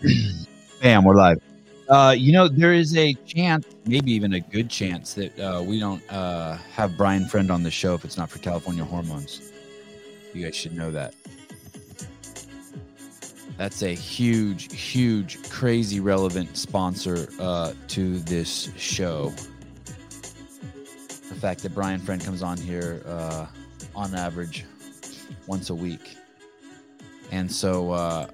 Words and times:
Bam, 0.82 1.04
we're 1.04 1.16
live. 1.16 1.42
Uh, 1.88 2.14
you 2.16 2.32
know, 2.32 2.46
there 2.46 2.72
is 2.72 2.96
a 2.96 3.14
chance, 3.26 3.66
maybe 3.84 4.12
even 4.12 4.34
a 4.34 4.40
good 4.40 4.70
chance, 4.70 5.14
that 5.14 5.38
uh, 5.40 5.60
we 5.60 5.80
don't 5.80 6.02
uh, 6.12 6.56
have 6.72 6.96
Brian 6.96 7.26
Friend 7.26 7.50
on 7.50 7.64
the 7.64 7.70
show 7.70 7.94
if 7.94 8.04
it's 8.04 8.16
not 8.16 8.30
for 8.30 8.38
California 8.38 8.84
Hormones. 8.84 9.52
You 10.32 10.44
guys 10.44 10.54
should 10.54 10.76
know 10.76 10.92
that. 10.92 11.14
That's 13.56 13.82
a 13.82 13.92
huge, 13.92 14.72
huge, 14.72 15.50
crazy 15.50 15.98
relevant 15.98 16.56
sponsor 16.56 17.28
uh, 17.40 17.72
to 17.88 18.18
this 18.20 18.70
show. 18.76 19.32
The 21.28 21.34
fact 21.34 21.64
that 21.64 21.74
Brian 21.74 21.98
Friend 21.98 22.22
comes 22.24 22.42
on 22.42 22.56
here 22.56 23.02
uh, 23.04 23.46
on 23.96 24.14
average 24.14 24.64
once 25.48 25.70
a 25.70 25.74
week. 25.74 26.16
And 27.32 27.50
so 27.50 27.90
uh, 27.90 28.28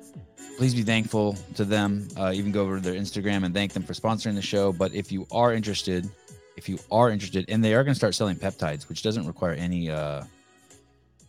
please 0.57 0.75
be 0.75 0.83
thankful 0.83 1.37
to 1.57 1.65
them. 1.65 2.07
Uh, 2.17 2.33
even 2.35 2.53
go 2.53 2.63
over 2.63 2.77
to 2.77 2.83
their 2.83 2.95
Instagram 2.95 3.45
and 3.45 3.55
thank 3.55 3.73
them 3.73 3.83
for 3.83 3.93
sponsoring 3.93 4.35
the 4.35 4.43
show. 4.43 4.73
But 4.73 4.95
if 4.95 5.11
you 5.11 5.27
are 5.33 5.53
interested, 5.53 6.09
if 6.57 6.69
you 6.69 6.79
are 6.91 7.11
interested, 7.11 7.45
and 7.49 7.63
they 7.63 7.75
are 7.75 7.83
going 7.83 7.93
to 7.93 7.99
start 7.99 8.15
selling 8.15 8.37
peptides, 8.37 8.89
which 8.89 9.03
doesn't 9.03 9.27
require 9.27 9.53
any, 9.53 9.91
uh, 9.91 10.23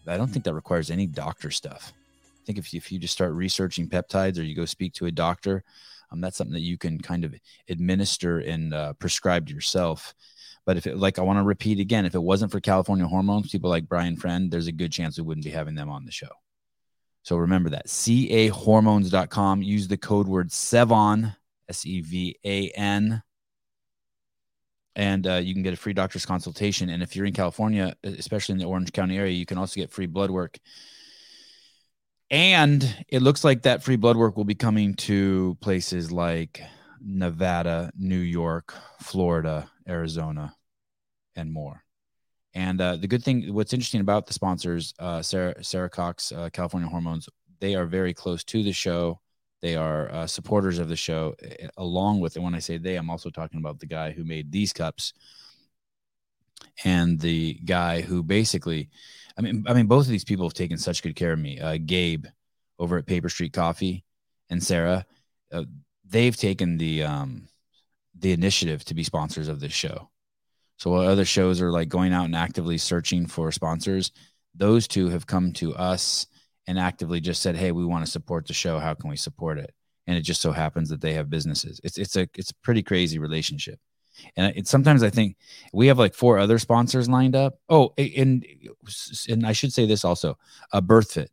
I 0.07 0.17
don't 0.17 0.27
think 0.27 0.45
that 0.45 0.53
requires 0.53 0.91
any 0.91 1.07
doctor 1.07 1.49
stuff. 1.49 1.93
I 2.21 2.45
think 2.45 2.59
if 2.59 2.73
you, 2.73 2.77
if 2.77 2.91
you 2.91 2.99
just 2.99 3.13
start 3.13 3.33
researching 3.33 3.89
peptides 3.89 4.37
or 4.37 4.43
you 4.43 4.55
go 4.55 4.65
speak 4.65 4.93
to 4.95 5.07
a 5.07 5.11
doctor, 5.11 5.63
um, 6.11 6.21
that's 6.21 6.37
something 6.37 6.53
that 6.53 6.59
you 6.59 6.77
can 6.77 6.99
kind 6.99 7.25
of 7.25 7.33
administer 7.67 8.39
and 8.39 8.73
uh, 8.73 8.93
prescribe 8.93 9.47
to 9.47 9.53
yourself. 9.53 10.13
But 10.65 10.77
if 10.77 10.85
it, 10.85 10.97
like, 10.97 11.17
I 11.17 11.23
want 11.23 11.39
to 11.39 11.43
repeat 11.43 11.79
again, 11.79 12.05
if 12.05 12.15
it 12.15 12.21
wasn't 12.21 12.51
for 12.51 12.59
California 12.59 13.07
hormones, 13.07 13.51
people 13.51 13.69
like 13.69 13.89
Brian 13.89 14.15
Friend, 14.15 14.51
there's 14.51 14.67
a 14.67 14.71
good 14.71 14.91
chance 14.91 15.17
we 15.17 15.23
wouldn't 15.23 15.45
be 15.45 15.51
having 15.51 15.75
them 15.75 15.89
on 15.89 16.05
the 16.05 16.11
show. 16.11 16.29
So 17.25 17.37
remember 17.37 17.71
that 17.71 17.87
cahormones.com. 17.87 19.63
Use 19.63 19.87
the 19.87 19.97
code 19.97 20.27
word 20.27 20.51
SEVAN, 20.51 21.35
S 21.67 21.83
E 21.83 22.01
V 22.01 22.37
A 22.45 22.69
N, 22.69 23.23
and 24.95 25.25
uh, 25.25 25.37
you 25.37 25.55
can 25.55 25.63
get 25.63 25.73
a 25.73 25.77
free 25.77 25.93
doctor's 25.93 26.23
consultation. 26.23 26.91
And 26.91 27.01
if 27.01 27.15
you're 27.15 27.25
in 27.25 27.33
California, 27.33 27.95
especially 28.03 28.53
in 28.53 28.59
the 28.59 28.65
Orange 28.65 28.93
County 28.93 29.17
area, 29.17 29.33
you 29.33 29.47
can 29.47 29.57
also 29.57 29.79
get 29.79 29.91
free 29.91 30.05
blood 30.05 30.29
work. 30.29 30.59
And 32.29 33.05
it 33.07 33.23
looks 33.23 33.43
like 33.43 33.63
that 33.63 33.81
free 33.81 33.95
blood 33.95 34.17
work 34.17 34.37
will 34.37 34.45
be 34.45 34.53
coming 34.53 34.93
to 34.93 35.57
places 35.61 36.11
like 36.11 36.61
Nevada, 37.01 37.91
New 37.97 38.19
York, 38.19 38.71
Florida, 39.01 39.71
Arizona, 39.87 40.55
and 41.35 41.51
more. 41.51 41.84
And 42.55 42.79
uh, 42.79 42.95
the 42.95 43.07
good 43.07 43.21
thing, 43.21 43.53
what's 43.53 43.73
interesting 43.73 43.99
about 43.99 44.27
the 44.27 44.33
sponsors, 44.33 44.93
uh, 44.97 45.21
Sarah, 45.21 45.61
Sarah 45.61 45.89
Cox, 45.89 46.31
uh, 46.31 46.49
California 46.53 46.87
Hormones, 46.87 47.27
they 47.59 47.75
are 47.75 47.85
very 47.85 48.13
close 48.13 48.45
to 48.45 48.63
the 48.63 48.71
show. 48.71 49.19
They 49.61 49.75
are 49.75 50.09
uh, 50.09 50.27
supporters 50.27 50.79
of 50.79 50.87
the 50.87 50.95
show, 50.95 51.35
along 51.77 52.21
with, 52.21 52.35
and 52.35 52.45
when 52.45 52.55
I 52.55 52.59
say 52.59 52.77
they, 52.77 52.95
I'm 52.95 53.09
also 53.09 53.29
talking 53.29 53.59
about 53.59 53.79
the 53.79 53.87
guy 53.87 54.11
who 54.11 54.23
made 54.23 54.51
these 54.51 54.71
cups 54.71 55.13
and 56.85 57.19
the 57.19 57.55
guy 57.65 58.01
who 58.01 58.23
basically, 58.23 58.89
I 59.37 59.41
mean, 59.41 59.65
I 59.67 59.73
mean, 59.73 59.87
both 59.87 60.05
of 60.05 60.11
these 60.11 60.23
people 60.23 60.45
have 60.45 60.53
taken 60.53 60.77
such 60.77 61.03
good 61.03 61.15
care 61.15 61.33
of 61.33 61.39
me. 61.39 61.59
Uh, 61.59 61.77
Gabe 61.83 62.25
over 62.79 62.97
at 62.97 63.05
Paper 63.05 63.27
Street 63.29 63.53
Coffee 63.53 64.05
and 64.49 64.63
Sarah, 64.63 65.05
uh, 65.51 65.63
they've 66.05 66.35
taken 66.35 66.77
the 66.77 67.03
um, 67.03 67.47
the 68.17 68.31
initiative 68.31 68.85
to 68.85 68.93
be 68.93 69.03
sponsors 69.03 69.47
of 69.49 69.59
this 69.59 69.73
show 69.73 70.09
so 70.77 70.91
while 70.91 71.07
other 71.07 71.25
shows 71.25 71.61
are 71.61 71.71
like 71.71 71.89
going 71.89 72.13
out 72.13 72.25
and 72.25 72.35
actively 72.35 72.77
searching 72.77 73.25
for 73.27 73.51
sponsors, 73.51 74.11
those 74.53 74.87
two 74.87 75.09
have 75.09 75.27
come 75.27 75.53
to 75.53 75.73
us 75.75 76.27
and 76.67 76.79
actively 76.79 77.21
just 77.21 77.41
said, 77.41 77.55
"Hey, 77.55 77.71
we 77.71 77.85
want 77.85 78.05
to 78.05 78.11
support 78.11 78.47
the 78.47 78.53
show. 78.53 78.79
How 78.79 78.93
can 78.93 79.09
we 79.09 79.17
support 79.17 79.57
it?" 79.57 79.73
And 80.07 80.17
it 80.17 80.21
just 80.21 80.41
so 80.41 80.51
happens 80.51 80.89
that 80.89 81.01
they 81.01 81.13
have 81.13 81.29
businesses. 81.29 81.79
It's 81.83 81.97
it's 81.97 82.15
a 82.15 82.27
it's 82.35 82.51
a 82.51 82.55
pretty 82.63 82.83
crazy 82.83 83.19
relationship. 83.19 83.79
And 84.37 84.55
it, 84.55 84.67
sometimes 84.67 85.03
I 85.03 85.09
think 85.09 85.37
we 85.73 85.87
have 85.87 85.99
like 85.99 86.13
four 86.13 86.39
other 86.39 86.57
sponsors 86.57 87.09
lined 87.09 87.35
up. 87.35 87.59
Oh, 87.69 87.93
and 87.97 88.45
and 89.29 89.45
I 89.45 89.51
should 89.51 89.73
say 89.73 89.85
this 89.85 90.05
also, 90.05 90.37
uh, 90.71 90.81
BirthFit. 90.81 91.27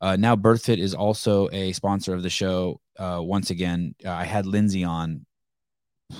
Uh, 0.00 0.16
now 0.16 0.36
BirthFit 0.36 0.78
is 0.78 0.94
also 0.94 1.48
a 1.52 1.72
sponsor 1.72 2.14
of 2.14 2.22
the 2.22 2.30
show. 2.30 2.80
Uh, 2.98 3.20
once 3.22 3.50
again, 3.50 3.94
I 4.06 4.24
had 4.24 4.46
Lindsay 4.46 4.84
on. 4.84 5.26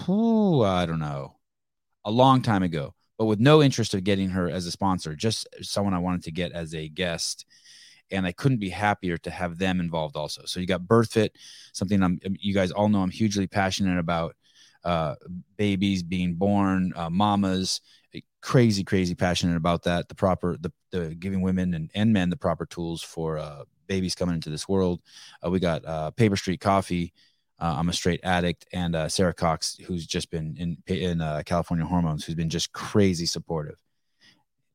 Ooh, 0.08 0.62
I 0.62 0.86
don't 0.86 0.98
know 0.98 1.35
a 2.06 2.10
long 2.10 2.40
time 2.40 2.62
ago, 2.62 2.94
but 3.18 3.26
with 3.26 3.40
no 3.40 3.62
interest 3.62 3.92
of 3.92 4.04
getting 4.04 4.30
her 4.30 4.48
as 4.48 4.64
a 4.64 4.70
sponsor, 4.70 5.14
just 5.14 5.46
someone 5.60 5.92
I 5.92 5.98
wanted 5.98 6.22
to 6.22 6.32
get 6.32 6.52
as 6.52 6.74
a 6.74 6.88
guest. 6.88 7.44
And 8.12 8.24
I 8.24 8.30
couldn't 8.30 8.58
be 8.60 8.70
happier 8.70 9.18
to 9.18 9.30
have 9.30 9.58
them 9.58 9.80
involved 9.80 10.16
also. 10.16 10.42
So 10.46 10.60
you 10.60 10.66
got 10.66 10.82
BirthFit, 10.82 11.30
something 11.72 12.00
I'm, 12.00 12.20
you 12.38 12.54
guys 12.54 12.70
all 12.70 12.88
know 12.88 13.02
I'm 13.02 13.10
hugely 13.10 13.48
passionate 13.48 13.98
about. 13.98 14.36
Uh, 14.84 15.16
babies 15.56 16.04
being 16.04 16.34
born, 16.34 16.92
uh, 16.94 17.10
mamas, 17.10 17.80
crazy, 18.40 18.84
crazy 18.84 19.16
passionate 19.16 19.56
about 19.56 19.82
that. 19.82 20.08
The 20.08 20.14
proper, 20.14 20.56
the, 20.56 20.72
the 20.92 21.16
giving 21.16 21.40
women 21.40 21.74
and, 21.74 21.90
and 21.96 22.12
men 22.12 22.30
the 22.30 22.36
proper 22.36 22.64
tools 22.64 23.02
for 23.02 23.38
uh, 23.38 23.64
babies 23.88 24.14
coming 24.14 24.36
into 24.36 24.50
this 24.50 24.68
world. 24.68 25.02
Uh, 25.44 25.50
we 25.50 25.58
got 25.58 25.84
uh, 25.84 26.12
Paper 26.12 26.36
Street 26.36 26.60
Coffee, 26.60 27.12
uh, 27.58 27.74
I'm 27.78 27.88
a 27.88 27.92
straight 27.92 28.20
addict, 28.22 28.66
and 28.72 28.94
uh, 28.94 29.08
Sarah 29.08 29.32
Cox, 29.32 29.76
who's 29.86 30.06
just 30.06 30.30
been 30.30 30.56
in 30.58 30.94
in 30.94 31.20
uh, 31.20 31.42
California 31.46 31.86
Hormones, 31.86 32.24
who's 32.24 32.34
been 32.34 32.50
just 32.50 32.72
crazy 32.72 33.26
supportive. 33.26 33.76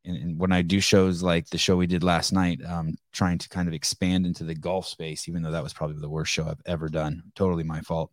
And, 0.03 0.17
and, 0.17 0.39
when 0.39 0.51
I 0.51 0.63
do 0.63 0.79
shows 0.79 1.21
like 1.21 1.47
the 1.47 1.59
show 1.59 1.77
we 1.77 1.85
did 1.85 2.03
last 2.03 2.33
night, 2.33 2.59
um, 2.65 2.97
trying 3.11 3.37
to 3.37 3.49
kind 3.49 3.67
of 3.67 3.75
expand 3.75 4.25
into 4.25 4.43
the 4.43 4.55
golf 4.55 4.87
space, 4.87 5.29
even 5.29 5.43
though 5.43 5.51
that 5.51 5.61
was 5.61 5.73
probably 5.73 6.01
the 6.01 6.09
worst 6.09 6.31
show 6.31 6.47
I've 6.47 6.61
ever 6.65 6.89
done, 6.89 7.21
totally 7.35 7.63
my 7.63 7.81
fault. 7.81 8.09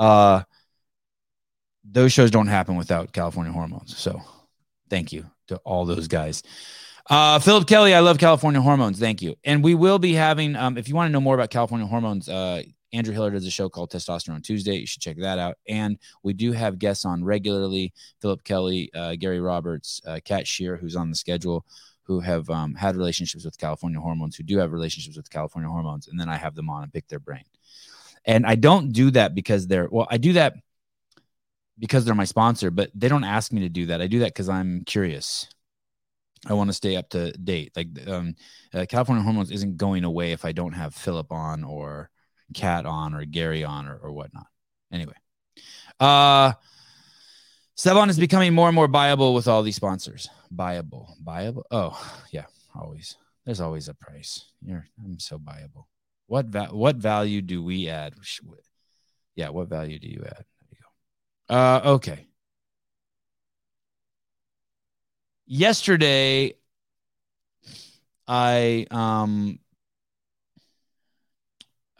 Uh, 0.00 0.42
those 1.84 2.12
shows 2.12 2.32
don't 2.32 2.48
happen 2.48 2.74
without 2.74 3.12
California 3.12 3.52
Hormones. 3.52 3.96
So, 3.96 4.20
thank 4.90 5.12
you 5.12 5.30
to 5.46 5.58
all 5.58 5.84
those 5.84 6.08
guys. 6.08 6.42
Uh, 7.08 7.38
Philip 7.38 7.68
Kelly, 7.68 7.94
I 7.94 8.00
love 8.00 8.18
California 8.18 8.60
Hormones. 8.60 8.98
Thank 8.98 9.22
you. 9.22 9.36
And 9.44 9.62
we 9.62 9.76
will 9.76 10.00
be 10.00 10.12
having, 10.12 10.56
um, 10.56 10.76
if 10.76 10.88
you 10.88 10.96
want 10.96 11.08
to 11.08 11.12
know 11.12 11.20
more 11.20 11.36
about 11.36 11.50
California 11.50 11.86
Hormones, 11.86 12.28
uh, 12.28 12.62
Andrew 12.96 13.12
Hiller 13.12 13.30
does 13.30 13.46
a 13.46 13.50
show 13.50 13.68
called 13.68 13.90
Testosterone 13.90 14.42
Tuesday. 14.42 14.76
You 14.76 14.86
should 14.86 15.02
check 15.02 15.18
that 15.18 15.38
out. 15.38 15.58
And 15.68 15.98
we 16.22 16.32
do 16.32 16.52
have 16.52 16.78
guests 16.78 17.04
on 17.04 17.22
regularly 17.22 17.92
Philip 18.20 18.42
Kelly, 18.42 18.90
uh, 18.94 19.16
Gary 19.16 19.40
Roberts, 19.40 20.00
uh, 20.06 20.18
Kat 20.24 20.46
Shear, 20.46 20.76
who's 20.76 20.96
on 20.96 21.10
the 21.10 21.16
schedule, 21.16 21.66
who 22.04 22.20
have 22.20 22.48
um, 22.48 22.74
had 22.74 22.96
relationships 22.96 23.44
with 23.44 23.58
California 23.58 24.00
hormones, 24.00 24.36
who 24.36 24.42
do 24.44 24.58
have 24.58 24.72
relationships 24.72 25.16
with 25.16 25.28
California 25.28 25.68
hormones. 25.68 26.08
And 26.08 26.18
then 26.18 26.28
I 26.28 26.36
have 26.36 26.54
them 26.54 26.70
on 26.70 26.84
and 26.84 26.92
pick 26.92 27.06
their 27.08 27.18
brain. 27.18 27.44
And 28.24 28.46
I 28.46 28.54
don't 28.54 28.92
do 28.92 29.10
that 29.12 29.34
because 29.34 29.66
they're, 29.66 29.88
well, 29.90 30.08
I 30.10 30.16
do 30.16 30.32
that 30.32 30.54
because 31.78 32.04
they're 32.04 32.14
my 32.14 32.24
sponsor, 32.24 32.70
but 32.70 32.90
they 32.94 33.08
don't 33.08 33.24
ask 33.24 33.52
me 33.52 33.60
to 33.60 33.68
do 33.68 33.86
that. 33.86 34.00
I 34.00 34.06
do 34.06 34.20
that 34.20 34.28
because 34.28 34.48
I'm 34.48 34.84
curious. 34.84 35.48
I 36.46 36.54
want 36.54 36.70
to 36.70 36.74
stay 36.74 36.96
up 36.96 37.10
to 37.10 37.32
date. 37.32 37.72
Like 37.76 37.88
um, 38.08 38.34
uh, 38.72 38.86
California 38.88 39.22
hormones 39.22 39.50
isn't 39.50 39.76
going 39.76 40.04
away 40.04 40.32
if 40.32 40.44
I 40.44 40.52
don't 40.52 40.72
have 40.72 40.94
Philip 40.94 41.30
on 41.32 41.64
or 41.64 42.10
Kat 42.54 42.86
on 42.86 43.14
or 43.14 43.24
Gary 43.24 43.64
on 43.64 43.86
or, 43.88 43.96
or 43.96 44.12
whatnot. 44.12 44.46
Anyway, 44.92 45.14
uh, 46.00 46.52
Sevan 47.76 48.08
is 48.08 48.18
becoming 48.18 48.54
more 48.54 48.68
and 48.68 48.74
more 48.74 48.88
viable 48.88 49.34
with 49.34 49.48
all 49.48 49.62
these 49.62 49.76
sponsors. 49.76 50.28
Viable, 50.50 51.16
viable. 51.22 51.66
Oh, 51.70 52.22
yeah, 52.30 52.46
always. 52.74 53.16
There's 53.44 53.60
always 53.60 53.88
a 53.88 53.94
price. 53.94 54.46
You're, 54.62 54.86
I'm 55.04 55.18
so 55.18 55.38
viable. 55.38 55.88
What 56.26 56.46
va- 56.46 56.70
what 56.72 56.96
value 56.96 57.42
do 57.42 57.62
we 57.62 57.88
add? 57.88 58.14
Yeah, 59.36 59.50
what 59.50 59.68
value 59.68 59.98
do 59.98 60.08
you 60.08 60.22
add? 60.26 60.44
There 60.60 60.70
you 60.70 60.76
go. 61.48 61.54
Uh, 61.54 61.80
okay. 61.94 62.26
Yesterday, 65.46 66.54
I 68.26 68.86
um 68.90 69.60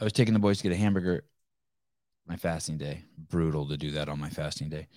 I 0.00 0.04
was 0.04 0.12
taking 0.12 0.34
the 0.34 0.40
boys 0.40 0.58
to 0.58 0.62
get 0.64 0.72
a 0.72 0.76
hamburger 0.76 1.24
my 2.26 2.36
fasting 2.36 2.76
day. 2.76 3.04
Brutal 3.28 3.68
to 3.68 3.76
do 3.76 3.92
that 3.92 4.08
on 4.08 4.18
my 4.18 4.28
fasting 4.28 4.68
day. 4.68 4.88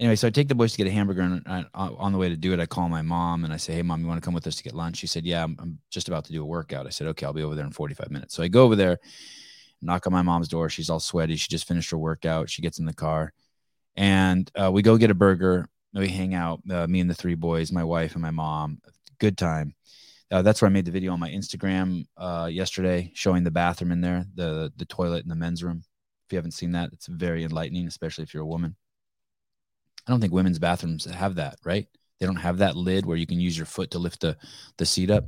Anyway, 0.00 0.14
so 0.14 0.28
I 0.28 0.30
take 0.30 0.46
the 0.46 0.54
boys 0.54 0.72
to 0.72 0.78
get 0.78 0.86
a 0.86 0.92
hamburger, 0.92 1.22
and 1.22 1.42
I, 1.46 1.64
on 1.74 2.12
the 2.12 2.18
way 2.18 2.28
to 2.28 2.36
do 2.36 2.52
it, 2.52 2.60
I 2.60 2.66
call 2.66 2.88
my 2.88 3.02
mom 3.02 3.44
and 3.44 3.52
I 3.52 3.56
say, 3.56 3.74
"Hey, 3.74 3.82
mom, 3.82 4.00
you 4.00 4.06
want 4.06 4.22
to 4.22 4.24
come 4.24 4.34
with 4.34 4.46
us 4.46 4.54
to 4.56 4.62
get 4.62 4.74
lunch?" 4.74 4.98
She 4.98 5.08
said, 5.08 5.24
"Yeah, 5.24 5.42
I'm, 5.42 5.56
I'm 5.58 5.78
just 5.90 6.06
about 6.06 6.24
to 6.26 6.32
do 6.32 6.42
a 6.42 6.46
workout." 6.46 6.86
I 6.86 6.90
said, 6.90 7.08
"Okay, 7.08 7.26
I'll 7.26 7.32
be 7.32 7.42
over 7.42 7.56
there 7.56 7.64
in 7.64 7.72
45 7.72 8.10
minutes." 8.10 8.34
So 8.34 8.42
I 8.44 8.48
go 8.48 8.64
over 8.64 8.76
there, 8.76 8.98
knock 9.82 10.06
on 10.06 10.12
my 10.12 10.22
mom's 10.22 10.46
door. 10.46 10.68
She's 10.68 10.88
all 10.88 11.00
sweaty. 11.00 11.34
She 11.34 11.48
just 11.48 11.66
finished 11.66 11.90
her 11.90 11.98
workout. 11.98 12.48
She 12.48 12.62
gets 12.62 12.78
in 12.78 12.84
the 12.84 12.94
car, 12.94 13.32
and 13.96 14.48
uh, 14.54 14.70
we 14.70 14.82
go 14.82 14.96
get 14.98 15.10
a 15.10 15.14
burger. 15.14 15.68
We 15.94 16.08
hang 16.08 16.34
out, 16.34 16.60
uh, 16.70 16.86
me 16.86 17.00
and 17.00 17.10
the 17.10 17.14
three 17.14 17.34
boys, 17.34 17.72
my 17.72 17.82
wife 17.82 18.12
and 18.12 18.22
my 18.22 18.30
mom. 18.30 18.80
Good 19.18 19.36
time. 19.36 19.74
Uh, 20.30 20.42
that's 20.42 20.60
where 20.60 20.68
I 20.68 20.72
made 20.72 20.84
the 20.84 20.90
video 20.90 21.12
on 21.12 21.20
my 21.20 21.30
Instagram 21.30 22.06
uh, 22.16 22.48
yesterday, 22.52 23.10
showing 23.14 23.44
the 23.44 23.50
bathroom 23.50 23.92
in 23.92 24.00
there, 24.00 24.26
the 24.34 24.72
the 24.76 24.84
toilet 24.84 25.22
in 25.22 25.28
the 25.28 25.34
men's 25.34 25.64
room. 25.64 25.82
If 26.26 26.32
you 26.32 26.36
haven't 26.36 26.52
seen 26.52 26.72
that, 26.72 26.90
it's 26.92 27.06
very 27.06 27.44
enlightening, 27.44 27.86
especially 27.86 28.24
if 28.24 28.34
you're 28.34 28.42
a 28.42 28.46
woman. 28.46 28.76
I 30.06 30.10
don't 30.10 30.20
think 30.20 30.32
women's 30.32 30.58
bathrooms 30.58 31.06
have 31.06 31.36
that, 31.36 31.58
right? 31.64 31.86
They 32.20 32.26
don't 32.26 32.36
have 32.36 32.58
that 32.58 32.76
lid 32.76 33.06
where 33.06 33.16
you 33.16 33.26
can 33.26 33.40
use 33.40 33.56
your 33.56 33.66
foot 33.66 33.92
to 33.92 33.98
lift 33.98 34.20
the 34.20 34.36
the 34.76 34.84
seat 34.84 35.10
up. 35.10 35.24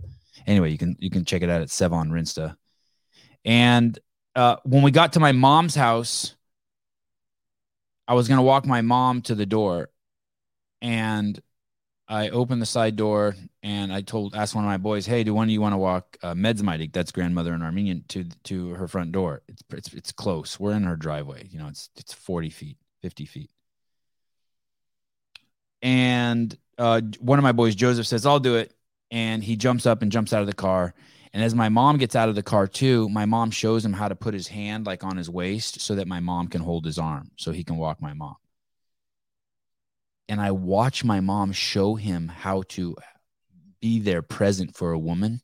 Anyway, 0.46 0.70
you 0.70 0.78
can 0.78 0.96
you 0.98 1.10
can 1.10 1.24
check 1.24 1.42
it 1.42 1.50
out 1.50 1.62
at 1.62 1.68
Sevan 1.68 2.10
Rinsta. 2.10 2.56
And 3.44 3.98
uh, 4.34 4.56
when 4.64 4.82
we 4.82 4.90
got 4.90 5.14
to 5.14 5.20
my 5.20 5.32
mom's 5.32 5.74
house, 5.74 6.34
I 8.06 8.14
was 8.14 8.28
gonna 8.28 8.42
walk 8.42 8.66
my 8.66 8.82
mom 8.82 9.22
to 9.22 9.34
the 9.34 9.46
door, 9.46 9.88
and 10.82 11.40
I 12.10 12.30
opened 12.30 12.60
the 12.60 12.66
side 12.66 12.96
door 12.96 13.36
and 13.62 13.92
I 13.92 14.00
told 14.00 14.34
asked 14.34 14.56
one 14.56 14.64
of 14.64 14.68
my 14.68 14.78
boys, 14.78 15.06
"Hey, 15.06 15.22
do 15.22 15.32
one 15.32 15.48
of 15.48 15.52
you 15.52 15.60
want 15.60 15.74
to 15.74 15.78
walk 15.78 16.18
uh, 16.24 16.34
Medzmaidik, 16.34 16.92
that's 16.92 17.12
grandmother 17.12 17.54
in 17.54 17.62
Armenian, 17.62 18.04
to 18.08 18.24
to 18.44 18.70
her 18.70 18.88
front 18.88 19.12
door? 19.12 19.42
It's 19.46 19.62
it's 19.70 19.94
it's 19.94 20.12
close. 20.12 20.58
We're 20.58 20.72
in 20.72 20.82
her 20.82 20.96
driveway. 20.96 21.46
You 21.50 21.60
know, 21.60 21.68
it's 21.68 21.88
it's 21.96 22.12
forty 22.12 22.50
feet, 22.50 22.78
fifty 23.00 23.26
feet." 23.26 23.50
And 25.82 26.56
uh, 26.78 27.00
one 27.20 27.38
of 27.38 27.44
my 27.44 27.52
boys, 27.52 27.76
Joseph, 27.76 28.08
says, 28.08 28.26
"I'll 28.26 28.40
do 28.40 28.56
it," 28.56 28.74
and 29.12 29.44
he 29.44 29.54
jumps 29.54 29.86
up 29.86 30.02
and 30.02 30.10
jumps 30.10 30.32
out 30.32 30.40
of 30.40 30.48
the 30.48 30.52
car. 30.52 30.94
And 31.32 31.44
as 31.44 31.54
my 31.54 31.68
mom 31.68 31.98
gets 31.98 32.16
out 32.16 32.28
of 32.28 32.34
the 32.34 32.42
car 32.42 32.66
too, 32.66 33.08
my 33.08 33.24
mom 33.24 33.52
shows 33.52 33.84
him 33.84 33.92
how 33.92 34.08
to 34.08 34.16
put 34.16 34.34
his 34.34 34.48
hand 34.48 34.84
like 34.84 35.04
on 35.04 35.16
his 35.16 35.30
waist 35.30 35.80
so 35.80 35.94
that 35.94 36.08
my 36.08 36.18
mom 36.18 36.48
can 36.48 36.60
hold 36.60 36.84
his 36.84 36.98
arm 36.98 37.30
so 37.36 37.52
he 37.52 37.62
can 37.62 37.76
walk 37.76 38.02
my 38.02 38.14
mom 38.14 38.34
and 40.30 40.40
I 40.40 40.52
watch 40.52 41.02
my 41.02 41.18
mom 41.18 41.50
show 41.50 41.96
him 41.96 42.28
how 42.28 42.62
to 42.68 42.94
be 43.80 43.98
there 43.98 44.22
present 44.22 44.76
for 44.76 44.92
a 44.92 44.98
woman. 44.98 45.40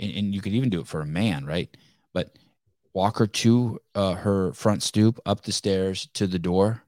And, 0.00 0.10
and 0.16 0.34
you 0.34 0.40
could 0.40 0.54
even 0.54 0.70
do 0.70 0.80
it 0.80 0.86
for 0.86 1.02
a 1.02 1.06
man, 1.06 1.44
right? 1.44 1.68
But 2.14 2.34
walk 2.94 3.18
her 3.18 3.26
to 3.26 3.78
uh, 3.94 4.14
her 4.14 4.54
front 4.54 4.82
stoop, 4.82 5.20
up 5.26 5.42
the 5.42 5.52
stairs 5.52 6.08
to 6.14 6.26
the 6.26 6.38
door. 6.38 6.82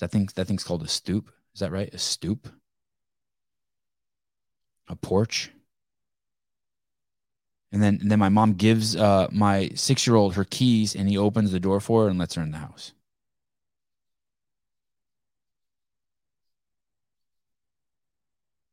That 0.00 0.10
thing, 0.12 0.30
that 0.34 0.46
thing's 0.46 0.64
called 0.64 0.82
a 0.82 0.88
stoop. 0.88 1.30
Is 1.52 1.60
that 1.60 1.70
right? 1.70 1.92
A 1.92 1.98
stoop? 1.98 2.48
A 4.88 4.96
porch? 4.96 5.50
And 7.70 7.82
then, 7.82 7.98
and 8.00 8.10
then 8.10 8.18
my 8.18 8.30
mom 8.30 8.54
gives 8.54 8.96
uh, 8.96 9.28
my 9.30 9.72
six 9.74 10.06
year 10.06 10.16
old 10.16 10.36
her 10.36 10.44
keys 10.44 10.96
and 10.96 11.06
he 11.06 11.18
opens 11.18 11.52
the 11.52 11.60
door 11.60 11.80
for 11.80 12.04
her 12.04 12.08
and 12.08 12.18
lets 12.18 12.36
her 12.36 12.42
in 12.42 12.52
the 12.52 12.56
house. 12.56 12.94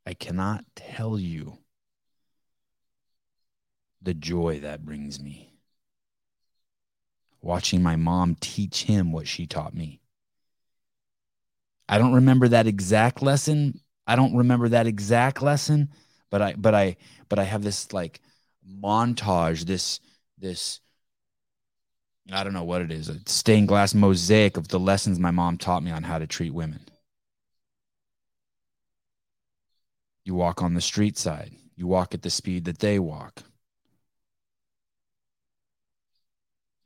I 0.06 0.14
cannot 0.14 0.66
tell 0.76 1.18
you 1.18 1.58
the 4.02 4.14
joy 4.14 4.60
that 4.60 4.86
brings 4.86 5.20
me. 5.20 5.52
Watching 7.42 7.82
my 7.82 7.96
mom 7.96 8.36
teach 8.40 8.84
him 8.84 9.12
what 9.12 9.28
she 9.28 9.46
taught 9.46 9.74
me. 9.74 10.02
I 11.88 11.98
don't 11.98 12.14
remember 12.14 12.48
that 12.48 12.68
exact 12.68 13.22
lesson. 13.22 13.80
I 14.08 14.16
don't 14.16 14.36
remember 14.36 14.70
that 14.70 14.88
exact 14.88 15.42
lesson, 15.42 15.90
but 16.30 16.42
I 16.42 16.54
but 16.54 16.74
I 16.74 16.98
but 17.30 17.40
I 17.40 17.44
have 17.44 17.64
this 17.64 17.94
like 17.94 18.20
montage, 18.68 19.66
this 19.66 20.00
this 20.38 20.80
I 22.32 22.44
don't 22.44 22.54
know 22.54 22.64
what 22.64 22.82
it 22.82 22.92
is, 22.92 23.10
a 23.10 23.20
stained 23.28 23.68
glass 23.68 23.94
mosaic 23.94 24.58
of 24.58 24.68
the 24.68 24.80
lessons 24.80 25.20
my 25.20 25.32
mom 25.32 25.58
taught 25.58 25.84
me 25.84 25.92
on 25.92 26.04
how 26.04 26.18
to 26.18 26.26
treat 26.26 26.54
women. 26.54 26.82
You 30.26 30.34
walk 30.36 30.62
on 30.62 30.74
the 30.74 30.82
street 30.82 31.18
side. 31.18 31.52
You 31.76 31.88
walk 31.88 32.14
at 32.14 32.24
the 32.24 32.30
speed 32.30 32.66
that 32.66 32.80
they 32.80 33.00
walk. 33.00 33.44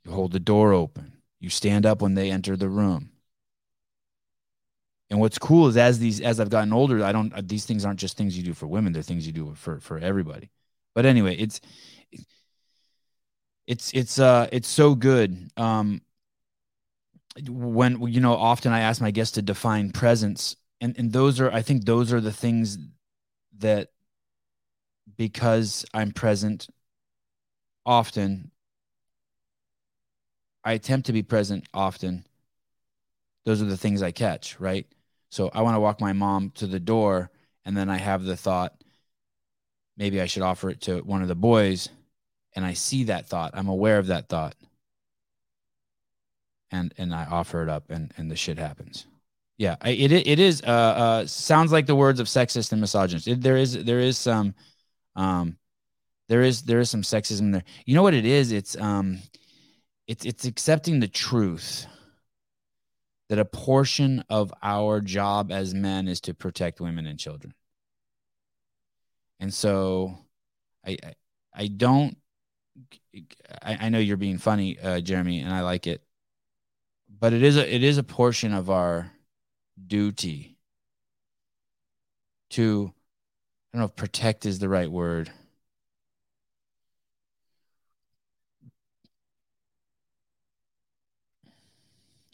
You 0.04 0.12
hold 0.12 0.32
the 0.32 0.40
door 0.40 0.72
open. 0.72 1.12
You 1.40 1.48
stand 1.48 1.86
up 1.86 2.02
when 2.02 2.14
they 2.14 2.30
enter 2.30 2.56
the 2.56 2.68
room. 2.68 3.10
And 5.08 5.18
what's 5.18 5.38
cool 5.38 5.66
is 5.66 5.76
as 5.76 5.98
these 5.98 6.20
as 6.20 6.38
I've 6.38 6.50
gotten 6.50 6.72
older, 6.72 7.02
I 7.02 7.12
don't 7.12 7.48
these 7.48 7.64
things 7.64 7.84
aren't 7.84 7.98
just 7.98 8.16
things 8.16 8.36
you 8.36 8.44
do 8.44 8.54
for 8.54 8.66
women, 8.66 8.92
they're 8.92 9.02
things 9.02 9.26
you 9.26 9.32
do 9.32 9.54
for 9.56 9.80
for 9.80 9.98
everybody. 9.98 10.50
But 10.94 11.06
anyway, 11.06 11.36
it's 11.36 11.60
it's 13.66 13.90
it's 13.92 14.18
uh 14.18 14.48
it's 14.52 14.68
so 14.68 14.94
good. 14.94 15.50
Um 15.56 16.02
when 17.48 18.00
you 18.06 18.20
know 18.20 18.34
often 18.34 18.72
I 18.72 18.80
ask 18.80 19.00
my 19.00 19.10
guests 19.10 19.34
to 19.34 19.42
define 19.42 19.90
presence 19.90 20.56
and 20.80 20.96
and 20.96 21.12
those 21.12 21.40
are 21.40 21.50
I 21.50 21.62
think 21.62 21.84
those 21.84 22.12
are 22.12 22.20
the 22.20 22.32
things 22.32 22.78
that 23.60 23.90
because 25.16 25.84
I'm 25.94 26.12
present 26.12 26.68
often, 27.86 28.50
I 30.64 30.72
attempt 30.72 31.06
to 31.06 31.12
be 31.12 31.22
present 31.22 31.66
often. 31.72 32.26
Those 33.44 33.62
are 33.62 33.66
the 33.66 33.76
things 33.76 34.02
I 34.02 34.10
catch, 34.10 34.60
right? 34.60 34.86
So 35.30 35.50
I 35.54 35.62
want 35.62 35.76
to 35.76 35.80
walk 35.80 36.00
my 36.00 36.12
mom 36.12 36.50
to 36.56 36.66
the 36.66 36.80
door, 36.80 37.30
and 37.64 37.76
then 37.76 37.88
I 37.88 37.96
have 37.96 38.24
the 38.24 38.36
thought, 38.36 38.74
maybe 39.96 40.20
I 40.20 40.26
should 40.26 40.42
offer 40.42 40.70
it 40.70 40.80
to 40.82 41.00
one 41.00 41.22
of 41.22 41.28
the 41.28 41.34
boys. 41.34 41.88
And 42.56 42.64
I 42.64 42.72
see 42.72 43.04
that 43.04 43.26
thought. 43.26 43.52
I'm 43.54 43.68
aware 43.68 43.98
of 43.98 44.08
that 44.08 44.28
thought. 44.28 44.56
And 46.72 46.92
and 46.98 47.14
I 47.14 47.24
offer 47.24 47.62
it 47.62 47.68
up 47.68 47.90
and, 47.90 48.12
and 48.16 48.30
the 48.30 48.36
shit 48.36 48.58
happens. 48.58 49.06
Yeah, 49.60 49.76
it 49.84 50.10
it 50.10 50.38
is. 50.38 50.62
Uh, 50.62 50.70
uh, 50.70 51.26
sounds 51.26 51.70
like 51.70 51.84
the 51.84 51.94
words 51.94 52.18
of 52.18 52.28
sexist 52.28 52.72
and 52.72 52.80
misogynist. 52.80 53.28
It, 53.28 53.42
there 53.42 53.58
is 53.58 53.84
there 53.84 54.00
is 54.00 54.16
some, 54.16 54.54
um, 55.16 55.58
there 56.30 56.40
is 56.40 56.62
there 56.62 56.80
is 56.80 56.88
some 56.88 57.02
sexism 57.02 57.52
there. 57.52 57.64
You 57.84 57.94
know 57.94 58.02
what 58.02 58.14
it 58.14 58.24
is? 58.24 58.52
It's 58.52 58.74
um, 58.80 59.18
it's 60.06 60.24
it's 60.24 60.46
accepting 60.46 61.00
the 61.00 61.08
truth 61.08 61.86
that 63.28 63.38
a 63.38 63.44
portion 63.44 64.24
of 64.30 64.50
our 64.62 65.02
job 65.02 65.52
as 65.52 65.74
men 65.74 66.08
is 66.08 66.22
to 66.22 66.32
protect 66.32 66.80
women 66.80 67.06
and 67.06 67.18
children. 67.18 67.52
And 69.40 69.52
so, 69.52 70.16
I 70.86 70.96
I, 71.04 71.14
I 71.52 71.66
don't. 71.66 72.16
I, 73.60 73.76
I 73.78 73.88
know 73.90 73.98
you're 73.98 74.16
being 74.16 74.38
funny, 74.38 74.78
uh, 74.80 75.00
Jeremy, 75.00 75.40
and 75.40 75.52
I 75.52 75.60
like 75.60 75.86
it, 75.86 76.02
but 77.10 77.34
it 77.34 77.42
is 77.42 77.58
a 77.58 77.74
it 77.74 77.82
is 77.82 77.98
a 77.98 78.02
portion 78.02 78.54
of 78.54 78.70
our 78.70 79.12
duty 79.86 80.56
to 82.50 82.92
I 83.72 83.76
don't 83.76 83.80
know 83.80 83.86
if 83.86 83.96
protect 83.96 84.46
is 84.46 84.58
the 84.58 84.68
right 84.68 84.90
word. 84.90 85.30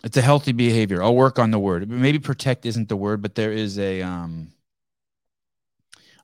It's 0.04 0.16
a 0.16 0.22
healthy 0.22 0.52
behavior. 0.52 1.02
I'll 1.02 1.16
work 1.16 1.38
on 1.38 1.50
the 1.50 1.58
word. 1.58 1.88
Maybe 1.90 2.18
protect 2.18 2.64
isn't 2.64 2.88
the 2.88 2.96
word, 2.96 3.22
but 3.22 3.34
there 3.34 3.52
is 3.52 3.78
a 3.78 4.02
um 4.02 4.52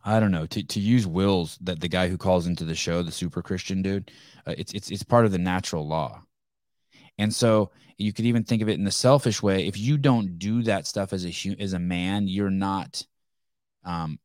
I 0.04 0.19
don't 0.20 0.32
know 0.32 0.46
to, 0.46 0.62
to 0.62 0.80
use 0.80 1.06
wills 1.06 1.58
that 1.62 1.80
the 1.80 1.88
guy 1.88 2.08
who 2.08 2.16
calls 2.16 2.46
into 2.46 2.64
the 2.64 2.74
show, 2.74 3.02
the 3.02 3.12
super 3.12 3.43
Christian 3.43 3.82
dude, 3.82 4.10
uh, 4.46 4.55
it's 4.56 4.72
it's 4.72 4.91
it's 4.91 5.02
part 5.02 5.24
of 5.24 5.32
the 5.32 5.38
natural 5.38 5.86
law. 5.86 6.22
And 7.22 7.32
so 7.32 7.70
you 7.98 8.12
could 8.12 8.24
even 8.24 8.43
think 8.43 8.62
of 8.62 8.69
it 8.69 8.79
in 8.79 8.82
the 8.82 8.91
selfish 8.91 9.41
way. 9.41 9.69
If 9.69 9.79
you 9.79 9.96
don't 9.96 10.41
do 10.41 10.64
that 10.64 10.88
stuff 10.88 11.12
as 11.12 11.24
a 11.24 11.56
as 11.60 11.72
a 11.72 11.79
man, 11.79 12.26
you're 12.26 12.50
not, 12.50 13.06
um, 13.84 14.19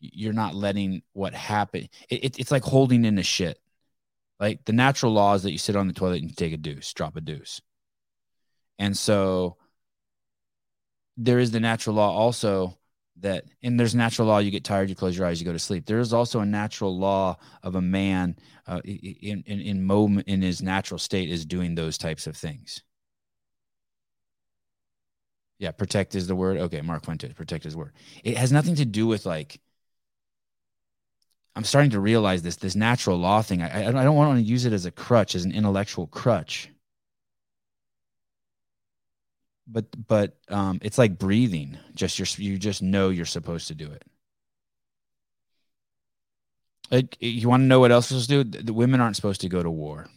you're 0.00 0.32
not 0.32 0.54
letting 0.54 1.02
what 1.12 1.34
happen. 1.34 1.90
It, 2.08 2.24
it, 2.24 2.38
it's 2.38 2.50
like 2.50 2.62
holding 2.62 3.04
in 3.04 3.18
a 3.18 3.22
shit. 3.22 3.58
Like 4.40 4.64
the 4.64 4.72
natural 4.72 5.12
law 5.12 5.34
is 5.34 5.42
that 5.42 5.52
you 5.52 5.58
sit 5.58 5.76
on 5.76 5.86
the 5.86 5.92
toilet 5.92 6.22
and 6.22 6.34
take 6.34 6.54
a 6.54 6.56
deuce, 6.56 6.90
drop 6.94 7.14
a 7.16 7.20
deuce. 7.20 7.60
And 8.78 8.96
so 8.96 9.58
there 11.18 11.40
is 11.40 11.50
the 11.50 11.60
natural 11.60 11.96
law 11.96 12.10
also 12.10 12.78
that 13.22 13.44
and 13.62 13.78
there's 13.78 13.94
natural 13.94 14.28
law 14.28 14.38
you 14.38 14.50
get 14.50 14.64
tired 14.64 14.88
you 14.88 14.94
close 14.94 15.16
your 15.16 15.26
eyes 15.26 15.40
you 15.40 15.46
go 15.46 15.52
to 15.52 15.58
sleep. 15.58 15.86
There 15.86 16.00
is 16.00 16.12
also 16.12 16.40
a 16.40 16.46
natural 16.46 16.96
law 16.96 17.38
of 17.62 17.74
a 17.74 17.80
man 17.80 18.36
uh, 18.66 18.80
in, 18.84 19.42
in 19.46 19.60
in 19.60 19.84
moment 19.84 20.28
in 20.28 20.42
his 20.42 20.62
natural 20.62 20.98
state 20.98 21.30
is 21.30 21.44
doing 21.46 21.74
those 21.74 21.98
types 21.98 22.26
of 22.26 22.36
things. 22.36 22.82
Yeah 25.58 25.70
protect 25.72 26.14
is 26.14 26.26
the 26.26 26.36
word? 26.36 26.58
Okay 26.58 26.80
mark 26.82 27.04
fuentes 27.04 27.32
protect 27.32 27.64
his 27.64 27.76
word. 27.76 27.92
It 28.24 28.36
has 28.36 28.52
nothing 28.52 28.74
to 28.76 28.84
do 28.84 29.06
with 29.06 29.24
like 29.26 29.60
i'm 31.54 31.64
starting 31.64 31.90
to 31.90 32.00
realize 32.00 32.42
this 32.42 32.56
this 32.56 32.74
natural 32.74 33.18
law 33.18 33.42
thing. 33.42 33.62
I, 33.62 33.88
I 33.88 34.04
don't 34.04 34.16
want 34.16 34.38
to 34.38 34.42
use 34.42 34.64
it 34.64 34.72
as 34.72 34.86
a 34.86 34.90
crutch 34.90 35.34
as 35.34 35.44
an 35.44 35.52
intellectual 35.52 36.06
crutch 36.06 36.71
but 39.66 39.86
but 40.06 40.36
um, 40.48 40.78
it's 40.82 40.98
like 40.98 41.18
breathing. 41.18 41.78
Just 41.94 42.18
you 42.18 42.26
you 42.52 42.58
just 42.58 42.82
know 42.82 43.10
you're 43.10 43.26
supposed 43.26 43.68
to 43.68 43.74
do 43.74 43.90
it. 43.90 44.04
Like, 46.90 47.16
you 47.20 47.48
want 47.48 47.62
to 47.62 47.66
know 47.66 47.80
what 47.80 47.90
else 47.90 48.08
to 48.10 48.26
do? 48.26 48.44
The 48.44 48.74
women 48.74 49.00
aren't 49.00 49.16
supposed 49.16 49.40
to 49.40 49.48
go 49.48 49.62
to 49.62 49.70
war. 49.70 50.08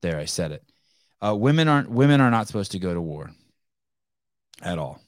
There, 0.00 0.18
I 0.18 0.24
said 0.24 0.52
it. 0.52 0.64
Uh, 1.20 1.34
women 1.34 1.68
aren't 1.68 1.90
women 1.90 2.20
are 2.20 2.30
not 2.30 2.46
supposed 2.46 2.72
to 2.72 2.78
go 2.78 2.94
to 2.94 3.00
war 3.00 3.30
at 4.62 4.78
all. 4.78 5.00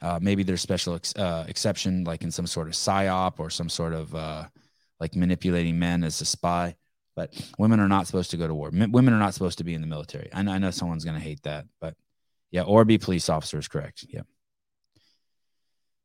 Uh, 0.00 0.18
maybe 0.22 0.42
there's 0.42 0.60
special 0.60 0.94
ex- 0.94 1.16
uh, 1.16 1.44
exception, 1.48 2.04
like 2.04 2.22
in 2.22 2.30
some 2.30 2.46
sort 2.46 2.68
of 2.68 2.74
psyop 2.74 3.38
or 3.38 3.50
some 3.50 3.68
sort 3.68 3.92
of 3.92 4.14
uh, 4.14 4.44
like 5.00 5.14
manipulating 5.14 5.78
men 5.78 6.04
as 6.04 6.20
a 6.20 6.24
spy. 6.24 6.76
But 7.16 7.34
women 7.58 7.80
are 7.80 7.88
not 7.88 8.06
supposed 8.06 8.30
to 8.32 8.36
go 8.36 8.46
to 8.46 8.54
war. 8.54 8.70
M- 8.72 8.92
women 8.92 9.14
are 9.14 9.18
not 9.18 9.34
supposed 9.34 9.58
to 9.58 9.64
be 9.64 9.74
in 9.74 9.80
the 9.80 9.86
military. 9.86 10.28
I 10.32 10.42
know, 10.42 10.52
I 10.52 10.58
know 10.58 10.70
someone's 10.70 11.04
going 11.04 11.16
to 11.16 11.22
hate 11.22 11.42
that, 11.42 11.64
but 11.80 11.94
yeah, 12.50 12.62
or 12.62 12.84
be 12.84 12.98
police 12.98 13.28
officers. 13.28 13.68
Correct. 13.68 14.04
Yeah. 14.08 14.22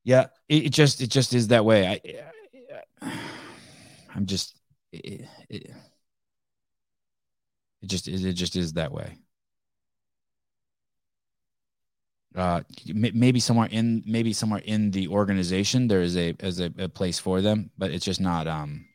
Yeah. 0.04 0.28
It, 0.48 0.68
it 0.68 0.70
just, 0.70 1.02
it 1.02 1.10
just 1.10 1.34
is 1.34 1.50
that 1.50 1.66
way. 1.66 2.02
I, 3.02 3.12
I'm 4.16 4.26
just 4.26 4.58
it, 4.92 5.28
it, 5.50 5.72
it 7.82 7.88
just 7.88 8.08
it 8.08 8.34
just 8.34 8.56
is 8.56 8.74
that 8.74 8.92
way. 8.92 9.18
Uh, 12.34 12.62
maybe 12.94 13.40
somewhere 13.42 13.68
in 13.72 14.04
maybe 14.06 14.32
somewhere 14.32 14.62
in 14.64 14.92
the 14.92 15.08
organization 15.10 15.88
there 15.90 16.02
is 16.02 16.16
a 16.16 16.34
as 16.40 16.60
a, 16.62 16.72
a 16.78 16.88
place 16.88 17.20
for 17.20 17.42
them, 17.42 17.72
but 17.78 17.92
it's 17.92 18.06
just 18.06 18.22
not 18.22 18.48
um. 18.48 18.86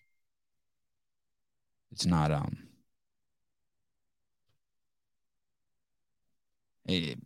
It's 1.96 2.04
not 2.04 2.30
um. 2.30 2.58
It, 6.84 7.18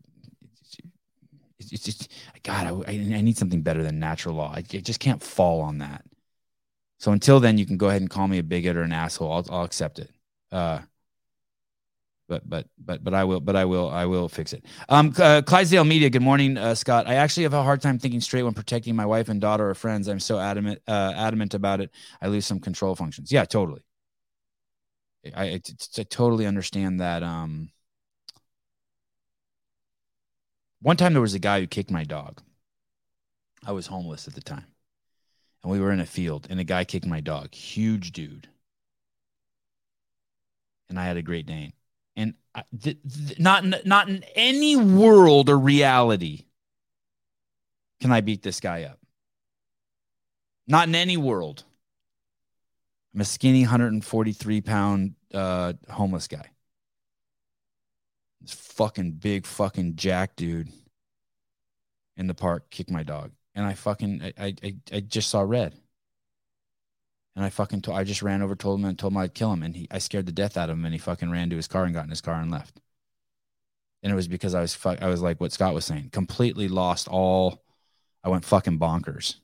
it's, 1.59 1.83
just 1.83 2.09
God. 2.45 2.85
I, 2.87 2.93
I 2.93 3.21
need 3.21 3.37
something 3.37 3.63
better 3.63 3.83
than 3.83 3.99
natural 3.99 4.37
law. 4.37 4.53
I, 4.55 4.59
I 4.59 4.63
just 4.63 5.01
can't 5.01 5.21
fall 5.21 5.61
on 5.61 5.79
that. 5.79 6.05
So 7.01 7.11
until 7.11 7.41
then, 7.41 7.59
you 7.59 7.67
can 7.67 7.79
go 7.79 7.89
ahead 7.89 8.01
and 8.01 8.09
call 8.09 8.29
me 8.29 8.39
a 8.39 8.45
bigot 8.45 8.77
or 8.77 8.83
an 8.83 8.93
asshole. 8.93 9.33
I'll, 9.33 9.47
I'll 9.51 9.65
accept 9.65 9.99
it. 9.99 10.13
Uh, 10.53 10.83
but 12.29 12.49
but 12.49 12.69
but 12.79 13.03
but 13.03 13.13
I 13.13 13.25
will 13.25 13.41
but 13.41 13.57
I 13.57 13.65
will 13.65 13.91
I 13.91 14.07
will 14.07 14.29
fix 14.29 14.53
it. 14.53 14.65
Um, 14.89 15.13
uh, 15.19 15.43
Clydesdale 15.43 15.83
Media. 15.83 16.11
Good 16.11 16.23
morning, 16.23 16.57
uh, 16.57 16.77
Scott. 16.77 17.09
I 17.09 17.15
actually 17.15 17.43
have 17.43 17.55
a 17.55 17.65
hard 17.65 17.83
time 17.83 17.99
thinking 17.99 18.21
straight 18.21 18.45
when 18.45 18.55
protecting 18.55 18.95
my 18.95 19.05
wife 19.05 19.29
and 19.29 19.41
daughter 19.41 19.69
or 19.69 19.75
friends. 19.75 20.07
I'm 20.07 20.21
so 20.21 20.39
adamant 20.39 20.81
uh, 20.87 21.13
adamant 21.17 21.55
about 21.55 21.81
it. 21.81 21.91
I 22.23 22.29
lose 22.29 22.47
some 22.47 22.61
control 22.61 22.95
functions. 22.95 23.33
Yeah, 23.33 23.45
totally. 23.47 23.83
I, 25.25 25.43
I, 25.43 25.61
I 25.99 26.03
totally 26.05 26.47
understand 26.47 27.01
that. 27.01 27.23
Um, 27.23 27.71
one 30.81 30.97
time 30.97 31.13
there 31.13 31.23
was 31.23 31.35
a 31.35 31.39
guy 31.39 31.61
who 31.61 31.67
kicked 31.67 31.91
my 31.91 32.05
dog. 32.05 32.41
I 33.67 33.73
was 33.73 33.87
homeless 33.87 34.27
at 34.27 34.35
the 34.35 34.41
time. 34.41 34.67
And 35.63 35.71
we 35.71 35.79
were 35.81 35.93
in 35.93 36.01
a 36.01 36.07
field 36.07 36.47
and 36.49 36.59
a 36.59 36.65
guy 36.65 36.85
kicked 36.85 37.07
my 37.07 37.21
dog. 37.21 37.55
Huge 37.55 38.13
dude. 38.13 38.49
And 40.89 40.99
i 40.99 41.05
had 41.05 41.17
a 41.17 41.23
great 41.23 41.47
dane 41.47 41.73
and 42.17 42.35
I, 42.55 42.65
th- 42.83 42.99
th- 43.27 43.39
not 43.39 43.65
not 43.87 44.09
in 44.09 44.25
any 44.35 44.77
world 44.77 45.49
or 45.49 45.59
reality 45.59 46.45
can 48.01 48.13
i 48.13 48.21
beat 48.21 48.43
this 48.43 48.61
guy 48.61 48.85
up. 48.85 48.99
Not 50.67 50.89
in 50.89 50.95
any 50.95 51.17
world 51.17 51.65
i'm 53.15 53.21
a 53.21 53.25
skinny 53.25 53.63
143 53.63 54.61
pound 54.61 55.15
uh, 55.35 55.73
homeless 55.89 56.29
guy 56.29 56.51
this 58.41 58.53
fucking 58.55 59.13
big 59.13 59.47
fucking 59.47 59.97
jack 59.97 60.37
dude 60.37 60.69
in 62.17 62.27
the 62.27 62.35
park 62.35 62.71
kicked 62.71 62.91
my 62.91 63.03
dog 63.03 63.33
and 63.55 63.67
I 63.67 63.75
fucking 63.75 64.33
I 64.39 64.55
I 64.63 64.77
I 64.93 65.01
just 65.01 65.31
saw 65.31 65.43
red. 65.43 65.77
And 67.37 67.45
I 67.45 67.51
fucking 67.51 67.83
told, 67.83 67.97
I 67.97 68.03
just 68.05 68.23
ran 68.23 68.43
over, 68.43 68.57
told 68.57 68.81
him, 68.81 68.85
and 68.85 68.99
told 68.99 69.13
him 69.13 69.19
I'd 69.19 69.35
kill 69.35 69.53
him, 69.53 69.63
and 69.63 69.77
he 69.77 69.87
I 69.91 69.99
scared 69.99 70.27
the 70.27 70.33
death 70.33 70.57
out 70.57 70.71
of 70.71 70.77
him, 70.79 70.85
and 70.85 70.95
he 70.95 70.99
fucking 70.99 71.31
ran 71.31 71.51
to 71.51 71.57
his 71.57 71.69
car 71.69 71.85
and 71.85 71.95
got 71.95 72.05
in 72.05 72.11
his 72.11 72.21
car 72.21 72.41
and 72.41 72.51
left. 72.51 72.81
And 74.03 74.13
it 74.13 74.17
was 74.17 74.29
because 74.29 74.55
I 74.55 74.61
was 74.61 74.75
fuck, 74.75 75.03
I 75.03 75.09
was 75.09 75.23
like 75.23 75.41
what 75.41 75.53
Scott 75.53 75.75
was 75.75 75.85
saying, 75.85 76.11
completely 76.11 76.69
lost 76.69 77.09
all. 77.09 77.63
I 78.25 78.29
went 78.29 78.45
fucking 78.45 78.79
bonkers. 78.79 79.37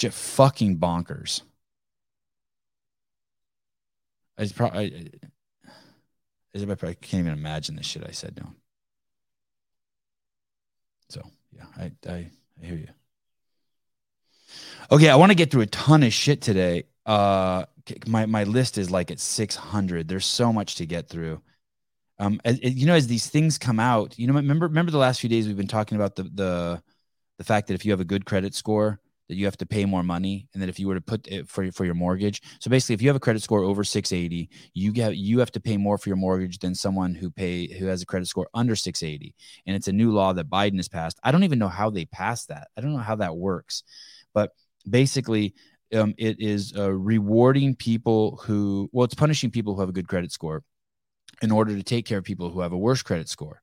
Just 0.00 0.16
fucking 0.16 0.78
bonkers. 0.78 1.42
I 4.38 4.48
probably. 4.56 5.12
I, 6.54 6.58
I 6.58 6.94
can't 6.94 7.20
even 7.20 7.34
imagine 7.34 7.76
the 7.76 7.82
shit 7.82 8.02
I 8.06 8.12
said 8.12 8.38
him. 8.38 8.56
So 11.10 11.20
yeah, 11.52 11.66
I, 11.76 11.92
I, 12.08 12.30
I 12.62 12.64
hear 12.64 12.76
you. 12.76 12.88
Okay, 14.90 15.10
I 15.10 15.16
want 15.16 15.32
to 15.32 15.36
get 15.36 15.50
through 15.50 15.60
a 15.60 15.66
ton 15.66 16.02
of 16.02 16.14
shit 16.14 16.40
today. 16.40 16.84
Uh, 17.04 17.66
my 18.06 18.24
my 18.24 18.44
list 18.44 18.78
is 18.78 18.90
like 18.90 19.10
at 19.10 19.20
600. 19.20 20.08
There's 20.08 20.24
so 20.24 20.50
much 20.50 20.76
to 20.76 20.86
get 20.86 21.10
through. 21.10 21.42
Um, 22.18 22.40
as, 22.42 22.58
you 22.62 22.86
know, 22.86 22.94
as 22.94 23.06
these 23.06 23.28
things 23.28 23.58
come 23.58 23.78
out, 23.78 24.18
you 24.18 24.26
know, 24.26 24.32
remember 24.32 24.66
remember 24.66 24.92
the 24.92 24.98
last 24.98 25.20
few 25.20 25.28
days 25.28 25.46
we've 25.46 25.58
been 25.58 25.66
talking 25.66 25.96
about 25.96 26.16
the 26.16 26.22
the 26.22 26.82
the 27.36 27.44
fact 27.44 27.66
that 27.66 27.74
if 27.74 27.84
you 27.84 27.92
have 27.92 28.00
a 28.00 28.04
good 28.04 28.24
credit 28.24 28.54
score, 28.54 28.98
that 29.30 29.36
you 29.36 29.44
have 29.44 29.56
to 29.56 29.64
pay 29.64 29.84
more 29.84 30.02
money 30.02 30.48
and 30.52 30.60
that 30.60 30.68
if 30.68 30.80
you 30.80 30.88
were 30.88 30.96
to 30.96 31.00
put 31.00 31.24
it 31.28 31.48
for, 31.48 31.70
for 31.70 31.84
your 31.84 31.94
mortgage 31.94 32.42
so 32.58 32.68
basically 32.68 32.94
if 32.94 33.00
you 33.00 33.08
have 33.08 33.14
a 33.14 33.20
credit 33.20 33.40
score 33.40 33.62
over 33.62 33.84
680 33.84 34.50
you 34.74 34.92
get 34.92 35.16
you 35.16 35.38
have 35.38 35.52
to 35.52 35.60
pay 35.60 35.76
more 35.76 35.96
for 35.96 36.08
your 36.08 36.16
mortgage 36.16 36.58
than 36.58 36.74
someone 36.74 37.14
who 37.14 37.30
pay 37.30 37.72
who 37.72 37.86
has 37.86 38.02
a 38.02 38.06
credit 38.06 38.26
score 38.26 38.48
under 38.54 38.74
680 38.74 39.32
and 39.66 39.76
it's 39.76 39.86
a 39.86 39.92
new 39.92 40.10
law 40.10 40.32
that 40.32 40.50
biden 40.50 40.76
has 40.78 40.88
passed. 40.88 41.20
I 41.22 41.30
don't 41.30 41.44
even 41.44 41.60
know 41.60 41.68
how 41.68 41.90
they 41.90 42.06
passed 42.06 42.48
that. 42.48 42.68
I 42.76 42.80
don't 42.80 42.92
know 42.92 42.98
how 42.98 43.16
that 43.16 43.36
works. 43.36 43.84
But 44.34 44.50
basically 44.88 45.54
um, 45.94 46.12
it 46.18 46.40
is 46.40 46.74
uh, 46.76 46.90
rewarding 46.90 47.76
people 47.76 48.40
who 48.44 48.90
well 48.92 49.04
it's 49.04 49.14
punishing 49.14 49.52
people 49.52 49.74
who 49.74 49.80
have 49.80 49.88
a 49.88 49.92
good 49.92 50.08
credit 50.08 50.32
score 50.32 50.64
in 51.40 51.52
order 51.52 51.76
to 51.76 51.84
take 51.84 52.04
care 52.04 52.18
of 52.18 52.24
people 52.24 52.50
who 52.50 52.60
have 52.60 52.72
a 52.72 52.78
worse 52.78 53.02
credit 53.02 53.28
score 53.28 53.62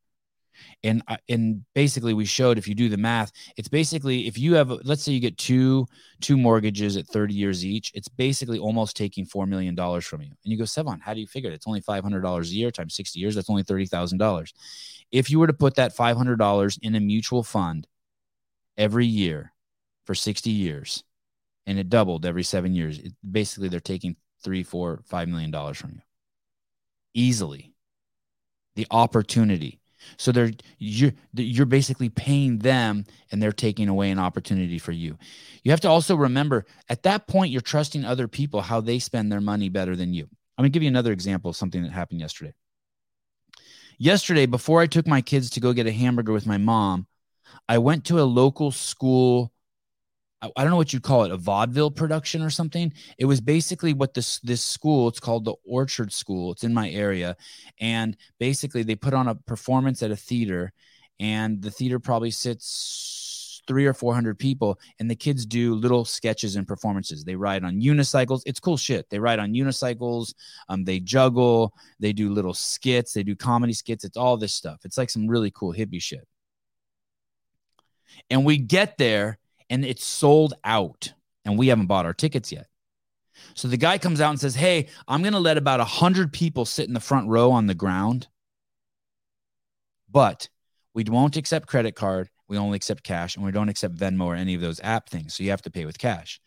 and 0.84 1.02
and 1.30 1.64
basically 1.74 2.14
we 2.14 2.26
showed 2.26 2.58
if 2.58 2.68
you 2.68 2.76
do 2.76 2.90
the 2.90 2.98
math 2.98 3.32
it's 3.58 3.68
basically 3.68 4.28
if 4.28 4.38
you 4.38 4.54
have 4.56 4.70
let's 4.84 5.04
say 5.04 5.12
you 5.12 5.20
get 5.20 5.38
two 5.38 5.86
two 6.22 6.38
mortgages 6.38 6.98
at 6.98 7.08
30 7.08 7.34
years 7.34 7.66
each 7.66 7.92
it's 7.94 8.08
basically 8.08 8.60
almost 8.60 8.96
taking 8.96 9.26
four 9.26 9.46
million 9.46 9.76
dollars 9.76 10.06
from 10.06 10.22
you. 10.22 10.30
And 10.30 10.52
you 10.52 10.58
go 10.58 10.64
Sevan 10.64 11.02
how 11.02 11.14
do 11.14 11.20
you 11.20 11.28
figure 11.28 11.52
it? 11.52 11.56
It's 11.56 11.68
only 11.68 11.82
$500 11.82 12.42
a 12.42 12.48
year 12.48 12.72
times 12.72 12.96
60 12.96 13.20
years 13.20 13.36
that's 13.36 13.50
only 13.50 13.64
$30000 13.64 14.54
if 15.12 15.30
you 15.30 15.40
were 15.40 15.48
to 15.48 15.54
put 15.54 15.76
that 15.76 15.96
$500 15.96 16.80
in 16.82 16.96
a 16.96 17.00
mutual 17.00 17.44
fund 17.44 17.88
every 18.78 19.06
year 19.06 19.54
for 20.06 20.16
60 20.16 20.50
years 20.50 21.04
and 21.66 21.78
it 21.78 21.90
doubled 21.90 22.26
every 22.26 22.44
seven 22.44 22.74
years 22.74 23.00
it, 23.00 23.14
basically 23.30 23.70
they're 23.70 23.80
taking 23.80 24.16
three 24.44 24.64
four 24.64 25.02
five 25.06 25.28
million 25.28 25.52
dollars 25.52 25.78
from 25.78 25.92
you. 25.92 26.02
Easily. 27.14 27.74
The 28.76 28.88
opportunity 28.92 29.80
so 30.18 30.32
they're 30.32 30.52
you're 30.78 31.14
you're 31.34 31.66
basically 31.66 32.10
paying 32.10 32.60
them 32.60 33.06
and 33.32 33.42
they're 33.42 33.52
taking 33.52 33.90
away 33.90 34.12
an 34.12 34.20
opportunity 34.20 34.80
for 34.80 34.92
you. 34.92 35.18
You 35.64 35.72
have 35.72 35.82
to 35.82 35.90
also 35.90 36.16
remember 36.16 36.66
at 36.90 37.04
that 37.04 37.28
point 37.28 37.52
you're 37.52 37.62
trusting 37.62 38.06
other 38.06 38.28
people 38.28 38.62
how 38.62 38.82
they 38.82 39.00
spend 39.00 39.32
their 39.32 39.42
money 39.42 39.70
better 39.70 39.96
than 39.96 40.14
you. 40.14 40.28
I'm 40.58 40.64
going 40.64 40.72
to 40.72 40.74
give 40.74 40.84
you 40.84 40.90
another 40.90 41.12
example 41.12 41.50
of 41.50 41.56
something 41.56 41.84
that 41.84 41.92
happened 41.92 42.20
yesterday. 42.20 42.54
Yesterday 44.00 44.46
before 44.46 44.82
I 44.82 44.88
took 44.88 45.08
my 45.08 45.22
kids 45.22 45.50
to 45.52 45.60
go 45.60 45.74
get 45.74 45.88
a 45.88 45.92
hamburger 45.92 46.34
with 46.34 46.46
my 46.46 46.58
mom, 46.58 47.08
I 47.68 47.78
went 47.80 48.06
to 48.06 48.20
a 48.20 48.24
local 48.24 48.72
school 48.72 49.52
I, 50.42 50.50
don't 50.58 50.70
know 50.70 50.78
what 50.78 50.94
you'd 50.94 51.04
call 51.04 51.24
it, 51.24 51.32
a 51.32 51.38
vaudeville 51.38 51.90
production 51.90 52.44
or 52.44 52.50
something. 52.50 52.94
It 53.18 53.26
was 53.26 53.42
basically 53.42 53.94
what 53.94 54.14
this 54.14 54.40
this 54.42 54.64
school, 54.64 55.08
it's 55.08 55.20
called 55.20 55.46
the 55.46 55.56
Orchard 55.66 56.14
School. 56.14 56.52
It's 56.52 56.64
in 56.64 56.74
my 56.74 56.90
area. 56.92 57.36
And 57.80 58.16
basically 58.40 58.84
they 58.84 58.96
put 58.96 59.14
on 59.14 59.28
a 59.28 59.36
performance 59.36 60.04
at 60.04 60.12
a 60.12 60.16
theater 60.16 60.74
and 61.20 61.62
the 61.62 61.72
theater 61.72 62.00
probably 62.00 62.32
sits 62.32 63.62
three 63.68 63.86
or 63.86 63.94
four 63.94 64.14
hundred 64.14 64.40
people 64.40 64.80
and 65.00 65.12
the 65.12 65.16
kids 65.16 65.46
do 65.46 65.76
little 65.76 66.06
sketches 66.06 66.56
and 66.56 66.68
performances 66.68 67.26
they 67.26 67.36
ride 67.36 67.66
on 67.66 67.82
unicycles 67.82 68.42
it's 68.46 68.62
cool 68.62 68.78
shit 68.78 69.10
they 69.10 69.20
ride 69.20 69.40
on 69.40 69.52
unicycles 69.52 70.34
um, 70.70 70.86
they 70.86 71.02
juggle 71.02 71.74
they 72.00 72.14
do 72.14 72.32
little 72.32 72.54
skits 72.54 73.12
they 73.12 73.24
do 73.24 73.36
comedy 73.36 73.74
skits 73.74 74.06
it's 74.06 74.16
all 74.16 74.38
this 74.38 74.54
stuff 74.54 74.80
it's 74.86 74.98
like 74.98 75.10
some 75.10 75.28
really 75.28 75.52
cool 75.52 75.74
hippie 75.74 76.02
shit 76.02 76.26
and 78.30 78.46
we 78.46 78.58
get 78.58 78.98
there 78.98 79.38
and 79.70 79.86
it's 79.86 80.06
sold 80.06 80.54
out 80.64 81.14
and 81.46 81.58
we 81.58 81.68
haven't 81.68 81.88
bought 81.88 82.06
our 82.06 82.14
tickets 82.14 82.52
yet. 82.52 82.68
So 83.54 83.68
the 83.68 83.78
guy 83.78 83.98
comes 83.98 84.22
out 84.22 84.32
and 84.32 84.40
says, 84.40 84.56
Hey, 84.56 84.88
I'm 85.08 85.22
going 85.22 85.34
to 85.34 85.40
let 85.40 85.58
about 85.58 85.80
100 85.80 86.34
people 86.34 86.66
sit 86.66 86.88
in 86.88 86.94
the 86.94 87.00
front 87.00 87.30
row 87.30 87.52
on 87.52 87.68
the 87.68 87.76
ground, 87.76 88.28
but 90.10 90.50
we 90.94 91.04
won't 91.04 91.38
accept 91.38 91.68
credit 91.68 91.96
card. 91.96 92.30
We 92.48 92.58
only 92.58 92.78
accept 92.78 93.04
cash 93.04 93.36
and 93.36 93.46
we 93.46 93.52
don't 93.52 93.70
accept 93.70 93.96
Venmo 93.96 94.26
or 94.26 94.36
any 94.36 94.56
of 94.56 94.62
those 94.62 94.80
app 94.84 95.10
things. 95.10 95.36
So 95.36 95.44
you 95.44 95.52
have 95.52 95.62
to 95.64 95.72
pay 95.72 95.86
with 95.86 96.00
cash. 96.00 96.40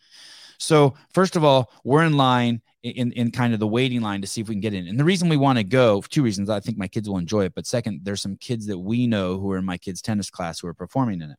So, 0.57 0.93
first 1.11 1.35
of 1.35 1.43
all, 1.43 1.71
we're 1.83 2.03
in 2.03 2.17
line 2.17 2.61
in, 2.83 3.11
in 3.13 3.31
kind 3.31 3.53
of 3.53 3.59
the 3.59 3.67
waiting 3.67 4.01
line 4.01 4.21
to 4.21 4.27
see 4.27 4.41
if 4.41 4.47
we 4.47 4.53
can 4.53 4.61
get 4.61 4.75
in. 4.75 4.87
And 4.87 4.99
the 4.99 5.03
reason 5.03 5.27
we 5.27 5.37
want 5.37 5.57
to 5.57 5.63
go, 5.63 6.01
for 6.01 6.09
two 6.09 6.21
reasons, 6.21 6.51
I 6.51 6.59
think 6.59 6.77
my 6.77 6.87
kids 6.87 7.09
will 7.09 7.17
enjoy 7.17 7.45
it. 7.45 7.55
But 7.55 7.65
second, 7.65 8.01
there's 8.03 8.21
some 8.21 8.35
kids 8.35 8.67
that 8.67 8.77
we 8.77 9.07
know 9.07 9.39
who 9.39 9.51
are 9.51 9.57
in 9.57 9.65
my 9.65 9.77
kids' 9.77 10.03
tennis 10.03 10.29
class 10.29 10.59
who 10.59 10.67
are 10.67 10.75
performing 10.75 11.21
in 11.21 11.31
it. 11.31 11.37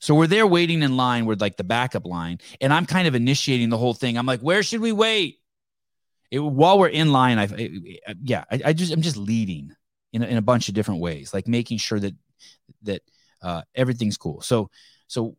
So 0.00 0.14
we're 0.14 0.26
there 0.26 0.46
waiting 0.46 0.82
in 0.82 0.96
line 0.96 1.26
with 1.26 1.40
like 1.40 1.56
the 1.56 1.64
backup 1.64 2.06
line, 2.06 2.38
and 2.60 2.72
I'm 2.72 2.86
kind 2.86 3.08
of 3.08 3.14
initiating 3.14 3.70
the 3.70 3.78
whole 3.78 3.94
thing. 3.94 4.16
I'm 4.16 4.26
like, 4.26 4.40
where 4.40 4.62
should 4.62 4.80
we 4.80 4.92
wait? 4.92 5.38
It, 6.30 6.40
while 6.40 6.78
we're 6.78 6.88
in 6.88 7.12
line, 7.12 7.38
I, 7.38 7.48
yeah, 8.22 8.44
I, 8.50 8.60
I, 8.66 8.72
just 8.72 8.92
I'm 8.92 9.02
just 9.02 9.16
leading 9.16 9.72
in 10.12 10.22
a, 10.22 10.26
in 10.26 10.36
a 10.36 10.42
bunch 10.42 10.68
of 10.68 10.74
different 10.74 11.00
ways, 11.00 11.32
like 11.32 11.46
making 11.46 11.78
sure 11.78 12.00
that 12.00 12.14
that 12.82 13.02
uh, 13.42 13.62
everything's 13.74 14.16
cool. 14.16 14.40
So 14.40 14.70
so 15.06 15.36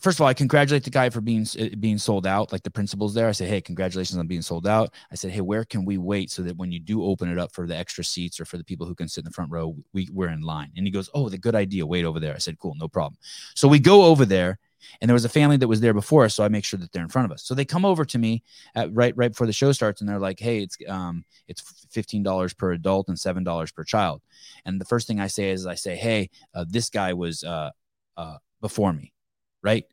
first 0.00 0.18
of 0.18 0.22
all, 0.22 0.28
I 0.28 0.34
congratulate 0.34 0.84
the 0.84 0.90
guy 0.90 1.10
for 1.10 1.20
being 1.20 1.46
uh, 1.60 1.68
being 1.80 1.98
sold 1.98 2.26
out. 2.26 2.52
Like 2.52 2.62
the 2.62 2.70
principals 2.70 3.14
there, 3.14 3.28
I 3.28 3.32
said, 3.32 3.48
"Hey, 3.48 3.60
congratulations 3.60 4.18
on 4.18 4.26
being 4.26 4.42
sold 4.42 4.66
out." 4.66 4.92
I 5.10 5.14
said, 5.14 5.30
"Hey, 5.32 5.40
where 5.40 5.64
can 5.64 5.84
we 5.84 5.98
wait 5.98 6.30
so 6.30 6.42
that 6.42 6.56
when 6.56 6.72
you 6.72 6.80
do 6.80 7.04
open 7.04 7.30
it 7.30 7.38
up 7.38 7.52
for 7.52 7.66
the 7.66 7.76
extra 7.76 8.04
seats 8.04 8.40
or 8.40 8.44
for 8.44 8.58
the 8.58 8.64
people 8.64 8.86
who 8.86 8.94
can 8.94 9.08
sit 9.08 9.20
in 9.22 9.26
the 9.26 9.32
front 9.32 9.50
row, 9.50 9.76
we 9.92 10.08
we're 10.12 10.28
in 10.28 10.42
line?" 10.42 10.72
And 10.76 10.86
he 10.86 10.90
goes, 10.92 11.10
"Oh, 11.14 11.28
the 11.28 11.38
good 11.38 11.54
idea. 11.54 11.86
Wait 11.86 12.04
over 12.04 12.20
there." 12.20 12.34
I 12.34 12.38
said, 12.38 12.58
"Cool, 12.58 12.74
no 12.78 12.88
problem." 12.88 13.18
So 13.54 13.68
we 13.68 13.78
go 13.78 14.04
over 14.04 14.24
there, 14.24 14.58
And 15.00 15.08
there 15.08 15.14
was 15.14 15.24
a 15.24 15.28
family 15.28 15.56
that 15.56 15.68
was 15.68 15.80
there 15.80 15.94
before 15.94 16.24
us, 16.24 16.34
so 16.34 16.44
I 16.44 16.48
make 16.48 16.64
sure 16.64 16.78
that 16.78 16.92
they're 16.92 17.02
in 17.02 17.08
front 17.08 17.26
of 17.26 17.32
us. 17.32 17.42
So 17.44 17.54
they 17.54 17.64
come 17.64 17.84
over 17.84 18.04
to 18.04 18.18
me 18.18 18.42
at 18.74 18.92
right 18.94 19.16
right 19.16 19.30
before 19.32 19.46
the 19.46 19.52
show 19.52 19.72
starts, 19.72 20.00
and 20.00 20.08
they're 20.08 20.18
like, 20.18 20.38
"Hey, 20.38 20.62
it's 20.62 20.76
um 20.88 21.24
it's 21.48 21.62
fifteen 21.90 22.22
dollars 22.22 22.54
per 22.54 22.72
adult 22.72 23.08
and 23.08 23.18
seven 23.18 23.42
dollars 23.44 23.72
per 23.72 23.84
child." 23.84 24.22
And 24.64 24.80
the 24.80 24.84
first 24.84 25.06
thing 25.06 25.20
I 25.20 25.26
say 25.28 25.50
is 25.50 25.66
I 25.66 25.74
say, 25.74 25.96
"Hey, 25.96 26.30
uh, 26.54 26.64
this 26.68 26.90
guy 26.90 27.12
was 27.14 27.42
uh 27.44 27.70
uh 28.16 28.36
before 28.60 28.92
me, 28.92 29.12
right?" 29.66 29.86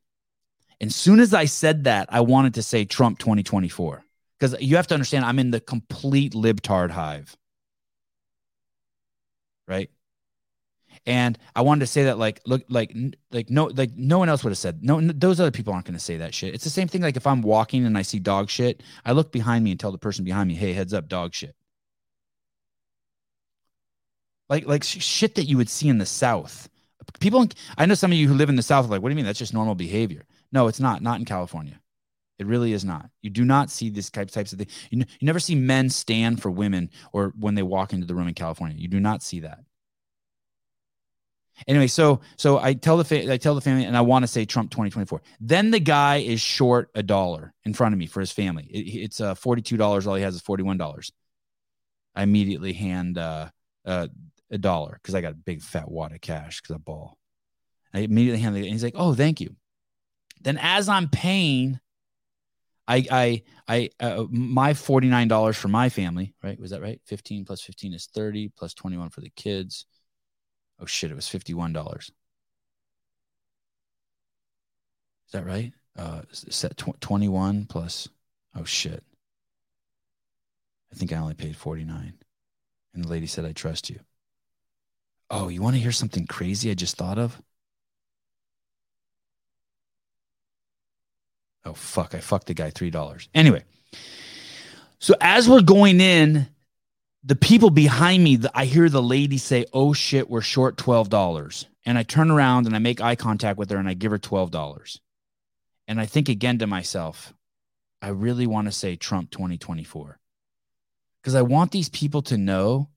And 0.79 0.93
soon 0.93 1.19
as 1.19 1.33
I 1.33 1.45
said 1.45 1.85
that, 1.85 2.07
I 2.11 2.21
wanted 2.21 2.55
to 2.55 2.63
say 2.63 2.85
Trump 2.85 3.19
2024 3.19 4.03
because 4.39 4.55
you 4.61 4.75
have 4.77 4.87
to 4.87 4.93
understand 4.93 5.25
I'm 5.25 5.39
in 5.39 5.51
the 5.51 5.61
complete 5.61 6.33
libtard 6.33 6.91
hive, 6.91 7.35
right? 9.67 9.89
And 11.05 11.37
I 11.55 11.61
wanted 11.61 11.81
to 11.81 11.87
say 11.87 12.03
that 12.05 12.17
like 12.17 12.41
look 12.45 12.63
like 12.69 12.95
like 13.31 13.49
no 13.49 13.65
like 13.65 13.91
no 13.95 14.19
one 14.19 14.29
else 14.29 14.43
would 14.43 14.51
have 14.51 14.57
said 14.57 14.83
no, 14.83 14.99
no 14.99 15.13
those 15.13 15.39
other 15.39 15.51
people 15.51 15.73
aren't 15.73 15.85
going 15.85 15.95
to 15.97 16.03
say 16.03 16.17
that 16.17 16.33
shit. 16.33 16.53
It's 16.53 16.63
the 16.63 16.69
same 16.69 16.87
thing 16.87 17.01
like 17.01 17.17
if 17.17 17.27
I'm 17.27 17.41
walking 17.41 17.85
and 17.85 17.97
I 17.97 18.03
see 18.03 18.19
dog 18.19 18.49
shit, 18.49 18.83
I 19.05 19.11
look 19.13 19.31
behind 19.31 19.63
me 19.63 19.71
and 19.71 19.79
tell 19.79 19.91
the 19.91 19.97
person 19.97 20.23
behind 20.25 20.47
me, 20.47 20.55
"Hey, 20.55 20.73
heads 20.73 20.93
up, 20.93 21.07
dog 21.09 21.33
shit." 21.33 21.55
Like 24.49 24.65
like 24.65 24.83
shit 24.83 25.35
that 25.35 25.45
you 25.45 25.57
would 25.57 25.69
see 25.69 25.89
in 25.89 25.97
the 25.97 26.05
South. 26.05 26.69
People, 27.19 27.47
I 27.77 27.85
know 27.85 27.95
some 27.95 28.11
of 28.11 28.17
you 28.17 28.27
who 28.27 28.33
live 28.33 28.49
in 28.49 28.55
the 28.55 28.63
South 28.63 28.85
are 28.85 28.89
like, 28.89 29.01
"What 29.01 29.09
do 29.09 29.13
you 29.13 29.17
mean? 29.17 29.25
That's 29.25 29.39
just 29.39 29.53
normal 29.53 29.75
behavior." 29.75 30.25
No, 30.51 30.67
it's 30.67 30.79
not. 30.79 31.01
Not 31.01 31.19
in 31.19 31.25
California. 31.25 31.79
It 32.39 32.47
really 32.47 32.73
is 32.73 32.83
not. 32.83 33.09
You 33.21 33.29
do 33.29 33.45
not 33.45 33.69
see 33.69 33.89
this 33.89 34.09
type, 34.09 34.29
types 34.29 34.53
of 34.53 34.59
thing. 34.59 34.67
You, 34.89 35.01
n- 35.01 35.07
you 35.19 35.25
never 35.25 35.39
see 35.39 35.55
men 35.55 35.89
stand 35.89 36.41
for 36.41 36.49
women 36.49 36.89
or 37.11 37.33
when 37.39 37.55
they 37.55 37.63
walk 37.63 37.93
into 37.93 38.07
the 38.07 38.15
room 38.15 38.27
in 38.27 38.33
California. 38.33 38.77
You 38.77 38.87
do 38.87 38.99
not 38.99 39.23
see 39.23 39.41
that 39.41 39.59
anyway 41.67 41.87
so 41.87 42.19
so 42.37 42.57
i 42.59 42.73
tell 42.73 42.97
the 42.97 43.03
fa- 43.03 43.31
i 43.31 43.37
tell 43.37 43.55
the 43.55 43.61
family 43.61 43.85
and 43.85 43.95
i 43.95 44.01
want 44.01 44.23
to 44.23 44.27
say 44.27 44.45
trump 44.45 44.71
2024 44.71 45.21
then 45.39 45.71
the 45.71 45.79
guy 45.79 46.17
is 46.17 46.41
short 46.41 46.89
a 46.95 47.03
dollar 47.03 47.53
in 47.63 47.73
front 47.73 47.93
of 47.93 47.99
me 47.99 48.05
for 48.05 48.19
his 48.19 48.31
family 48.31 48.65
it, 48.65 49.03
it's 49.03 49.21
uh 49.21 49.35
$42 49.35 50.07
all 50.07 50.15
he 50.15 50.23
has 50.23 50.35
is 50.35 50.41
$41 50.41 51.11
i 52.15 52.23
immediately 52.23 52.73
hand 52.73 53.17
uh, 53.17 53.49
uh 53.85 54.07
a 54.53 54.57
dollar 54.57 54.99
because 55.01 55.15
i 55.15 55.21
got 55.21 55.33
a 55.33 55.35
big 55.35 55.61
fat 55.61 55.89
wad 55.89 56.11
of 56.11 56.21
cash 56.21 56.61
because 56.61 56.75
i 56.75 56.77
ball 56.77 57.17
i 57.93 57.99
immediately 57.99 58.39
hand 58.39 58.55
it 58.55 58.61
and 58.61 58.69
he's 58.69 58.83
like 58.83 58.95
oh 58.95 59.13
thank 59.13 59.41
you 59.41 59.55
then 60.41 60.57
as 60.61 60.89
i'm 60.89 61.09
paying 61.09 61.79
I 62.85 63.05
I 63.09 63.41
I 63.65 63.89
uh, 64.05 64.25
my 64.29 64.73
forty 64.73 65.07
nine 65.07 65.29
dollars 65.29 65.55
for 65.55 65.69
my 65.69 65.87
family, 65.87 66.33
right? 66.43 66.59
Was 66.59 66.71
that 66.71 66.81
right? 66.81 66.99
Fifteen 67.05 67.45
plus 67.45 67.61
fifteen 67.61 67.93
is 67.93 68.07
thirty, 68.07 68.49
plus 68.49 68.73
twenty 68.73 68.97
one 68.97 69.09
for 69.09 69.21
the 69.21 69.31
kids. 69.37 69.85
Oh 70.79 70.85
shit, 70.85 71.11
it 71.11 71.15
was 71.15 71.27
$51. 71.27 71.99
Is 71.99 72.11
that 75.31 75.45
right? 75.45 75.71
Uh, 75.97 76.23
set 76.31 76.75
tw- 76.77 76.99
21 76.99 77.65
plus. 77.65 78.09
Oh 78.55 78.65
shit. 78.65 79.03
I 80.91 80.95
think 80.95 81.13
I 81.13 81.17
only 81.17 81.35
paid 81.35 81.55
49. 81.55 82.13
And 82.93 83.03
the 83.03 83.07
lady 83.07 83.27
said, 83.27 83.45
I 83.45 83.53
trust 83.53 83.89
you. 83.89 83.99
Oh, 85.35 85.47
you 85.47 85.63
want 85.63 85.75
to 85.75 85.81
hear 85.81 85.91
something 85.91 86.27
crazy 86.27 86.69
I 86.69 86.75
just 86.75 86.95
thought 86.95 87.17
of? 87.17 87.41
Oh, 91.65 91.73
fuck. 91.73 92.13
I 92.13 92.19
fucked 92.19 92.45
the 92.45 92.53
guy 92.53 92.69
$3. 92.69 93.27
Anyway, 93.33 93.63
so 94.99 95.15
as 95.19 95.49
we're 95.49 95.63
going 95.63 95.99
in, 96.01 96.47
the 97.23 97.35
people 97.35 97.71
behind 97.71 98.23
me, 98.23 98.39
I 98.53 98.65
hear 98.65 98.89
the 98.89 99.01
lady 99.01 99.39
say, 99.39 99.65
"Oh 99.73 99.93
shit, 99.93 100.29
we're 100.29 100.41
short 100.41 100.77
twelve 100.77 101.09
dollars," 101.09 101.67
and 101.85 101.97
I 101.97 102.03
turn 102.03 102.29
around 102.29 102.67
and 102.67 102.75
I 102.75 102.79
make 102.79 103.01
eye 103.01 103.15
contact 103.15 103.57
with 103.57 103.71
her 103.71 103.77
and 103.77 103.87
I 103.87 103.93
give 103.93 104.11
her 104.11 104.19
twelve 104.19 104.51
dollars, 104.51 104.99
and 105.87 106.01
I 106.01 106.05
think 106.05 106.27
again 106.27 106.59
to 106.59 106.67
myself, 106.67 107.33
I 108.01 108.09
really 108.09 108.45
want 108.45 108.67
to 108.67 108.73
say 108.73 108.97
Trump 108.97 109.31
twenty 109.31 109.57
twenty 109.57 109.85
four, 109.85 110.19
because 111.21 111.33
I 111.33 111.43
want 111.43 111.71
these 111.71 111.87
people 111.87 112.21
to 112.23 112.37
know 112.37 112.89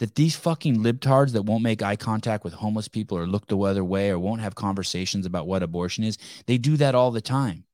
that 0.00 0.16
these 0.16 0.36
fucking 0.36 0.78
libtards 0.78 1.32
that 1.32 1.42
won't 1.42 1.62
make 1.62 1.80
eye 1.80 1.96
contact 1.96 2.44
with 2.44 2.52
homeless 2.52 2.88
people 2.88 3.16
or 3.16 3.26
look 3.26 3.46
the 3.46 3.58
other 3.58 3.84
way 3.84 4.10
or 4.10 4.18
won't 4.18 4.40
have 4.42 4.54
conversations 4.54 5.24
about 5.24 5.46
what 5.46 5.62
abortion 5.62 6.04
is, 6.04 6.18
they 6.46 6.58
do 6.58 6.76
that 6.76 6.94
all 6.94 7.12
the 7.12 7.20
time. 7.20 7.64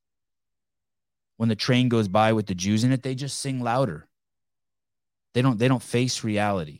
When 1.37 1.49
the 1.49 1.55
train 1.55 1.89
goes 1.89 2.07
by 2.07 2.33
with 2.33 2.45
the 2.45 2.55
Jews 2.55 2.83
in 2.83 2.91
it, 2.91 3.03
they 3.03 3.15
just 3.15 3.39
sing 3.39 3.61
louder 3.61 4.07
they 5.37 5.43
don't 5.43 5.59
they 5.59 5.67
don't 5.67 5.83
face 5.83 6.23
reality. 6.23 6.79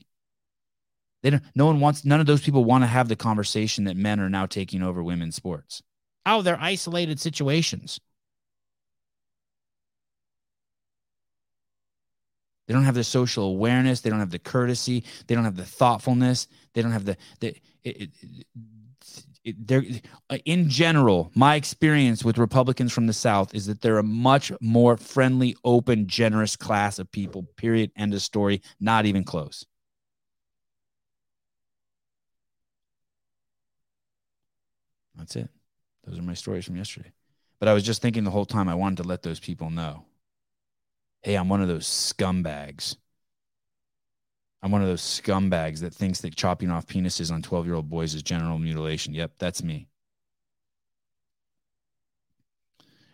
They 1.21 1.29
don't 1.29 1.43
no 1.53 1.67
one 1.67 1.79
wants 1.79 2.03
none 2.03 2.19
of 2.19 2.25
those 2.25 2.41
people 2.41 2.65
want 2.65 2.83
to 2.83 2.87
have 2.87 3.07
the 3.07 3.15
conversation 3.15 3.83
that 3.83 3.95
men 3.95 4.19
are 4.19 4.31
now 4.31 4.47
taking 4.47 4.81
over 4.81 5.03
women's 5.03 5.35
sports. 5.35 5.83
Oh, 6.25 6.41
they're 6.41 6.59
isolated 6.59 7.19
situations. 7.19 7.99
They 12.67 12.73
don't 12.73 12.83
have 12.83 12.95
the 12.95 13.03
social 13.03 13.45
awareness. 13.45 14.01
They 14.01 14.09
don't 14.09 14.19
have 14.19 14.31
the 14.31 14.39
courtesy. 14.39 15.03
They 15.27 15.35
don't 15.35 15.45
have 15.45 15.55
the 15.55 15.65
thoughtfulness. 15.65 16.47
They 16.73 16.81
don't 16.81 16.91
have 16.91 17.05
the, 17.05 17.17
the 17.39 17.55
it, 17.83 18.09
it, 19.43 19.67
there 19.67 19.83
in 20.43 20.69
general 20.69 21.31
my 21.33 21.55
experience 21.55 22.23
with 22.25 22.37
republicans 22.37 22.91
from 22.91 23.07
the 23.07 23.13
south 23.13 23.55
is 23.55 23.65
that 23.65 23.81
they're 23.81 23.97
a 23.97 24.03
much 24.03 24.51
more 24.59 24.97
friendly 24.97 25.55
open 25.63 26.05
generous 26.05 26.57
class 26.57 26.99
of 26.99 27.09
people 27.11 27.43
period 27.55 27.89
end 27.95 28.13
of 28.13 28.21
story 28.21 28.61
not 28.81 29.05
even 29.05 29.23
close 29.23 29.65
that's 35.15 35.37
it 35.37 35.49
those 36.05 36.19
are 36.19 36.23
my 36.23 36.33
stories 36.33 36.65
from 36.65 36.75
yesterday 36.75 37.11
but 37.59 37.69
i 37.69 37.73
was 37.73 37.83
just 37.83 38.01
thinking 38.01 38.25
the 38.25 38.31
whole 38.31 38.45
time 38.45 38.67
i 38.67 38.75
wanted 38.75 38.97
to 38.97 39.07
let 39.07 39.23
those 39.23 39.39
people 39.39 39.69
know 39.69 40.03
hey 41.27 41.35
i'm 41.35 41.49
one 41.49 41.61
of 41.61 41.67
those 41.67 41.87
scumbags 41.87 42.95
I'm 44.61 44.71
one 44.71 44.81
of 44.81 44.87
those 44.87 45.01
scumbags 45.01 45.79
that 45.79 45.93
thinks 45.93 46.21
that 46.21 46.35
chopping 46.35 46.71
off 46.71 46.87
penises 46.87 47.31
on 47.31 47.41
12 47.41 47.65
year 47.67 47.75
old 47.75 47.89
boys 47.89 48.15
is 48.15 48.23
general 48.23 48.57
mutilation. 48.57 49.13
Yep, 49.13 49.33
that's 49.37 49.63
me. 49.63 49.87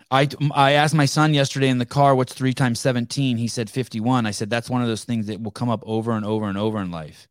I, 0.10 0.28
I 0.52 0.74
asked 0.74 0.94
my 0.94 1.06
son 1.06 1.34
yesterday 1.34 1.70
in 1.70 1.80
the 1.80 1.86
car, 1.86 2.16
what's 2.16 2.34
three 2.34 2.54
times 2.54 2.80
17? 2.80 3.38
He 3.38 3.48
said 3.48 3.70
51. 3.70 4.26
I 4.26 4.32
said, 4.32 4.50
that's 4.50 4.70
one 4.70 4.82
of 4.82 4.88
those 4.88 5.04
things 5.04 5.26
that 5.28 5.42
will 5.42 5.52
come 5.52 5.70
up 5.70 5.84
over 5.86 6.12
and 6.12 6.26
over 6.26 6.46
and 6.46 6.58
over 6.58 6.80
in 6.80 6.92
life. 6.92 7.28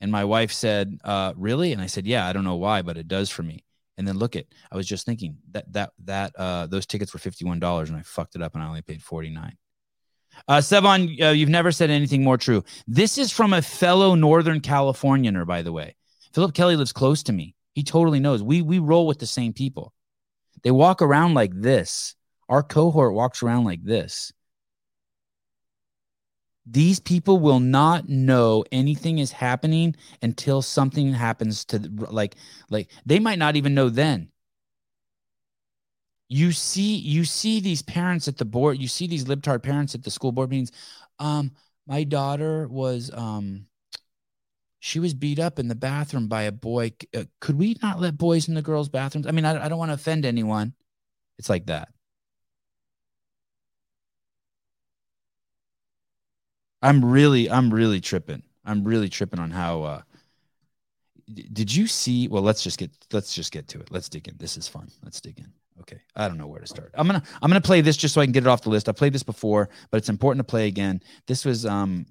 And 0.00 0.10
my 0.10 0.24
wife 0.24 0.50
said, 0.50 0.98
uh, 1.04 1.34
really? 1.36 1.72
And 1.72 1.82
I 1.82 1.86
said, 1.86 2.06
yeah, 2.06 2.26
I 2.26 2.32
don't 2.32 2.44
know 2.44 2.56
why, 2.56 2.82
but 2.82 2.96
it 2.96 3.06
does 3.06 3.28
for 3.30 3.42
me. 3.42 3.64
And 3.98 4.08
then 4.08 4.18
look 4.18 4.34
at, 4.34 4.46
I 4.70 4.76
was 4.76 4.86
just 4.86 5.04
thinking 5.04 5.36
that, 5.50 5.70
that, 5.74 5.92
that, 6.04 6.32
uh, 6.36 6.66
those 6.66 6.86
tickets 6.86 7.12
were 7.12 7.20
$51 7.20 7.88
and 7.88 7.96
I 7.96 8.02
fucked 8.02 8.34
it 8.34 8.42
up 8.42 8.54
and 8.54 8.62
I 8.62 8.66
only 8.66 8.82
paid 8.82 9.02
49. 9.02 9.56
Uh, 10.48 10.58
Sevan, 10.58 11.20
uh, 11.22 11.28
you've 11.30 11.48
never 11.48 11.72
said 11.72 11.90
anything 11.90 12.24
more 12.24 12.36
true. 12.36 12.64
This 12.86 13.18
is 13.18 13.30
from 13.30 13.52
a 13.52 13.62
fellow 13.62 14.14
Northern 14.14 14.60
Californianer, 14.60 15.46
by 15.46 15.62
the 15.62 15.72
way. 15.72 15.94
Philip 16.32 16.54
Kelly 16.54 16.76
lives 16.76 16.92
close 16.92 17.22
to 17.24 17.32
me. 17.32 17.54
He 17.74 17.82
totally 17.82 18.20
knows. 18.20 18.42
We 18.42 18.62
we 18.62 18.78
roll 18.78 19.06
with 19.06 19.18
the 19.18 19.26
same 19.26 19.52
people. 19.52 19.92
They 20.62 20.70
walk 20.70 21.02
around 21.02 21.34
like 21.34 21.52
this. 21.54 22.14
Our 22.48 22.62
cohort 22.62 23.14
walks 23.14 23.42
around 23.42 23.64
like 23.64 23.82
this. 23.82 24.32
These 26.66 27.00
people 27.00 27.38
will 27.38 27.60
not 27.60 28.08
know 28.08 28.64
anything 28.70 29.18
is 29.18 29.32
happening 29.32 29.96
until 30.22 30.62
something 30.62 31.12
happens 31.12 31.64
to 31.66 31.78
like 32.10 32.36
like 32.70 32.88
they 33.04 33.18
might 33.18 33.38
not 33.38 33.56
even 33.56 33.74
know 33.74 33.88
then 33.88 34.31
you 36.32 36.50
see 36.50 36.96
you 36.96 37.26
see 37.26 37.60
these 37.60 37.82
parents 37.82 38.26
at 38.26 38.38
the 38.38 38.44
board 38.46 38.78
you 38.78 38.88
see 38.88 39.06
these 39.06 39.26
libtard 39.26 39.62
parents 39.62 39.94
at 39.94 40.02
the 40.02 40.10
school 40.10 40.32
board 40.32 40.48
meetings. 40.48 40.72
Um 41.18 41.52
my 41.86 42.04
daughter 42.04 42.66
was 42.68 43.10
um 43.12 43.66
she 44.80 44.98
was 44.98 45.12
beat 45.12 45.38
up 45.38 45.58
in 45.58 45.68
the 45.68 45.74
bathroom 45.74 46.28
by 46.28 46.42
a 46.44 46.52
boy. 46.52 46.92
Uh, 47.14 47.24
could 47.40 47.58
we 47.58 47.76
not 47.82 48.00
let 48.00 48.16
boys 48.16 48.48
in 48.48 48.54
the 48.54 48.62
girls 48.62 48.88
bathrooms? 48.88 49.26
I 49.26 49.32
mean 49.32 49.44
i, 49.44 49.62
I 49.62 49.68
don't 49.68 49.78
want 49.78 49.90
to 49.90 49.94
offend 49.94 50.24
anyone. 50.24 50.72
It's 51.38 51.50
like 51.50 51.66
that. 51.66 51.88
I'm 56.80 57.04
really 57.04 57.50
i'm 57.50 57.72
really 57.72 58.00
tripping. 58.00 58.42
I'm 58.64 58.84
really 58.84 59.10
tripping 59.10 59.38
on 59.38 59.50
how 59.50 59.82
uh 59.82 60.02
did 61.52 61.74
you 61.74 61.86
see 61.86 62.28
well 62.28 62.42
let's 62.42 62.62
just 62.62 62.78
get 62.78 62.90
let's 63.12 63.34
just 63.34 63.52
get 63.52 63.68
to 63.68 63.80
it. 63.80 63.90
Let's 63.90 64.08
dig 64.08 64.28
in. 64.28 64.36
This 64.38 64.56
is 64.56 64.66
fun. 64.66 64.88
Let's 65.02 65.20
dig 65.20 65.38
in 65.38 65.52
Okay, 65.82 66.00
I 66.14 66.28
don't 66.28 66.38
know 66.38 66.46
where 66.46 66.60
to 66.60 66.66
start. 66.66 66.92
I'm 66.94 67.06
gonna 67.06 67.22
I'm 67.40 67.50
gonna 67.50 67.60
play 67.60 67.80
this 67.80 67.96
just 67.96 68.14
so 68.14 68.20
I 68.20 68.24
can 68.24 68.32
get 68.32 68.44
it 68.44 68.48
off 68.48 68.62
the 68.62 68.70
list. 68.70 68.88
I 68.88 68.92
played 68.92 69.12
this 69.12 69.22
before, 69.22 69.68
but 69.90 69.98
it's 69.98 70.08
important 70.08 70.46
to 70.46 70.50
play 70.50 70.68
again. 70.68 71.02
This 71.26 71.44
was 71.44 71.66
um 71.66 72.06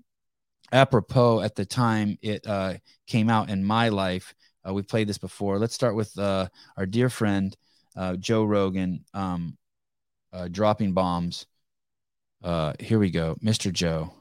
apropos 0.72 1.42
at 1.42 1.56
the 1.56 1.66
time 1.66 2.18
it 2.22 2.46
uh, 2.48 2.74
came 3.08 3.30
out 3.30 3.50
in 3.50 3.64
my 3.64 3.90
life. 3.90 4.34
Uh, 4.68 4.74
we 4.74 4.82
played 4.82 5.08
this 5.08 5.18
before. 5.18 5.58
Let's 5.58 5.74
start 5.74 5.96
with 5.96 6.18
uh, 6.18 6.48
our 6.78 6.86
dear 6.86 7.10
friend 7.10 7.56
uh, 7.96 8.16
Joe 8.16 8.44
Rogan 8.44 9.06
um, 9.14 9.58
uh, 10.32 10.48
dropping 10.48 10.94
bombs. 10.94 11.46
Uh, 12.44 12.74
here 12.80 13.00
we 13.00 13.12
go, 13.12 13.36
Mr. 13.44 13.72
Joe. 13.72 14.14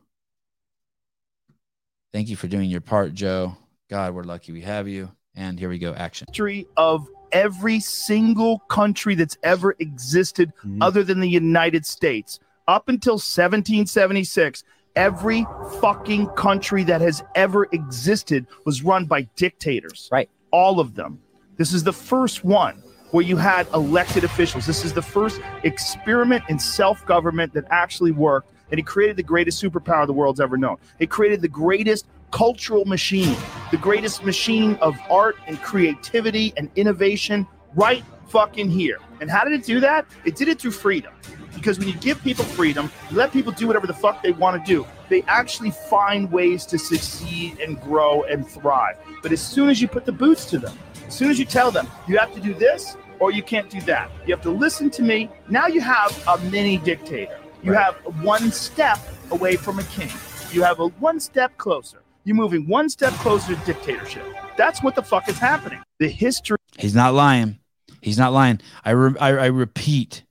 Thank 2.13 2.29
you 2.29 2.37
for 2.37 2.49
doing 2.49 2.69
your 2.69 2.81
part, 2.81 3.15
Joe. 3.15 3.57
God, 3.89 4.15
we're 4.15 4.25
lucky 4.25 4.53
we 4.53 4.63
have 4.63 4.89
you. 4.89 5.11
And 5.37 5.59
here 5.59 5.69
we 5.69 5.79
go, 5.79 5.95
action. 5.95 6.27
History 6.29 6.67
of 6.77 7.07
every 7.33 7.81
single 7.81 8.61
country 8.69 9.15
that's 9.15 9.37
ever 9.43 9.77
existed 9.79 10.53
mm-hmm. 10.59 10.83
other 10.83 11.03
than 11.03 11.21
the 11.21 11.29
United 11.29 11.87
States. 11.87 12.41
Up 12.69 12.89
until 12.89 13.15
1776, 13.15 14.65
every 14.97 15.47
fucking 15.81 16.27
country 16.29 16.85
that 16.85 17.01
has 17.01 17.23
ever 17.35 17.67
existed 17.73 18.47
was 18.65 18.83
run 18.83 19.07
by 19.07 19.23
dictators. 19.37 20.09
Right. 20.13 20.31
All 20.51 20.81
of 20.81 20.95
them. 20.95 21.21
This 21.57 21.73
is 21.73 21.85
the 21.85 21.93
first 21.93 22.45
one 22.45 22.83
where 23.11 23.25
you 23.25 23.37
had 23.37 23.67
elected 23.75 24.25
officials. 24.25 24.67
This 24.67 24.85
is 24.85 24.93
the 24.93 25.03
first 25.03 25.41
experiment 25.65 26.45
in 26.49 26.59
self 26.59 27.05
government 27.07 27.53
that 27.55 27.65
actually 27.71 28.13
worked. 28.13 28.53
And 28.71 28.79
it 28.79 28.87
created 28.87 29.17
the 29.17 29.23
greatest 29.25 29.63
superpower 29.63 30.07
the 30.07 30.13
world's 30.13 30.41
ever 30.41 30.57
known. 30.57 30.77
It 31.01 31.11
created 31.11 31.43
the 31.43 31.49
greatest 31.49 32.07
cultural 32.31 32.85
machine, 32.85 33.37
the 33.71 33.77
greatest 33.77 34.25
machine 34.25 34.77
of 34.77 34.99
art 35.11 35.37
and 35.47 35.61
creativity 35.63 36.53
and 36.57 36.71
innovation 36.77 37.47
right 37.75 38.05
fucking 38.29 38.71
here. 38.71 38.99
And 39.21 39.31
how 39.31 39.45
did 39.45 39.53
it 39.53 39.65
do 39.65 39.81
that? 39.81 40.07
It 40.25 40.37
did 40.37 40.49
it 40.49 40.61
through 40.61 40.71
freedom. 40.73 41.13
Because 41.55 41.79
when 41.79 41.89
you 41.89 41.95
give 41.95 42.23
people 42.23 42.45
freedom, 42.45 42.91
you 43.11 43.17
let 43.17 43.33
people 43.33 43.53
do 43.53 43.67
whatever 43.67 43.87
the 43.87 43.95
fuck 43.95 44.23
they 44.23 44.33
want 44.33 44.65
to 44.65 44.73
do, 44.73 44.87
they 45.09 45.23
actually 45.23 45.73
find 45.73 46.31
ways 46.31 46.65
to 46.67 46.79
succeed 46.79 47.59
and 47.61 47.81
grow 47.81 48.23
and 48.23 48.47
thrive. 48.49 48.97
But 49.23 49.33
as 49.33 49.43
soon 49.43 49.69
as 49.69 49.83
you 49.83 49.89
put 49.89 50.07
the 50.07 50.13
boots 50.13 50.45
to 50.47 50.59
them, 50.59 50.79
as 51.07 51.15
soon 51.15 51.31
as 51.31 51.39
you 51.39 51.45
tell 51.45 51.71
them 51.71 51.89
you 52.07 52.17
have 52.19 52.33
to 52.35 52.41
do 52.41 52.55
this 52.55 52.97
or 53.19 53.31
you 53.33 53.43
can't 53.43 53.69
do 53.69 53.81
that, 53.83 54.11
you 54.27 54.35
have 54.35 54.43
to 54.45 54.51
listen 54.51 54.91
to 54.91 55.03
me. 55.03 55.29
Now 55.49 55.67
you 55.67 55.81
have 55.81 56.17
a 56.29 56.39
mini 56.51 56.79
dictator. 56.79 57.39
You 57.63 57.73
have 57.73 57.97
one 58.23 58.51
step 58.53 58.99
away 59.31 59.57
from 59.57 59.81
a 59.81 59.85
king. 59.85 60.09
You 60.53 60.63
have 60.63 60.81
a 60.81 60.87
one 60.87 61.21
step 61.21 61.57
closer. 61.59 62.03
You're 62.25 62.37
moving 62.37 62.67
one 62.67 62.89
step 62.89 63.13
closer 63.15 63.55
to 63.55 63.65
dictatorship. 63.65 64.25
That's 64.57 64.83
what 64.83 64.95
the 64.95 65.03
fuck 65.03 65.29
is 65.29 65.39
happening. 65.39 65.81
The 65.99 66.09
history. 66.09 66.59
He's 66.79 66.95
not 66.95 67.15
lying. 67.15 67.59
He's 68.03 68.19
not 68.19 68.33
lying. 68.33 68.61
I, 68.85 68.91
re- 68.91 69.19
I, 69.21 69.29
I 69.29 69.47
repeat, 69.47 70.25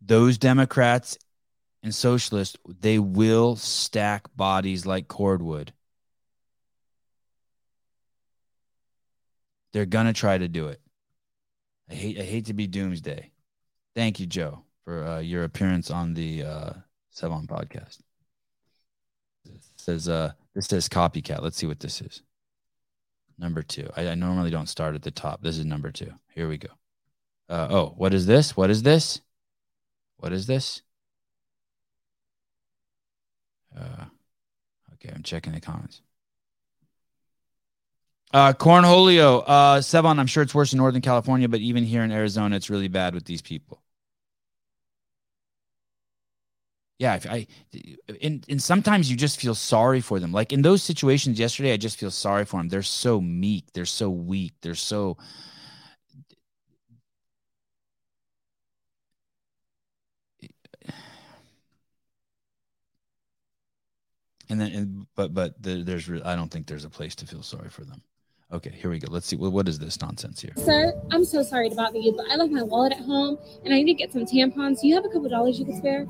those 0.00 0.38
Democrats 0.38 1.18
and 1.82 1.94
socialists, 1.94 2.56
they 2.66 2.98
will 2.98 3.56
stack 3.56 4.34
bodies 4.34 4.86
like 4.86 5.08
cordwood. 5.08 5.72
They're 9.72 9.86
gonna 9.86 10.12
try 10.12 10.36
to 10.36 10.48
do 10.48 10.66
it. 10.66 10.80
I 11.88 11.94
hate 11.94 12.18
I 12.18 12.22
hate 12.22 12.46
to 12.46 12.54
be 12.54 12.66
doomsday. 12.66 13.30
Thank 13.94 14.18
you, 14.18 14.26
Joe, 14.26 14.64
for 14.84 15.04
uh, 15.06 15.18
your 15.20 15.44
appearance 15.44 15.90
on 15.90 16.14
the 16.14 16.42
uh, 16.42 16.72
Sevan 17.14 17.46
podcast. 17.46 17.98
It 19.44 19.62
says 19.76 20.08
uh, 20.08 20.32
this 20.68 20.84
says 20.84 20.88
copycat. 20.88 21.42
Let's 21.42 21.56
see 21.56 21.66
what 21.66 21.80
this 21.80 22.00
is. 22.00 22.22
Number 23.38 23.62
two. 23.62 23.88
I, 23.96 24.08
I 24.08 24.14
normally 24.14 24.50
don't 24.50 24.68
start 24.68 24.94
at 24.94 25.02
the 25.02 25.10
top. 25.10 25.42
This 25.42 25.56
is 25.56 25.64
number 25.64 25.90
two. 25.90 26.12
Here 26.34 26.48
we 26.48 26.58
go. 26.58 26.68
Uh, 27.48 27.68
oh, 27.70 27.94
what 27.96 28.12
is 28.12 28.26
this? 28.26 28.56
What 28.56 28.70
is 28.70 28.82
this? 28.82 29.20
What 30.18 30.32
is 30.32 30.46
this? 30.46 30.82
Uh, 33.74 34.04
okay, 34.94 35.12
I'm 35.14 35.22
checking 35.22 35.54
the 35.54 35.60
comments. 35.60 36.02
Uh, 38.32 38.52
Cornholio, 38.52 39.42
uh, 39.46 39.78
Sevan, 39.78 40.18
I'm 40.18 40.26
sure 40.26 40.42
it's 40.42 40.54
worse 40.54 40.72
in 40.72 40.76
Northern 40.76 41.00
California, 41.00 41.48
but 41.48 41.60
even 41.60 41.84
here 41.84 42.04
in 42.04 42.12
Arizona, 42.12 42.54
it's 42.54 42.70
really 42.70 42.88
bad 42.88 43.14
with 43.14 43.24
these 43.24 43.42
people. 43.42 43.79
Yeah, 47.00 47.18
I, 47.30 47.46
and, 48.20 48.44
and 48.46 48.62
sometimes 48.62 49.10
you 49.10 49.16
just 49.16 49.40
feel 49.40 49.54
sorry 49.54 50.02
for 50.02 50.20
them. 50.20 50.32
Like 50.32 50.52
in 50.52 50.60
those 50.60 50.82
situations 50.82 51.38
yesterday, 51.38 51.72
I 51.72 51.78
just 51.78 51.98
feel 51.98 52.10
sorry 52.10 52.44
for 52.44 52.58
them. 52.58 52.68
They're 52.68 52.82
so 52.82 53.22
meek. 53.22 53.72
They're 53.72 53.86
so 53.86 54.10
weak. 54.10 54.52
They're 54.60 54.74
so, 54.74 55.16
and 64.50 64.60
then 64.60 64.72
and, 64.72 65.06
but 65.14 65.32
but 65.34 65.62
the, 65.62 65.82
there's 65.82 66.10
i 66.24 66.36
don't 66.36 66.50
think 66.50 66.66
there's 66.66 66.84
a 66.84 66.90
place 66.90 67.14
to 67.14 67.26
feel 67.26 67.42
sorry 67.42 67.68
for 67.70 67.84
them 67.84 68.02
Okay, 68.52 68.70
here 68.70 68.90
we 68.90 68.98
go. 68.98 69.06
Let's 69.10 69.26
see. 69.26 69.36
Well, 69.36 69.52
what 69.52 69.68
is 69.68 69.78
this 69.78 70.00
nonsense 70.00 70.40
here? 70.40 70.52
Sir, 70.56 70.92
I'm 71.12 71.24
so 71.24 71.42
sorry 71.42 71.70
to 71.70 71.76
bother 71.76 71.98
you, 71.98 72.12
but 72.12 72.26
I 72.30 72.34
left 72.34 72.50
my 72.50 72.64
wallet 72.64 72.92
at 72.92 72.98
home 72.98 73.38
and 73.64 73.72
I 73.72 73.76
need 73.76 73.84
to 73.84 73.94
get 73.94 74.12
some 74.12 74.26
tampons. 74.26 74.80
Do 74.80 74.88
you 74.88 74.94
have 74.96 75.04
a 75.04 75.08
couple 75.08 75.28
dollars 75.28 75.58
you 75.58 75.64
could 75.64 75.76
spare? 75.76 76.06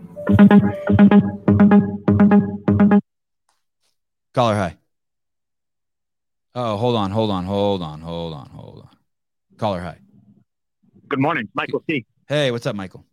Caller, 4.33 4.55
hi. 4.55 4.77
Oh, 6.55 6.77
hold 6.79 6.97
on, 6.97 7.11
hold 7.11 7.31
on, 7.31 7.45
hold 7.45 7.83
on, 7.83 8.01
hold 8.01 8.33
on, 8.33 8.49
hold 8.49 8.79
on. 8.81 8.97
Caller, 9.59 9.81
hi. 9.81 9.99
Good 11.09 11.21
morning, 11.21 11.47
Michael 11.53 11.83
C. 11.91 12.07
Hey, 12.27 12.51
what's 12.51 12.65
up, 12.65 12.75
Michael? 12.75 13.05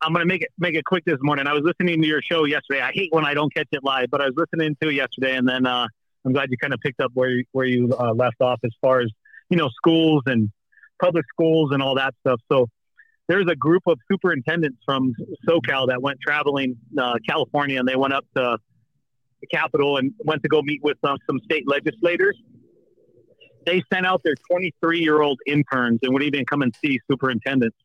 I'm 0.00 0.12
gonna 0.12 0.24
make 0.24 0.42
it 0.42 0.50
make 0.58 0.74
it 0.74 0.84
quick 0.84 1.04
this 1.04 1.18
morning. 1.20 1.46
I 1.46 1.52
was 1.52 1.62
listening 1.62 2.00
to 2.00 2.06
your 2.06 2.22
show 2.22 2.44
yesterday. 2.44 2.80
I 2.80 2.92
hate 2.92 3.12
when 3.12 3.24
I 3.24 3.34
don't 3.34 3.52
catch 3.52 3.68
it 3.72 3.82
live, 3.82 4.10
but 4.10 4.20
I 4.20 4.26
was 4.26 4.34
listening 4.36 4.76
to 4.82 4.88
it 4.88 4.94
yesterday, 4.94 5.36
and 5.36 5.48
then 5.48 5.66
uh, 5.66 5.86
I'm 6.24 6.32
glad 6.32 6.50
you 6.50 6.56
kind 6.56 6.72
of 6.72 6.80
picked 6.80 7.00
up 7.00 7.10
where 7.14 7.30
you, 7.30 7.44
where 7.52 7.66
you 7.66 7.94
uh, 7.98 8.12
left 8.12 8.40
off 8.40 8.60
as 8.64 8.70
far 8.80 9.00
as 9.00 9.10
you 9.50 9.56
know 9.56 9.68
schools 9.70 10.22
and 10.26 10.50
public 11.00 11.24
schools 11.32 11.70
and 11.72 11.82
all 11.82 11.96
that 11.96 12.14
stuff. 12.20 12.40
So 12.50 12.68
there's 13.28 13.46
a 13.48 13.56
group 13.56 13.82
of 13.86 13.98
superintendents 14.10 14.78
from 14.84 15.14
SoCal 15.48 15.88
that 15.88 16.00
went 16.00 16.20
traveling 16.20 16.76
uh, 16.98 17.14
California, 17.28 17.78
and 17.78 17.88
they 17.88 17.96
went 17.96 18.12
up 18.12 18.24
to 18.36 18.58
the 19.40 19.46
Capitol 19.48 19.96
and 19.96 20.12
went 20.18 20.42
to 20.42 20.48
go 20.48 20.62
meet 20.62 20.82
with 20.82 20.96
some, 21.04 21.18
some 21.26 21.40
state 21.44 21.64
legislators. 21.66 22.36
They 23.66 23.82
sent 23.92 24.06
out 24.06 24.22
their 24.24 24.34
23 24.50 25.00
year 25.00 25.20
old 25.20 25.40
interns 25.46 26.00
and 26.02 26.12
would 26.12 26.22
even 26.22 26.44
come 26.44 26.62
and 26.62 26.74
see 26.84 26.98
superintendents. 27.10 27.76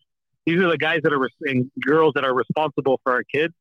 These 0.46 0.60
are 0.60 0.70
the 0.70 0.78
guys 0.78 1.02
that 1.04 1.14
are 1.14 1.30
and 1.42 1.70
girls 1.82 2.14
that 2.16 2.24
are 2.24 2.34
responsible 2.34 3.00
for 3.04 3.14
our 3.14 3.24
kids 3.24 3.54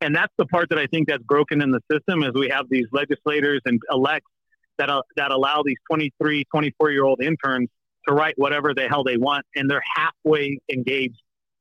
and 0.00 0.14
that's 0.14 0.32
the 0.38 0.46
part 0.46 0.68
that 0.70 0.78
I 0.78 0.86
think 0.86 1.08
that's 1.08 1.22
broken 1.24 1.60
in 1.60 1.70
the 1.70 1.80
system 1.90 2.22
is 2.22 2.30
we 2.34 2.48
have 2.48 2.66
these 2.70 2.86
legislators 2.92 3.60
and 3.64 3.80
elects 3.90 4.30
that 4.78 4.90
uh, 4.90 5.02
that 5.16 5.30
allow 5.30 5.62
these 5.64 5.76
23, 5.90 6.44
24 6.44 6.90
year 6.90 7.04
old 7.04 7.20
interns 7.20 7.68
to 8.06 8.14
write 8.14 8.34
whatever 8.36 8.74
the 8.74 8.88
hell 8.88 9.04
they 9.04 9.16
want, 9.16 9.44
and 9.54 9.70
they're 9.70 9.82
halfway 9.96 10.58
engaged 10.72 11.20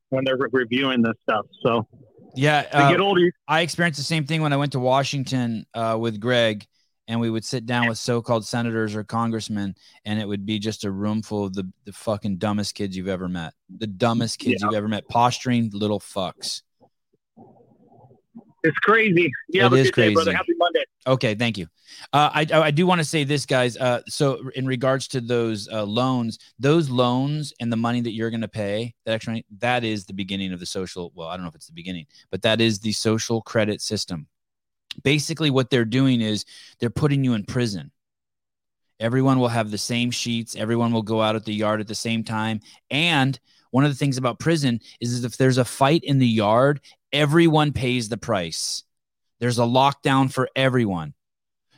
when 0.10 0.24
they're 0.24 0.38
re- 0.38 0.50
reviewing 0.52 1.02
this 1.02 1.16
stuff. 1.24 1.46
So, 1.64 1.88
yeah, 2.36 2.68
uh, 2.72 2.92
get 2.92 3.02
older. 3.02 3.32
I 3.48 3.62
experienced 3.62 4.00
the 4.00 4.06
same 4.06 4.26
thing 4.26 4.42
when 4.42 4.54
I 4.54 4.58
went 4.58 4.72
to 4.74 4.80
Washington 4.80 5.66
uh, 5.74 5.98
with 6.00 6.20
Greg, 6.20 6.66
and 7.08 7.20
we 7.20 7.30
would 7.30 7.44
sit 7.44 7.66
down 7.66 7.88
with 7.88 7.98
so-called 7.98 8.46
senators 8.46 8.96
or 8.96 9.04
congressmen, 9.04 9.76
and 10.06 10.20
it 10.20 10.28
would 10.28 10.46
be 10.46 10.60
just 10.60 10.86
a 10.86 10.92
room 10.92 11.22
full 11.22 11.46
of 11.46 11.54
the 11.54 11.70
the 11.86 11.94
fucking 11.94 12.38
dumbest 12.38 12.76
kids 12.76 12.96
you've 12.96 13.08
ever 13.08 13.28
met, 13.28 13.54
the 13.76 13.88
dumbest 13.88 14.40
kids 14.40 14.62
yeah. 14.62 14.68
you've 14.68 14.78
ever 14.78 14.88
met, 14.88 15.08
posturing 15.10 15.72
little 15.74 16.00
fucks. 16.00 16.62
It's 18.68 18.78
crazy. 18.80 19.32
Yeah, 19.48 19.68
it 19.68 19.74
is 19.74 19.92
crazy. 19.92 20.10
Day, 20.10 20.14
brother. 20.14 20.34
Happy 20.34 20.54
Monday. 20.58 20.84
Okay, 21.06 21.36
thank 21.36 21.58
you. 21.58 21.68
Uh, 22.12 22.30
I 22.34 22.46
I 22.52 22.72
do 22.72 22.86
want 22.86 23.00
to 23.00 23.06
say 23.06 23.24
this, 23.24 23.46
guys. 23.46 23.78
Uh, 23.78 24.02
so 24.08 24.50
in 24.56 24.66
regards 24.66 25.08
to 25.10 25.22
those 25.22 25.70
uh, 25.70 25.84
loans, 25.86 26.38
those 26.60 26.90
loans 26.90 27.54
and 27.60 27.72
the 27.72 27.78
money 27.78 28.02
that 28.02 28.12
you're 28.12 28.30
going 28.30 28.42
to 28.42 28.48
pay, 28.48 28.94
that 29.06 29.14
extra 29.14 29.42
that 29.60 29.84
is 29.84 30.06
the 30.06 30.14
beginning 30.14 30.52
of 30.52 30.60
the 30.60 30.66
social. 30.66 31.12
Well, 31.16 31.30
I 31.30 31.38
don't 31.38 31.44
know 31.44 31.50
if 31.50 31.56
it's 31.56 31.68
the 31.68 31.74
beginning, 31.74 32.08
but 32.30 32.42
that 32.42 32.60
is 32.60 32.80
the 32.80 32.92
social 32.92 33.42
credit 33.42 33.82
system. 33.82 34.28
Basically, 35.04 35.50
what 35.50 35.70
they're 35.70 35.86
doing 35.86 36.22
is 36.22 36.46
they're 36.80 36.90
putting 36.90 37.24
you 37.24 37.34
in 37.34 37.46
prison. 37.46 37.92
Everyone 39.00 39.40
will 39.40 39.48
have 39.48 39.72
the 39.72 39.78
same 39.78 40.12
sheets. 40.12 40.56
Everyone 40.56 40.92
will 40.92 41.04
go 41.04 41.22
out 41.22 41.36
at 41.36 41.46
the 41.46 41.54
yard 41.54 41.80
at 41.80 41.88
the 41.88 41.96
same 41.96 42.24
time. 42.24 42.60
And 42.90 43.40
one 43.72 43.86
of 43.86 43.92
the 43.92 43.98
things 43.98 44.18
about 44.18 44.40
prison 44.40 44.80
is, 45.00 45.14
is 45.14 45.24
if 45.24 45.38
there's 45.38 45.60
a 45.60 45.66
fight 45.66 46.04
in 46.04 46.18
the 46.18 46.28
yard 46.28 46.82
everyone 47.12 47.74
pays 47.74 48.10
the 48.10 48.18
price. 48.18 48.84
There's 49.40 49.60
a 49.60 49.64
lockdown 49.64 50.32
for 50.32 50.50
everyone. 50.56 51.14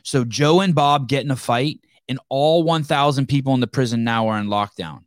So 0.02 0.24
Joe 0.24 0.60
and 0.60 0.74
Bob 0.74 1.08
get 1.08 1.24
in 1.24 1.30
a 1.30 1.36
fight, 1.36 1.80
and 2.08 2.18
all 2.28 2.62
1,000 2.62 3.26
people 3.26 3.54
in 3.54 3.60
the 3.60 3.66
prison 3.66 4.02
now 4.02 4.28
are 4.28 4.38
in 4.38 4.46
lockdown. 4.46 5.04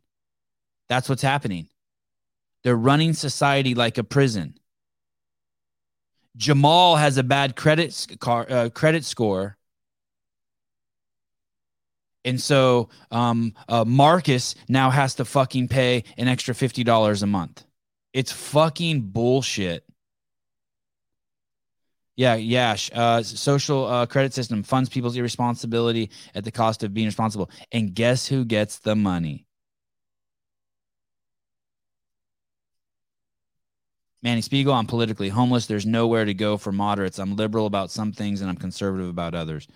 That's 0.88 1.08
what's 1.08 1.22
happening. 1.22 1.68
They're 2.62 2.76
running 2.76 3.12
society 3.12 3.74
like 3.74 3.98
a 3.98 4.04
prison. 4.04 4.58
Jamal 6.36 6.96
has 6.96 7.18
a 7.18 7.22
bad 7.22 7.54
credit 7.54 8.06
uh, 8.26 8.68
credit 8.70 9.04
score, 9.04 9.56
and 12.24 12.40
so 12.40 12.88
um, 13.12 13.54
uh, 13.68 13.84
Marcus 13.84 14.56
now 14.68 14.90
has 14.90 15.14
to 15.16 15.24
fucking 15.24 15.68
pay 15.68 16.02
an 16.16 16.26
extra 16.26 16.54
fifty 16.54 16.82
dollars 16.82 17.22
a 17.22 17.26
month. 17.28 17.64
It's 18.12 18.32
fucking 18.32 19.02
bullshit. 19.02 19.84
Yeah, 22.16 22.34
yeah. 22.36 22.76
Uh, 22.92 23.22
social 23.22 23.86
uh, 23.86 24.06
credit 24.06 24.32
system 24.34 24.62
funds 24.62 24.88
people's 24.88 25.16
irresponsibility 25.16 26.10
at 26.34 26.44
the 26.44 26.52
cost 26.52 26.82
of 26.84 26.94
being 26.94 27.06
responsible. 27.06 27.50
And 27.72 27.94
guess 27.94 28.26
who 28.28 28.44
gets 28.44 28.78
the 28.78 28.94
money? 28.94 29.46
Manny 34.22 34.40
Spiegel, 34.40 34.72
I'm 34.72 34.86
politically 34.86 35.28
homeless. 35.28 35.66
There's 35.66 35.86
nowhere 35.86 36.24
to 36.24 36.34
go 36.34 36.56
for 36.56 36.72
moderates. 36.72 37.18
I'm 37.18 37.36
liberal 37.36 37.66
about 37.66 37.90
some 37.90 38.10
things 38.12 38.40
and 38.40 38.48
I'm 38.48 38.56
conservative 38.56 39.08
about 39.08 39.34
others. 39.34 39.68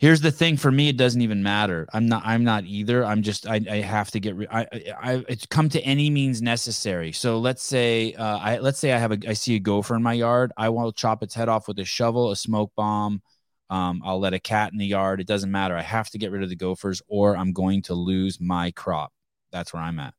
Here's 0.00 0.22
the 0.22 0.32
thing 0.32 0.56
for 0.56 0.72
me, 0.72 0.88
it 0.88 0.96
doesn't 0.96 1.20
even 1.20 1.42
matter. 1.42 1.86
I'm 1.92 2.06
not, 2.06 2.22
I'm 2.24 2.42
not 2.42 2.64
either. 2.64 3.04
I'm 3.04 3.20
just, 3.20 3.46
I, 3.46 3.60
I 3.70 3.76
have 3.82 4.10
to 4.12 4.18
get, 4.18 4.34
re- 4.34 4.46
I, 4.50 4.60
I, 4.62 4.94
I, 4.98 5.24
it's 5.28 5.44
come 5.44 5.68
to 5.68 5.80
any 5.82 6.08
means 6.08 6.40
necessary. 6.40 7.12
So 7.12 7.38
let's 7.38 7.62
say, 7.62 8.14
uh, 8.14 8.38
I, 8.38 8.58
let's 8.60 8.78
say 8.78 8.94
I 8.94 8.98
have 8.98 9.12
a, 9.12 9.18
I 9.28 9.34
see 9.34 9.56
a 9.56 9.58
gopher 9.58 9.94
in 9.94 10.02
my 10.02 10.14
yard. 10.14 10.52
I 10.56 10.70
want 10.70 10.96
to 10.96 10.98
chop 10.98 11.22
its 11.22 11.34
head 11.34 11.50
off 11.50 11.68
with 11.68 11.78
a 11.80 11.84
shovel, 11.84 12.30
a 12.30 12.36
smoke 12.36 12.72
bomb. 12.74 13.20
Um, 13.68 14.00
I'll 14.02 14.18
let 14.18 14.32
a 14.32 14.40
cat 14.40 14.72
in 14.72 14.78
the 14.78 14.86
yard. 14.86 15.20
It 15.20 15.26
doesn't 15.26 15.50
matter. 15.50 15.76
I 15.76 15.82
have 15.82 16.08
to 16.10 16.18
get 16.18 16.30
rid 16.30 16.42
of 16.42 16.48
the 16.48 16.56
gophers 16.56 17.02
or 17.06 17.36
I'm 17.36 17.52
going 17.52 17.82
to 17.82 17.94
lose 17.94 18.40
my 18.40 18.70
crop. 18.70 19.12
That's 19.52 19.74
where 19.74 19.82
I'm 19.82 19.98
at. 19.98 20.14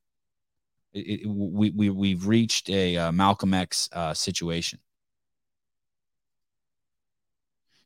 It, 0.93 1.23
it, 1.23 1.27
we, 1.27 1.71
we, 1.71 1.89
we've 1.89 2.27
reached 2.27 2.69
a 2.69 2.97
uh, 2.97 3.11
Malcolm 3.11 3.55
X 3.55 3.89
uh, 3.93 4.13
situation. 4.13 4.77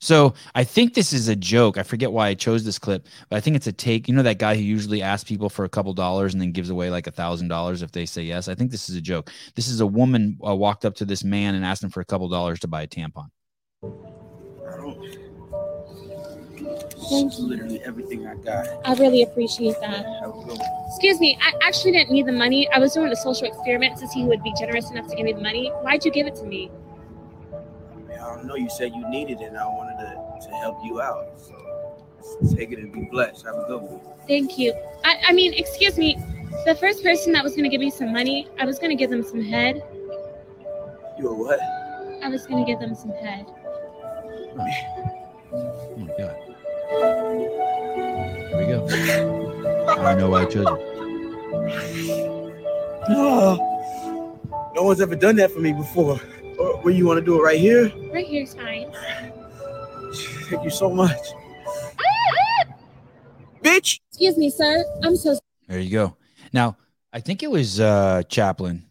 So 0.06 0.36
I 0.54 0.64
think 0.64 0.94
this 0.94 1.14
is 1.14 1.30
a 1.30 1.36
joke. 1.36 1.80
I 1.80 1.84
forget 1.84 2.12
why 2.12 2.28
I 2.28 2.36
chose 2.36 2.64
this 2.64 2.78
clip, 2.78 3.08
but 3.28 3.38
I 3.38 3.40
think 3.40 3.56
it's 3.56 3.66
a 3.66 3.72
take. 3.72 4.08
You 4.08 4.14
know 4.14 4.22
that 4.22 4.38
guy 4.38 4.56
who 4.56 4.62
usually 4.62 5.02
asks 5.02 5.28
people 5.28 5.50
for 5.50 5.66
a 5.66 5.70
couple 5.70 5.92
dollars 5.94 6.32
and 6.36 6.40
then 6.40 6.52
gives 6.52 6.70
away 6.70 6.92
like 6.92 7.08
a 7.08 7.12
thousand 7.12 7.48
dollars 7.48 7.82
if 7.82 7.92
they 7.92 8.06
say 8.06 8.22
yes. 8.22 8.48
I 8.48 8.54
think 8.54 8.70
this 8.70 8.88
is 8.88 8.96
a 8.96 9.02
joke. 9.02 9.32
This 9.56 9.68
is 9.68 9.80
a 9.80 9.88
woman 9.88 10.38
uh, 10.46 10.54
walked 10.54 10.86
up 10.86 10.94
to 10.98 11.06
this 11.06 11.24
man 11.24 11.56
and 11.56 11.66
asked 11.66 11.84
him 11.84 11.90
for 11.90 12.02
a 12.02 12.06
couple 12.06 12.30
dollars 12.30 12.60
to 12.60 12.68
buy 12.68 12.84
a 12.84 12.88
tampon. 12.88 13.32
Thank 17.10 17.40
you. 17.40 17.48
Literally 17.48 17.82
everything 17.82 18.28
I 18.28 18.36
got. 18.36 18.68
I 18.86 18.94
really 19.02 19.24
appreciate 19.24 19.80
that. 19.82 20.06
Excuse 20.88 21.20
me, 21.20 21.36
I 21.42 21.52
actually 21.64 21.94
didn't 21.94 22.12
need 22.12 22.28
the 22.28 22.32
money. 22.32 22.70
I 22.70 22.78
was 22.78 22.94
doing 22.94 23.12
a 23.12 23.16
social 23.16 23.48
experiment 23.48 23.98
to 23.98 24.08
see 24.08 24.22
who 24.22 24.28
would 24.28 24.44
be 24.44 24.54
generous 24.54 24.92
enough 24.92 25.08
to 25.08 25.16
give 25.16 25.26
me 25.26 25.34
the 25.34 25.42
money. 25.42 25.70
Why'd 25.82 26.06
you 26.06 26.12
give 26.12 26.28
it 26.28 26.36
to 26.36 26.44
me? 26.44 26.70
I 28.26 28.36
don't 28.36 28.48
know. 28.48 28.56
You 28.56 28.70
said 28.70 28.94
you 28.96 29.08
needed 29.08 29.42
it, 29.42 29.50
and 29.50 29.58
I 29.58 29.66
wanted 29.68 29.98
to, 30.00 30.48
to 30.48 30.56
help 30.56 30.78
you 30.84 31.00
out. 31.00 31.40
So 31.40 32.56
take 32.56 32.72
it 32.72 32.80
and 32.80 32.92
be 32.92 33.08
blessed. 33.12 33.46
Have 33.46 33.56
a 33.56 33.66
good 33.68 33.82
one. 33.82 34.02
Thank 34.28 34.58
you. 34.58 34.74
I, 35.04 35.18
I 35.28 35.34
mean, 35.34 35.54
excuse 35.54 35.98
me. 35.98 36.18
The 36.66 36.74
first 36.76 37.04
person 37.04 37.34
that 37.34 37.44
was 37.44 37.54
going 37.54 37.64
to 37.64 37.70
give 37.70 37.82
me 37.82 37.92
some 37.92 38.12
money, 38.12 38.48
I 38.60 38.66
was 38.66 38.80
going 38.80 38.90
to 38.90 38.96
give 38.96 39.12
them 39.12 39.22
some 39.24 39.44
head. 39.44 39.84
You 41.20 41.30
a 41.30 41.34
what? 41.34 41.60
I 42.24 42.30
was 42.30 42.48
going 42.48 42.66
to 42.66 42.72
give 42.72 42.80
them 42.80 42.96
some 42.96 43.12
head. 43.12 43.46
Oh 44.58 45.96
my 45.98 46.08
god. 46.18 46.36
Here 48.50 48.58
we 48.58 48.66
go. 48.66 48.88
I 50.02 50.16
know 50.16 50.30
why 50.32 50.42
I 50.42 50.46
chose 50.46 50.66
it. 50.66 50.96
No, 53.10 54.72
no 54.76 54.84
one's 54.84 55.02
ever 55.02 55.16
done 55.16 55.36
that 55.36 55.52
for 55.52 55.60
me 55.60 55.74
before. 55.74 56.20
Uh, 56.60 56.78
Where 56.82 56.94
you 56.94 57.06
want 57.06 57.20
to 57.20 57.26
do 57.26 57.40
it? 57.40 57.44
Right 57.44 57.60
here? 57.60 57.92
Right 58.12 58.28
here's 58.28 58.54
fine. 58.54 58.92
Thank 60.50 60.64
you 60.64 60.70
so 60.70 60.90
much. 60.90 61.20
Bitch! 63.62 64.00
Excuse 64.10 64.38
me, 64.38 64.50
sir. 64.50 64.84
I'm 65.04 65.16
so 65.16 65.38
There 65.68 65.80
you 65.80 65.92
go. 65.92 66.18
Now, 66.54 66.78
I 67.12 67.20
think 67.20 67.44
it 67.44 67.50
was 67.50 67.80
uh, 67.80 68.24
Chaplin 68.30 68.86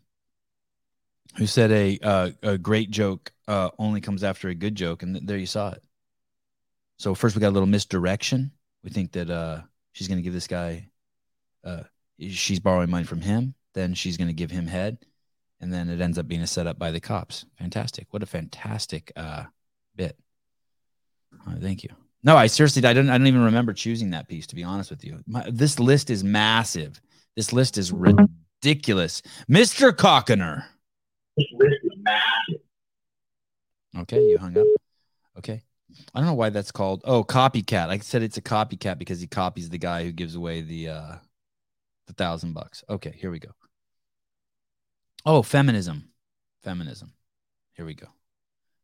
who 1.37 1.46
said 1.46 1.70
a 1.70 1.98
uh, 2.03 2.31
a 2.42 2.59
great 2.59 2.90
joke 2.90 3.33
uh, 3.48 3.70
only 3.79 4.00
comes 4.00 4.24
after 4.24 4.48
a 4.48 4.55
good 4.55 4.74
joke, 4.74 5.03
and 5.03 5.14
th- 5.14 5.27
there 5.27 5.38
you 5.38 5.46
saw 5.46 5.70
it. 5.70 5.83
So 6.98 7.14
first 7.14 7.35
we 7.35 7.40
got 7.40 7.48
a 7.48 7.57
little 7.57 7.68
misdirection. 7.68 8.53
We 8.83 8.90
think 8.90 9.12
that 9.12 9.31
uh, 9.31 9.62
she's 9.92 10.09
going 10.09 10.18
to 10.18 10.22
give 10.22 10.33
this 10.33 10.46
guy, 10.46 10.88
uh, 11.64 11.83
she's 12.18 12.61
borrowing 12.61 12.90
money 12.90 13.05
from 13.05 13.20
him. 13.20 13.55
Then 13.72 13.94
she's 13.94 14.16
going 14.16 14.29
to 14.29 14.35
give 14.35 14.50
him 14.50 14.66
head, 14.66 14.98
and 15.64 15.72
then 15.72 15.88
it 15.88 16.03
ends 16.03 16.18
up 16.18 16.29
being 16.29 16.42
a 16.42 16.46
setup 16.46 16.79
by 16.79 16.90
the 16.90 17.00
cops. 17.00 17.46
Fantastic! 17.59 18.07
What 18.11 18.22
a 18.22 18.27
fantastic 18.27 19.11
uh, 19.16 19.44
bit. 19.96 20.14
Uh, 21.48 21.55
thank 21.59 21.83
you. 21.83 21.88
No, 22.22 22.37
I 22.37 22.48
seriously, 22.48 22.85
I 22.85 22.92
don't, 22.92 23.09
I 23.09 23.16
don't 23.16 23.27
even 23.27 23.44
remember 23.44 23.72
choosing 23.72 24.11
that 24.11 24.29
piece. 24.29 24.46
To 24.48 24.55
be 24.55 24.62
honest 24.62 24.90
with 24.90 25.03
you, 25.05 25.20
My, 25.27 25.48
this 25.50 25.81
list 25.81 26.11
is 26.11 26.22
massive. 26.22 27.00
This 27.35 27.50
list 27.50 27.79
is 27.79 27.92
ridiculous, 27.92 29.22
Mister 29.48 29.90
Cockiner. 29.90 30.66
Okay, 33.96 34.20
you 34.20 34.37
hung 34.37 34.59
up. 34.59 34.66
Okay. 35.38 35.62
I 36.12 36.18
don't 36.18 36.27
know 36.27 36.35
why 36.35 36.50
that's 36.50 36.72
called. 36.72 37.03
Oh, 37.05 37.24
copycat. 37.24 37.88
I 37.88 37.98
said 37.98 38.22
it's 38.22 38.37
a 38.37 38.42
copycat 38.42 38.98
because 38.98 39.20
he 39.20 39.27
copies 39.29 39.70
the 39.70 39.79
guy 39.79 40.05
who 40.05 40.12
gives 40.12 40.35
away 40.35 40.61
the 40.61 40.88
uh 40.88 41.14
the 42.07 42.12
thousand 42.12 42.53
bucks. 42.53 42.85
Okay, 42.90 43.14
here 43.16 43.31
we 43.31 43.38
go. 43.38 43.50
Oh, 45.26 45.42
feminism. 45.42 46.10
Feminism. 46.62 47.14
Here 47.72 47.87
we 47.87 47.94
go. 47.94 48.08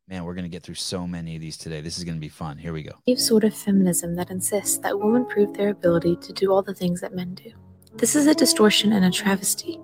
Man, 0.08 0.24
we're 0.24 0.34
gonna 0.34 0.48
get 0.48 0.62
through 0.62 0.76
so 0.76 1.06
many 1.06 1.36
of 1.36 1.42
these 1.42 1.58
today. 1.58 1.82
This 1.82 1.98
is 1.98 2.04
gonna 2.04 2.18
be 2.18 2.30
fun. 2.30 2.56
Here 2.56 2.72
we 2.72 2.82
go. 2.82 2.92
naive 3.06 3.20
sort 3.20 3.44
of 3.44 3.54
feminism 3.54 4.14
that 4.16 4.30
insists 4.30 4.78
that 4.78 4.98
women 4.98 5.26
prove 5.26 5.52
their 5.52 5.68
ability 5.68 6.16
to 6.16 6.32
do 6.32 6.50
all 6.50 6.62
the 6.62 6.74
things 6.74 7.02
that 7.02 7.14
men 7.14 7.34
do. 7.34 7.52
This 7.96 8.16
is 8.16 8.26
a 8.26 8.34
distortion 8.34 8.92
and 8.92 9.04
a 9.04 9.10
travesty. 9.10 9.78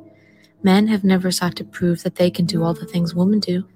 Men 0.63 0.89
have 0.89 1.05
never 1.05 1.31
sought 1.31 1.57
to 1.57 1.65
prove 1.65 2.03
that 2.03 2.15
they 2.15 2.31
can 2.31 2.47
do 2.47 2.65
all 2.65 2.73
the 2.73 2.87
things 2.87 3.15
women 3.15 3.39
do. 3.39 3.69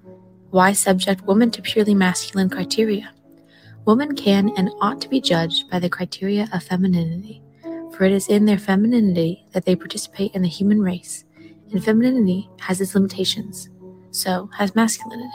Why 0.49 0.73
subject 0.73 1.21
women 1.21 1.51
to 1.51 1.61
purely 1.61 1.93
masculine 1.93 2.49
criteria? 2.49 3.13
Women 3.85 4.15
can 4.15 4.49
and 4.57 4.71
ought 4.81 4.99
to 5.01 5.09
be 5.09 5.21
judged 5.21 5.69
by 5.69 5.77
the 5.77 5.89
criteria 5.89 6.49
of 6.51 6.63
femininity, 6.63 7.43
for 7.93 8.05
it 8.05 8.11
is 8.11 8.27
in 8.27 8.45
their 8.45 8.57
femininity 8.57 9.45
that 9.51 9.65
they 9.65 9.75
participate 9.75 10.33
in 10.33 10.41
the 10.41 10.49
human 10.49 10.81
race, 10.81 11.25
and 11.71 11.83
femininity 11.83 12.49
has 12.59 12.81
its 12.81 12.95
limitations. 12.95 13.69
So 14.11 14.49
has 14.57 14.75
masculinity. 14.75 15.31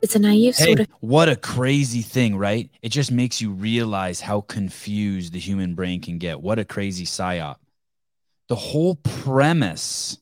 It's 0.00 0.14
a 0.14 0.18
naive 0.18 0.56
Hey, 0.56 0.66
sort 0.66 0.80
of 0.80 0.88
what 1.00 1.28
a 1.28 1.36
crazy 1.36 2.02
thing, 2.02 2.36
right? 2.36 2.70
It 2.82 2.90
just 2.90 3.10
makes 3.10 3.40
you 3.40 3.50
realize 3.50 4.20
how 4.20 4.42
confused 4.42 5.32
the 5.32 5.40
human 5.40 5.74
brain 5.74 6.00
can 6.00 6.18
get. 6.18 6.40
What 6.40 6.58
a 6.58 6.64
crazy 6.64 7.04
psyop. 7.04 7.56
The 8.48 8.54
whole 8.54 8.96
premise. 8.96 10.18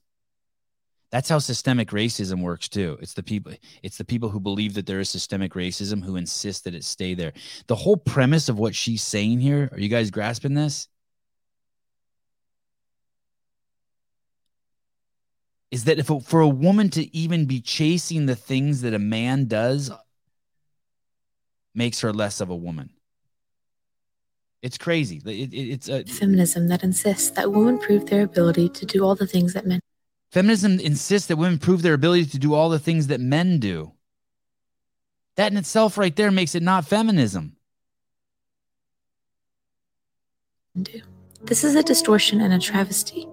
That's 1.11 1.29
how 1.29 1.39
systemic 1.39 1.91
racism 1.91 2.43
works 2.43 2.69
too. 2.69 2.99
It's 3.01 3.15
the 3.15 3.23
people 3.23 3.53
it's 3.83 3.99
the 3.99 4.05
people 4.05 4.29
who 4.29 4.41
believe 4.41 4.75
that 4.75 4.87
there 4.87 5.01
is 5.01 5.11
systemic 5.11 5.53
racism 5.53 6.03
who 6.03 6.17
insist 6.17 6.65
that 6.65 6.75
it 6.75 6.85
stay 6.85 7.15
there. 7.15 7.33
The 7.67 7.77
whole 7.77 7.97
premise 7.97 8.49
of 8.49 8.59
what 8.59 8.75
she's 8.75 9.03
saying 9.03 9.41
here, 9.41 9.69
are 9.73 9.79
you 9.79 9.89
guys 9.89 10.11
grasping 10.11 10.55
this? 10.55 10.89
Is 15.71 15.85
that 15.85 15.99
if 15.99 16.11
for 16.25 16.41
a 16.41 16.49
woman 16.49 16.91
to 16.91 17.15
even 17.17 17.47
be 17.47 17.61
chasing 17.61 18.27
the 18.27 18.37
things 18.37 18.83
that 18.83 18.95
a 18.95 18.99
man 18.99 19.47
does 19.47 19.91
makes 21.75 22.01
her 22.01 22.13
less 22.13 22.41
of 22.41 22.51
a 22.51 22.57
woman. 22.57 22.91
It's 24.63 24.79
crazy. 24.79 25.21
It- 25.25 25.53
it- 25.53 25.69
it's 25.71 25.89
a 25.89 26.05
feminism 26.05 26.69
that 26.69 26.83
insists 26.83 27.31
that 27.31 27.53
women 27.53 27.79
prove 27.79 28.07
their 28.07 28.23
ability 28.23 28.69
to 28.71 28.87
do 28.87 29.05
all 29.05 29.15
the 29.15 29.27
things 29.27 29.53
that 29.53 29.67
men 29.67 29.81
Feminism 30.31 30.81
insists 30.81 31.29
that 31.29 31.37
women 31.37 31.59
prove 31.59 31.83
their 31.83 31.95
ability 31.95 32.27
to 32.27 32.39
do 32.39 32.53
all 32.53 32.69
the 32.69 32.79
things 32.79 33.07
that 33.07 33.21
men 33.21 33.59
do. 33.59 33.93
That 35.37 35.53
in 35.53 35.59
itself, 35.59 35.97
right 35.97 36.15
there, 36.15 36.31
makes 36.31 36.55
it 36.55 36.63
not 36.63 36.87
feminism. 36.87 37.57
do. 40.83 41.01
This 41.43 41.65
is 41.65 41.75
a 41.75 41.83
distortion 41.83 42.41
and 42.41 42.53
a 42.53 42.59
travesty. 42.59 43.27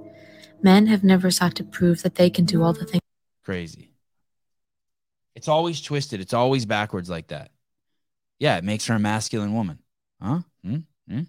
Men 0.63 0.87
have 0.87 1.03
never 1.03 1.29
sought 1.29 1.55
to 1.55 1.63
prove 1.63 2.01
that 2.03 2.15
they 2.15 2.29
can 2.29 2.45
do 2.45 2.63
all 2.63 2.73
the 2.73 2.85
things 2.85 3.01
Crazy. 3.43 3.89
It's 5.35 5.49
always 5.49 5.81
twisted. 5.81 6.21
It's 6.21 6.33
always 6.33 6.65
backwards 6.65 7.09
like 7.09 7.27
that. 7.27 7.51
Yeah, 8.39 8.57
it 8.57 8.63
makes 8.63 8.87
her 8.87 8.95
a 8.95 8.99
masculine 8.99 9.53
woman. 9.53 9.79
Huh? 10.21 10.39
Hmm? 10.63 10.77
Hmm? 11.09 11.21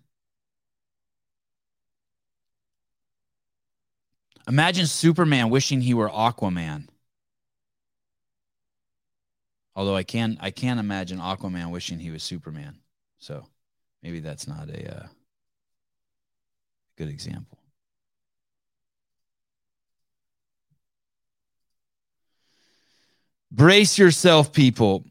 Imagine 4.47 4.87
Superman 4.87 5.51
wishing 5.51 5.81
he 5.81 5.95
were 5.95 6.09
Aquaman. 6.09 6.87
Although 9.75 9.97
I 9.97 10.05
can 10.05 10.39
I 10.41 10.53
can't 10.53 10.79
imagine 10.79 11.19
Aquaman 11.19 11.71
wishing 11.71 11.99
he 11.99 12.13
was 12.13 12.23
Superman. 12.23 12.79
So 13.19 13.45
maybe 14.03 14.21
that's 14.21 14.47
not 14.47 14.69
a 14.69 14.97
uh, 14.97 15.07
good 16.97 17.09
example. 17.09 17.59
Brace 23.55 23.99
yourself, 23.99 24.53
people. 24.53 25.05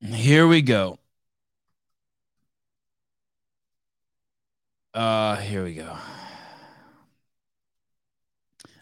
Here 0.00 0.48
we 0.48 0.62
go. 0.62 0.98
Uh, 4.92 5.36
here 5.36 5.62
we 5.62 5.74
go. 5.74 5.96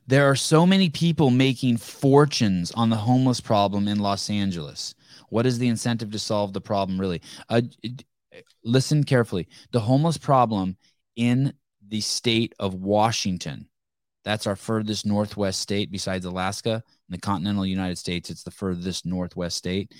There 0.06 0.30
are 0.30 0.34
so 0.34 0.64
many 0.64 0.88
people 0.88 1.28
making 1.28 1.76
fortunes 1.76 2.72
on 2.72 2.88
the 2.88 2.96
homeless 2.96 3.42
problem 3.42 3.87
in 3.87 3.98
Los 3.98 4.30
Angeles. 4.30 4.94
What 5.28 5.44
is 5.44 5.58
the 5.58 5.68
incentive 5.68 6.11
to 6.12 6.18
solve 6.18 6.54
the 6.54 6.61
problem, 6.62 6.98
really? 6.98 7.20
Uh, 7.50 7.61
listen 8.64 9.04
carefully. 9.04 9.46
The 9.72 9.80
homeless 9.80 10.16
problem 10.16 10.78
in 11.16 11.52
the 11.87 12.00
state 12.00 12.54
of 12.58 12.72
Washington, 12.72 13.68
that's 14.24 14.46
our 14.46 14.56
furthest 14.56 15.04
northwest 15.04 15.61
state 15.61 15.92
besides 15.92 16.24
Alaska, 16.24 16.82
in 17.09 17.12
the 17.12 17.18
continental 17.18 17.64
United 17.64 17.97
States, 17.97 18.31
it's 18.31 18.42
the 18.42 18.51
furthest 18.51 19.07
northwest 19.07 19.57
state. 19.57 19.92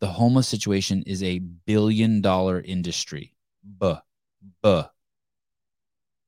The 0.00 0.08
homeless 0.08 0.48
situation 0.48 1.02
is 1.06 1.22
a 1.22 1.38
billion 1.38 2.20
dollar 2.20 2.60
industry. 2.60 3.34
Buh, 3.62 4.00
buh, 4.62 4.88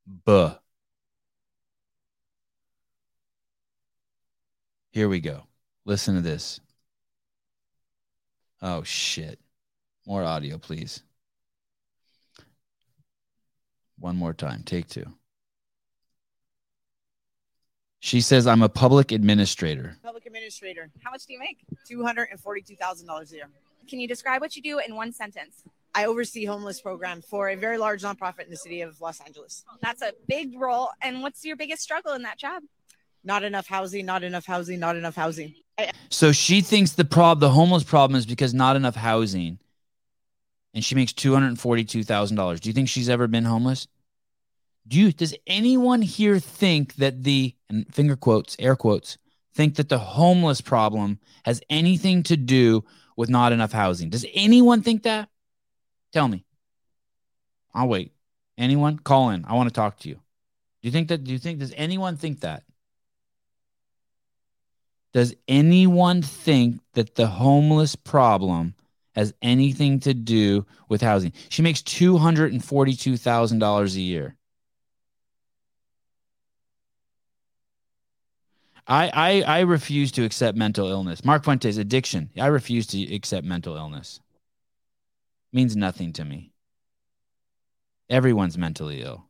buh. 0.06 0.54
Here 4.92 5.08
we 5.08 5.20
go. 5.20 5.44
Listen 5.86 6.14
to 6.14 6.20
this. 6.20 6.60
Oh, 8.60 8.82
shit. 8.82 9.40
More 10.06 10.22
audio, 10.22 10.58
please. 10.58 11.02
One 13.98 14.16
more 14.16 14.34
time. 14.34 14.62
Take 14.64 14.88
two. 14.88 15.06
She 18.04 18.20
says, 18.20 18.48
I'm 18.48 18.62
a 18.62 18.68
public 18.68 19.12
administrator. 19.12 19.96
Public 20.02 20.26
administrator. 20.26 20.90
How 21.04 21.12
much 21.12 21.24
do 21.24 21.34
you 21.34 21.38
make? 21.38 21.58
$242,000 21.88 23.32
a 23.32 23.34
year. 23.36 23.44
Can 23.88 24.00
you 24.00 24.08
describe 24.08 24.40
what 24.40 24.56
you 24.56 24.62
do 24.62 24.80
in 24.80 24.96
one 24.96 25.12
sentence? 25.12 25.62
I 25.94 26.06
oversee 26.06 26.44
homeless 26.44 26.80
program 26.80 27.22
for 27.22 27.50
a 27.50 27.54
very 27.54 27.78
large 27.78 28.02
nonprofit 28.02 28.46
in 28.46 28.50
the 28.50 28.56
city 28.56 28.80
of 28.80 29.00
Los 29.00 29.20
Angeles. 29.20 29.64
That's 29.82 30.02
a 30.02 30.14
big 30.26 30.58
role. 30.58 30.88
And 31.00 31.22
what's 31.22 31.44
your 31.44 31.54
biggest 31.54 31.80
struggle 31.80 32.14
in 32.14 32.22
that 32.22 32.38
job? 32.38 32.64
Not 33.22 33.44
enough 33.44 33.68
housing, 33.68 34.04
not 34.04 34.24
enough 34.24 34.46
housing, 34.46 34.80
not 34.80 34.96
enough 34.96 35.14
housing. 35.14 35.54
So 36.10 36.32
she 36.32 36.60
thinks 36.60 36.92
the 36.92 37.04
problem, 37.04 37.38
the 37.38 37.50
homeless 37.54 37.84
problem 37.84 38.18
is 38.18 38.26
because 38.26 38.52
not 38.52 38.74
enough 38.74 38.96
housing. 38.96 39.60
And 40.74 40.84
she 40.84 40.96
makes 40.96 41.12
$242,000. 41.12 42.58
Do 42.58 42.68
you 42.68 42.72
think 42.72 42.88
she's 42.88 43.08
ever 43.08 43.28
been 43.28 43.44
homeless? 43.44 43.86
Do 44.86 44.98
you 44.98 45.12
does 45.12 45.34
anyone 45.46 46.02
here 46.02 46.38
think 46.38 46.96
that 46.96 47.22
the 47.22 47.54
and 47.68 47.92
finger 47.94 48.16
quotes, 48.16 48.56
air 48.58 48.76
quotes, 48.76 49.16
think 49.54 49.76
that 49.76 49.88
the 49.88 49.98
homeless 49.98 50.60
problem 50.60 51.18
has 51.44 51.62
anything 51.70 52.22
to 52.24 52.36
do 52.36 52.84
with 53.16 53.30
not 53.30 53.52
enough 53.52 53.72
housing? 53.72 54.10
Does 54.10 54.26
anyone 54.34 54.82
think 54.82 55.04
that? 55.04 55.28
Tell 56.12 56.28
me. 56.28 56.44
I'll 57.74 57.88
wait. 57.88 58.12
Anyone? 58.58 58.98
Call 58.98 59.30
in. 59.30 59.44
I 59.46 59.54
want 59.54 59.68
to 59.68 59.74
talk 59.74 59.98
to 60.00 60.08
you. 60.08 60.16
Do 60.16 60.88
you 60.88 60.90
think 60.90 61.08
that 61.08 61.24
do 61.24 61.32
you 61.32 61.38
think 61.38 61.60
does 61.60 61.72
anyone 61.76 62.16
think 62.16 62.40
that? 62.40 62.64
Does 65.12 65.34
anyone 65.46 66.22
think 66.22 66.80
that 66.94 67.14
the 67.14 67.26
homeless 67.26 67.96
problem 67.96 68.74
has 69.14 69.34
anything 69.42 70.00
to 70.00 70.14
do 70.14 70.64
with 70.88 71.02
housing? 71.02 71.34
She 71.50 71.60
makes 71.60 71.82
$242,000 71.82 73.94
a 73.94 74.00
year. 74.00 74.36
I, 78.86 79.10
I 79.14 79.58
I 79.58 79.60
refuse 79.60 80.10
to 80.12 80.24
accept 80.24 80.58
mental 80.58 80.88
illness. 80.88 81.24
Mark 81.24 81.44
Fuentes, 81.44 81.76
addiction. 81.76 82.30
I 82.38 82.46
refuse 82.46 82.86
to 82.88 83.14
accept 83.14 83.46
mental 83.46 83.76
illness. 83.76 84.20
Means 85.52 85.76
nothing 85.76 86.12
to 86.14 86.24
me. 86.24 86.52
Everyone's 88.10 88.58
mentally 88.58 89.02
ill. 89.02 89.26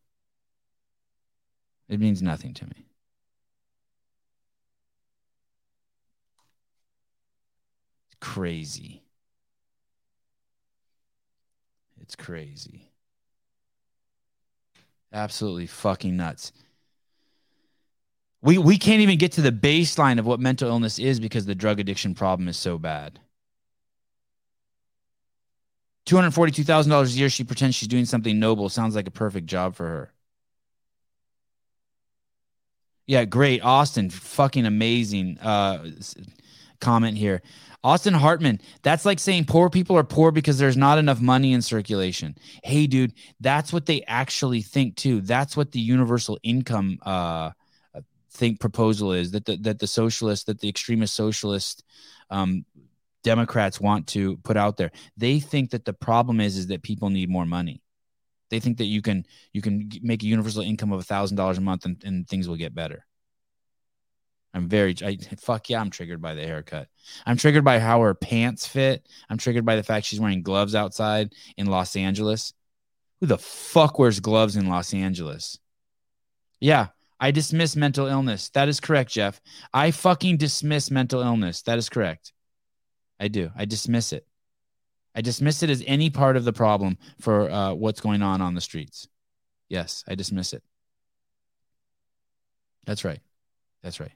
It 1.88 2.00
means 2.00 2.22
nothing 2.22 2.54
to 2.54 2.64
me. 2.64 2.86
It's 8.06 8.16
crazy. 8.20 9.02
It's 12.00 12.16
crazy. 12.16 12.90
Absolutely 15.12 15.66
fucking 15.66 16.16
nuts. 16.16 16.52
We 18.42 18.58
we 18.58 18.76
can't 18.76 19.00
even 19.00 19.18
get 19.18 19.32
to 19.32 19.40
the 19.40 19.52
baseline 19.52 20.18
of 20.18 20.26
what 20.26 20.40
mental 20.40 20.68
illness 20.68 20.98
is 20.98 21.20
because 21.20 21.46
the 21.46 21.54
drug 21.54 21.78
addiction 21.78 22.14
problem 22.14 22.48
is 22.48 22.56
so 22.56 22.76
bad. 22.76 23.20
$242,000 26.06 27.06
a 27.06 27.10
year 27.10 27.28
she 27.28 27.44
pretends 27.44 27.76
she's 27.76 27.86
doing 27.88 28.04
something 28.04 28.40
noble 28.40 28.68
sounds 28.68 28.96
like 28.96 29.06
a 29.06 29.12
perfect 29.12 29.46
job 29.46 29.76
for 29.76 29.86
her. 29.86 30.12
Yeah, 33.06 33.24
great. 33.24 33.62
Austin, 33.62 34.10
fucking 34.10 34.66
amazing 34.66 35.38
uh 35.38 35.86
comment 36.80 37.16
here. 37.16 37.42
Austin 37.84 38.14
Hartman, 38.14 38.60
that's 38.82 39.04
like 39.04 39.18
saying 39.18 39.44
poor 39.44 39.68
people 39.68 39.96
are 39.96 40.04
poor 40.04 40.30
because 40.30 40.58
there's 40.58 40.76
not 40.76 40.98
enough 40.98 41.20
money 41.20 41.52
in 41.52 41.62
circulation. 41.62 42.36
Hey, 42.62 42.86
dude, 42.86 43.12
that's 43.40 43.72
what 43.72 43.86
they 43.86 44.02
actually 44.02 44.62
think 44.62 44.96
too. 44.96 45.20
That's 45.20 45.56
what 45.56 45.72
the 45.72 45.80
universal 45.80 46.38
income 46.44 46.98
uh, 47.02 47.50
think 48.32 48.60
proposal 48.60 49.12
is 49.12 49.30
that 49.32 49.44
the, 49.44 49.56
that 49.58 49.78
the 49.78 49.86
socialists, 49.86 50.46
that 50.46 50.60
the 50.60 50.68
extremist 50.68 51.14
socialist 51.14 51.84
um, 52.30 52.64
Democrats 53.22 53.80
want 53.80 54.08
to 54.08 54.36
put 54.38 54.56
out 54.56 54.76
there. 54.76 54.90
They 55.16 55.38
think 55.40 55.70
that 55.70 55.84
the 55.84 55.92
problem 55.92 56.40
is 56.40 56.56
is 56.56 56.66
that 56.68 56.82
people 56.82 57.10
need 57.10 57.28
more 57.28 57.46
money. 57.46 57.82
They 58.50 58.60
think 58.60 58.78
that 58.78 58.86
you 58.86 59.00
can 59.00 59.26
you 59.52 59.62
can 59.62 59.90
make 60.02 60.22
a 60.22 60.26
universal 60.26 60.62
income 60.62 60.92
of 60.92 61.04
thousand 61.06 61.36
dollars 61.36 61.58
a 61.58 61.62
month 61.62 61.84
and, 61.84 62.02
and 62.04 62.28
things 62.28 62.48
will 62.48 62.56
get 62.56 62.74
better. 62.74 63.06
I'm 64.54 64.68
very 64.68 64.94
I, 65.02 65.16
fuck 65.38 65.70
yeah, 65.70 65.80
I'm 65.80 65.90
triggered 65.90 66.20
by 66.20 66.34
the 66.34 66.46
haircut. 66.46 66.88
I'm 67.24 67.36
triggered 67.36 67.64
by 67.64 67.78
how 67.78 68.00
her 68.00 68.14
pants 68.14 68.66
fit. 68.66 69.08
I'm 69.30 69.38
triggered 69.38 69.64
by 69.64 69.76
the 69.76 69.82
fact 69.82 70.06
she's 70.06 70.20
wearing 70.20 70.42
gloves 70.42 70.74
outside 70.74 71.32
in 71.56 71.66
Los 71.66 71.96
Angeles. 71.96 72.52
Who 73.20 73.26
the 73.26 73.38
fuck 73.38 73.98
wears 73.98 74.20
gloves 74.20 74.56
in 74.56 74.68
Los 74.68 74.92
Angeles? 74.92 75.58
Yeah, 76.60 76.88
I 77.22 77.30
dismiss 77.30 77.76
mental 77.76 78.08
illness. 78.08 78.48
That 78.48 78.68
is 78.68 78.80
correct, 78.80 79.12
Jeff. 79.12 79.40
I 79.72 79.92
fucking 79.92 80.38
dismiss 80.38 80.90
mental 80.90 81.22
illness. 81.22 81.62
That 81.62 81.78
is 81.78 81.88
correct. 81.88 82.32
I 83.20 83.28
do. 83.28 83.52
I 83.56 83.64
dismiss 83.64 84.12
it. 84.12 84.26
I 85.14 85.20
dismiss 85.20 85.62
it 85.62 85.70
as 85.70 85.84
any 85.86 86.10
part 86.10 86.36
of 86.36 86.44
the 86.44 86.52
problem 86.52 86.98
for 87.20 87.48
uh, 87.48 87.74
what's 87.74 88.00
going 88.00 88.22
on 88.22 88.40
on 88.40 88.54
the 88.56 88.60
streets. 88.60 89.06
Yes, 89.68 90.02
I 90.08 90.16
dismiss 90.16 90.52
it. 90.52 90.64
That's 92.86 93.04
right. 93.04 93.20
That's 93.84 94.00
right. 94.00 94.10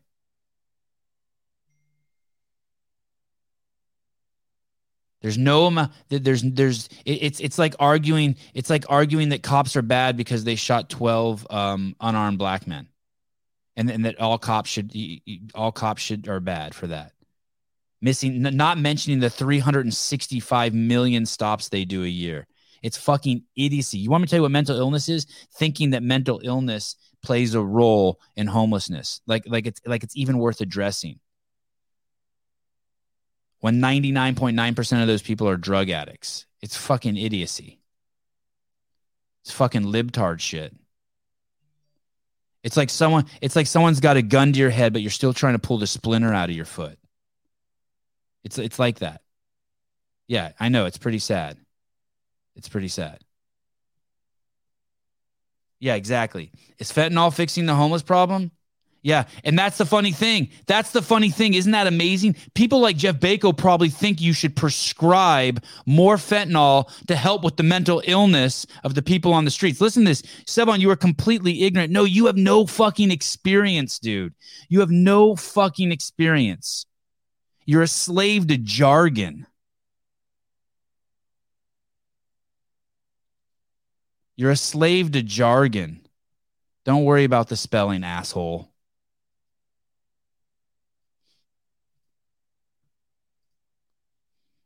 There's 5.23 5.39
no. 5.39 5.89
There's 6.09 6.43
there's 6.43 6.89
it's 7.05 7.39
it's 7.39 7.59
like 7.59 7.77
arguing. 7.79 8.35
It's 8.53 8.69
like 8.69 8.85
arguing 8.89 9.29
that 9.29 9.45
cops 9.45 9.77
are 9.77 9.83
bad 9.83 10.17
because 10.17 10.43
they 10.43 10.57
shot 10.57 10.91
twelve 10.91 11.47
um, 11.51 11.95
unarmed 12.01 12.39
black 12.39 12.67
men, 12.67 12.89
and 13.77 13.91
and 13.91 14.05
that 14.05 14.21
all 14.21 14.39
cops 14.39 14.71
should 14.71 14.93
all 15.55 15.73
cops 15.73 16.03
should 16.03 16.29
are 16.29 16.41
bad 16.41 16.75
for 16.75 16.87
that. 16.89 17.13
Missing, 18.03 18.43
not 18.43 18.79
mentioning 18.79 19.21
the 19.21 19.31
365 19.31 20.75
million 20.75 21.25
stops 21.25 21.69
they 21.69 21.85
do 21.85 22.05
a 22.05 22.09
year. 22.09 22.47
It's 22.83 22.99
fucking 22.99 23.45
idiocy. 23.57 23.99
You 23.99 24.11
want 24.11 24.23
me 24.23 24.27
to 24.27 24.31
tell 24.31 24.39
you 24.39 24.43
what 24.43 24.51
mental 24.51 24.77
illness 24.77 25.09
is? 25.09 25.27
Thinking 25.55 25.91
that 25.91 26.03
mental 26.03 26.41
illness 26.45 26.97
plays 27.23 27.55
a 27.55 27.63
role 27.63 28.21
in 28.37 28.47
homelessness, 28.47 29.23
like 29.27 29.45
like 29.47 29.67
it's 29.67 29.81
like 29.87 30.03
it's 30.03 30.17
even 30.17 30.39
worth 30.39 30.61
addressing 30.61 31.21
when 33.61 33.81
99.9% 33.81 35.01
of 35.01 35.09
those 35.09 35.23
people 35.23 35.49
are 35.49 35.57
drug 35.57 35.91
addicts. 35.91 36.47
It's 36.63 36.77
fucking 36.77 37.17
idiocy. 37.17 37.81
It's 39.43 39.53
fucking 39.53 39.85
libtard 39.85 40.41
shit. 40.41 40.75
It's 42.67 42.77
like 42.77 42.91
someone 42.91 43.27
it's 43.41 43.55
like 43.55 43.69
someone's 43.69 44.01
got 44.01 44.17
a 44.17 44.23
gun 44.23 44.53
to 44.53 44.59
your 44.59 44.71
head 44.71 44.93
but 44.93 45.01
you're 45.01 45.13
still 45.13 45.33
trying 45.33 45.53
to 45.55 45.61
pull 45.61 45.79
the 45.79 45.87
splinter 45.87 46.35
out 46.35 46.51
of 46.51 46.57
your 46.57 46.65
foot. 46.65 46.99
It's 48.43 48.59
it's 48.59 48.81
like 48.81 48.99
that. 48.99 49.23
Yeah, 50.27 50.51
I 50.59 50.69
know 50.69 50.87
it's 50.87 50.99
pretty 50.99 51.21
sad. 51.21 51.59
It's 52.57 52.69
pretty 52.69 52.89
sad. 52.89 53.21
Yeah, 55.79 55.95
exactly. 55.95 56.51
Is 56.81 56.91
fentanyl 56.91 57.33
fixing 57.33 57.67
the 57.67 57.75
homeless 57.77 58.03
problem? 58.03 58.51
Yeah. 59.07 59.27
And 59.45 59.57
that's 59.57 59.79
the 59.79 59.87
funny 59.87 60.11
thing. 60.11 60.49
That's 60.67 60.91
the 60.91 61.01
funny 61.01 61.31
thing. 61.31 61.55
Isn't 61.55 61.71
that 61.71 61.87
amazing? 61.87 62.35
People 62.55 62.81
like 62.81 62.97
Jeff 62.97 63.21
Bako 63.21 63.57
probably 63.57 63.89
think 63.89 64.21
you 64.21 64.33
should 64.33 64.57
prescribe 64.57 65.63
more 65.87 66.17
fentanyl 66.17 66.91
to 67.07 67.15
help 67.15 67.45
with 67.45 67.57
the 67.57 67.63
mental 67.63 68.03
illness 68.05 68.67
of 68.83 68.97
the 68.97 69.03
people 69.03 69.33
on 69.33 69.45
the 69.45 69.53
streets. 69.53 69.81
Listen 69.81 70.03
to 70.03 70.11
this. 70.11 70.23
Sevan, 70.45 70.81
you 70.81 70.91
are 70.91 70.97
completely 70.97 71.63
ignorant. 71.63 71.93
No, 71.93 72.03
you 72.03 72.27
have 72.27 72.37
no 72.37 72.67
fucking 72.67 73.13
experience, 73.13 74.01
dude. 74.01 74.35
You 74.69 74.81
have 74.81 74.91
no 74.91 75.37
fucking 75.37 75.93
experience. 75.93 76.85
You're 77.65 77.83
a 77.83 77.87
slave 77.87 78.49
to 78.49 78.59
jargon. 78.59 79.47
You're 84.35 84.51
a 84.51 84.57
slave 84.57 85.13
to 85.13 85.23
jargon. 85.23 86.01
Don't 86.85 87.05
worry 87.05 87.23
about 87.23 87.47
the 87.47 87.57
spelling, 87.57 88.03
asshole. 88.03 88.73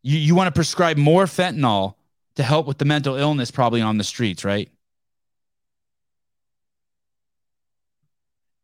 You 0.03 0.19
you 0.19 0.35
want 0.35 0.49
to 0.49 0.59
prescribe 0.59 0.97
more 0.97 1.25
fentanyl 1.25 1.95
to 2.37 2.43
help 2.43 2.67
with 2.67 2.79
the 2.79 2.85
mental 2.85 3.17
illness 3.17 3.51
probably 3.51 3.81
on 3.81 3.99
the 3.99 4.05
streets, 4.05 4.45
right? 4.45 4.71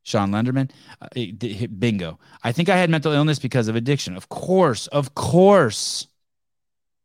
Sean 0.02 0.30
Lenderman, 0.30 0.70
uh, 1.02 1.66
bingo. 1.78 2.20
I 2.44 2.52
think 2.52 2.68
I 2.68 2.76
had 2.76 2.90
mental 2.90 3.12
illness 3.12 3.40
because 3.40 3.66
of 3.66 3.74
addiction. 3.74 4.16
Of 4.16 4.28
course, 4.28 4.86
of 4.88 5.14
course. 5.16 6.06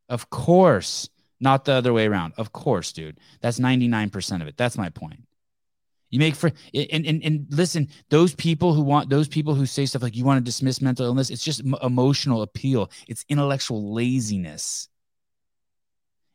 Of 0.08 0.30
course, 0.30 1.08
not 1.40 1.64
the 1.64 1.72
other 1.72 1.92
way 1.92 2.06
around. 2.06 2.34
Of 2.36 2.52
course, 2.52 2.92
dude. 2.92 3.18
That's 3.40 3.58
99% 3.58 4.40
of 4.40 4.46
it. 4.46 4.56
That's 4.56 4.78
my 4.78 4.88
point. 4.88 5.24
You 6.12 6.18
make 6.18 6.34
for 6.34 6.52
and, 6.74 7.06
and 7.06 7.24
and 7.24 7.46
listen, 7.48 7.88
those 8.10 8.34
people 8.34 8.74
who 8.74 8.82
want 8.82 9.08
those 9.08 9.28
people 9.28 9.54
who 9.54 9.64
say 9.64 9.86
stuff 9.86 10.02
like 10.02 10.14
you 10.14 10.26
want 10.26 10.38
to 10.38 10.44
dismiss 10.44 10.82
mental 10.82 11.06
illness, 11.06 11.30
it's 11.30 11.42
just 11.42 11.62
emotional 11.82 12.42
appeal. 12.42 12.90
It's 13.08 13.24
intellectual 13.30 13.94
laziness. 13.94 14.90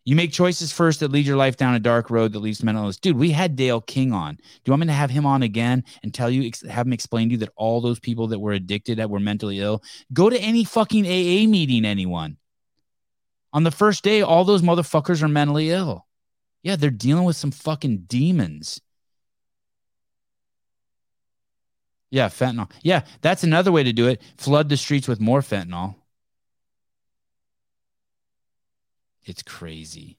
You 0.04 0.16
make 0.16 0.32
choices 0.32 0.72
first 0.72 1.02
that 1.02 1.12
lead 1.12 1.28
your 1.28 1.38
life 1.38 1.58
down 1.58 1.76
a 1.76 1.80
dark 1.80 2.10
road 2.10 2.34
that 2.34 2.40
leads 2.40 2.58
to 2.60 2.66
mental 2.66 2.86
illness. 2.86 2.98
Dude, 2.98 3.18
we 3.18 3.30
had 3.30 3.56
Dale 3.56 3.82
King 3.82 4.14
on. 4.14 4.36
Do 4.36 4.42
you 4.66 4.72
want 4.72 4.80
me 4.80 4.88
to 4.88 4.94
have 4.94 5.12
him 5.12 5.28
on 5.28 5.44
again 5.44 5.84
and 6.02 6.12
tell 6.12 6.30
you, 6.30 6.50
have 6.68 6.88
him 6.88 6.94
explain 6.94 7.28
to 7.28 7.34
you 7.34 7.38
that 7.40 7.52
all 7.56 7.80
those 7.80 8.00
people 8.00 8.28
that 8.28 8.40
were 8.40 8.54
addicted, 8.54 8.98
that 8.98 9.12
were 9.12 9.20
mentally 9.20 9.60
ill, 9.60 9.84
go 10.12 10.30
to 10.30 10.40
any 10.40 10.64
fucking 10.64 11.06
AA 11.06 11.46
meeting, 11.48 11.86
anyone. 11.86 12.38
On 13.54 13.64
the 13.64 13.70
first 13.70 14.04
day, 14.04 14.22
all 14.24 14.44
those 14.44 14.62
motherfuckers 14.64 15.22
are 15.22 15.28
mentally 15.28 15.70
ill. 15.70 16.08
Yeah, 16.64 16.78
they're 16.78 16.90
dealing 16.90 17.26
with 17.26 17.36
some 17.36 17.52
fucking 17.52 18.06
demons. 18.08 18.82
Yeah, 22.10 22.30
fentanyl. 22.30 22.72
Yeah, 22.82 23.04
that's 23.22 23.44
another 23.44 23.72
way 23.72 23.84
to 23.84 23.94
do 23.94 24.08
it. 24.08 24.22
Flood 24.38 24.70
the 24.70 24.78
streets 24.78 25.08
with 25.08 25.20
more 25.20 25.42
fentanyl. 25.42 25.96
It's 29.26 29.44
crazy. 29.44 30.18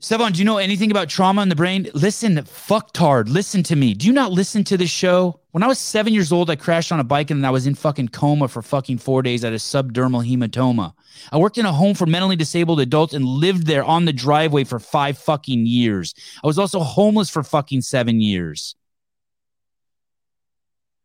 Stefan, 0.00 0.32
do 0.32 0.38
you 0.38 0.44
know 0.44 0.58
anything 0.58 0.90
about 0.90 1.08
trauma 1.08 1.40
in 1.40 1.48
the 1.48 1.56
brain? 1.56 1.88
Listen, 1.94 2.36
fucktard, 2.36 3.30
listen 3.30 3.62
to 3.62 3.74
me. 3.74 3.94
Do 3.94 4.06
you 4.06 4.12
not 4.12 4.32
listen 4.32 4.62
to 4.64 4.76
the 4.76 4.86
show? 4.86 5.40
When 5.54 5.62
I 5.62 5.68
was 5.68 5.78
seven 5.78 6.12
years 6.12 6.32
old, 6.32 6.50
I 6.50 6.56
crashed 6.56 6.90
on 6.90 6.98
a 6.98 7.04
bike 7.04 7.30
and 7.30 7.46
I 7.46 7.50
was 7.50 7.68
in 7.68 7.76
fucking 7.76 8.08
coma 8.08 8.48
for 8.48 8.60
fucking 8.60 8.98
four 8.98 9.22
days. 9.22 9.44
at 9.44 9.52
a 9.52 9.56
subdermal 9.56 10.26
hematoma. 10.28 10.94
I 11.30 11.38
worked 11.38 11.58
in 11.58 11.64
a 11.64 11.72
home 11.72 11.94
for 11.94 12.06
mentally 12.06 12.34
disabled 12.34 12.80
adults 12.80 13.14
and 13.14 13.24
lived 13.24 13.68
there 13.68 13.84
on 13.84 14.04
the 14.04 14.12
driveway 14.12 14.64
for 14.64 14.80
five 14.80 15.16
fucking 15.16 15.64
years. 15.64 16.12
I 16.42 16.48
was 16.48 16.58
also 16.58 16.80
homeless 16.80 17.30
for 17.30 17.44
fucking 17.44 17.82
seven 17.82 18.20
years. 18.20 18.74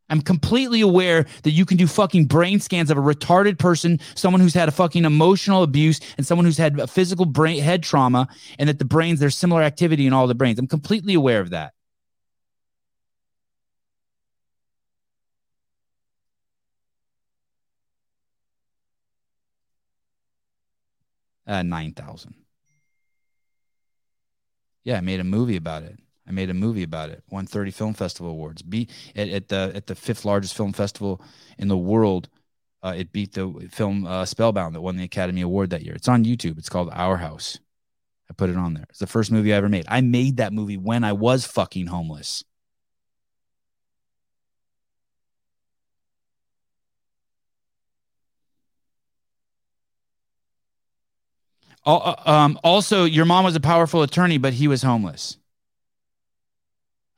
I'm 0.08 0.20
completely 0.20 0.80
aware 0.80 1.26
that 1.44 1.52
you 1.52 1.64
can 1.64 1.76
do 1.76 1.86
fucking 1.86 2.24
brain 2.24 2.58
scans 2.58 2.90
of 2.90 2.98
a 2.98 3.00
retarded 3.00 3.56
person, 3.56 4.00
someone 4.16 4.40
who's 4.40 4.54
had 4.54 4.68
a 4.68 4.72
fucking 4.72 5.04
emotional 5.04 5.62
abuse, 5.62 6.00
and 6.16 6.26
someone 6.26 6.44
who's 6.44 6.58
had 6.58 6.80
a 6.80 6.88
physical 6.88 7.24
brain 7.24 7.62
head 7.62 7.84
trauma, 7.84 8.26
and 8.58 8.68
that 8.68 8.80
the 8.80 8.84
brains, 8.84 9.20
there's 9.20 9.36
similar 9.36 9.62
activity 9.62 10.08
in 10.08 10.12
all 10.12 10.26
the 10.26 10.34
brains. 10.34 10.58
I'm 10.58 10.66
completely 10.66 11.14
aware 11.14 11.40
of 11.40 11.50
that. 11.50 11.72
Uh, 21.50 21.64
9,000. 21.64 22.32
Yeah, 24.84 24.98
I 24.98 25.00
made 25.00 25.18
a 25.18 25.24
movie 25.24 25.56
about 25.56 25.82
it. 25.82 25.98
I 26.28 26.30
made 26.30 26.48
a 26.48 26.54
movie 26.54 26.84
about 26.84 27.10
it. 27.10 27.24
Won 27.28 27.44
30 27.44 27.72
film 27.72 27.92
festival 27.92 28.30
awards. 28.30 28.62
Beat 28.62 28.88
at, 29.16 29.28
at 29.30 29.48
the 29.48 29.72
at 29.74 29.88
the 29.88 29.96
fifth 29.96 30.24
largest 30.24 30.56
film 30.56 30.72
festival 30.72 31.20
in 31.58 31.66
the 31.66 31.76
world. 31.76 32.28
Uh, 32.84 32.94
it 32.96 33.10
beat 33.10 33.32
the 33.32 33.68
film 33.68 34.06
uh, 34.06 34.24
Spellbound 34.24 34.76
that 34.76 34.80
won 34.80 34.96
the 34.96 35.02
Academy 35.02 35.40
Award 35.40 35.70
that 35.70 35.82
year. 35.82 35.94
It's 35.94 36.06
on 36.06 36.24
YouTube. 36.24 36.56
It's 36.56 36.68
called 36.68 36.88
Our 36.92 37.16
House. 37.16 37.58
I 38.30 38.32
put 38.32 38.48
it 38.48 38.56
on 38.56 38.74
there. 38.74 38.86
It's 38.88 39.00
the 39.00 39.08
first 39.08 39.32
movie 39.32 39.52
I 39.52 39.56
ever 39.56 39.68
made. 39.68 39.86
I 39.88 40.02
made 40.02 40.36
that 40.36 40.52
movie 40.52 40.76
when 40.76 41.02
I 41.02 41.14
was 41.14 41.46
fucking 41.46 41.88
homeless. 41.88 42.44
Um, 51.84 52.58
also, 52.62 53.04
your 53.04 53.24
mom 53.24 53.44
was 53.44 53.56
a 53.56 53.60
powerful 53.60 54.02
attorney, 54.02 54.38
but 54.38 54.52
he 54.52 54.68
was 54.68 54.82
homeless. 54.82 55.36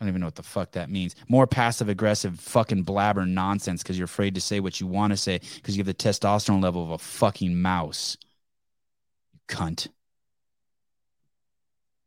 I 0.00 0.04
don't 0.04 0.08
even 0.10 0.20
know 0.20 0.26
what 0.26 0.34
the 0.34 0.42
fuck 0.42 0.72
that 0.72 0.90
means. 0.90 1.14
More 1.28 1.46
passive 1.46 1.88
aggressive 1.88 2.40
fucking 2.40 2.82
blabber 2.82 3.24
nonsense 3.24 3.82
because 3.84 3.96
you're 3.96 4.06
afraid 4.06 4.34
to 4.34 4.40
say 4.40 4.58
what 4.58 4.80
you 4.80 4.86
want 4.88 5.12
to 5.12 5.16
say 5.16 5.40
because 5.56 5.76
you 5.76 5.80
have 5.80 5.86
the 5.86 5.94
testosterone 5.94 6.60
level 6.60 6.82
of 6.82 6.90
a 6.90 6.98
fucking 6.98 7.62
mouse. 7.62 8.16
You 9.32 9.38
cunt. 9.48 9.88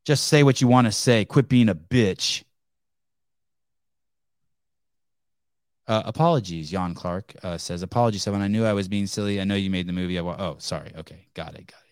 Just 0.05 0.27
say 0.27 0.43
what 0.43 0.59
you 0.59 0.67
want 0.67 0.87
to 0.87 0.91
say. 0.91 1.23
Quit 1.23 1.47
being 1.47 1.69
a 1.69 1.75
bitch. 1.75 2.43
Uh, 5.87 6.03
apologies, 6.05 6.71
Jan 6.71 6.95
Clark 6.95 7.33
uh, 7.43 7.57
says. 7.57 7.81
Apologies, 7.81 8.23
someone. 8.23 8.41
I 8.41 8.47
knew 8.47 8.65
I 8.65 8.73
was 8.73 8.87
being 8.87 9.07
silly. 9.07 9.39
I 9.39 9.45
know 9.45 9.55
you 9.55 9.69
made 9.69 9.87
the 9.87 9.93
movie. 9.93 10.17
I 10.17 10.21
wa- 10.21 10.35
oh, 10.37 10.55
sorry. 10.59 10.91
Okay, 10.97 11.27
got 11.33 11.55
it. 11.55 11.67
Got 11.67 11.79
it. 11.79 11.84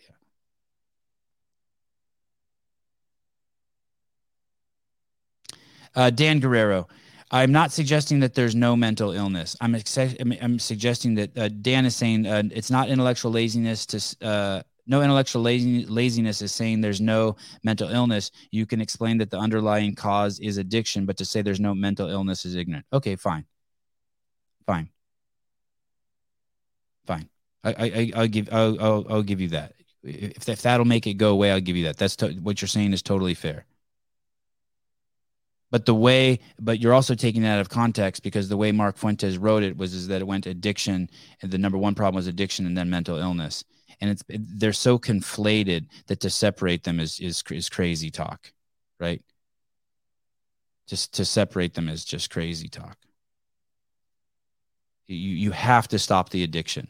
Uh, 5.96 6.10
Dan 6.10 6.39
Guerrero, 6.39 6.88
I'm 7.32 7.52
not 7.52 7.72
suggesting 7.72 8.20
that 8.20 8.36
there's 8.36 8.56
no 8.56 8.76
mental 8.76 9.12
illness. 9.12 9.56
I'm, 9.60 9.76
ex- 9.76 9.98
I'm 9.98 10.60
suggesting 10.60 11.16
that 11.16 11.38
uh, 11.38 11.50
Dan 11.50 11.86
is 11.86 11.96
saying 11.96 12.28
uh, 12.28 12.44
it's 12.52 12.70
not 12.70 12.89
intellectual 12.89 13.32
laziness 13.32 13.86
to 13.88 14.28
uh, 14.28 14.62
no 14.86 15.02
intellectual 15.02 15.41
lazy, 15.41 15.86
laziness 15.86 16.41
is 16.41 16.52
saying 16.52 16.82
there's 16.82 17.02
no 17.02 17.36
mental 17.64 17.89
illness. 17.89 18.32
You 18.52 18.66
can 18.66 18.82
explain 18.82 19.18
that 19.20 19.32
the 19.32 19.38
underlying 19.38 19.96
cause 19.96 20.39
is 20.39 20.58
addiction, 20.58 21.06
but 21.06 21.18
to 21.18 21.26
say 21.26 21.41
there's 21.41 21.60
no 21.60 21.74
mental 21.74 22.10
illness 22.10 22.46
is 22.46 22.56
ignorant. 22.56 22.86
Okay, 22.91 23.16
fine, 23.16 23.46
fine, 24.68 24.89
fine. 27.06 27.30
I, 27.64 27.72
I, 27.72 28.12
I'll 28.16 28.28
give, 28.28 28.50
I'll, 28.52 28.82
I'll, 28.82 29.06
I'll 29.10 29.24
give 29.24 29.39
you 29.39 29.50
that. 29.50 29.74
If, 30.04 30.50
if 30.50 30.62
that'll 30.64 30.86
make 30.86 31.08
it 31.08 31.14
go 31.14 31.32
away, 31.32 31.52
I'll 31.52 31.62
give 31.62 31.78
you 31.78 31.86
that. 31.86 31.98
That's 31.98 32.18
to, 32.18 32.32
what 32.34 32.62
you're 32.62 32.68
saying 32.68 32.91
is 32.91 33.02
totally 33.02 33.36
fair 33.36 33.66
but 35.74 35.88
the 35.88 35.95
way 35.95 36.39
but 36.59 36.80
you're 36.80 36.93
also 36.93 37.15
taking 37.15 37.41
that 37.41 37.55
out 37.55 37.59
of 37.59 37.67
context 37.67 38.21
because 38.21 38.47
the 38.47 38.55
way 38.55 38.71
mark 38.71 38.95
fuentes 38.95 39.39
wrote 39.39 39.63
it 39.63 39.76
was 39.76 39.95
is 39.95 40.07
that 40.07 40.21
it 40.21 40.28
went 40.28 40.45
addiction 40.45 41.09
and 41.41 41.49
the 41.49 41.57
number 41.57 41.80
one 41.80 41.95
problem 41.95 42.15
was 42.15 42.28
addiction 42.28 42.67
and 42.67 42.78
then 42.78 42.91
mental 42.91 43.17
illness. 43.17 43.63
And 43.99 44.11
it's 44.11 44.24
it, 44.30 44.59
they're 44.59 44.71
so 44.71 44.99
conflated 44.99 45.88
that 46.05 46.19
to 46.19 46.30
separate 46.30 46.84
them 46.84 46.99
is 46.99 47.19
is 47.19 47.43
is 47.49 47.69
crazy 47.69 48.11
talk 48.11 48.53
right? 48.99 49.24
Just 50.88 51.15
to 51.15 51.26
separate 51.26 51.74
them 51.74 51.89
is 51.89 52.05
just 52.05 52.30
crazy 52.30 52.67
talk. 52.67 52.97
You 55.07 55.15
you 55.17 55.51
have 55.51 55.88
to 55.88 55.97
stop 55.97 56.30
the 56.30 56.43
addiction 56.43 56.88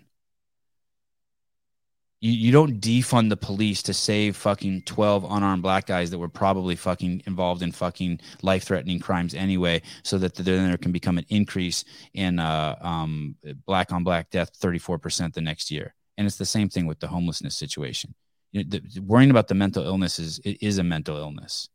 you, 2.24 2.32
you 2.32 2.52
don't 2.54 2.80
defund 2.80 3.28
the 3.28 3.36
police 3.36 3.84
to 3.84 3.94
save 3.94 4.38
fucking 4.38 4.84
12 4.84 5.26
unarmed 5.30 5.62
black 5.62 5.86
guys 5.86 6.10
that 6.10 6.18
were 6.18 6.30
probably 6.30 6.78
fucking 6.78 7.22
involved 7.26 7.62
in 7.62 7.74
fucking 7.74 8.22
life 8.42 8.64
threatening 8.64 8.98
crimes 8.98 9.34
anyway, 9.34 9.82
so 10.04 10.18
that 10.18 10.34
then 10.36 10.70
there 10.70 10.78
can 10.78 10.94
become 10.94 11.18
an 11.18 11.26
increase 11.28 11.84
in 12.14 12.40
uh, 12.40 12.78
um, 12.80 13.36
black 13.66 13.92
on 13.92 14.06
black 14.06 14.30
death 14.30 14.58
34% 14.58 15.34
the 15.34 15.42
next 15.42 15.70
year. 15.70 15.94
And 16.18 16.26
it's 16.26 16.38
the 16.38 16.46
same 16.46 16.70
thing 16.70 16.86
with 16.86 17.02
the 17.02 17.08
homelessness 17.08 17.58
situation. 17.58 18.16
You 18.54 18.64
know, 18.64 18.70
the, 18.70 19.02
worrying 19.02 19.32
about 19.32 19.50
the 19.50 19.56
mental 19.56 19.84
illness 19.84 20.18
is, 20.18 20.40
is 20.46 20.78
a 20.78 20.84
mental 20.84 21.18
illness. 21.18 21.68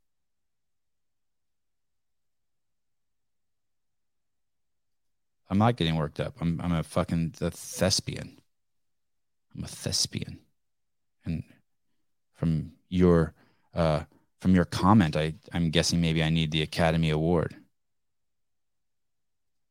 I'm 5.50 5.58
not 5.58 5.76
getting 5.76 5.96
worked 5.96 6.20
up. 6.20 6.36
I'm, 6.40 6.58
I'm 6.62 6.72
a 6.72 6.82
fucking 6.82 7.34
the 7.38 7.50
thespian. 7.50 8.38
I'm 9.58 9.64
a 9.64 9.68
thespian. 9.68 10.38
And 11.24 11.42
from 12.34 12.72
your 12.88 13.34
uh, 13.74 14.04
from 14.40 14.54
your 14.54 14.64
comment, 14.64 15.16
I, 15.16 15.34
I'm 15.52 15.70
guessing 15.70 16.00
maybe 16.00 16.22
I 16.22 16.30
need 16.30 16.52
the 16.52 16.62
Academy 16.62 17.10
Award. 17.10 17.56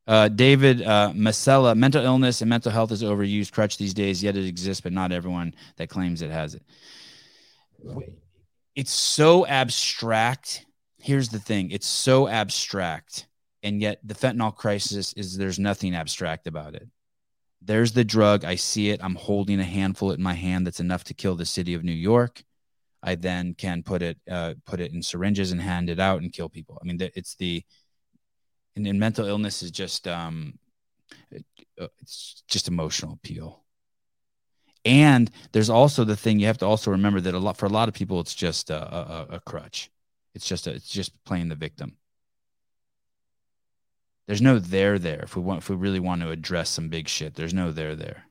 Uh, 0.05 0.27
David 0.27 0.81
uh, 0.81 1.11
Masella, 1.15 1.75
mental 1.75 2.03
illness 2.03 2.41
and 2.41 2.49
mental 2.49 2.71
health 2.71 2.91
is 2.91 3.01
overused 3.01 3.51
crutch 3.51 3.77
these 3.77 3.93
days, 3.93 4.21
yet 4.21 4.37
it 4.37 4.45
exists, 4.45 4.81
but 4.81 4.93
not 4.93 5.11
everyone 5.11 5.53
that 5.77 5.89
claims 5.89 6.21
it 6.21 6.31
has 6.31 6.55
it. 6.55 6.63
It's 8.75 8.91
so 8.91 9.45
abstract. 9.45 10.65
Here's 10.99 11.29
the 11.29 11.39
thing 11.39 11.71
it's 11.71 11.87
so 11.87 12.27
abstract. 12.27 13.27
And 13.63 13.81
yet 13.81 13.99
the 14.03 14.13
fentanyl 14.13 14.55
crisis 14.55 15.13
is 15.13 15.37
there's 15.37 15.59
nothing 15.59 15.95
abstract 15.95 16.45
about 16.47 16.75
it. 16.75 16.87
There's 17.61 17.91
the 17.91 18.03
drug. 18.03 18.45
I 18.45 18.55
see 18.55 18.89
it. 18.89 19.03
I'm 19.03 19.15
holding 19.15 19.59
a 19.59 19.65
handful 19.65 20.11
in 20.11 20.21
my 20.21 20.33
hand 20.33 20.65
that's 20.65 20.79
enough 20.79 21.03
to 21.05 21.13
kill 21.13 21.35
the 21.35 21.45
city 21.45 21.73
of 21.73 21.83
New 21.83 21.91
York. 21.91 22.43
I 23.03 23.15
then 23.15 23.53
can 23.53 23.83
put 23.83 24.01
it 24.01 24.17
uh, 24.29 24.55
put 24.65 24.79
it 24.79 24.93
in 24.93 25.01
syringes 25.01 25.51
and 25.51 25.61
hand 25.61 25.89
it 25.89 25.99
out 25.99 26.21
and 26.21 26.31
kill 26.31 26.49
people. 26.49 26.77
I 26.81 26.85
mean, 26.85 26.97
it's 26.99 27.35
the 27.35 27.63
and, 28.75 28.85
and 28.87 28.99
mental 28.99 29.25
illness 29.25 29.63
is 29.63 29.71
just 29.71 30.07
um, 30.07 30.59
uh, 31.79 31.87
it's 31.99 32.43
just 32.47 32.67
emotional 32.67 33.13
appeal. 33.13 33.63
And 34.85 35.29
there's 35.51 35.69
also 35.69 36.03
the 36.03 36.15
thing 36.15 36.39
you 36.39 36.47
have 36.47 36.59
to 36.59 36.65
also 36.65 36.91
remember 36.91 37.19
that 37.21 37.33
a 37.33 37.39
lot 37.39 37.57
for 37.57 37.65
a 37.65 37.69
lot 37.69 37.89
of 37.89 37.93
people 37.93 38.19
it's 38.19 38.35
just 38.35 38.69
a, 38.69 38.95
a, 38.95 39.27
a 39.35 39.39
crutch. 39.41 39.91
It's 40.33 40.45
just 40.45 40.67
a, 40.67 40.73
it's 40.73 40.89
just 40.89 41.11
playing 41.25 41.49
the 41.49 41.55
victim 41.55 41.97
there's 44.27 44.41
no 44.41 44.59
there 44.59 44.99
there 44.99 45.21
if 45.23 45.35
we 45.35 45.41
want 45.41 45.59
if 45.59 45.69
we 45.69 45.75
really 45.75 45.99
want 45.99 46.21
to 46.21 46.29
address 46.29 46.69
some 46.69 46.89
big 46.89 47.07
shit 47.07 47.35
there's 47.35 47.53
no 47.53 47.71
there 47.71 47.95
there 47.95 48.27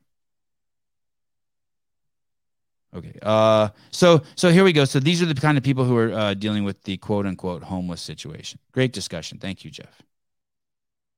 Okay. 2.95 3.13
Uh, 3.21 3.69
so 3.91 4.21
so 4.35 4.49
here 4.49 4.63
we 4.63 4.73
go. 4.73 4.85
So 4.85 4.99
these 4.99 5.21
are 5.21 5.25
the 5.25 5.35
kind 5.35 5.57
of 5.57 5.63
people 5.63 5.83
who 5.83 5.95
are 5.97 6.11
uh, 6.13 6.33
dealing 6.33 6.63
with 6.63 6.81
the 6.83 6.97
quote 6.97 7.25
unquote 7.25 7.63
homeless 7.63 8.01
situation. 8.01 8.59
Great 8.71 8.93
discussion. 8.93 9.37
Thank 9.37 9.63
you, 9.65 9.71
Jeff. 9.71 10.01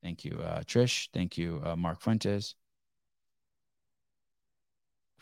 Thank 0.03 0.25
you, 0.25 0.39
uh, 0.43 0.61
Trish. 0.61 1.09
Thank 1.13 1.37
you, 1.37 1.61
uh, 1.63 1.75
Mark 1.75 2.01
Fuentes. 2.01 2.55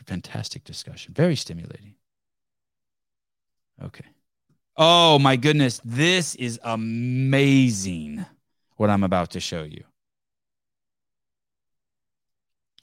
Fantastic 0.06 0.64
discussion. 0.64 1.12
Very 1.12 1.36
stimulating. 1.36 1.94
Okay. 3.82 4.04
Oh 4.76 5.18
my 5.18 5.36
goodness, 5.36 5.80
this 5.84 6.34
is 6.36 6.58
amazing. 6.62 8.24
What 8.78 8.90
I'm 8.90 9.02
about 9.02 9.32
to 9.32 9.40
show 9.40 9.64
you. 9.64 9.82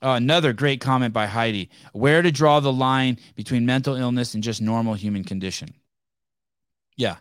Uh, 0.02 0.10
another 0.10 0.52
great 0.52 0.82
comment 0.82 1.14
by 1.14 1.26
Heidi. 1.26 1.70
Where 1.94 2.22
to 2.22 2.32
draw 2.32 2.60
the 2.60 2.74
line 2.74 3.18
between 3.36 3.66
mental 3.66 3.96
illness 3.96 4.34
and 4.34 4.44
just 4.44 4.62
normal 4.62 4.96
human 4.96 5.24
condition? 5.24 5.74
Yeah. 6.98 7.16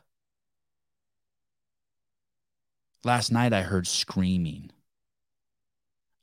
Last 3.05 3.31
night 3.31 3.53
I 3.53 3.63
heard 3.63 3.87
screaming. 3.87 4.71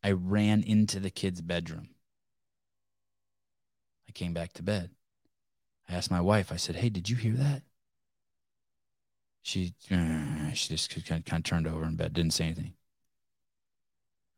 I 0.03 0.11
ran 0.11 0.61
into 0.61 0.99
the 0.99 1.09
kid's 1.09 1.41
bedroom. 1.41 1.89
I 4.09 4.11
came 4.11 4.33
back 4.33 4.51
to 4.53 4.63
bed. 4.63 4.89
I 5.87 5.93
asked 5.93 6.11
my 6.11 6.21
wife, 6.21 6.51
I 6.51 6.57
said, 6.57 6.75
Hey, 6.75 6.89
did 6.89 7.09
you 7.09 7.15
hear 7.15 7.35
that? 7.35 7.63
She, 9.43 9.73
uh, 9.91 10.51
she 10.53 10.69
just 10.69 10.93
kind 11.05 11.19
of, 11.19 11.25
kind 11.25 11.39
of 11.39 11.43
turned 11.43 11.67
over 11.67 11.83
in 11.83 11.95
bed, 11.95 12.13
didn't 12.13 12.33
say 12.33 12.45
anything. 12.45 12.73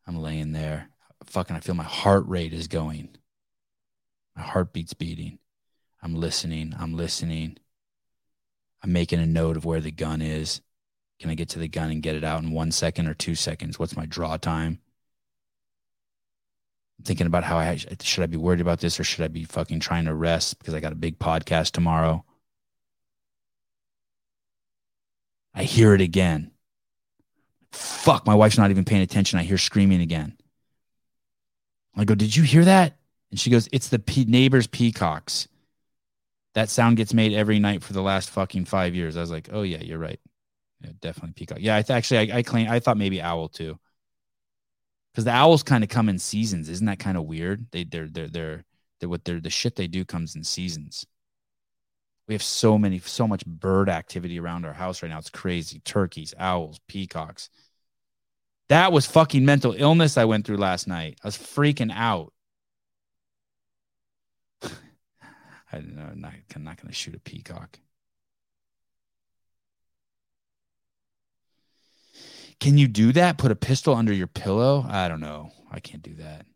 I'm 0.06 0.16
laying 0.16 0.52
there 0.52 0.90
fucking 1.26 1.56
I 1.56 1.60
feel 1.60 1.74
my 1.74 1.82
heart 1.82 2.26
rate 2.26 2.52
is 2.52 2.68
going. 2.68 3.16
My 4.36 4.42
heartbeat's 4.42 4.94
beating. 4.94 5.38
I'm 6.02 6.14
listening. 6.14 6.74
I'm 6.78 6.94
listening. 6.94 7.58
I'm 8.82 8.92
making 8.92 9.20
a 9.20 9.26
note 9.26 9.56
of 9.56 9.64
where 9.64 9.80
the 9.80 9.90
gun 9.90 10.20
is. 10.20 10.60
Can 11.20 11.30
I 11.30 11.34
get 11.34 11.48
to 11.50 11.58
the 11.58 11.68
gun 11.68 11.90
and 11.90 12.02
get 12.02 12.16
it 12.16 12.24
out 12.24 12.42
in 12.42 12.50
one 12.50 12.72
second 12.72 13.06
or 13.06 13.14
two 13.14 13.34
seconds? 13.34 13.78
What's 13.78 13.96
my 13.96 14.04
draw 14.04 14.36
time? 14.36 14.80
I'm 16.98 17.04
thinking 17.04 17.26
about 17.26 17.44
how 17.44 17.56
I 17.56 17.76
should 17.76 18.22
I 18.22 18.26
be 18.26 18.36
worried 18.36 18.60
about 18.60 18.80
this 18.80 19.00
or 19.00 19.04
should 19.04 19.24
I 19.24 19.28
be 19.28 19.44
fucking 19.44 19.80
trying 19.80 20.04
to 20.04 20.14
rest 20.14 20.58
because 20.58 20.74
I 20.74 20.80
got 20.80 20.92
a 20.92 20.96
big 20.96 21.18
podcast 21.18 21.70
tomorrow. 21.70 22.24
I 25.54 25.64
hear 25.64 25.94
it 25.94 26.00
again. 26.00 26.50
Fuck, 27.72 28.26
my 28.26 28.34
wife's 28.34 28.58
not 28.58 28.70
even 28.70 28.84
paying 28.84 29.02
attention. 29.02 29.38
I 29.38 29.42
hear 29.42 29.58
screaming 29.58 30.00
again. 30.00 30.36
I 31.96 32.04
go, 32.04 32.14
Did 32.14 32.34
you 32.34 32.42
hear 32.42 32.64
that? 32.64 32.96
And 33.30 33.38
she 33.38 33.50
goes, 33.50 33.68
It's 33.72 33.88
the 33.88 33.98
pe- 33.98 34.24
neighbor's 34.24 34.66
peacocks. 34.66 35.48
That 36.54 36.70
sound 36.70 36.96
gets 36.96 37.12
made 37.12 37.32
every 37.32 37.58
night 37.58 37.82
for 37.82 37.92
the 37.92 38.02
last 38.02 38.30
fucking 38.30 38.66
five 38.66 38.94
years. 38.94 39.16
I 39.16 39.20
was 39.20 39.30
like, 39.30 39.48
Oh, 39.52 39.62
yeah, 39.62 39.82
you're 39.82 39.98
right. 39.98 40.20
Yeah, 40.80 40.90
definitely 41.00 41.32
peacock. 41.34 41.58
Yeah, 41.60 41.76
I 41.76 41.82
th- 41.82 41.96
actually, 41.96 42.32
I, 42.32 42.38
I 42.38 42.42
claim, 42.42 42.68
I 42.68 42.80
thought 42.80 42.96
maybe 42.96 43.20
owl 43.20 43.48
too. 43.48 43.78
Because 45.12 45.24
the 45.24 45.32
owls 45.32 45.62
kind 45.62 45.84
of 45.84 45.90
come 45.90 46.08
in 46.08 46.18
seasons. 46.18 46.68
Isn't 46.68 46.86
that 46.86 46.98
kind 46.98 47.16
of 47.16 47.24
weird? 47.24 47.66
They, 47.70 47.84
they're, 47.84 48.08
they're, 48.08 48.28
they're, 48.28 48.64
they're 48.98 49.08
what 49.08 49.24
they're, 49.24 49.40
the 49.40 49.50
shit 49.50 49.76
they 49.76 49.86
do 49.86 50.04
comes 50.04 50.34
in 50.34 50.42
seasons. 50.44 51.06
We 52.26 52.34
have 52.34 52.42
so 52.42 52.78
many, 52.78 52.98
so 53.00 53.28
much 53.28 53.44
bird 53.44 53.88
activity 53.88 54.40
around 54.40 54.64
our 54.64 54.72
house 54.72 55.02
right 55.02 55.10
now. 55.10 55.18
It's 55.18 55.30
crazy. 55.30 55.80
Turkeys, 55.80 56.32
owls, 56.38 56.80
peacocks. 56.88 57.50
That 58.68 58.92
was 58.92 59.06
fucking 59.06 59.44
mental 59.44 59.74
illness 59.76 60.16
I 60.16 60.24
went 60.24 60.46
through 60.46 60.56
last 60.56 60.88
night. 60.88 61.18
I 61.22 61.28
was 61.28 61.36
freaking 61.36 61.92
out. 61.92 62.32
I 64.62 64.70
don't 65.72 65.94
know. 65.96 66.08
I'm 66.10 66.20
not, 66.20 66.32
I'm 66.56 66.64
not 66.64 66.78
to 66.78 66.92
shoot 66.92 67.14
a 67.14 67.20
peacock. 67.20 67.78
Can 72.58 72.78
you 72.78 72.88
do 72.88 73.12
that? 73.12 73.36
Put 73.36 73.50
a 73.50 73.56
pistol 73.56 73.94
under 73.94 74.12
your 74.12 74.26
pillow? 74.26 74.86
I 74.88 75.08
don't 75.08 75.20
know. 75.20 75.50
I 75.70 75.80
can't 75.80 76.02
do 76.02 76.14
that. 76.14 76.46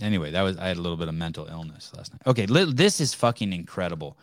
Anyway, 0.00 0.30
that 0.30 0.42
was 0.42 0.56
I 0.56 0.68
had 0.68 0.76
a 0.76 0.82
little 0.82 0.96
bit 0.96 1.08
of 1.08 1.14
mental 1.14 1.46
illness 1.46 1.92
last 1.96 2.12
night. 2.12 2.22
Okay, 2.26 2.46
this 2.46 3.00
is 3.00 3.14
fucking 3.14 3.52
incredible 3.52 4.16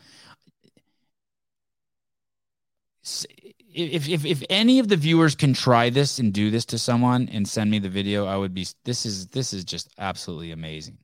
if, 3.77 4.09
if 4.09 4.25
if 4.25 4.43
any 4.49 4.79
of 4.79 4.87
the 4.87 4.97
viewers 4.97 5.35
can 5.35 5.53
try 5.53 5.89
this 5.89 6.19
and 6.19 6.33
do 6.33 6.49
this 6.49 6.65
to 6.65 6.79
someone 6.79 7.29
and 7.31 7.47
send 7.47 7.69
me 7.69 7.79
the 7.79 7.89
video, 7.89 8.25
I 8.25 8.35
would 8.37 8.53
be 8.53 8.65
this 8.83 9.05
is 9.05 9.27
this 9.27 9.53
is 9.53 9.63
just 9.63 9.89
absolutely 9.97 10.51
amazing. 10.51 10.97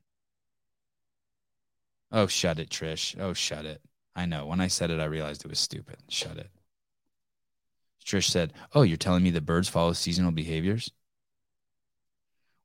Oh, 2.10 2.26
shut 2.26 2.58
it, 2.58 2.70
Trish. 2.70 3.18
Oh, 3.18 3.32
shut 3.32 3.64
it. 3.64 3.80
I 4.14 4.26
know. 4.26 4.46
When 4.46 4.60
I 4.60 4.68
said 4.68 4.90
it, 4.90 5.00
I 5.00 5.04
realized 5.06 5.44
it 5.44 5.48
was 5.48 5.58
stupid. 5.58 5.96
Shut 6.08 6.36
it. 6.36 6.50
Trish 8.04 8.28
said, 8.28 8.52
Oh, 8.72 8.82
you're 8.82 8.96
telling 8.96 9.24
me 9.24 9.30
the 9.30 9.40
birds 9.40 9.68
follow 9.68 9.92
seasonal 9.92 10.30
behaviors? 10.30 10.90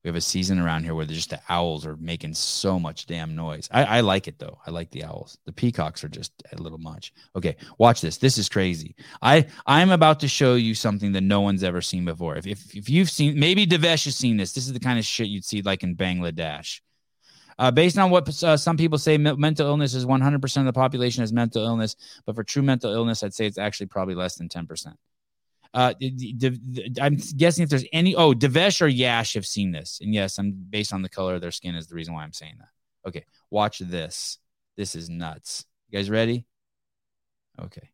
We 0.03 0.07
have 0.07 0.15
a 0.15 0.21
season 0.21 0.59
around 0.59 0.85
here 0.85 0.95
where 0.95 1.05
just 1.05 1.29
the 1.29 1.41
owls 1.49 1.85
are 1.85 1.97
making 1.97 2.33
so 2.33 2.79
much 2.79 3.05
damn 3.05 3.35
noise. 3.35 3.67
I, 3.71 3.83
I, 3.83 3.99
like 3.99 4.29
it 4.29 4.39
though. 4.39 4.57
I 4.65 4.71
like 4.71 4.91
the 4.91 5.03
owls. 5.03 5.37
The 5.45 5.51
peacocks 5.51 6.03
are 6.05 6.09
just 6.09 6.31
a 6.53 6.61
little 6.61 6.77
much. 6.77 7.11
Okay, 7.35 7.57
watch 7.77 7.99
this. 7.99 8.17
This 8.17 8.37
is 8.37 8.47
crazy. 8.47 8.95
I 9.21 9.47
I'm 9.65 9.91
about 9.91 10.21
to 10.21 10.27
show 10.29 10.55
you 10.55 10.73
something 10.73 11.11
that 11.13 11.21
no 11.21 11.41
one's 11.41 11.63
ever 11.63 11.81
seen 11.81 12.05
before. 12.05 12.37
If 12.37 12.47
if, 12.47 12.75
if 12.75 12.89
you've 12.89 13.09
seen, 13.09 13.37
maybe 13.37 13.67
Devesh 13.67 14.05
has 14.05 14.15
seen 14.15 14.37
this. 14.37 14.53
This 14.53 14.67
is 14.67 14.73
the 14.73 14.79
kind 14.79 14.97
of 14.97 15.05
shit 15.05 15.27
you'd 15.27 15.45
see 15.45 15.61
like 15.61 15.83
in 15.83 15.95
Bangladesh. 15.97 16.79
Uh, 17.57 17.69
based 17.69 17.97
on 17.97 18.09
what 18.09 18.41
uh, 18.41 18.55
some 18.55 18.77
people 18.77 18.97
say, 18.97 19.17
mental 19.17 19.67
illness 19.67 19.93
is 19.93 20.05
100% 20.05 20.57
of 20.57 20.65
the 20.65 20.71
population 20.71 21.21
has 21.21 21.33
mental 21.33 21.65
illness, 21.65 21.97
but 22.25 22.33
for 22.33 22.41
true 22.41 22.61
mental 22.61 22.93
illness, 22.93 23.21
I'd 23.21 23.33
say 23.33 23.45
it's 23.45 23.57
actually 23.57 23.87
probably 23.87 24.15
less 24.15 24.35
than 24.35 24.47
10%. 24.47 24.95
Uh, 25.73 25.93
I'm 26.99 27.17
guessing 27.37 27.63
if 27.63 27.69
there's 27.69 27.85
any. 27.93 28.15
Oh, 28.15 28.33
Devesh 28.33 28.81
or 28.81 28.87
Yash 28.87 29.35
have 29.35 29.45
seen 29.45 29.71
this, 29.71 29.99
and 30.01 30.13
yes, 30.13 30.39
I'm 30.39 30.51
based 30.51 30.93
on 30.93 31.03
the 31.03 31.09
color 31.09 31.35
of 31.35 31.41
their 31.41 31.51
skin 31.51 31.75
is 31.75 31.87
the 31.87 31.95
reason 31.95 32.13
why 32.13 32.23
I'm 32.23 32.33
saying 32.33 32.55
that. 32.59 32.69
Okay, 33.07 33.25
watch 33.51 33.79
this. 33.79 34.39
This 34.77 34.95
is 34.95 35.09
nuts. 35.09 35.65
You 35.89 35.99
guys 35.99 36.09
ready? 36.09 36.45
Okay. 37.61 37.89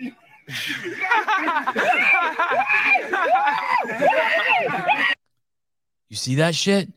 you 6.08 6.16
see 6.16 6.36
that 6.36 6.54
shit? 6.54 6.92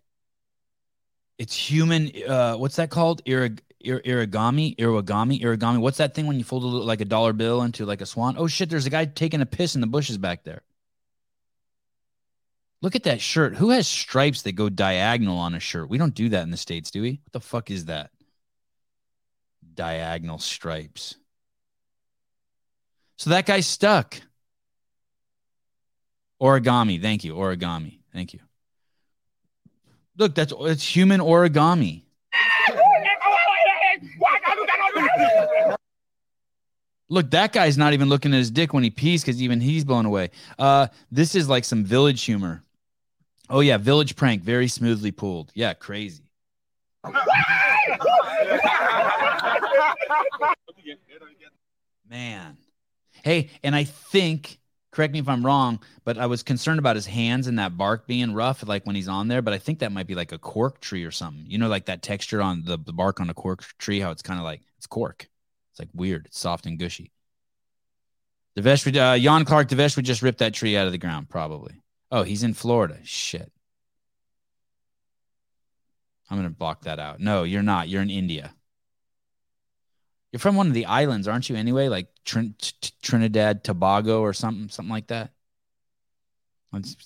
It's 1.38 1.56
human. 1.56 2.12
Uh, 2.28 2.56
what's 2.56 2.76
that 2.78 2.90
called? 2.90 3.24
Irrig- 3.26 3.60
ir- 3.80 4.02
irigami, 4.02 4.76
irigami, 4.78 5.42
irigami. 5.42 5.80
What's 5.80 5.98
that 5.98 6.14
thing 6.16 6.28
when 6.28 6.38
you 6.38 6.44
fold 6.44 6.64
a 6.64 6.68
little, 6.68 6.86
like 6.88 7.02
a 7.02 7.06
dollar 7.06 7.34
bill 7.34 7.62
into 7.64 7.86
like 7.86 8.02
a 8.02 8.06
swan? 8.06 8.36
Oh 8.38 8.48
shit! 8.48 8.70
There's 8.70 8.86
a 8.86 8.90
guy 8.90 9.06
taking 9.06 9.42
a 9.42 9.46
piss 9.46 9.76
in 9.76 9.82
the 9.82 9.88
bushes 9.88 10.18
back 10.18 10.44
there. 10.44 10.62
Look 12.82 12.96
at 12.96 13.04
that 13.04 13.22
shirt. 13.22 13.56
Who 13.56 13.70
has 13.70 13.88
stripes 13.88 14.42
that 14.42 14.54
go 14.54 14.68
diagonal 14.68 15.38
on 15.38 15.56
a 15.56 15.60
shirt? 15.60 15.90
We 15.90 15.98
don't 15.98 16.14
do 16.14 16.28
that 16.30 16.44
in 16.44 16.52
the 16.52 16.58
states, 16.58 16.92
do 16.92 17.02
we? 17.02 17.12
What 17.24 17.32
the 17.32 17.40
fuck 17.40 17.72
is 17.72 17.86
that? 17.86 18.12
Diagonal 19.74 20.38
stripes. 20.38 21.16
So 23.24 23.30
that 23.30 23.46
guy's 23.46 23.66
stuck. 23.66 24.22
Origami. 26.42 27.02
Thank 27.02 27.24
you. 27.24 27.36
Origami. 27.36 28.00
Thank 28.12 28.34
you. 28.34 28.42
Look, 30.18 30.36
that's 30.36 30.52
it's 30.60 30.86
human 30.86 31.22
origami. 31.22 32.02
Look, 37.08 37.32
that 37.32 37.54
guy's 37.54 37.78
not 37.78 37.94
even 37.94 38.10
looking 38.10 38.34
at 38.34 38.40
his 38.40 38.52
dick 38.52 38.74
when 38.74 38.84
he 38.84 38.90
pees 38.90 39.22
because 39.22 39.42
even 39.42 39.62
he's 39.62 39.86
blown 39.86 40.06
away. 40.06 40.32
Uh, 40.60 40.88
this 41.10 41.34
is 41.34 41.48
like 41.48 41.64
some 41.64 41.86
village 41.86 42.22
humor. 42.24 42.62
Oh 43.50 43.62
yeah, 43.62 43.78
village 43.78 44.18
prank, 44.18 44.44
very 44.44 44.68
smoothly 44.68 45.12
pulled. 45.12 45.50
Yeah, 45.56 45.74
crazy. 45.76 46.26
Man. 52.10 52.58
Hey, 53.24 53.50
and 53.64 53.76
I 53.76 53.86
think, 53.86 54.60
correct 54.92 55.14
me 55.14 55.20
if 55.20 55.30
I'm 55.30 55.46
wrong, 55.46 55.80
but 56.04 56.18
I 56.18 56.28
was 56.28 56.44
concerned 56.44 56.78
about 56.78 56.96
his 56.96 57.06
hands 57.06 57.48
and 57.48 57.58
that 57.58 57.78
bark 57.78 58.06
being 58.06 58.34
rough, 58.34 58.68
like 58.68 58.86
when 58.86 58.96
he's 58.96 59.08
on 59.08 59.30
there. 59.30 59.42
But 59.42 59.54
I 59.54 59.58
think 59.58 59.80
that 59.80 59.92
might 59.92 60.08
be 60.08 60.14
like 60.14 60.34
a 60.34 60.38
cork 60.38 60.82
tree 60.82 61.06
or 61.06 61.12
something. 61.12 61.46
You 61.48 61.58
know, 61.58 61.70
like 61.70 61.86
that 61.86 62.04
texture 62.04 62.42
on 62.42 62.64
the, 62.66 62.78
the 62.78 62.94
bark 62.94 63.20
on 63.20 63.30
a 63.30 63.34
cork 63.34 63.64
tree, 63.80 64.00
how 64.02 64.12
it's 64.12 64.22
kind 64.22 64.40
of 64.40 64.44
like 64.44 64.62
it's 64.78 64.88
cork. 64.88 65.28
It's 65.72 65.80
like 65.80 65.90
weird. 65.94 66.28
It's 66.28 66.38
soft 66.38 66.66
and 66.66 66.78
gushy. 66.78 67.12
Devesh, 68.56 68.86
uh, 68.96 69.18
Jan 69.18 69.46
Clark 69.46 69.70
Devesh 69.70 69.96
would 69.96 70.06
just 70.06 70.22
rip 70.22 70.38
that 70.38 70.54
tree 70.54 70.78
out 70.78 70.86
of 70.86 70.92
the 70.92 71.00
ground, 71.00 71.30
probably. 71.30 71.82
Oh, 72.12 72.22
he's 72.22 72.44
in 72.44 72.54
Florida. 72.54 73.00
Shit. 73.04 73.52
I'm 76.30 76.38
gonna 76.38 76.52
block 76.52 76.82
that 76.82 77.00
out. 77.00 77.20
No, 77.20 77.44
you're 77.44 77.64
not. 77.64 77.90
You're 77.90 78.02
in 78.02 78.10
India. 78.10 78.54
You're 80.34 80.40
from 80.40 80.56
one 80.56 80.66
of 80.66 80.74
the 80.74 80.88
islands, 80.88 81.28
aren't 81.28 81.48
you? 81.48 81.56
Anyway, 81.56 81.90
like 81.90 82.08
Trinidad, 82.26 83.64
Tobago, 83.64 84.22
or 84.22 84.34
something, 84.34 84.68
something 84.68 84.92
like 84.92 85.08
that. 85.08 85.30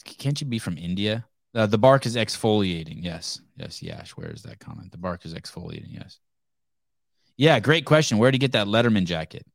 Can't 0.05 0.39
you 0.39 0.47
be 0.47 0.59
from 0.59 0.77
India? 0.77 1.25
Uh, 1.53 1.65
the 1.65 1.77
bark 1.77 2.05
is 2.05 2.15
exfoliating. 2.15 3.03
Yes, 3.03 3.41
yes, 3.57 3.83
Yash. 3.83 4.11
Where 4.11 4.29
is 4.29 4.43
that 4.43 4.59
comment? 4.59 4.93
The 4.93 4.97
bark 4.97 5.25
is 5.25 5.33
exfoliating. 5.33 5.93
Yes. 5.93 6.19
Yeah, 7.35 7.59
great 7.59 7.83
question. 7.83 8.17
Where 8.17 8.31
did 8.31 8.41
you 8.41 8.47
get 8.47 8.53
that 8.53 8.67
Letterman 8.67 9.03
jacket? 9.03 9.45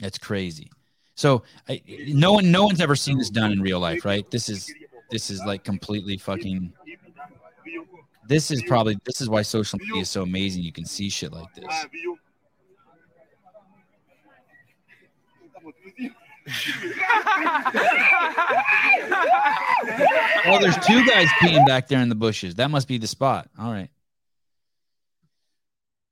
That's 0.00 0.16
crazy. 0.16 0.70
So 1.16 1.42
I, 1.68 1.82
no 2.08 2.32
one, 2.32 2.50
no 2.50 2.64
one's 2.64 2.80
ever 2.80 2.96
seen 2.96 3.18
this 3.18 3.28
done 3.28 3.52
in 3.52 3.60
real 3.60 3.78
life, 3.78 4.06
right? 4.06 4.28
This 4.30 4.48
is 4.48 4.72
this 5.10 5.28
is 5.28 5.44
like 5.44 5.64
completely 5.64 6.16
fucking. 6.16 6.72
This 8.26 8.50
is 8.50 8.62
probably 8.66 8.96
this 9.04 9.20
is 9.20 9.28
why 9.28 9.42
social 9.42 9.78
media 9.78 10.02
is 10.02 10.08
so 10.08 10.22
amazing. 10.22 10.62
You 10.62 10.72
can 10.72 10.84
see 10.84 11.08
shit 11.10 11.32
like 11.32 11.52
this. 11.54 11.86
Oh, 20.46 20.58
there's 20.60 20.76
two 20.86 21.06
guys 21.06 21.26
peeing 21.40 21.66
back 21.66 21.88
there 21.88 22.00
in 22.00 22.08
the 22.08 22.14
bushes. 22.14 22.56
That 22.56 22.70
must 22.70 22.86
be 22.86 22.98
the 22.98 23.06
spot. 23.06 23.48
All 23.58 23.72
right. 23.72 23.88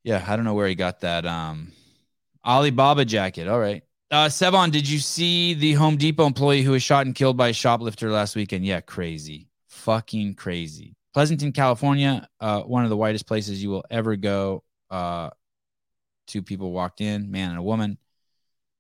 Yeah, 0.05 0.25
I 0.27 0.37
don't 0.37 0.45
know 0.45 0.55
where 0.55 0.69
he 0.69 0.75
got 0.75 1.01
that 1.01 1.27
um 1.27 1.73
Alibaba 2.45 3.05
jacket. 3.05 3.47
All 3.49 3.59
right. 3.61 3.83
Uh 4.11 4.27
Sevan, 4.27 4.71
did 4.71 4.89
you 4.89 4.99
see 4.99 5.55
the 5.55 5.75
Home 5.75 5.97
Depot 5.97 6.27
employee 6.27 6.63
who 6.63 6.73
was 6.73 6.83
shot 6.83 7.07
and 7.07 7.15
killed 7.15 7.37
by 7.37 7.49
a 7.49 7.53
shoplifter 7.53 8.11
last 8.11 8.35
weekend? 8.37 8.65
Yeah, 8.65 8.81
crazy. 8.81 9.49
Fucking 9.69 10.35
crazy. 10.35 10.97
Pleasanton, 11.15 11.53
California, 11.53 12.27
uh, 12.41 12.63
one 12.63 12.85
of 12.85 12.91
the 12.91 12.97
whitest 12.97 13.27
places 13.27 13.63
you 13.63 13.71
will 13.71 13.85
ever 13.91 14.17
go. 14.17 14.65
Uh 14.91 15.31
two 16.27 16.43
people 16.43 16.73
walked 16.73 17.01
in, 17.01 17.31
man 17.31 17.51
and 17.51 17.59
a 17.59 17.63
woman, 17.63 17.99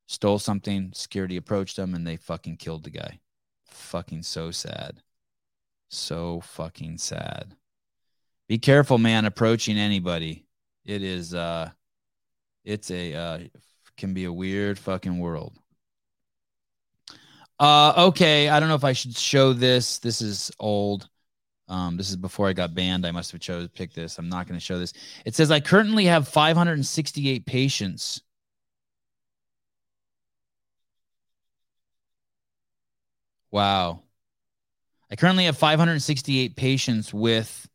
stole 0.06 0.38
something, 0.38 0.92
security 0.94 1.36
approached 1.36 1.76
them, 1.76 1.94
and 1.94 2.06
they 2.06 2.16
fucking 2.16 2.56
killed 2.56 2.84
the 2.84 2.90
guy. 2.90 3.20
Fucking 3.66 4.22
so 4.22 4.50
sad. 4.50 5.02
So 5.90 6.40
fucking 6.40 6.98
sad. 6.98 7.54
Be 8.48 8.58
careful, 8.58 8.98
man, 8.98 9.24
approaching 9.24 9.78
anybody. 9.78 10.46
It 10.84 11.02
is 11.02 11.34
uh 11.34 11.70
it's 12.64 12.90
a 12.90 13.14
uh 13.14 13.38
can 13.96 14.14
be 14.14 14.24
a 14.24 14.32
weird 14.32 14.78
fucking 14.78 15.18
world. 15.18 15.58
Uh 17.58 18.06
okay, 18.08 18.48
I 18.48 18.60
don't 18.60 18.68
know 18.68 18.74
if 18.74 18.84
I 18.84 18.92
should 18.92 19.16
show 19.16 19.52
this. 19.52 19.98
This 19.98 20.20
is 20.22 20.50
old. 20.58 21.08
Um, 21.72 21.96
this 21.96 22.10
is 22.10 22.16
before 22.16 22.48
I 22.48 22.52
got 22.52 22.74
banned. 22.74 23.06
I 23.06 23.12
must 23.12 23.32
have 23.32 23.40
chose 23.40 23.66
picked 23.68 23.94
this. 23.94 24.18
I'm 24.18 24.28
not 24.28 24.46
going 24.46 24.60
to 24.60 24.64
show 24.64 24.78
this. 24.78 24.92
It 25.24 25.34
says 25.34 25.50
I 25.50 25.58
currently 25.58 26.04
have 26.04 26.28
568 26.28 27.46
patients. 27.46 28.20
Wow. 33.50 34.02
I 35.10 35.16
currently 35.16 35.46
have 35.46 35.56
568 35.56 36.56
patients 36.56 37.14
with 37.14 37.66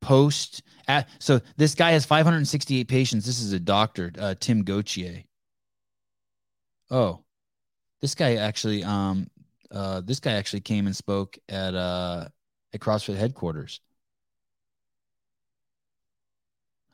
post 0.00 0.62
at, 0.86 1.06
so 1.18 1.42
this 1.58 1.74
guy 1.74 1.90
has 1.90 2.06
568 2.06 2.88
patients. 2.88 3.26
This 3.26 3.42
is 3.42 3.52
a 3.52 3.60
doctor, 3.60 4.10
uh, 4.18 4.36
Tim 4.40 4.64
Gauthier. 4.64 5.24
Oh, 6.90 7.24
this 8.00 8.14
guy 8.14 8.36
actually, 8.36 8.84
um, 8.84 9.28
uh, 9.70 10.00
this 10.00 10.18
guy 10.18 10.32
actually 10.32 10.60
came 10.60 10.86
and 10.86 10.96
spoke 10.96 11.36
at 11.50 11.74
uh 11.74 12.28
at 12.72 12.80
CrossFit 12.80 13.16
headquarters. 13.16 13.80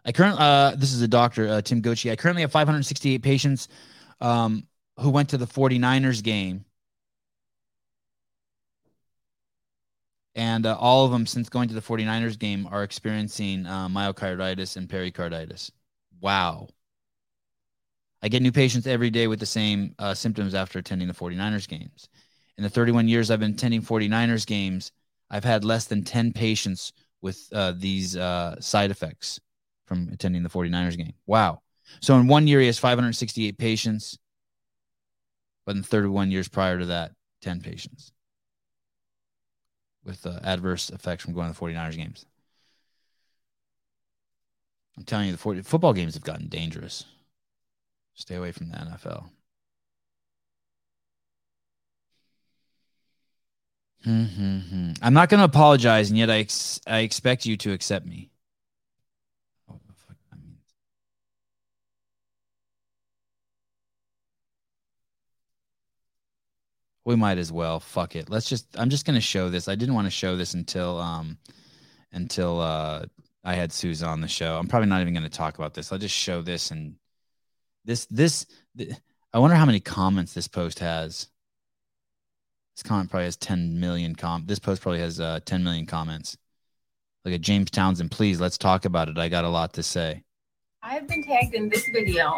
I 0.05 0.13
currently, 0.13 0.39
uh, 0.41 0.77
this 0.77 0.93
is 0.93 1.01
a 1.01 1.09
doctor, 1.09 1.49
uh, 1.49 1.63
Tim 1.63 1.81
Gauthier. 1.81 2.13
I 2.13 2.17
currently 2.17 2.43
have 2.43 2.53
568 2.53 3.23
patients, 3.23 3.69
um, 4.21 4.67
who 5.01 5.11
went 5.11 5.31
to 5.31 5.39
the 5.39 5.47
49ers 5.47 6.23
game. 6.23 6.65
And 10.35 10.67
uh, 10.67 10.77
all 10.79 11.05
of 11.05 11.13
them, 11.13 11.27
since 11.27 11.49
going 11.49 11.69
to 11.69 11.75
the 11.75 11.81
49ers 11.81 12.39
game, 12.39 12.69
are 12.71 12.83
experiencing 12.83 13.67
uh, 13.67 13.89
myocarditis 13.89 14.77
and 14.77 14.91
pericarditis. 14.91 15.71
Wow. 16.21 16.69
I 18.21 18.29
get 18.29 18.43
new 18.43 18.53
patients 18.53 18.87
every 18.87 19.11
day 19.11 19.27
with 19.27 19.39
the 19.39 19.47
same 19.47 19.95
uh, 19.99 20.15
symptoms 20.15 20.55
after 20.55 20.79
attending 20.79 21.09
the 21.09 21.15
49ers 21.15 21.69
games. 21.69 22.09
In 22.57 22.65
the 22.65 22.71
31 22.71 23.07
years 23.09 23.31
I've 23.31 23.41
been 23.41 23.53
attending 23.53 23.83
49ers 23.83 24.47
games, 24.47 24.93
I've 25.35 25.43
had 25.43 25.65
less 25.65 25.87
than 25.87 26.05
10 26.05 26.33
patients 26.33 26.93
with 27.21 27.49
uh, 27.53 27.73
these 27.77 28.17
uh, 28.17 28.55
side 28.61 28.93
effects 28.93 29.41
from 29.85 30.09
attending 30.13 30.45
the 30.45 30.49
49ers 30.49 30.97
game. 30.97 31.15
Wow. 31.27 31.61
So 32.01 32.15
in 32.15 32.29
one 32.29 32.47
year, 32.47 32.61
he 32.61 32.67
has 32.67 32.79
568 32.79 33.59
patients, 33.59 34.17
but 35.67 35.75
in 35.75 35.83
31 35.83 36.31
years 36.31 36.47
prior 36.47 36.79
to 36.79 36.87
that, 36.87 37.11
10 37.43 37.63
patients 37.63 38.13
with 40.05 40.25
uh, 40.25 40.39
adverse 40.45 40.89
effects 40.91 41.25
from 41.25 41.35
going 41.35 41.53
to 41.53 41.59
the 41.59 41.67
49ers 41.67 41.97
games. 41.97 42.27
I'm 44.97 45.03
telling 45.03 45.27
you, 45.27 45.33
the 45.33 45.39
40, 45.39 45.63
football 45.63 45.95
games 45.95 46.15
have 46.15 46.23
gotten 46.23 46.47
dangerous. 46.47 47.07
Stay 48.15 48.37
away 48.37 48.53
from 48.53 48.69
the 48.69 48.77
NFL. 48.77 49.31
Mm-hmm. 54.07 54.93
I'm 55.01 55.15
not 55.15 55.29
going 55.31 55.39
to 55.39 55.45
apologize, 55.45 56.11
and 56.11 56.19
yet 56.19 56.31
I 56.31 56.39
ex- 56.39 56.81
I 56.87 56.99
expect 57.01 57.47
you 57.47 57.57
to 57.59 57.73
accept 57.73 58.05
me. 58.07 58.31
We 67.05 67.17
might 67.17 67.39
as 67.39 67.53
well. 67.53 67.81
Fuck 67.81 68.17
it. 68.17 68.31
Let's 68.31 68.49
just. 68.49 68.67
I'm 68.79 68.91
just 68.91 69.05
going 69.07 69.15
to 69.15 69.21
show 69.21 69.49
this. 69.51 69.69
I 69.69 69.75
didn't 69.75 69.95
want 69.95 70.07
to 70.07 70.11
show 70.11 70.37
this 70.37 70.55
until 70.55 70.99
um 71.01 71.39
until 72.13 72.61
uh 72.61 73.05
I 73.43 73.55
had 73.55 73.73
Susan 73.73 74.09
on 74.09 74.21
the 74.23 74.29
show. 74.29 74.57
I'm 74.57 74.69
probably 74.69 74.89
not 74.89 75.03
even 75.03 75.13
going 75.13 75.25
to 75.25 75.31
talk 75.31 75.59
about 75.59 75.75
this. 75.75 75.93
I'll 75.93 75.99
just 75.99 76.15
show 76.17 76.41
this 76.41 76.71
and 76.71 76.97
this 77.85 78.07
this. 78.07 78.47
th- 78.77 78.93
I 79.33 79.39
wonder 79.39 79.57
how 79.57 79.67
many 79.67 79.81
comments 79.81 80.33
this 80.33 80.49
post 80.49 80.79
has. 80.79 81.29
This 82.75 82.83
comment 82.83 83.11
probably 83.11 83.27
has 83.27 83.37
10 83.37 83.79
million 83.79 84.15
com. 84.15 84.45
This 84.47 84.59
post 84.59 84.83
probably 84.83 85.01
has 85.01 85.21
uh, 85.21 85.41
10 85.45 85.63
million 85.63 85.87
comments. 85.87 86.37
Look 87.25 87.35
at 87.35 87.41
James 87.41 87.71
Townsend. 87.71 88.11
Please, 88.11 88.41
let's 88.41 88.59
talk 88.59 88.85
about 88.85 89.09
it. 89.09 89.17
I 89.17 89.29
got 89.29 89.45
a 89.45 89.49
lot 89.49 89.73
to 89.75 89.83
say. 89.83 90.23
I've 90.83 91.09
been 91.09 91.25
tagged 91.25 91.55
in 91.55 91.69
this 91.69 91.89
video 91.93 92.37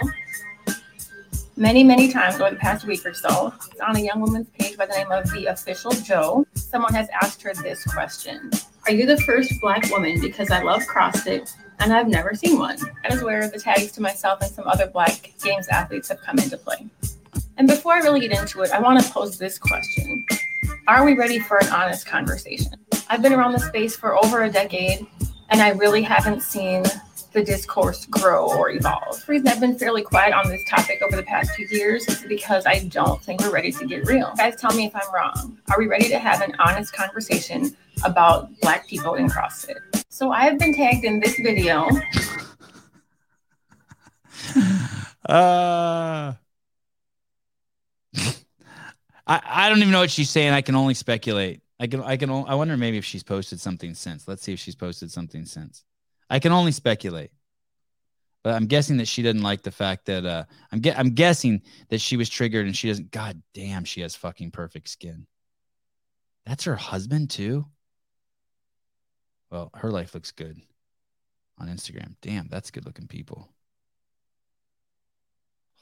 many, 1.57 1.82
many 1.82 2.12
times 2.12 2.37
over 2.41 2.51
the 2.51 2.57
past 2.57 2.87
week 2.87 3.05
or 3.05 3.14
so. 3.14 3.53
It's 3.70 3.80
on 3.80 3.97
a 3.97 4.01
young 4.01 4.20
woman's 4.20 4.49
page 4.51 4.76
by 4.76 4.87
the 4.87 4.93
name 4.93 5.11
of 5.11 5.28
The 5.32 5.47
Official 5.47 5.91
Joe. 5.91 6.47
Someone 6.55 6.95
has 6.95 7.09
asked 7.20 7.43
her 7.43 7.55
this 7.55 7.82
question 7.84 8.51
Are 8.87 8.93
you 8.93 9.07
the 9.07 9.18
first 9.22 9.53
Black 9.61 9.91
woman? 9.91 10.20
Because 10.20 10.51
I 10.51 10.62
love 10.62 10.82
CrossFit 10.82 11.53
and 11.80 11.93
I've 11.93 12.09
never 12.09 12.34
seen 12.34 12.59
one. 12.59 12.78
That 13.03 13.14
is 13.14 13.22
where 13.22 13.49
the 13.49 13.59
tags 13.59 13.93
to 13.93 14.03
myself 14.03 14.41
and 14.43 14.51
some 14.51 14.68
other 14.68 14.87
Black 14.87 15.32
Games 15.43 15.66
athletes 15.68 16.09
have 16.09 16.20
come 16.20 16.39
into 16.39 16.57
play. 16.57 16.87
And 17.57 17.66
before 17.66 17.94
I 17.94 17.98
really 18.00 18.20
get 18.20 18.38
into 18.38 18.62
it, 18.62 18.70
I 18.70 18.80
want 18.80 19.02
to 19.02 19.12
pose 19.12 19.38
this 19.38 19.59
question 19.59 20.24
Are 20.88 21.04
we 21.04 21.14
ready 21.14 21.38
for 21.38 21.59
an 21.59 21.68
honest 21.68 22.07
conversation? 22.07 22.72
I've 23.09 23.22
been 23.22 23.32
around 23.32 23.52
the 23.52 23.61
space 23.61 23.96
for 23.96 24.16
over 24.24 24.42
a 24.42 24.50
decade, 24.50 25.07
and 25.48 25.61
I 25.61 25.70
really 25.70 26.02
haven't 26.02 26.42
seen 26.42 26.84
the 27.32 27.44
discourse 27.44 28.07
grow 28.07 28.46
or 28.46 28.70
evolve. 28.70 29.24
The 29.26 29.32
reason 29.32 29.48
I've 29.48 29.61
been 29.61 29.78
fairly 29.78 30.02
quiet 30.02 30.32
on 30.32 30.48
this 30.48 30.62
topic 30.68 31.02
over 31.02 31.16
the 31.16 31.22
past 31.22 31.50
few 31.52 31.68
years 31.70 32.09
is 32.09 32.22
because 32.22 32.64
I 32.66 32.84
don't 32.84 33.22
think 33.22 33.42
we're 33.42 33.52
ready 33.52 33.72
to 33.72 33.86
get 33.86 34.07
real. 34.07 34.32
Guys, 34.36 34.57
tell 34.57 34.74
me 34.74 34.86
if 34.86 34.96
I'm 34.96 35.14
wrong. 35.14 35.59
Are 35.70 35.78
we 35.78 35.86
ready 35.86 36.09
to 36.09 36.18
have 36.18 36.40
an 36.40 36.54
honest 36.59 36.94
conversation 36.94 37.76
about 38.04 38.48
Black 38.61 38.86
people 38.86 39.14
in 39.14 39.28
CrossFit? 39.28 40.04
So 40.09 40.32
I 40.32 40.44
have 40.44 40.59
been 40.59 40.74
tagged 40.74 41.04
in 41.04 41.20
this 41.20 41.38
video 41.38 41.88
Uh, 45.28 46.34
I, 49.27 49.41
I 49.45 49.68
don't 49.68 49.79
even 49.79 49.91
know 49.91 50.01
what 50.01 50.11
she's 50.11 50.31
saying. 50.31 50.53
I 50.53 50.62
can 50.62 50.77
only 50.77 50.95
speculate. 50.95 51.62
I 51.79 51.87
can 51.87 52.03
I 52.03 52.16
can 52.16 52.31
I 52.31 52.55
wonder 52.55 52.77
maybe 52.77 52.97
if 52.99 53.05
she's 53.05 53.22
posted 53.22 53.61
something 53.61 53.95
since. 53.95 54.27
Let's 54.27 54.43
see 54.43 54.53
if 54.53 54.59
she's 54.59 54.77
posted 54.77 55.11
something 55.11 55.45
since. 55.45 55.85
I 56.31 56.39
can 56.39 56.53
only 56.53 56.72
speculate. 56.72 57.31
But 58.43 58.55
I'm 58.55 58.66
guessing 58.66 58.99
that 58.99 59.09
she 59.09 59.22
doesn't 59.22 59.43
like 59.43 59.62
the 59.62 59.72
fact 59.72 60.07
that 60.07 60.24
uh 60.24 60.45
I'm 60.72 60.81
ge- 60.81 60.97
I'm 60.97 61.11
guessing 61.11 61.62
that 61.89 62.01
she 62.01 62.16
was 62.16 62.29
triggered 62.29 62.66
and 62.66 62.77
she 62.77 62.89
doesn't 62.89 63.11
god 63.11 63.43
damn 63.53 63.85
she 63.85 64.01
has 64.03 64.14
fucking 64.14 64.53
perfect 64.53 64.89
skin. 64.89 65.27
That's 66.47 66.64
her 66.64 66.77
husband 66.77 67.31
too. 67.31 67.66
Well, 69.51 69.70
her 69.74 69.91
life 69.91 70.14
looks 70.14 70.31
good 70.33 70.61
on 71.59 71.68
Instagram. 71.68 72.14
Damn, 72.22 72.49
that's 72.49 72.70
good 72.70 72.87
looking 72.87 73.07
people. 73.07 73.49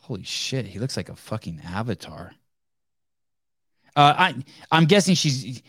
Holy 0.00 0.22
shit, 0.22 0.66
he 0.66 0.78
looks 0.78 0.96
like 0.96 1.08
a 1.08 1.16
fucking 1.16 1.60
avatar. 1.64 2.32
Uh, 3.96 4.14
I 4.16 4.34
I'm 4.72 4.86
guessing 4.86 5.14
she's 5.14 5.62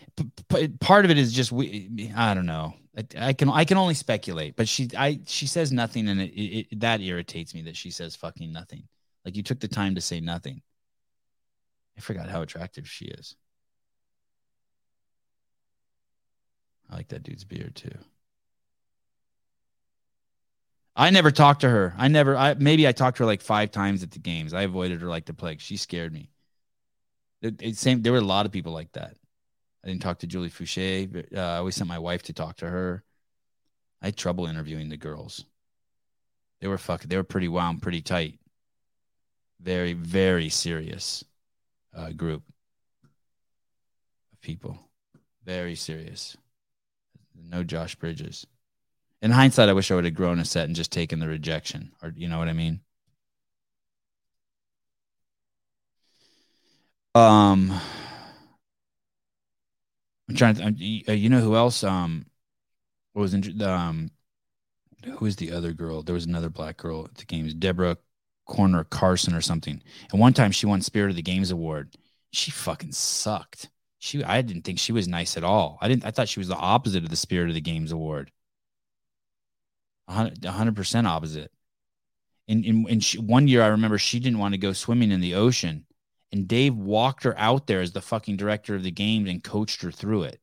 part 0.80 1.04
of 1.04 1.10
it 1.10 1.18
is 1.18 1.32
just 1.32 1.52
we. 1.52 2.12
I 2.16 2.34
don't 2.34 2.46
know. 2.46 2.74
I, 2.96 3.28
I 3.28 3.32
can 3.32 3.48
I 3.48 3.64
can 3.64 3.76
only 3.76 3.94
speculate, 3.94 4.56
but 4.56 4.68
she 4.68 4.88
I 4.96 5.20
she 5.26 5.46
says 5.46 5.70
nothing, 5.70 6.08
and 6.08 6.20
it, 6.20 6.32
it, 6.34 6.80
that 6.80 7.00
irritates 7.00 7.54
me 7.54 7.62
that 7.62 7.76
she 7.76 7.90
says 7.90 8.16
fucking 8.16 8.52
nothing. 8.52 8.84
Like 9.24 9.36
you 9.36 9.42
took 9.42 9.60
the 9.60 9.68
time 9.68 9.94
to 9.94 10.00
say 10.00 10.20
nothing. 10.20 10.62
I 11.96 12.00
forgot 12.00 12.28
how 12.28 12.42
attractive 12.42 12.88
she 12.88 13.06
is. 13.06 13.36
I 16.90 16.96
like 16.96 17.08
that 17.08 17.22
dude's 17.22 17.44
beard 17.44 17.74
too. 17.74 17.96
I 20.96 21.10
never 21.10 21.30
talked 21.30 21.60
to 21.60 21.68
her. 21.68 21.94
I 21.98 22.08
never. 22.08 22.36
I 22.36 22.54
maybe 22.54 22.88
I 22.88 22.92
talked 22.92 23.18
to 23.18 23.22
her 23.22 23.26
like 23.26 23.42
five 23.42 23.70
times 23.70 24.02
at 24.02 24.10
the 24.10 24.18
games. 24.18 24.54
I 24.54 24.62
avoided 24.62 25.02
her 25.02 25.08
like 25.08 25.26
the 25.26 25.34
plague. 25.34 25.60
She 25.60 25.76
scared 25.76 26.12
me. 26.12 26.30
It, 27.46 27.62
it 27.62 27.76
same. 27.76 28.02
There 28.02 28.12
were 28.12 28.18
a 28.18 28.22
lot 28.22 28.46
of 28.46 28.52
people 28.52 28.72
like 28.72 28.92
that. 28.92 29.16
I 29.84 29.88
didn't 29.88 30.02
talk 30.02 30.18
to 30.20 30.26
Julie 30.26 30.50
Fouché. 30.50 31.10
But, 31.10 31.36
uh, 31.36 31.40
I 31.40 31.56
always 31.58 31.76
sent 31.76 31.88
my 31.88 31.98
wife 31.98 32.22
to 32.24 32.32
talk 32.32 32.56
to 32.58 32.68
her. 32.68 33.04
I 34.02 34.06
had 34.06 34.16
trouble 34.16 34.46
interviewing 34.46 34.88
the 34.88 34.96
girls. 34.96 35.44
They 36.60 36.68
were 36.68 36.78
fucking. 36.78 37.08
They 37.08 37.16
were 37.16 37.24
pretty 37.24 37.48
wound, 37.48 37.82
pretty 37.82 38.02
tight. 38.02 38.38
Very, 39.60 39.92
very 39.94 40.48
serious 40.48 41.24
uh, 41.94 42.10
group 42.10 42.42
of 44.32 44.40
people. 44.40 44.78
Very 45.44 45.74
serious. 45.74 46.36
No 47.34 47.62
Josh 47.62 47.94
Bridges. 47.94 48.46
In 49.22 49.30
hindsight, 49.30 49.68
I 49.68 49.72
wish 49.72 49.90
I 49.90 49.94
would 49.94 50.04
have 50.04 50.14
grown 50.14 50.38
a 50.38 50.44
set 50.44 50.66
and 50.66 50.76
just 50.76 50.92
taken 50.92 51.20
the 51.20 51.28
rejection, 51.28 51.92
or 52.02 52.12
you 52.16 52.28
know 52.28 52.38
what 52.38 52.48
I 52.48 52.52
mean. 52.52 52.80
Um, 57.16 57.72
I'm 60.28 60.36
trying 60.36 60.54
to. 60.56 60.64
uh, 61.08 61.12
You 61.14 61.30
know 61.30 61.40
who 61.40 61.56
else? 61.56 61.82
Um, 61.82 62.26
what 63.12 63.22
was 63.22 63.34
in, 63.34 63.62
um, 63.62 64.10
who 65.04 65.24
was 65.24 65.36
the 65.36 65.52
other 65.52 65.72
girl? 65.72 66.02
There 66.02 66.14
was 66.14 66.26
another 66.26 66.50
black 66.50 66.76
girl 66.76 67.04
at 67.06 67.14
the 67.16 67.24
games, 67.24 67.54
Deborah 67.54 67.98
Cordner 68.48 68.88
Carson 68.88 69.34
or 69.34 69.40
something. 69.40 69.82
And 70.12 70.20
one 70.20 70.34
time 70.34 70.52
she 70.52 70.66
won 70.66 70.82
Spirit 70.82 71.10
of 71.10 71.16
the 71.16 71.22
Games 71.22 71.50
award. 71.50 71.96
She 72.32 72.50
fucking 72.50 72.92
sucked. 72.92 73.70
She, 73.98 74.22
I 74.22 74.42
didn't 74.42 74.62
think 74.64 74.78
she 74.78 74.92
was 74.92 75.08
nice 75.08 75.36
at 75.36 75.44
all. 75.44 75.78
I 75.80 75.88
didn't. 75.88 76.04
I 76.04 76.10
thought 76.10 76.28
she 76.28 76.40
was 76.40 76.48
the 76.48 76.56
opposite 76.56 77.04
of 77.04 77.10
the 77.10 77.16
Spirit 77.16 77.48
of 77.48 77.54
the 77.54 77.60
Games 77.60 77.92
award. 77.92 78.30
hundred 80.08 80.76
percent 80.76 81.06
opposite. 81.06 81.50
And 82.48 82.64
in, 82.64 82.88
in 82.88 83.00
she, 83.00 83.18
one 83.18 83.48
year, 83.48 83.62
I 83.62 83.68
remember 83.68 83.98
she 83.98 84.20
didn't 84.20 84.38
want 84.38 84.54
to 84.54 84.58
go 84.58 84.72
swimming 84.72 85.10
in 85.10 85.20
the 85.20 85.34
ocean, 85.34 85.84
and 86.32 86.48
Dave 86.48 86.74
walked 86.74 87.24
her 87.24 87.38
out 87.38 87.66
there 87.66 87.80
as 87.80 87.92
the 87.92 88.00
fucking 88.00 88.36
director 88.36 88.74
of 88.74 88.82
the 88.82 88.90
games 88.90 89.28
and 89.28 89.42
coached 89.42 89.82
her 89.82 89.90
through 89.90 90.24
it. 90.24 90.40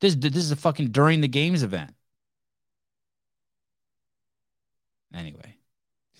This 0.00 0.14
this 0.14 0.36
is 0.36 0.50
a 0.50 0.56
fucking 0.56 0.88
during 0.88 1.20
the 1.20 1.28
games 1.28 1.62
event. 1.62 1.94
Anyway, 5.14 5.56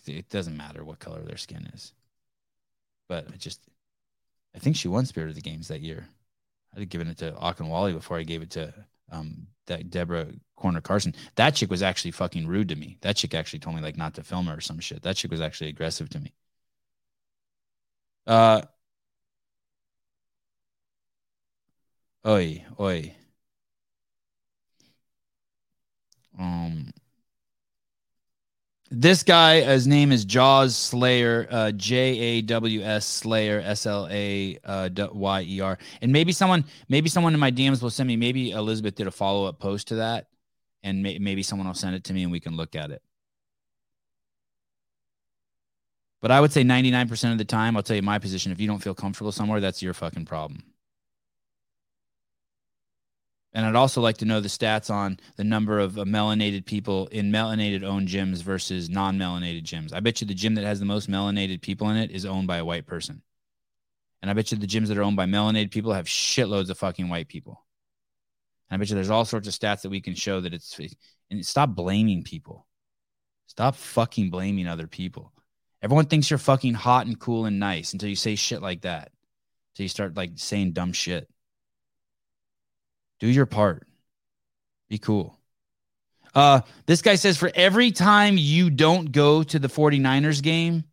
it 0.07 0.29
doesn't 0.29 0.57
matter 0.57 0.85
what 0.85 0.99
color 0.99 1.23
their 1.23 1.37
skin 1.37 1.69
is. 1.75 1.93
But 3.09 3.27
I 3.33 3.37
just, 3.37 3.61
I 4.55 4.59
think 4.59 4.77
she 4.77 4.89
won 4.89 5.07
Spirit 5.07 5.31
of 5.31 5.35
the 5.35 5.41
Games 5.41 5.69
that 5.69 5.81
year. 5.81 6.09
I'd 6.75 6.81
have 6.81 6.89
given 6.89 7.09
it 7.09 7.19
to 7.19 7.33
Akinwale 7.33 7.93
before 7.93 8.19
I 8.19 8.23
gave 8.23 8.43
it 8.43 8.51
to 8.51 8.73
um 9.11 9.47
that 9.71 9.91
Deborah 9.91 10.29
Cordner 10.59 10.83
Carson. 10.83 11.15
That 11.37 11.55
chick 11.55 11.71
was 11.71 11.83
actually 11.83 12.11
fucking 12.13 12.47
rude 12.47 12.69
to 12.69 12.77
me. 12.77 12.99
That 13.01 13.17
chick 13.17 13.35
actually 13.35 13.61
told 13.61 13.77
me 13.77 13.83
like 13.83 13.97
not 13.97 14.15
to 14.15 14.23
film 14.25 14.47
her 14.47 14.57
or 14.59 14.61
some 14.61 14.81
shit. 14.81 15.03
That 15.03 15.17
chick 15.17 15.31
was 15.31 15.41
actually 15.41 15.71
aggressive 15.71 16.11
to 16.11 16.21
me. 16.21 16.35
Uh, 18.27 18.63
oi, 22.25 22.65
oi. 22.79 23.15
Um, 26.39 26.70
this 28.91 29.23
guy, 29.23 29.61
his 29.61 29.87
name 29.87 30.11
is 30.11 30.25
Jaws 30.25 30.77
Slayer, 30.77 31.47
uh, 31.51 31.71
J 31.73 32.19
A 32.19 32.43
W 32.43 32.83
S 32.83 33.07
Slayer, 33.07 33.61
S 33.65 33.87
L 33.87 34.09
A 34.11 34.59
uh, 34.65 34.89
Y 35.13 35.43
E 35.43 35.61
R. 35.61 35.79
And 36.03 36.13
maybe 36.13 36.33
someone, 36.33 36.65
maybe 36.89 37.09
someone 37.09 37.33
in 37.33 37.41
my 37.41 37.53
DMs 37.53 37.83
will 37.83 37.91
send 37.91 38.09
me. 38.09 38.17
Maybe 38.17 38.51
Elizabeth 38.51 38.97
did 38.97 39.07
a 39.07 39.13
follow 39.13 39.45
up 39.45 39.61
post 39.61 39.89
to 39.89 39.97
that, 39.97 40.27
and 40.83 41.03
may, 41.03 41.19
maybe 41.19 41.43
someone 41.43 41.69
will 41.69 41.75
send 41.75 41.95
it 41.95 42.05
to 42.05 42.13
me 42.13 42.25
and 42.25 42.33
we 42.33 42.41
can 42.41 42.57
look 42.57 42.75
at 42.75 42.91
it. 42.91 43.01
But 46.21 46.33
I 46.33 46.41
would 46.41 46.53
say 46.53 46.65
99% 46.65 47.33
of 47.33 47.39
the 47.39 47.45
time, 47.45 47.77
I'll 47.77 47.83
tell 47.83 47.97
you 47.97 48.03
my 48.03 48.19
position. 48.19 48.53
If 48.53 48.61
you 48.61 48.67
don't 48.67 48.83
feel 48.83 48.95
comfortable 48.95 49.33
somewhere, 49.33 49.61
that's 49.61 49.83
your 49.83 49.95
fucking 49.95 50.27
problem. 50.27 50.70
And 53.53 53.67
I'd 53.67 53.75
also 53.75 54.01
like 54.01 54.19
to 54.19 54.25
know 54.25 54.41
the 54.41 54.49
stats 54.49 54.91
on 54.91 55.19
the 55.37 55.43
number 55.43 55.81
of 55.81 55.99
uh, 55.99 56.05
melanated 56.05 56.67
people 56.67 57.09
in 57.09 57.33
melanated 57.33 57.83
owned 57.83 58.09
gyms 58.09 58.43
versus 58.43 58.89
non 58.89 59.19
melanated 59.19 59.65
gyms. 59.65 59.93
I 59.93 60.01
bet 60.01 60.21
you 60.21 60.27
the 60.27 60.35
gym 60.35 60.55
that 60.55 60.65
has 60.65 60.79
the 60.79 60.87
most 60.87 61.11
melanated 61.11 61.61
people 61.61 61.89
in 61.91 61.97
it 61.97 62.13
is 62.13 62.25
owned 62.25 62.47
by 62.47 62.59
a 62.59 62.65
white 62.65 62.87
person. 62.87 63.23
And 64.23 64.31
I 64.31 64.35
bet 64.35 64.53
you 64.53 64.59
the 64.59 64.67
gyms 64.67 64.89
that 64.89 64.99
are 64.99 65.03
owned 65.03 65.17
by 65.17 65.27
melanated 65.27 65.73
people 65.73 65.93
have 65.93 66.07
shitloads 66.07 66.71
of 66.71 66.79
fucking 66.79 67.09
white 67.09 67.29
people. 67.29 67.65
And 68.69 68.77
I 68.77 68.79
bet 68.79 68.91
you 68.91 68.95
there's 68.95 69.11
all 69.11 69.25
sorts 69.25 69.49
of 69.49 69.55
stats 69.55 69.83
that 69.83 69.91
we 69.91 70.01
can 70.01 70.15
show 70.15 70.41
that 70.41 70.55
it's, 70.55 70.79
and 71.31 71.45
stop 71.45 71.71
blaming 71.71 72.23
people. 72.23 72.67
Stop 73.47 73.75
fucking 73.75 74.31
blaming 74.31 74.69
other 74.69 74.87
people. 74.87 75.33
Everyone 75.83 76.07
thinks 76.07 76.31
you're 76.31 76.39
fucking 76.39 76.75
hot 76.75 77.07
and 77.07 77.19
cool 77.19 77.47
and 77.47 77.59
nice 77.59 77.95
until 77.95 78.09
you 78.09 78.17
say 78.17 78.37
shit 78.37 78.63
like 78.63 78.83
that. 78.83 79.11
Until 79.73 79.85
you 79.85 79.89
start 79.89 80.17
like 80.17 80.33
saying 80.37 80.73
dumb 80.73 80.93
shit. 80.93 81.29
Do 83.21 83.29
your 83.29 83.47
part. 83.47 83.87
Be 84.89 84.99
cool. 84.99 85.39
Uh, 86.35 86.61
this 86.87 87.03
guy 87.03 87.15
says 87.17 87.37
for 87.37 87.51
every 87.55 87.91
time 87.91 88.37
you 88.39 88.71
don't 88.71 89.13
go 89.13 89.43
to 89.43 89.59
the 89.59 89.69
49ers 89.69 90.43
game, 90.43 90.85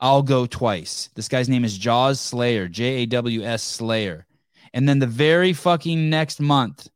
I'll 0.00 0.22
go 0.22 0.46
twice. 0.46 1.08
This 1.14 1.28
guy's 1.28 1.48
name 1.48 1.64
is 1.64 1.78
Jaws 1.78 2.20
Slayer, 2.20 2.68
J 2.68 3.02
A 3.02 3.06
W 3.06 3.42
S 3.42 3.62
Slayer. 3.62 4.26
And 4.74 4.88
then 4.88 4.98
the 4.98 5.06
very 5.06 5.52
fucking 5.52 6.10
next 6.10 6.38
month, 6.40 6.88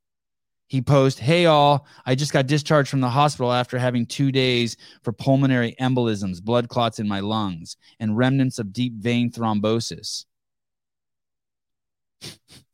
he 0.67 0.83
posts, 0.83 1.19
Hey, 1.19 1.47
all, 1.47 1.87
I 2.05 2.15
just 2.15 2.33
got 2.33 2.47
discharged 2.47 2.91
from 2.91 3.01
the 3.01 3.09
hospital 3.09 3.53
after 3.53 3.79
having 3.79 4.05
two 4.05 4.31
days 4.31 4.77
for 5.03 5.13
pulmonary 5.13 5.75
embolisms, 5.81 6.43
blood 6.43 6.69
clots 6.69 6.99
in 6.99 7.09
my 7.09 7.21
lungs, 7.21 7.77
and 7.99 8.17
remnants 8.17 8.59
of 8.59 8.73
deep 8.73 8.95
vein 8.95 9.31
thrombosis. 9.33 10.27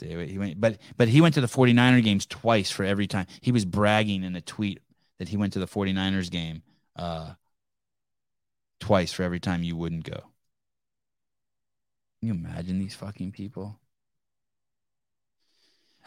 He 0.00 0.38
went, 0.38 0.60
but 0.60 0.78
but 0.96 1.08
he 1.08 1.20
went 1.20 1.34
to 1.34 1.40
the 1.40 1.46
49er 1.46 2.02
games 2.02 2.26
twice 2.26 2.70
for 2.70 2.84
every 2.84 3.06
time. 3.06 3.26
He 3.40 3.52
was 3.52 3.64
bragging 3.64 4.24
in 4.24 4.34
a 4.36 4.40
tweet 4.40 4.80
that 5.18 5.28
he 5.28 5.36
went 5.36 5.52
to 5.52 5.58
the 5.58 5.66
49ers 5.66 6.30
game 6.30 6.62
uh, 6.96 7.32
twice 8.80 9.12
for 9.12 9.22
every 9.22 9.40
time 9.40 9.62
you 9.62 9.76
wouldn't 9.76 10.04
go. 10.04 10.22
Can 12.20 12.28
you 12.28 12.34
imagine 12.34 12.78
these 12.78 12.94
fucking 12.94 13.32
people? 13.32 13.78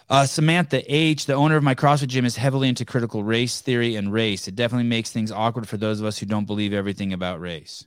Uh, 0.10 0.26
Samantha 0.26 0.84
H, 0.94 1.26
the 1.26 1.34
owner 1.34 1.56
of 1.56 1.64
my 1.64 1.76
CrossFit 1.76 2.08
gym, 2.08 2.26
is 2.26 2.36
heavily 2.36 2.70
into 2.70 2.86
critical 2.86 3.24
race 3.24 3.62
theory 3.62 3.96
and 3.96 4.12
race. 4.12 4.48
It 4.48 4.56
definitely 4.56 4.88
makes 4.88 5.12
things 5.12 5.32
awkward 5.32 5.68
for 5.68 5.78
those 5.78 6.00
of 6.00 6.06
us 6.06 6.18
who 6.18 6.26
don't 6.26 6.46
believe 6.46 6.74
everything 6.74 7.14
about 7.14 7.39
race. 7.39 7.86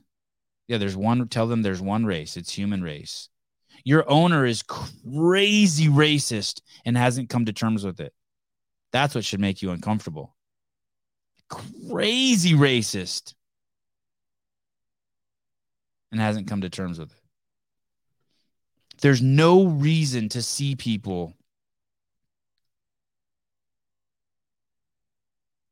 Yeah, 0.67 0.77
there's 0.77 0.97
one. 0.97 1.27
Tell 1.27 1.47
them 1.47 1.61
there's 1.61 1.81
one 1.81 2.05
race. 2.05 2.35
It's 2.35 2.53
human 2.53 2.81
race. 2.81 3.29
Your 3.87 4.03
owner 4.11 4.45
is 4.45 4.63
crazy 4.63 5.87
racist 5.87 6.59
and 6.83 6.97
hasn't 6.97 7.29
come 7.29 7.45
to 7.45 7.53
terms 7.53 7.85
with 7.85 8.01
it. 8.01 8.13
That's 8.91 9.15
what 9.15 9.23
should 9.23 9.39
make 9.39 9.61
you 9.61 9.71
uncomfortable. 9.71 10.35
Crazy 11.47 12.51
racist 12.51 13.33
and 16.11 16.19
hasn't 16.19 16.47
come 16.47 16.59
to 16.59 16.69
terms 16.69 16.99
with 16.99 17.13
it. 17.13 17.21
There's 18.99 19.21
no 19.21 19.63
reason 19.67 20.27
to 20.29 20.41
see 20.41 20.75
people 20.75 21.37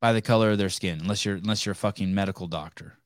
by 0.00 0.14
the 0.14 0.22
color 0.22 0.52
of 0.52 0.56
their 0.56 0.70
skin 0.70 1.00
unless 1.02 1.26
you're 1.26 1.36
unless 1.36 1.66
you're 1.66 1.74
a 1.74 1.76
fucking 1.76 2.14
medical 2.14 2.46
doctor. 2.46 2.96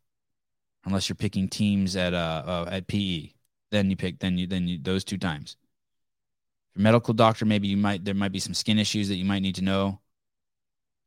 Unless 0.85 1.09
you're 1.09 1.17
picking 1.17 1.49
teams 1.49 1.97
at 1.97 2.15
uh, 2.15 2.45
uh 2.47 2.69
at 2.71 2.87
PE 2.87 3.33
then 3.71 3.91
you 3.91 3.97
pick 3.97 4.19
then 4.19 4.39
you 4.39 4.47
then 4.47 4.69
you 4.69 4.79
those 4.81 5.05
two 5.05 5.19
times. 5.19 5.57
Your 6.75 6.83
medical 6.83 7.15
doctor 7.15 7.45
maybe 7.45 7.69
you 7.69 7.77
might 7.77 8.05
there 8.05 8.15
might 8.15 8.33
be 8.33 8.41
some 8.41 8.55
skin 8.55 8.79
issues 8.79 9.09
that 9.09 9.17
you 9.17 9.25
might 9.25 9.43
need 9.43 9.57
to 9.57 9.65
know. 9.65 10.01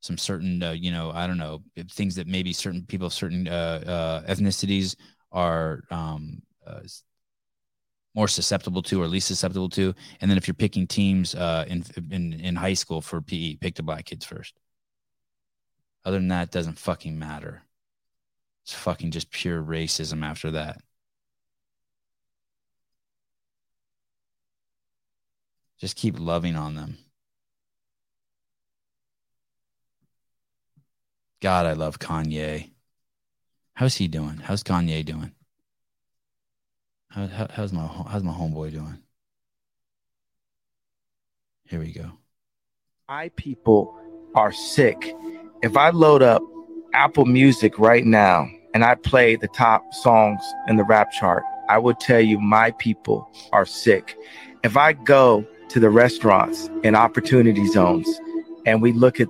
Some 0.02 0.18
certain 0.18 0.62
uh, 0.62 0.72
you 0.72 0.92
know 0.92 1.12
i 1.12 1.28
don't 1.28 1.38
know 1.38 1.62
things 1.92 2.16
that 2.16 2.28
maybe 2.28 2.52
certain 2.52 2.86
people 2.86 3.10
certain 3.10 3.48
uh, 3.48 4.24
uh, 4.26 4.32
ethnicities 4.32 4.98
are 5.32 5.84
um, 5.90 6.42
uh, 6.68 6.82
more 8.16 8.28
susceptible 8.28 8.82
to 8.84 9.02
or 9.02 9.08
least 9.08 9.28
susceptible 9.28 9.70
to. 9.70 9.94
And 10.22 10.30
then 10.30 10.38
if 10.38 10.48
you're 10.48 10.54
picking 10.54 10.88
teams 10.88 11.36
uh, 11.36 11.66
in, 11.68 11.84
in 12.12 12.34
in 12.34 12.56
high 12.56 12.76
school 12.76 13.02
for 13.02 13.22
pe 13.22 13.56
pick 13.56 13.76
the 13.76 13.84
black 13.84 14.06
kids 14.06 14.26
first. 14.26 14.54
Other 16.06 16.18
than 16.18 16.28
that 16.30 16.52
doesn't 16.52 16.78
fucking 16.78 17.18
matter. 17.18 17.64
It's 18.64 18.74
fucking 18.74 19.12
just 19.12 19.32
pure 19.32 19.62
racism 19.62 20.24
after 20.24 20.52
that. 20.52 20.82
Just 25.84 25.98
keep 25.98 26.18
loving 26.18 26.56
on 26.56 26.76
them. 26.76 26.98
God, 31.42 31.66
I 31.66 31.74
love 31.74 32.00
Kanye. 32.00 32.70
How's 33.74 33.98
he 33.98 34.08
doing? 34.08 34.38
How's 34.38 34.64
Kanye 34.64 35.04
doing? 35.04 35.34
How, 37.10 37.28
how, 37.28 37.48
how's 37.50 37.74
my 37.74 37.86
how's 37.86 38.24
my 38.24 38.32
homeboy 38.32 38.72
doing? 38.72 39.00
Here 41.66 41.82
we 41.82 41.92
go. 41.92 42.14
I 43.10 43.28
people 43.36 43.94
are 44.36 44.54
sick. 44.54 45.14
If 45.64 45.76
I 45.76 45.90
load 45.90 46.24
up 46.24 46.42
Apple 46.94 47.26
Music 47.26 47.78
right 47.78 48.06
now 48.06 48.48
and 48.74 48.86
I 48.86 48.96
play 48.96 49.36
the 49.36 49.50
top 49.50 49.94
songs 49.94 50.42
in 50.70 50.78
the 50.78 50.86
rap 50.86 51.12
chart, 51.12 51.44
I 51.68 51.78
would 51.78 52.00
tell 52.00 52.22
you 52.22 52.40
my 52.40 52.72
people 52.72 53.30
are 53.52 53.66
sick. 53.66 54.16
If 54.64 54.78
I 54.78 54.94
go 54.94 55.46
to 55.70 55.80
the 55.80 55.90
restaurants 55.90 56.70
and 56.84 56.96
opportunity 56.96 57.68
zones 57.68 58.08
and 58.66 58.82
we 58.82 58.92
look 58.94 59.20
at 59.20 59.28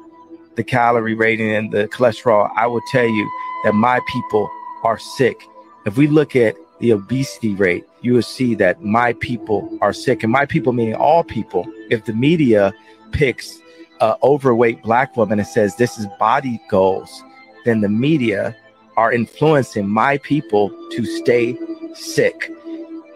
the 0.55 0.63
calorie 0.63 1.15
rating 1.15 1.51
and 1.51 1.71
the 1.71 1.87
cholesterol, 1.87 2.51
I 2.55 2.67
will 2.67 2.81
tell 2.91 3.07
you 3.07 3.31
that 3.63 3.73
my 3.73 3.99
people 4.07 4.49
are 4.83 4.99
sick. 4.99 5.47
If 5.85 5.97
we 5.97 6.07
look 6.07 6.35
at 6.35 6.55
the 6.79 6.91
obesity 6.91 7.55
rate, 7.55 7.85
you 8.01 8.13
will 8.13 8.21
see 8.21 8.55
that 8.55 8.83
my 8.83 9.13
people 9.13 9.77
are 9.81 9.93
sick. 9.93 10.23
And 10.23 10.31
my 10.31 10.45
people 10.45 10.73
meaning 10.73 10.95
all 10.95 11.23
people. 11.23 11.65
If 11.89 12.05
the 12.05 12.13
media 12.13 12.73
picks 13.11 13.59
an 14.01 14.15
overweight 14.21 14.83
black 14.83 15.15
woman 15.17 15.39
and 15.39 15.47
says 15.47 15.75
this 15.75 15.97
is 15.97 16.05
body 16.19 16.61
goals, 16.69 17.23
then 17.65 17.81
the 17.81 17.89
media 17.89 18.55
are 18.97 19.11
influencing 19.11 19.87
my 19.87 20.17
people 20.19 20.69
to 20.91 21.05
stay 21.05 21.57
sick. 21.95 22.51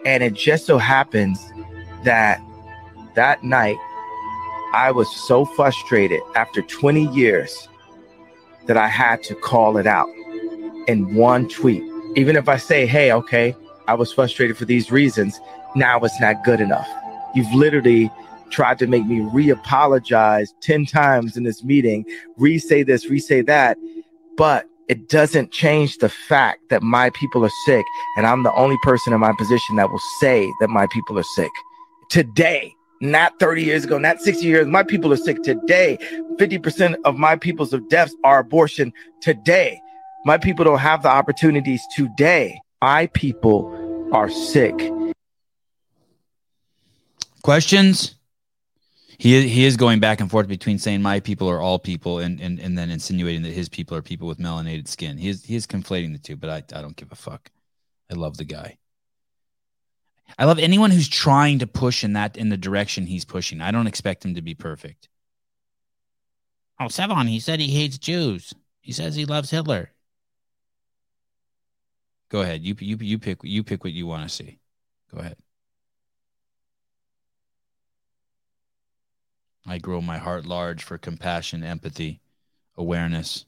And 0.04 0.22
it 0.22 0.34
just 0.34 0.66
so 0.66 0.78
happens 0.78 1.52
that 2.04 2.40
that 3.18 3.42
night 3.42 3.76
I 4.72 4.92
was 4.92 5.08
so 5.26 5.44
frustrated 5.44 6.20
after 6.36 6.62
20 6.62 7.08
years 7.08 7.68
that 8.68 8.76
I 8.76 8.86
had 8.86 9.24
to 9.24 9.34
call 9.34 9.76
it 9.76 9.88
out 9.88 10.08
in 10.86 11.16
one 11.16 11.48
tweet. 11.48 11.82
Even 12.14 12.36
if 12.36 12.48
I 12.48 12.58
say, 12.58 12.86
hey, 12.86 13.10
okay, 13.10 13.56
I 13.88 13.94
was 13.94 14.12
frustrated 14.12 14.56
for 14.56 14.66
these 14.66 14.92
reasons, 14.92 15.40
now 15.74 15.98
it's 15.98 16.20
not 16.20 16.44
good 16.44 16.60
enough. 16.60 16.88
You've 17.34 17.52
literally 17.52 18.08
tried 18.50 18.78
to 18.78 18.86
make 18.86 19.04
me 19.04 19.18
re 19.32 19.50
apologize 19.50 20.54
10 20.60 20.86
times 20.86 21.36
in 21.36 21.42
this 21.42 21.64
meeting, 21.64 22.04
re 22.36 22.56
say 22.56 22.84
this, 22.84 23.10
re 23.10 23.18
say 23.18 23.40
that. 23.40 23.76
But 24.36 24.66
it 24.88 25.08
doesn't 25.08 25.50
change 25.50 25.98
the 25.98 26.08
fact 26.08 26.68
that 26.68 26.84
my 26.84 27.10
people 27.10 27.44
are 27.44 27.56
sick. 27.66 27.84
And 28.16 28.28
I'm 28.28 28.44
the 28.44 28.54
only 28.54 28.76
person 28.84 29.12
in 29.12 29.18
my 29.18 29.32
position 29.32 29.74
that 29.74 29.90
will 29.90 30.06
say 30.20 30.48
that 30.60 30.70
my 30.70 30.86
people 30.92 31.18
are 31.18 31.30
sick 31.34 31.50
today 32.10 32.74
not 33.00 33.38
30 33.38 33.62
years 33.62 33.84
ago, 33.84 33.98
not 33.98 34.20
60 34.20 34.44
years. 34.44 34.66
My 34.66 34.82
people 34.82 35.12
are 35.12 35.16
sick 35.16 35.42
today. 35.42 35.98
50% 36.36 36.96
of 37.04 37.16
my 37.16 37.36
people's 37.36 37.72
of 37.72 37.88
deaths 37.88 38.14
are 38.24 38.40
abortion 38.40 38.92
today. 39.20 39.80
My 40.24 40.38
people 40.38 40.64
don't 40.64 40.78
have 40.78 41.02
the 41.02 41.08
opportunities 41.08 41.82
today. 41.94 42.60
My 42.80 43.06
people 43.08 44.10
are 44.12 44.28
sick. 44.28 44.92
Questions? 47.42 48.14
He, 49.18 49.48
he 49.48 49.64
is 49.64 49.76
going 49.76 49.98
back 49.98 50.20
and 50.20 50.30
forth 50.30 50.46
between 50.46 50.78
saying 50.78 51.02
my 51.02 51.18
people 51.18 51.48
are 51.48 51.60
all 51.60 51.78
people 51.80 52.20
and, 52.20 52.40
and, 52.40 52.60
and 52.60 52.78
then 52.78 52.88
insinuating 52.90 53.42
that 53.42 53.52
his 53.52 53.68
people 53.68 53.96
are 53.96 54.02
people 54.02 54.28
with 54.28 54.38
melanated 54.38 54.86
skin. 54.86 55.18
He 55.18 55.28
is, 55.28 55.44
he 55.44 55.56
is 55.56 55.66
conflating 55.66 56.12
the 56.12 56.18
two, 56.18 56.36
but 56.36 56.50
I, 56.50 56.56
I 56.76 56.82
don't 56.82 56.94
give 56.94 57.10
a 57.10 57.16
fuck. 57.16 57.50
I 58.10 58.14
love 58.14 58.36
the 58.36 58.44
guy. 58.44 58.78
I 60.36 60.44
love 60.44 60.58
anyone 60.58 60.90
who's 60.90 61.08
trying 61.08 61.60
to 61.60 61.66
push 61.66 62.04
in 62.04 62.12
that 62.12 62.36
in 62.36 62.48
the 62.48 62.56
direction 62.56 63.06
he's 63.06 63.24
pushing. 63.24 63.60
I 63.60 63.70
don't 63.70 63.86
expect 63.86 64.24
him 64.24 64.34
to 64.34 64.42
be 64.42 64.54
perfect. 64.54 65.08
Oh, 66.80 66.86
Sevan, 66.86 67.28
he 67.28 67.40
said 67.40 67.60
he 67.60 67.68
hates 67.68 67.98
Jews. 67.98 68.54
He 68.80 68.92
says 68.92 69.14
he 69.14 69.24
loves 69.24 69.50
Hitler. 69.50 69.90
Go 72.28 72.42
ahead. 72.42 72.62
You 72.62 72.76
you 72.78 72.96
you 73.00 73.18
pick 73.18 73.38
you 73.42 73.64
pick 73.64 73.84
what 73.84 73.92
you 73.92 74.06
want 74.06 74.28
to 74.28 74.34
see. 74.34 74.58
Go 75.12 75.20
ahead. 75.20 75.36
I 79.66 79.78
grow 79.78 80.00
my 80.00 80.18
heart 80.18 80.46
large 80.46 80.82
for 80.82 80.98
compassion, 80.98 81.62
empathy, 81.62 82.20
awareness. 82.76 83.44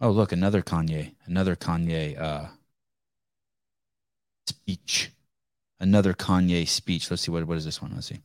Oh, 0.00 0.10
look, 0.10 0.32
another 0.32 0.60
Kanye, 0.60 1.14
another 1.24 1.56
Kanye 1.56 2.20
uh, 2.20 2.46
speech, 4.46 5.10
another 5.80 6.12
Kanye 6.12 6.68
speech. 6.68 7.10
Let's 7.10 7.22
see 7.22 7.30
what 7.30 7.46
what 7.46 7.56
is 7.56 7.64
this 7.64 7.80
one? 7.80 7.92
Let's 7.94 8.08
see. 8.08 8.20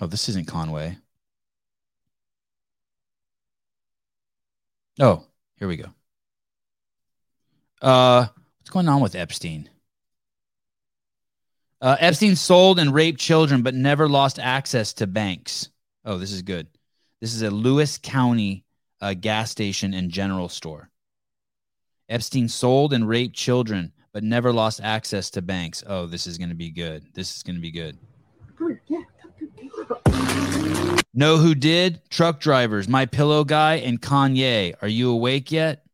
Oh, 0.00 0.06
this 0.06 0.28
isn't 0.28 0.48
Kanye. 0.48 0.96
Oh, 4.98 5.24
here 5.58 5.68
we 5.68 5.76
go. 5.76 5.90
Uh, 7.80 8.26
what's 8.58 8.70
going 8.70 8.88
on 8.88 9.00
with 9.00 9.14
Epstein? 9.14 9.70
Uh, 11.80 11.96
Epstein 12.00 12.34
sold 12.34 12.78
and 12.80 12.92
raped 12.92 13.20
children, 13.20 13.62
but 13.62 13.74
never 13.74 14.08
lost 14.08 14.40
access 14.40 14.94
to 14.94 15.06
banks. 15.06 15.68
Oh, 16.04 16.18
this 16.18 16.32
is 16.32 16.42
good. 16.42 16.66
This 17.20 17.34
is 17.34 17.42
a 17.42 17.50
Lewis 17.50 17.98
County 17.98 18.65
a 19.00 19.14
gas 19.14 19.50
station 19.50 19.94
and 19.94 20.10
general 20.10 20.48
store. 20.48 20.90
Epstein 22.08 22.48
sold 22.48 22.92
and 22.92 23.08
raped 23.08 23.34
children, 23.34 23.92
but 24.12 24.22
never 24.22 24.52
lost 24.52 24.80
access 24.82 25.30
to 25.30 25.42
banks. 25.42 25.82
Oh, 25.86 26.06
this 26.06 26.26
is 26.26 26.38
going 26.38 26.50
to 26.50 26.54
be 26.54 26.70
good. 26.70 27.04
This 27.14 27.36
is 27.36 27.42
going 27.42 27.56
to 27.56 27.62
be 27.62 27.70
good. 27.70 27.98
Know 31.12 31.38
who 31.38 31.54
did? 31.54 32.00
Truck 32.10 32.40
drivers, 32.40 32.88
my 32.88 33.06
pillow 33.06 33.44
guy, 33.44 33.76
and 33.76 34.00
Kanye. 34.00 34.74
Are 34.82 34.88
you 34.88 35.10
awake 35.10 35.50
yet? 35.50 35.84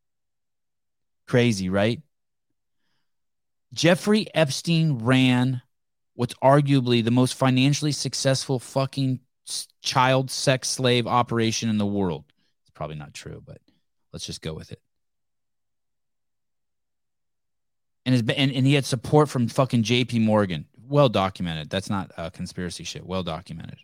Crazy, 1.27 1.69
right? 1.69 2.01
Jeffrey 3.73 4.27
Epstein 4.35 4.99
ran 4.99 5.63
what's 6.15 6.35
arguably 6.43 7.03
the 7.03 7.11
most 7.11 7.35
financially 7.35 7.93
successful 7.93 8.59
fucking 8.59 9.21
child 9.81 10.31
sex 10.31 10.69
slave 10.69 11.07
operation 11.07 11.69
in 11.69 11.79
the 11.79 11.87
world 11.87 12.32
probably 12.75 12.97
not 12.97 13.15
true, 13.15 13.43
but 13.45 13.59
let's 14.13 14.27
just 14.27 14.43
go 14.43 14.55
with 14.55 14.73
it. 14.73 14.81
And, 18.05 18.13
his, 18.15 18.23
and, 18.23 18.51
and 18.53 18.67
he 18.67 18.75
had 18.75 18.85
support 18.85 19.29
from 19.29 19.47
fucking 19.49 19.85
JP 19.85 20.23
Morgan. 20.23 20.67
Well 20.89 21.09
documented. 21.09 21.71
That's 21.71 21.89
not 21.89 22.11
uh, 22.17 22.31
conspiracy 22.31 22.85
shit. 22.85 23.07
Well 23.07 23.23
documented. 23.23 23.79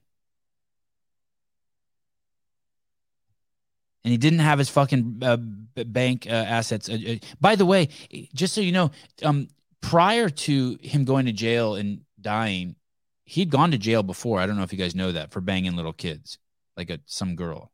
and 4.09 4.13
he 4.13 4.17
didn't 4.17 4.39
have 4.39 4.59
his 4.59 4.71
fucking 4.71 5.19
uh, 5.23 5.37
bank 5.37 6.27
uh, 6.27 6.31
assets. 6.31 6.89
Uh, 6.89 6.97
uh, 7.07 7.15
by 7.43 7.57
the 7.57 7.67
way, 7.67 7.89
just 8.33 8.55
so 8.55 8.63
you 8.63 8.73
know, 8.73 8.91
um, 9.23 9.49
prior 9.83 10.31
to 10.31 10.79
him 10.81 11.05
going 11.05 11.27
to 11.27 11.33
jail 11.33 11.75
and 11.75 12.01
dying, 12.19 12.77
he'd 13.25 13.51
gone 13.51 13.71
to 13.73 13.77
jail 13.77 14.03
before. 14.03 14.41
I 14.41 14.47
don't 14.47 14.57
know 14.57 14.63
if 14.63 14.73
you 14.73 14.79
guys 14.79 14.95
know 14.95 15.13
that 15.13 15.31
for 15.31 15.43
banging 15.43 15.77
little 15.77 15.93
kids, 15.93 16.39
like 16.75 16.89
a 16.89 17.01
some 17.05 17.37
girl. 17.37 17.71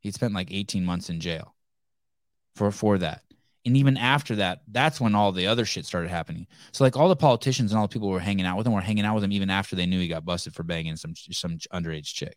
He 0.00 0.10
spent 0.10 0.34
like 0.34 0.52
18 0.52 0.84
months 0.84 1.10
in 1.10 1.20
jail 1.20 1.54
for 2.54 2.70
for 2.70 2.98
that. 2.98 3.22
And 3.64 3.76
even 3.76 3.96
after 3.96 4.36
that, 4.36 4.62
that's 4.68 5.00
when 5.00 5.14
all 5.14 5.32
the 5.32 5.46
other 5.46 5.64
shit 5.64 5.84
started 5.84 6.08
happening. 6.08 6.46
So 6.72 6.84
like 6.84 6.96
all 6.96 7.08
the 7.08 7.16
politicians 7.16 7.70
and 7.70 7.78
all 7.78 7.86
the 7.86 7.92
people 7.92 8.08
who 8.08 8.14
were 8.14 8.20
hanging 8.20 8.46
out 8.46 8.56
with 8.56 8.66
him 8.66 8.72
were 8.72 8.80
hanging 8.80 9.04
out 9.04 9.14
with 9.14 9.24
him 9.24 9.32
even 9.32 9.50
after 9.50 9.76
they 9.76 9.86
knew 9.86 10.00
he 10.00 10.08
got 10.08 10.24
busted 10.24 10.54
for 10.54 10.62
banging 10.62 10.96
some 10.96 11.14
some 11.16 11.58
underage 11.72 12.06
chick. 12.14 12.36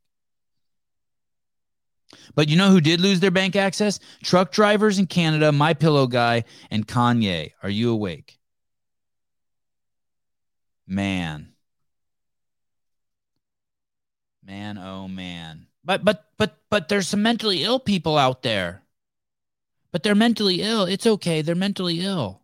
But 2.35 2.49
you 2.49 2.57
know 2.57 2.69
who 2.69 2.81
did 2.81 2.99
lose 2.99 3.19
their 3.19 3.31
bank 3.31 3.55
access? 3.55 3.99
Truck 4.23 4.51
drivers 4.51 4.99
in 4.99 5.07
Canada, 5.07 5.51
my 5.51 5.73
pillow 5.73 6.07
guy, 6.07 6.43
and 6.69 6.87
Kanye. 6.87 7.51
Are 7.63 7.69
you 7.69 7.91
awake? 7.91 8.37
Man. 10.87 11.53
Man, 14.43 14.77
oh 14.77 15.07
man. 15.07 15.67
But 15.83 16.03
but 16.05 16.25
but 16.37 16.57
but 16.69 16.89
there's 16.89 17.07
some 17.07 17.23
mentally 17.23 17.63
ill 17.63 17.79
people 17.79 18.17
out 18.17 18.43
there. 18.43 18.83
But 19.91 20.03
they're 20.03 20.15
mentally 20.15 20.61
ill. 20.61 20.85
It's 20.85 21.05
okay. 21.05 21.41
They're 21.41 21.55
mentally 21.55 22.01
ill. 22.01 22.41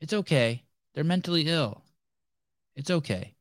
It's 0.00 0.12
okay. 0.12 0.64
They're 0.94 1.04
mentally 1.04 1.48
ill. 1.48 1.82
It's 2.74 2.90
okay. 2.90 3.34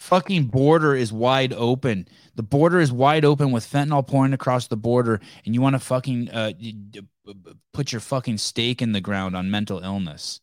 Fucking 0.00 0.44
border 0.44 0.94
is 0.94 1.12
wide 1.12 1.52
open. 1.52 2.06
The 2.36 2.44
border 2.44 2.78
is 2.78 2.92
wide 2.92 3.24
open 3.24 3.50
with 3.50 3.68
fentanyl 3.68 4.06
pouring 4.06 4.32
across 4.32 4.68
the 4.68 4.76
border, 4.76 5.20
and 5.44 5.52
you 5.54 5.60
want 5.60 5.74
to 5.74 5.80
fucking 5.80 6.30
uh, 6.30 6.52
put 7.72 7.90
your 7.90 8.00
fucking 8.00 8.38
stake 8.38 8.80
in 8.80 8.92
the 8.92 9.00
ground 9.00 9.34
on 9.36 9.50
mental 9.50 9.80
illness. 9.80 10.40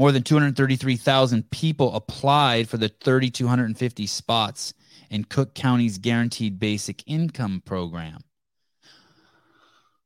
More 0.00 0.12
than 0.12 0.22
233,000 0.22 1.50
people 1.50 1.94
applied 1.94 2.70
for 2.70 2.78
the 2.78 2.88
3,250 2.88 4.06
spots 4.06 4.72
in 5.10 5.24
Cook 5.24 5.54
County's 5.54 5.98
Guaranteed 5.98 6.58
Basic 6.58 7.02
Income 7.06 7.64
Program. 7.66 8.22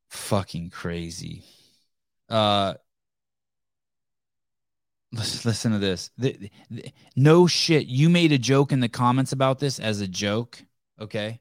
Fucking 0.09 0.70
crazy. 0.70 1.45
Uh, 2.28 2.74
listen, 5.12 5.70
to 5.70 5.78
this. 5.78 6.11
The, 6.18 6.51
the, 6.72 6.90
no 7.14 7.47
shit. 7.47 7.86
You 7.86 8.09
made 8.09 8.32
a 8.32 8.38
joke 8.38 8.72
in 8.72 8.80
the 8.80 8.88
comments 8.88 9.30
about 9.30 9.61
this 9.61 9.78
as 9.78 10.01
a 10.01 10.09
joke. 10.09 10.61
Okay. 11.01 11.38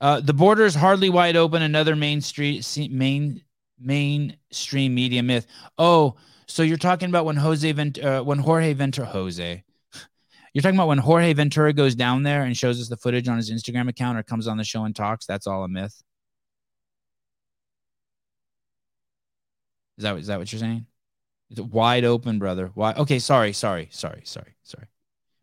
Uh, 0.00 0.20
the 0.20 0.32
border 0.32 0.64
is 0.64 0.74
hardly 0.74 1.10
wide 1.10 1.36
open. 1.36 1.60
Another 1.60 1.94
main 1.94 2.22
street, 2.22 2.66
main 2.90 3.42
mainstream 3.78 4.94
media 4.94 5.22
myth. 5.22 5.46
Oh, 5.76 6.16
so 6.46 6.62
you're 6.62 6.76
talking 6.76 7.08
about 7.08 7.24
when 7.24 7.36
Jose 7.36 7.70
Vent, 7.72 7.98
uh, 7.98 8.22
when 8.22 8.38
Jorge 8.38 8.72
Ventura, 8.72 9.06
Jose, 9.06 9.64
you're 10.52 10.62
talking 10.62 10.76
about 10.76 10.88
when 10.88 10.98
Jorge 10.98 11.32
Ventura 11.32 11.72
goes 11.72 11.94
down 11.94 12.22
there 12.22 12.42
and 12.42 12.56
shows 12.56 12.80
us 12.80 12.88
the 12.88 12.96
footage 12.96 13.28
on 13.28 13.36
his 13.36 13.50
Instagram 13.50 13.88
account 13.88 14.16
or 14.16 14.22
comes 14.22 14.46
on 14.46 14.56
the 14.56 14.64
show 14.64 14.84
and 14.84 14.94
talks. 14.96 15.26
That's 15.26 15.46
all 15.46 15.64
a 15.64 15.68
myth. 15.68 16.02
Is 19.98 20.02
that 20.02 20.16
is 20.16 20.26
that 20.28 20.38
what 20.38 20.52
you're 20.52 20.60
saying? 20.60 20.86
It's 21.50 21.60
wide 21.60 22.04
open, 22.04 22.38
brother? 22.38 22.70
Why? 22.74 22.92
Okay, 22.94 23.18
sorry, 23.18 23.52
sorry, 23.52 23.88
sorry, 23.90 24.22
sorry, 24.24 24.54
sorry. 24.62 24.86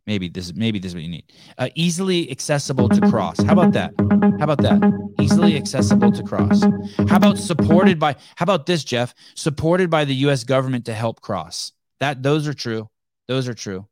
Maybe 0.05 0.27
this 0.27 0.45
is 0.45 0.53
maybe 0.53 0.79
this 0.79 0.91
is 0.91 0.95
what 0.95 1.03
you 1.03 1.09
need. 1.09 1.31
Uh, 1.57 1.69
easily 1.75 2.29
accessible 2.29 2.89
to 2.89 3.01
cross. 3.09 3.41
How 3.41 3.53
about 3.53 3.71
that? 3.71 3.93
How 4.37 4.43
about 4.43 4.61
that? 4.61 4.81
Easily 5.21 5.55
accessible 5.55 6.11
to 6.11 6.23
cross. 6.23 6.61
How 7.07 7.15
about 7.15 7.37
supported 7.37 7.99
by? 7.99 8.13
How 8.35 8.43
about 8.43 8.65
this, 8.65 8.83
Jeff? 8.83 9.13
Supported 9.35 9.89
by 9.89 10.03
the 10.03 10.15
U.S. 10.15 10.43
government 10.43 10.85
to 10.85 10.93
help 10.93 11.21
cross. 11.21 11.71
That 12.01 12.21
those 12.21 12.47
are 12.47 12.53
true. 12.53 12.89
Those 13.29 13.47
are 13.47 13.53
true. 13.53 13.87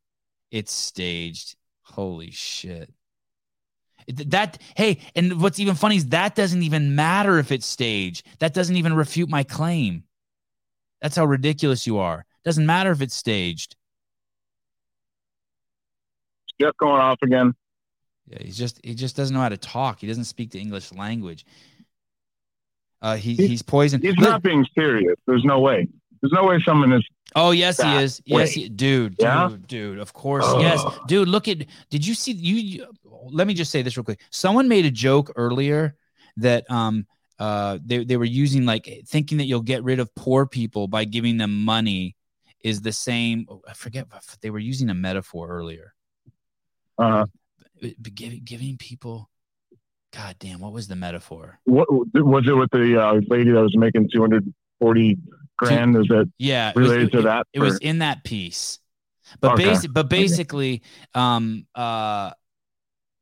It's 0.52 0.74
staged. 0.74 1.56
Holy 1.84 2.32
shit. 2.32 2.92
That 4.08 4.62
hey, 4.76 5.00
and 5.16 5.42
what's 5.42 5.60
even 5.60 5.76
funny 5.76 5.96
is 5.96 6.08
that 6.08 6.36
doesn't 6.36 6.64
even 6.64 6.94
matter 6.96 7.40
if 7.40 7.54
it's 7.54 7.66
staged. 7.66 8.26
That 8.40 8.54
doesn't 8.54 8.76
even 8.76 8.94
refute 8.94 9.30
my 9.30 9.44
claim. 9.44 10.04
That's 11.02 11.16
how 11.16 11.26
ridiculous 11.26 11.88
you 11.88 12.00
are. 12.00 12.26
Doesn't 12.44 12.66
matter 12.66 12.92
if 12.92 13.02
it's 13.02 13.16
staged. 13.16 13.78
Just 16.62 16.78
going 16.78 17.02
off 17.02 17.18
again. 17.22 17.54
Yeah, 18.28 18.40
he's 18.42 18.58
just 18.58 18.80
he 18.84 18.96
just 18.96 19.16
doesn't 19.16 19.34
know 19.34 19.42
how 19.42 19.50
to 19.50 19.58
talk. 19.58 20.00
He 20.00 20.08
doesn't 20.08 20.26
speak 20.26 20.52
the 20.52 20.60
English 20.60 20.94
language. 20.94 21.46
Uh, 23.02 23.16
he, 23.16 23.34
he's, 23.34 23.50
he's 23.50 23.62
poisoned. 23.62 24.04
He's 24.04 24.16
Look, 24.16 24.30
not 24.30 24.44
being 24.44 24.66
serious. 24.78 25.16
There's 25.26 25.44
no 25.44 25.60
way. 25.60 25.88
There's 26.22 26.32
no 26.32 26.46
way 26.46 26.62
someone 26.64 26.94
is. 26.94 27.06
Oh 27.36 27.52
yes, 27.52 27.82
he 27.82 27.90
is. 27.96 28.22
Yes, 28.26 28.52
he, 28.52 28.70
dude, 28.70 29.16
yeah? 29.20 29.48
dude, 29.50 29.68
dude. 29.68 30.00
Of 30.00 30.14
course, 30.14 30.46
Ugh. 30.46 30.62
yes, 30.62 30.84
dude. 31.08 31.28
Look 31.28 31.48
at. 31.48 31.66
Did 31.90 32.06
you 32.06 32.14
see 32.14 32.34
you, 32.34 32.56
you? 32.56 32.88
Let 33.04 33.48
me 33.48 33.54
just 33.54 33.72
say 33.72 33.82
this 33.82 33.98
real 33.98 34.04
quick. 34.04 34.22
Someone 34.30 34.68
made 34.68 34.86
a 34.86 34.92
joke 34.92 35.32
earlier 35.36 35.96
that 36.38 36.70
um 36.70 37.08
uh 37.40 37.80
they 37.84 38.04
they 38.04 38.18
were 38.18 38.26
using 38.26 38.66
like 38.66 38.88
thinking 39.08 39.40
that 39.40 39.46
you'll 39.46 39.62
get 39.62 39.84
rid 39.84 40.00
of 40.00 40.14
poor 40.16 40.46
people 40.46 40.88
by 40.88 41.06
giving 41.06 41.38
them 41.38 41.66
money 41.66 42.16
is 42.64 42.82
the 42.82 42.92
same. 42.92 43.48
Oh, 43.50 43.62
I 43.68 43.74
forget. 43.74 44.08
They 44.42 44.52
were 44.52 44.60
using 44.60 44.90
a 44.90 44.94
metaphor 44.94 45.50
earlier 45.50 45.94
uh, 47.02 47.26
giving 48.14 48.42
giving 48.44 48.78
people. 48.78 49.30
God 50.14 50.36
damn, 50.40 50.60
what 50.60 50.74
was 50.74 50.88
the 50.88 50.96
metaphor? 50.96 51.60
What 51.66 51.88
was 51.90 52.48
it 52.48 52.54
with 52.54 52.70
the 52.72 53.02
uh, 53.02 53.22
lady 53.28 53.52
that 53.52 53.62
was 53.62 53.76
making 53.78 54.10
two 54.14 54.22
hundred 54.22 54.54
forty 54.80 55.18
grand? 55.58 55.96
Is 55.96 56.08
that 56.08 56.30
yeah 56.38 56.74
related 56.76 57.04
was, 57.04 57.12
to 57.12 57.20
it, 57.20 57.22
that? 57.24 57.48
It, 57.54 57.60
was 57.60 57.78
in 57.80 58.00
that 58.00 58.24
piece, 58.24 58.80
but 59.40 59.54
okay. 59.54 59.88
but 59.88 60.10
basically, 60.10 60.84
um, 61.14 61.66
uh, 61.74 62.32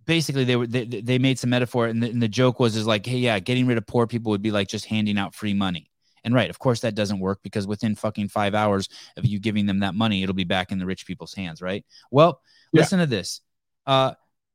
basically 0.06 0.44
they 0.46 0.56
were 0.56 0.68
they, 0.68 0.86
they 0.86 1.20
made 1.20 1.38
some 1.38 1.52
metaphor, 1.52 1.86
and 1.88 2.02
the, 2.02 2.10
and 2.10 2.22
the 2.22 2.28
joke 2.28 2.60
was 2.60 2.76
is 2.76 2.88
like, 2.88 3.06
hey, 3.06 3.18
yeah, 3.18 3.40
getting 3.40 3.68
rid 3.68 3.78
of 3.78 3.86
poor 3.86 4.08
people 4.08 4.32
would 4.32 4.42
be 4.42 4.52
like 4.52 4.68
just 4.68 4.86
handing 4.86 5.18
out 5.18 5.36
free 5.36 5.54
money. 5.54 5.92
And 6.24 6.34
right, 6.34 6.50
of 6.50 6.60
course, 6.60 6.82
that 6.82 6.96
doesn't 6.96 7.20
work 7.20 7.40
because 7.44 7.68
within 7.68 7.96
fucking 7.96 8.30
five 8.30 8.56
hours 8.56 8.90
of 9.16 9.26
you 9.26 9.40
giving 9.40 9.68
them 9.68 9.80
that 9.80 9.96
money, 9.96 10.24
it'll 10.24 10.36
be 10.36 10.44
back 10.44 10.72
in 10.72 10.80
the 10.80 10.86
rich 10.86 11.06
people's 11.06 11.34
hands, 11.34 11.62
right? 11.62 11.86
Well, 12.12 12.42
yeah. 12.74 12.82
listen 12.82 13.00
to 13.00 13.06
this. 13.06 13.42
Uh, 13.86 14.14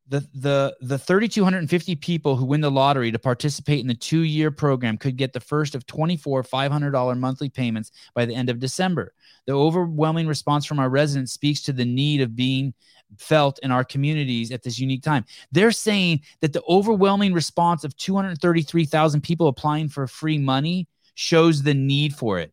the 0.09 0.21
the 0.35 0.77
the 0.83 0.99
3250 0.99 1.97
people 1.97 2.37
who 2.37 2.45
win 2.45 2.61
the 2.61 2.71
lottery 2.71 3.11
to 3.11 3.19
participate 3.19 3.81
in 3.81 3.87
the 3.87 3.95
two-year 3.95 4.51
program 4.51 4.99
could 4.99 5.17
get 5.17 5.33
the 5.33 5.41
first 5.41 5.75
of 5.75 5.87
24 5.87 6.43
$500 6.43 7.19
monthly 7.19 7.49
payments 7.49 7.91
by 8.15 8.27
the 8.27 8.35
end 8.35 8.51
of 8.51 8.59
December. 8.59 9.15
The 9.47 9.55
overwhelming 9.55 10.27
response 10.27 10.67
from 10.67 10.79
our 10.79 10.91
residents 10.91 11.33
speaks 11.33 11.63
to 11.63 11.73
the 11.73 11.87
need 11.87 12.21
of 12.21 12.37
being 12.37 12.75
felt 13.19 13.59
in 13.63 13.71
our 13.71 13.85
communities 13.85 14.51
at 14.51 14.63
this 14.63 14.79
unique 14.79 15.03
time. 15.03 15.25
They're 15.53 15.73
saying 15.73 16.23
that 16.41 16.53
the 16.53 16.63
overwhelming 16.69 17.33
response 17.33 17.85
of 17.85 17.97
233,000 17.97 19.21
people 19.23 19.49
applying 19.49 19.89
for 19.89 20.07
free 20.07 20.39
money 20.39 20.87
shows 21.15 21.63
the 21.63 21.75
need 21.75 22.15
for 22.15 22.39
it. 22.41 22.53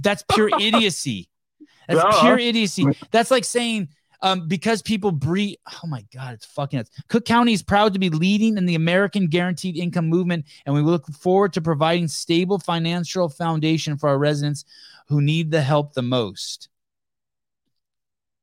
That's 0.00 0.24
pure 0.32 0.50
idiocy. 0.60 1.28
That's 1.88 2.20
pure 2.20 2.38
idiocy. 2.38 2.86
That's 3.10 3.30
like 3.30 3.44
saying 3.44 3.88
um, 4.20 4.48
because 4.48 4.82
people 4.82 5.12
breathe. 5.12 5.56
Oh 5.82 5.86
my 5.86 6.04
God, 6.14 6.34
it's 6.34 6.46
fucking 6.46 6.78
nuts. 6.78 6.90
Cook 7.08 7.24
County 7.24 7.52
is 7.52 7.62
proud 7.62 7.92
to 7.94 7.98
be 7.98 8.10
leading 8.10 8.56
in 8.56 8.66
the 8.66 8.74
American 8.74 9.28
Guaranteed 9.28 9.76
Income 9.76 10.08
movement, 10.08 10.46
and 10.66 10.74
we 10.74 10.80
look 10.80 11.06
forward 11.06 11.52
to 11.54 11.60
providing 11.60 12.08
stable 12.08 12.58
financial 12.58 13.28
foundation 13.28 13.96
for 13.96 14.08
our 14.08 14.18
residents 14.18 14.64
who 15.08 15.20
need 15.20 15.50
the 15.50 15.62
help 15.62 15.94
the 15.94 16.02
most. 16.02 16.68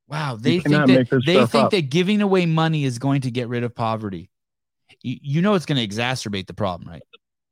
Wow, 0.07 0.37
they 0.39 0.59
think 0.59 0.87
that 0.87 1.23
they 1.25 1.45
think 1.45 1.65
up. 1.65 1.71
that 1.71 1.89
giving 1.89 2.21
away 2.21 2.45
money 2.45 2.83
is 2.83 2.99
going 2.99 3.21
to 3.21 3.31
get 3.31 3.47
rid 3.47 3.63
of 3.63 3.73
poverty. 3.73 4.29
You, 5.01 5.17
you 5.21 5.41
know 5.41 5.55
it's 5.55 5.65
going 5.65 5.77
to 5.77 5.95
exacerbate 5.95 6.47
the 6.47 6.53
problem, 6.53 6.89
right? 6.89 7.01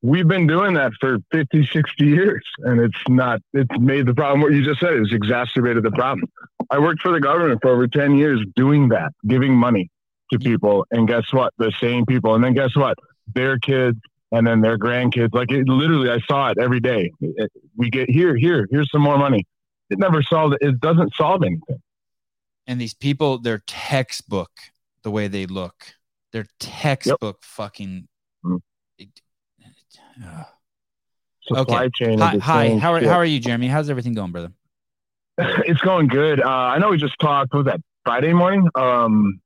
we've 0.04 0.28
been 0.28 0.46
doing 0.46 0.74
that 0.76 0.92
for 1.00 1.18
50, 1.32 1.66
60 1.66 2.06
years, 2.06 2.44
and 2.60 2.80
it's 2.80 3.02
not, 3.08 3.42
it's 3.54 3.80
made 3.80 4.06
the 4.06 4.14
problem 4.14 4.42
what 4.42 4.52
you 4.52 4.64
just 4.64 4.80
said, 4.80 4.94
it's 4.94 5.14
exacerbated 5.14 5.82
the 5.82 5.92
problem. 5.92 6.30
I 6.74 6.80
worked 6.80 7.04
for 7.04 7.12
the 7.12 7.20
government 7.20 7.60
for 7.62 7.70
over 7.70 7.88
10 7.88 8.18
years 8.18 8.44
doing 8.56 8.90
that, 8.90 9.14
giving 9.28 9.54
money 9.54 9.92
to 10.32 10.40
people. 10.40 10.88
And 10.90 11.08
guess 11.08 11.32
what? 11.32 11.54
The 11.60 11.72
same 11.80 12.04
people. 12.04 12.34
And 12.34 12.44
then 12.44 12.56
guess 12.56 12.76
what? 12.76 12.98
Their 13.36 13.60
kids 13.60 14.00
and 14.32 14.48
then 14.48 14.62
their 14.62 14.80
grandkids. 14.80 15.36
Like 15.36 15.52
it 15.52 15.68
literally, 15.68 16.10
I 16.10 16.18
saw 16.28 16.50
it 16.50 16.58
every 16.58 16.80
day. 16.80 17.12
It, 17.22 17.52
we 17.78 17.92
get 17.92 18.10
here, 18.10 18.36
here, 18.36 18.68
here's 18.72 18.90
some 18.90 19.04
more 19.04 19.20
money. 19.20 19.46
It 19.92 20.00
never 20.00 20.24
solved 20.24 20.56
it. 20.56 20.68
It 20.68 20.80
doesn't 20.80 21.14
solve 21.14 21.44
anything. 21.44 21.80
And 22.66 22.82
these 22.82 22.96
people, 22.96 23.38
their 23.38 23.62
textbook, 23.68 24.50
the 25.04 25.12
way 25.12 25.28
they 25.28 25.46
look, 25.46 25.94
their 26.32 26.48
textbook 26.60 27.38
yep. 27.40 27.44
fucking. 27.44 28.08
Mm-hmm. 28.44 28.58
It, 28.98 29.10
uh, 30.26 30.46
Supply 31.44 31.84
okay. 31.84 31.90
chain. 31.94 32.18
Hi, 32.18 32.38
hi. 32.38 32.78
How 32.80 32.94
are, 32.94 33.04
how 33.04 33.18
are 33.18 33.26
you, 33.26 33.40
Jeremy? 33.40 33.68
How's 33.68 33.92
everything 33.92 34.16
going, 34.16 34.32
brother? 34.32 34.54
It's 35.66 35.82
going 35.82 36.08
good. 36.08 36.42
Uh, 36.42 36.48
I 36.48 36.78
know 36.78 36.90
we 36.90 36.98
just 36.98 37.18
talked. 37.20 37.54
Was 37.54 37.66
that 37.66 37.82
Friday 38.06 38.34
morning? 38.34 38.68
Um, 38.76 39.40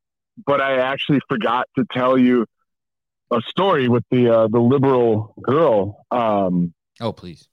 but 0.45 0.61
I 0.61 0.77
actually 0.79 1.21
forgot 1.29 1.67
to 1.77 1.85
tell 1.91 2.17
you 2.17 2.45
a 3.31 3.41
story 3.47 3.87
with 3.87 4.03
the 4.11 4.29
uh, 4.29 4.47
the 4.47 4.59
liberal 4.59 5.33
girl. 5.41 6.03
Um, 6.11 6.73
oh, 7.01 7.13
please. 7.13 7.47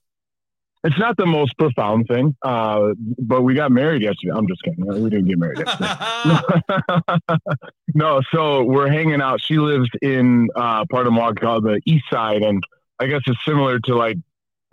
It's 0.83 0.99
not 0.99 1.17
the 1.17 1.25
most 1.25 1.57
profound 1.57 2.05
thing, 2.07 2.35
uh, 2.43 2.89
but 3.17 3.41
we 3.41 3.55
got 3.55 3.71
married 3.71 4.03
yesterday. 4.03 4.33
I'm 4.35 4.47
just 4.47 4.61
kidding. 4.61 4.85
We 4.85 5.09
didn't 5.09 5.25
get 5.25 5.39
married 5.39 5.57
yesterday. 5.57 7.49
no, 7.95 8.21
so 8.31 8.63
we're 8.63 8.87
hanging 8.87 9.19
out. 9.19 9.41
She 9.41 9.57
lives 9.57 9.89
in 10.03 10.47
uh, 10.55 10.85
part 10.91 11.07
of 11.07 11.13
Milwaukee 11.13 11.41
called 11.41 11.63
the 11.63 11.81
East 11.87 12.05
Side, 12.11 12.43
and 12.43 12.63
I 12.99 13.07
guess 13.07 13.21
it's 13.25 13.43
similar 13.43 13.79
to 13.79 13.95
like 13.95 14.17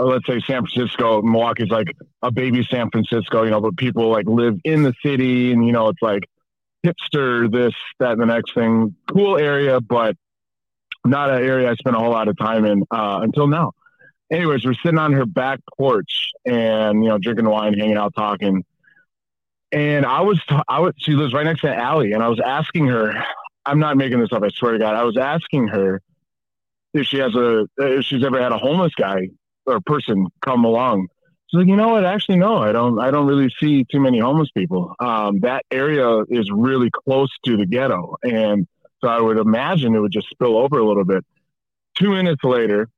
let's 0.06 0.26
say 0.26 0.40
San 0.46 0.66
Francisco, 0.66 1.22
Milwaukee's 1.22 1.70
like 1.70 1.88
a 2.22 2.30
baby 2.30 2.66
San 2.70 2.90
Francisco, 2.90 3.44
you 3.44 3.50
know, 3.50 3.60
but 3.60 3.76
people 3.76 4.08
like 4.08 4.26
live 4.26 4.58
in 4.64 4.82
the 4.82 4.94
city 5.04 5.52
and, 5.52 5.66
you 5.66 5.72
know, 5.72 5.88
it's 5.88 6.02
like 6.02 6.22
hipster, 6.84 7.50
this, 7.50 7.74
that, 7.98 8.12
and 8.12 8.20
the 8.20 8.26
next 8.26 8.54
thing. 8.54 8.94
Cool 9.12 9.38
area, 9.38 9.80
but 9.80 10.16
not 11.04 11.30
an 11.30 11.42
area 11.42 11.70
I 11.70 11.74
spent 11.74 11.96
a 11.96 11.98
whole 11.98 12.10
lot 12.10 12.28
of 12.28 12.36
time 12.38 12.64
in 12.64 12.84
uh, 12.90 13.20
until 13.22 13.46
now. 13.46 13.72
Anyways, 14.30 14.64
we're 14.64 14.74
sitting 14.74 14.98
on 14.98 15.12
her 15.12 15.26
back 15.26 15.60
porch 15.76 16.30
and, 16.46 17.02
you 17.02 17.10
know, 17.10 17.18
drinking 17.18 17.48
wine, 17.48 17.74
hanging 17.74 17.96
out, 17.96 18.14
talking. 18.14 18.64
And 19.70 20.06
I 20.06 20.22
was, 20.22 20.40
I 20.68 20.80
was, 20.80 20.94
she 20.96 21.12
lives 21.12 21.34
right 21.34 21.44
next 21.44 21.60
to 21.62 21.66
the 21.68 21.76
alley. 21.76 22.12
And 22.12 22.22
I 22.22 22.28
was 22.28 22.40
asking 22.40 22.86
her, 22.88 23.12
I'm 23.66 23.78
not 23.78 23.96
making 23.96 24.20
this 24.20 24.32
up. 24.32 24.42
I 24.42 24.48
swear 24.48 24.72
to 24.72 24.78
God. 24.78 24.96
I 24.96 25.04
was 25.04 25.16
asking 25.16 25.68
her 25.68 26.00
if 26.94 27.06
she 27.06 27.18
has 27.18 27.34
a, 27.34 27.66
if 27.78 28.04
she's 28.04 28.24
ever 28.24 28.40
had 28.40 28.52
a 28.52 28.58
homeless 28.58 28.94
guy 28.94 29.28
or 29.66 29.80
person 29.80 30.26
come 30.40 30.64
along. 30.64 31.08
She's 31.48 31.58
like, 31.58 31.68
you 31.68 31.76
know 31.76 31.88
what? 31.88 32.04
Actually, 32.04 32.38
no, 32.38 32.58
I 32.58 32.72
don't. 32.72 32.98
I 32.98 33.10
don't 33.10 33.26
really 33.26 33.52
see 33.60 33.84
too 33.84 34.00
many 34.00 34.18
homeless 34.18 34.50
people. 34.56 34.94
Um, 34.98 35.40
that 35.40 35.64
area 35.70 36.20
is 36.28 36.50
really 36.50 36.90
close 36.90 37.30
to 37.44 37.56
the 37.56 37.66
ghetto, 37.66 38.16
and 38.22 38.66
so 39.02 39.08
I 39.08 39.20
would 39.20 39.38
imagine 39.38 39.94
it 39.94 39.98
would 39.98 40.12
just 40.12 40.30
spill 40.30 40.56
over 40.56 40.78
a 40.78 40.86
little 40.86 41.04
bit. 41.04 41.24
Two 41.98 42.10
minutes 42.10 42.42
later, 42.42 42.88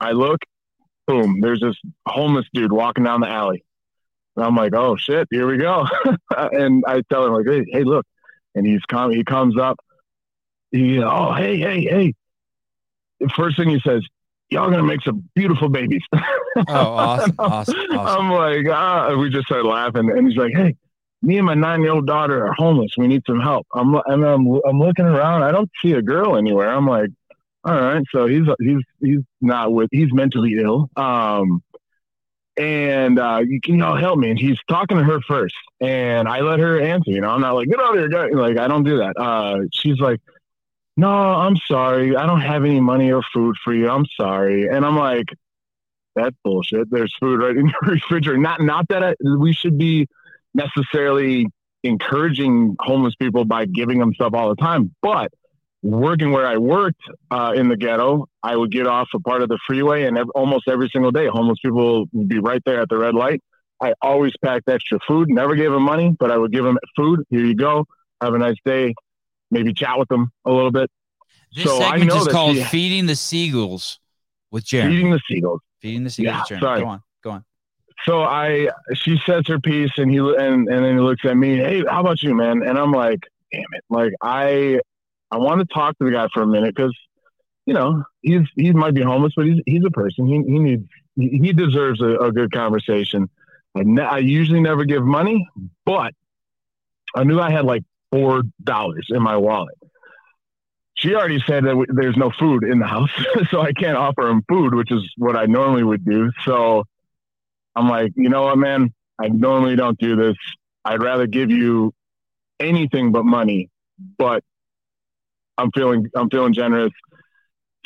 I 0.00 0.12
look, 0.12 0.40
boom, 1.06 1.40
there's 1.40 1.60
this 1.60 1.76
homeless 2.06 2.46
dude 2.52 2.72
walking 2.72 3.04
down 3.04 3.20
the 3.20 3.28
alley. 3.28 3.64
And 4.36 4.44
I'm 4.44 4.56
like, 4.56 4.74
oh 4.74 4.96
shit, 4.96 5.28
here 5.30 5.46
we 5.46 5.56
go. 5.56 5.86
and 6.36 6.84
I 6.86 7.02
tell 7.10 7.26
him 7.26 7.34
like, 7.34 7.46
hey, 7.46 7.64
hey, 7.70 7.84
look, 7.84 8.06
and 8.54 8.66
he's 8.66 8.82
com- 8.88 9.12
he 9.12 9.24
comes 9.24 9.58
up, 9.58 9.78
he 10.70 11.02
oh 11.02 11.32
hey 11.32 11.58
hey 11.58 11.82
hey. 11.82 12.14
The 13.20 13.28
first 13.30 13.56
thing 13.56 13.68
he 13.68 13.80
says, 13.80 14.02
y'all 14.50 14.70
gonna 14.70 14.82
make 14.82 15.02
some 15.02 15.28
beautiful 15.34 15.68
babies. 15.68 16.02
Oh, 16.56 16.74
awesome, 16.74 17.34
awesome, 17.38 17.74
awesome. 17.92 18.26
I'm 18.26 18.32
like, 18.32 18.66
ah, 18.68 19.14
we 19.14 19.30
just 19.30 19.46
started 19.46 19.68
laughing, 19.68 20.10
and 20.10 20.26
he's 20.26 20.36
like, 20.36 20.52
hey. 20.54 20.74
Me 21.20 21.36
and 21.36 21.46
my 21.46 21.54
nine-year-old 21.54 22.06
daughter 22.06 22.46
are 22.46 22.52
homeless. 22.52 22.92
We 22.96 23.08
need 23.08 23.22
some 23.26 23.40
help. 23.40 23.66
I'm 23.74 23.92
and 24.06 24.24
I'm 24.24 24.46
I'm 24.64 24.78
looking 24.78 25.04
around. 25.04 25.42
I 25.42 25.50
don't 25.50 25.68
see 25.82 25.92
a 25.92 26.02
girl 26.02 26.36
anywhere. 26.36 26.70
I'm 26.70 26.86
like, 26.86 27.10
all 27.64 27.74
right. 27.74 28.04
So 28.12 28.26
he's 28.26 28.46
he's 28.60 28.82
he's 29.00 29.20
not 29.40 29.72
with. 29.72 29.88
He's 29.90 30.12
mentally 30.12 30.54
ill. 30.60 30.88
Um, 30.96 31.62
and 32.56 33.18
uh, 33.18 33.42
you 33.46 33.60
can 33.60 33.78
y'all 33.78 33.96
help 33.96 34.18
me? 34.18 34.30
And 34.30 34.38
he's 34.38 34.58
talking 34.68 34.96
to 34.96 35.04
her 35.04 35.20
first, 35.22 35.54
and 35.80 36.28
I 36.28 36.40
let 36.40 36.58
her 36.58 36.80
answer. 36.80 37.10
You 37.10 37.20
know, 37.20 37.30
I'm 37.30 37.40
not 37.40 37.54
like 37.54 37.68
get 37.68 37.80
out 37.80 37.94
of 37.94 37.98
here, 37.98 38.08
guy. 38.08 38.28
Like 38.28 38.58
I 38.58 38.68
don't 38.68 38.84
do 38.84 38.98
that. 38.98 39.16
Uh, 39.16 39.60
she's 39.72 39.98
like, 39.98 40.20
no, 40.98 41.08
I'm 41.08 41.54
sorry, 41.68 42.16
I 42.16 42.26
don't 42.26 42.40
have 42.40 42.64
any 42.64 42.80
money 42.80 43.12
or 43.12 43.22
food 43.32 43.54
for 43.62 43.72
you. 43.72 43.88
I'm 43.88 44.04
sorry, 44.20 44.66
and 44.66 44.84
I'm 44.84 44.96
like, 44.96 45.26
that's 46.16 46.34
bullshit. 46.42 46.90
There's 46.90 47.14
food 47.20 47.40
right 47.40 47.56
in 47.56 47.66
your 47.68 47.80
refrigerator. 47.94 48.36
Not 48.36 48.60
not 48.60 48.88
that 48.88 49.04
I, 49.04 49.14
we 49.38 49.52
should 49.52 49.78
be 49.78 50.08
necessarily 50.54 51.46
encouraging 51.84 52.74
homeless 52.80 53.14
people 53.14 53.44
by 53.44 53.66
giving 53.66 54.00
them 54.00 54.12
stuff 54.12 54.34
all 54.34 54.48
the 54.48 54.56
time, 54.56 54.92
but 55.00 55.30
working 55.84 56.32
where 56.32 56.48
I 56.48 56.56
worked 56.56 57.00
uh, 57.30 57.52
in 57.54 57.68
the 57.68 57.76
ghetto, 57.76 58.26
I 58.42 58.56
would 58.56 58.72
get 58.72 58.88
off 58.88 59.08
a 59.14 59.20
part 59.20 59.42
of 59.42 59.48
the 59.48 59.58
freeway, 59.68 60.02
and 60.02 60.18
ev- 60.18 60.30
almost 60.34 60.66
every 60.66 60.90
single 60.92 61.12
day, 61.12 61.28
homeless 61.28 61.60
people 61.64 62.06
would 62.12 62.28
be 62.28 62.40
right 62.40 62.60
there 62.66 62.80
at 62.80 62.88
the 62.88 62.98
red 62.98 63.14
light. 63.14 63.40
I 63.80 63.94
always 64.02 64.32
packed 64.44 64.68
extra 64.68 64.98
food. 65.06 65.28
Never 65.30 65.54
gave 65.54 65.70
them 65.70 65.84
money, 65.84 66.16
but 66.18 66.32
I 66.32 66.36
would 66.36 66.50
give 66.50 66.64
them 66.64 66.76
food. 66.96 67.24
Here 67.30 67.44
you 67.44 67.54
go. 67.54 67.84
Have 68.20 68.34
a 68.34 68.38
nice 68.38 68.56
day. 68.64 68.94
Maybe 69.50 69.72
chat 69.72 69.98
with 69.98 70.08
them 70.08 70.30
a 70.44 70.52
little 70.52 70.70
bit. 70.70 70.90
This 71.54 71.64
so 71.64 71.78
I 71.78 71.90
segment 71.98 72.08
know 72.10 72.20
is 72.22 72.28
called 72.28 72.56
she- 72.56 72.62
"Feeding 72.64 73.06
the 73.06 73.16
Seagulls" 73.16 73.98
with 74.50 74.64
Jeremy. 74.66 74.94
feeding 74.96 75.10
the 75.10 75.20
seagulls. 75.28 75.60
Feeding 75.80 76.04
the 76.04 76.10
Seagulls. 76.10 76.50
Yeah, 76.50 76.58
sorry. 76.60 76.80
Go 76.80 76.86
on, 76.88 77.02
go 77.24 77.30
on. 77.30 77.44
So 78.04 78.22
I, 78.22 78.68
she 78.94 79.18
says 79.26 79.44
her 79.48 79.58
piece, 79.58 79.90
and 79.96 80.10
he 80.10 80.18
and 80.18 80.68
and 80.68 80.84
then 80.84 80.94
he 80.96 81.00
looks 81.00 81.24
at 81.24 81.36
me. 81.36 81.56
Hey, 81.56 81.82
how 81.88 82.00
about 82.00 82.22
you, 82.22 82.34
man? 82.34 82.62
And 82.62 82.78
I'm 82.78 82.92
like, 82.92 83.20
damn 83.50 83.64
it! 83.72 83.84
Like 83.90 84.12
I, 84.22 84.80
I 85.30 85.38
want 85.38 85.60
to 85.60 85.66
talk 85.74 85.98
to 85.98 86.04
the 86.04 86.10
guy 86.10 86.28
for 86.32 86.42
a 86.42 86.46
minute 86.46 86.74
because, 86.76 86.96
you 87.66 87.74
know, 87.74 88.04
he's 88.22 88.42
he 88.54 88.72
might 88.72 88.94
be 88.94 89.02
homeless, 89.02 89.32
but 89.36 89.46
he's 89.46 89.60
he's 89.66 89.84
a 89.84 89.90
person. 89.90 90.26
He 90.26 90.34
he 90.52 90.58
needs 90.58 90.84
he 91.16 91.28
he 91.42 91.52
deserves 91.52 92.00
a, 92.00 92.16
a 92.18 92.30
good 92.32 92.52
conversation. 92.52 93.28
I, 93.76 93.82
ne- 93.84 94.02
I 94.02 94.18
usually 94.18 94.60
never 94.60 94.84
give 94.84 95.02
money, 95.04 95.46
but 95.84 96.14
I 97.14 97.24
knew 97.24 97.40
I 97.40 97.50
had 97.50 97.64
like 97.64 97.82
four 98.10 98.42
dollars 98.62 99.06
in 99.10 99.22
my 99.22 99.36
wallet. 99.36 99.76
She 100.96 101.14
already 101.14 101.40
said 101.46 101.64
that 101.64 101.86
there's 101.90 102.16
no 102.16 102.32
food 102.38 102.64
in 102.64 102.80
the 102.80 102.86
house, 102.86 103.10
so 103.50 103.60
I 103.60 103.72
can't 103.72 103.96
offer 103.96 104.28
him 104.28 104.42
food, 104.48 104.74
which 104.74 104.90
is 104.90 105.02
what 105.16 105.36
I 105.36 105.46
normally 105.46 105.84
would 105.84 106.04
do. 106.04 106.30
So 106.44 106.84
I'm 107.76 107.88
like, 107.88 108.12
you 108.16 108.28
know 108.28 108.42
what, 108.42 108.58
man? 108.58 108.90
I 109.20 109.28
normally 109.28 109.76
don't 109.76 109.98
do 109.98 110.16
this. 110.16 110.36
I'd 110.84 111.02
rather 111.02 111.26
give 111.26 111.50
you 111.50 111.92
anything 112.58 113.12
but 113.12 113.24
money, 113.24 113.70
but 114.18 114.42
I'm 115.56 115.70
feeling 115.72 116.06
I'm 116.14 116.30
feeling 116.30 116.54
generous. 116.54 116.92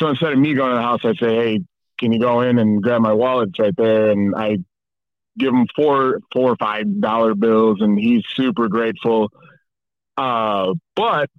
So 0.01 0.09
instead 0.09 0.33
of 0.33 0.39
me 0.39 0.55
going 0.55 0.71
to 0.71 0.77
the 0.77 0.83
house, 0.83 1.01
I 1.05 1.15
say, 1.15 1.35
hey, 1.37 1.61
can 1.99 2.13
you 2.13 2.19
go 2.19 2.41
in 2.41 2.59
and 2.59 2.83
grab 2.83 3.01
my 3.03 3.13
wallet? 3.13 3.51
It's 3.51 3.59
right 3.59 3.77
there, 3.77 4.11
and 4.11 4.35
I 4.35 4.59
give 5.39 5.55
him 5.55 5.67
four 5.75 6.21
four 6.33 6.51
or 6.53 6.57
five 6.57 7.01
dollar 7.01 7.35
bills, 7.35 7.79
and 7.81 7.99
he's 7.99 8.23
super 8.35 8.69
grateful. 8.69 9.31
Uh, 10.17 10.75
but 10.95 11.31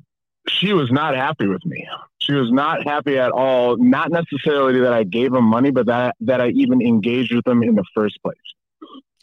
she 0.47 0.73
was 0.73 0.91
not 0.91 1.15
happy 1.15 1.47
with 1.47 1.65
me. 1.65 1.87
She 2.19 2.33
was 2.33 2.51
not 2.51 2.83
happy 2.85 3.17
at 3.17 3.31
all. 3.31 3.77
Not 3.77 4.11
necessarily 4.11 4.79
that 4.81 4.93
I 4.93 5.03
gave 5.03 5.33
him 5.33 5.43
money, 5.43 5.71
but 5.71 5.87
that 5.87 6.15
that 6.21 6.41
I 6.41 6.49
even 6.49 6.81
engaged 6.81 7.33
with 7.33 7.45
him 7.45 7.63
in 7.63 7.75
the 7.75 7.83
first 7.93 8.21
place. 8.21 8.37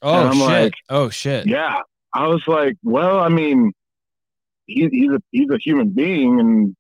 Oh 0.02 0.28
I'm 0.28 0.34
shit! 0.34 0.42
like, 0.42 0.74
oh 0.88 1.10
shit! 1.10 1.46
Yeah, 1.46 1.76
I 2.14 2.26
was 2.26 2.42
like, 2.46 2.76
well, 2.82 3.20
I 3.20 3.28
mean, 3.28 3.72
he, 4.66 4.88
he's 4.90 5.10
a 5.10 5.20
he's 5.30 5.50
a 5.50 5.58
human 5.58 5.90
being, 5.90 6.40
and 6.40 6.76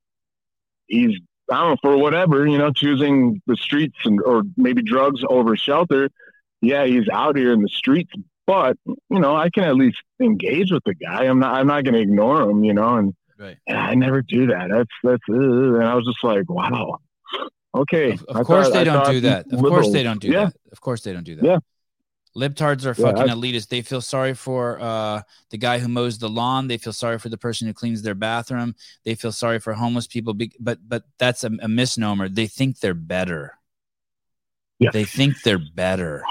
he's 0.86 1.18
I 1.50 1.60
don't 1.60 1.70
know 1.70 1.76
for 1.82 1.96
whatever 1.98 2.46
you 2.46 2.58
know, 2.58 2.72
choosing 2.72 3.42
the 3.46 3.56
streets 3.56 3.96
and 4.04 4.20
or 4.22 4.42
maybe 4.56 4.82
drugs 4.82 5.22
over 5.28 5.56
shelter. 5.56 6.10
Yeah, 6.62 6.84
he's 6.84 7.08
out 7.08 7.36
here 7.36 7.52
in 7.52 7.62
the 7.62 7.68
streets, 7.68 8.12
but 8.50 8.76
you 8.86 9.20
know, 9.20 9.36
I 9.36 9.48
can 9.50 9.62
at 9.64 9.76
least 9.76 9.98
engage 10.20 10.72
with 10.72 10.82
the 10.84 10.94
guy. 10.94 11.26
I'm 11.26 11.38
not 11.38 11.54
I'm 11.54 11.66
not 11.68 11.84
going 11.84 11.94
to 11.94 12.00
ignore 12.00 12.42
him, 12.42 12.64
you 12.64 12.74
know, 12.74 12.96
and 12.96 13.14
Right. 13.38 13.56
and 13.66 13.78
I 13.78 13.94
never 13.94 14.20
do 14.22 14.48
that. 14.48 14.68
That's 14.70 14.90
that's 15.02 15.22
uh, 15.30 15.34
and 15.78 15.84
I 15.84 15.94
was 15.94 16.04
just 16.04 16.22
like, 16.22 16.50
wow, 16.50 16.98
okay. 17.74 18.12
Of, 18.12 18.24
of 18.40 18.46
course 18.46 18.70
they 18.70 18.84
don't 18.84 19.06
do 19.10 19.20
that. 19.20 19.46
Of 19.52 19.60
course 19.60 19.90
they 19.92 20.02
don't 20.02 20.20
do 20.20 20.28
yeah. 20.28 20.44
that. 20.46 20.54
Of 20.72 20.80
course 20.80 21.00
they 21.02 21.12
don't 21.14 21.24
do 21.24 21.36
that. 21.36 21.44
Yeah. 21.44 21.58
Libtards 22.36 22.84
are 22.84 22.94
Yeah, 23.00 23.06
fucking 23.12 23.30
I- 23.30 23.34
elitists. 23.34 23.68
They 23.68 23.82
feel 23.82 24.00
sorry 24.02 24.34
for 24.34 24.78
uh, 24.80 25.22
the 25.50 25.58
guy 25.58 25.78
who 25.78 25.88
mows 25.88 26.18
the 26.18 26.28
lawn. 26.28 26.68
They 26.68 26.76
feel 26.78 26.92
sorry 26.92 27.18
for 27.18 27.28
the 27.30 27.38
person 27.38 27.66
who 27.66 27.72
cleans 27.72 28.02
their 28.02 28.14
bathroom. 28.14 28.74
They 29.04 29.14
feel 29.14 29.32
sorry 29.32 29.58
for 29.58 29.72
homeless 29.72 30.06
people. 30.06 30.34
But 30.60 30.78
but 30.92 31.02
that's 31.18 31.42
a, 31.44 31.50
a 31.62 31.68
misnomer. 31.68 32.28
They 32.28 32.46
think 32.46 32.80
they're 32.80 32.94
better. 33.16 33.56
Yeah. 34.78 34.90
They 34.92 35.04
think 35.04 35.40
they're 35.44 35.64
better. 35.74 36.22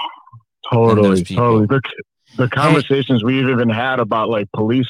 Totally, 0.72 1.24
totally. 1.24 1.66
The, 1.66 1.80
the 2.36 2.48
conversations 2.48 3.24
we've 3.24 3.48
even 3.48 3.68
had 3.68 3.98
about 4.00 4.28
like 4.28 4.48
police 4.52 4.88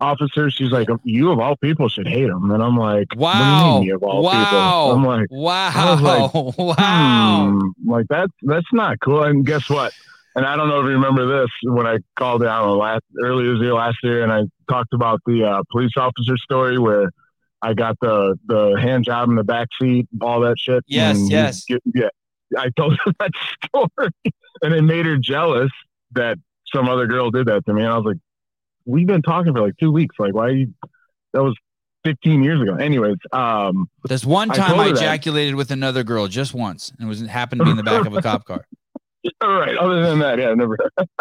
officers, 0.00 0.54
she's 0.54 0.70
like, 0.70 0.88
"You 1.04 1.30
of 1.30 1.38
all 1.38 1.56
people 1.56 1.88
should 1.88 2.06
hate 2.08 2.26
them," 2.26 2.50
and 2.50 2.62
I'm 2.62 2.76
like, 2.76 3.06
"What 3.14 3.34
you 3.36 3.40
Wow. 3.42 3.80
you 3.82 3.94
of 3.96 4.02
all 4.02 4.22
Wow. 4.24 4.32
people?" 4.32 4.92
I'm 4.92 5.04
like, 5.04 5.26
wow. 5.30 5.98
Like, 6.00 6.58
wow. 6.58 7.50
hmm, 7.60 7.90
like 7.90 8.06
that's 8.08 8.32
that's 8.42 8.66
not 8.72 8.98
cool. 9.00 9.22
And 9.22 9.46
guess 9.46 9.68
what? 9.70 9.92
And 10.36 10.44
I 10.44 10.56
don't 10.56 10.68
know 10.68 10.80
if 10.80 10.84
you 10.86 10.90
remember 10.94 11.26
this 11.42 11.48
when 11.62 11.86
I 11.86 11.98
called 12.16 12.42
it 12.42 12.48
out 12.48 12.74
last 12.76 13.04
earlier 13.22 13.52
this 13.52 13.62
year, 13.62 13.74
last 13.74 13.98
year, 14.02 14.24
and 14.24 14.32
I 14.32 14.42
talked 14.68 14.92
about 14.92 15.20
the 15.26 15.44
uh, 15.44 15.62
police 15.70 15.92
officer 15.96 16.36
story 16.38 16.76
where 16.78 17.08
I 17.62 17.72
got 17.72 17.96
the 18.00 18.36
the 18.46 18.74
hand 18.80 19.04
job 19.04 19.28
in 19.28 19.36
the 19.36 19.44
back 19.44 19.68
seat, 19.80 20.08
all 20.20 20.40
that 20.40 20.56
shit. 20.58 20.82
Yes, 20.88 21.18
yes. 21.30 21.64
you- 21.68 21.78
yeah. 21.94 22.08
I 22.56 22.70
told 22.70 22.98
her 23.04 23.12
that 23.20 23.30
story, 23.64 24.10
and 24.62 24.74
it 24.74 24.82
made 24.82 25.06
her 25.06 25.16
jealous 25.16 25.70
that 26.12 26.38
some 26.72 26.88
other 26.88 27.06
girl 27.06 27.30
did 27.30 27.46
that 27.46 27.64
to 27.66 27.74
me. 27.74 27.82
And 27.82 27.92
I 27.92 27.96
was 27.96 28.06
like, 28.06 28.18
"We've 28.84 29.06
been 29.06 29.22
talking 29.22 29.52
for 29.52 29.60
like 29.60 29.76
two 29.78 29.92
weeks. 29.92 30.16
Like, 30.18 30.34
why? 30.34 30.50
You, 30.50 30.74
that 31.32 31.42
was 31.42 31.56
15 32.04 32.42
years 32.42 32.60
ago." 32.60 32.76
Anyways, 32.76 33.16
um, 33.32 33.88
There's 34.04 34.26
one 34.26 34.48
time 34.48 34.68
told 34.68 34.80
I, 34.80 34.88
her 34.88 34.94
that. 34.94 34.98
ejaculated 34.98 35.54
with 35.54 35.70
another 35.70 36.04
girl 36.04 36.28
just 36.28 36.54
once, 36.54 36.90
and 36.90 37.06
it 37.06 37.08
was 37.08 37.20
happened 37.22 37.60
to 37.60 37.64
be 37.64 37.70
in 37.70 37.76
the 37.76 37.82
back 37.82 38.06
of 38.06 38.14
a 38.14 38.22
cop 38.22 38.44
car. 38.44 38.66
All 39.40 39.58
right. 39.58 39.76
Other 39.76 40.02
than 40.02 40.18
that, 40.18 40.38
yeah, 40.38 40.54
never. 40.54 40.76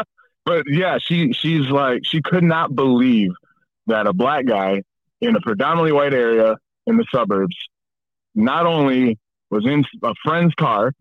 but 0.45 0.63
yeah, 0.67 0.97
she 0.99 1.33
she's 1.33 1.69
like 1.69 2.01
she 2.05 2.21
could 2.21 2.43
not 2.43 2.75
believe 2.75 3.31
that 3.87 4.07
a 4.07 4.13
black 4.13 4.45
guy 4.45 4.83
in 5.21 5.35
a 5.35 5.41
predominantly 5.41 5.91
white 5.91 6.13
area 6.13 6.57
in 6.85 6.97
the 6.97 7.05
suburbs 7.13 7.55
not 8.35 8.65
only 8.65 9.17
was 9.49 9.65
in 9.65 9.85
a 10.03 10.13
friend's 10.23 10.53
car. 10.55 10.93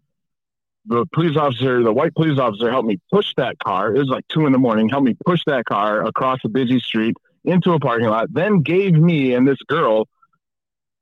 The 0.87 1.07
police 1.13 1.37
officer, 1.37 1.83
the 1.83 1.93
white 1.93 2.15
police 2.15 2.39
officer, 2.39 2.71
helped 2.71 2.89
me 2.89 2.99
push 3.13 3.35
that 3.37 3.59
car. 3.61 3.95
It 3.95 3.99
was 3.99 4.09
like 4.09 4.27
two 4.29 4.47
in 4.47 4.53
the 4.53 4.59
morning. 4.59 4.89
Helped 4.89 5.07
me 5.07 5.17
push 5.25 5.43
that 5.47 5.65
car 5.65 6.05
across 6.05 6.39
a 6.45 6.49
busy 6.49 6.81
street 6.81 7.17
into 7.45 7.73
a 7.73 7.79
parking 7.79 8.09
lot. 8.09 8.33
Then 8.33 8.63
gave 8.63 8.95
me 8.95 9.35
and 9.35 9.47
this 9.47 9.59
girl 9.69 10.09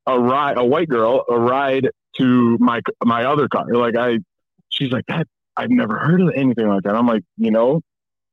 a 0.06 0.18
ride, 0.18 0.58
a 0.58 0.64
white 0.64 0.88
girl, 0.88 1.24
a 1.28 1.38
ride 1.38 1.90
to 2.18 2.58
my 2.58 2.80
my 3.04 3.24
other 3.24 3.48
car. 3.48 3.66
Like 3.72 3.96
I, 3.96 4.18
she's 4.68 4.90
like 4.90 5.06
that. 5.08 5.26
I've 5.56 5.70
never 5.70 5.98
heard 5.98 6.20
of 6.20 6.30
anything 6.34 6.68
like 6.68 6.82
that. 6.84 6.94
I'm 6.94 7.06
like, 7.06 7.22
you 7.36 7.50
know, 7.50 7.80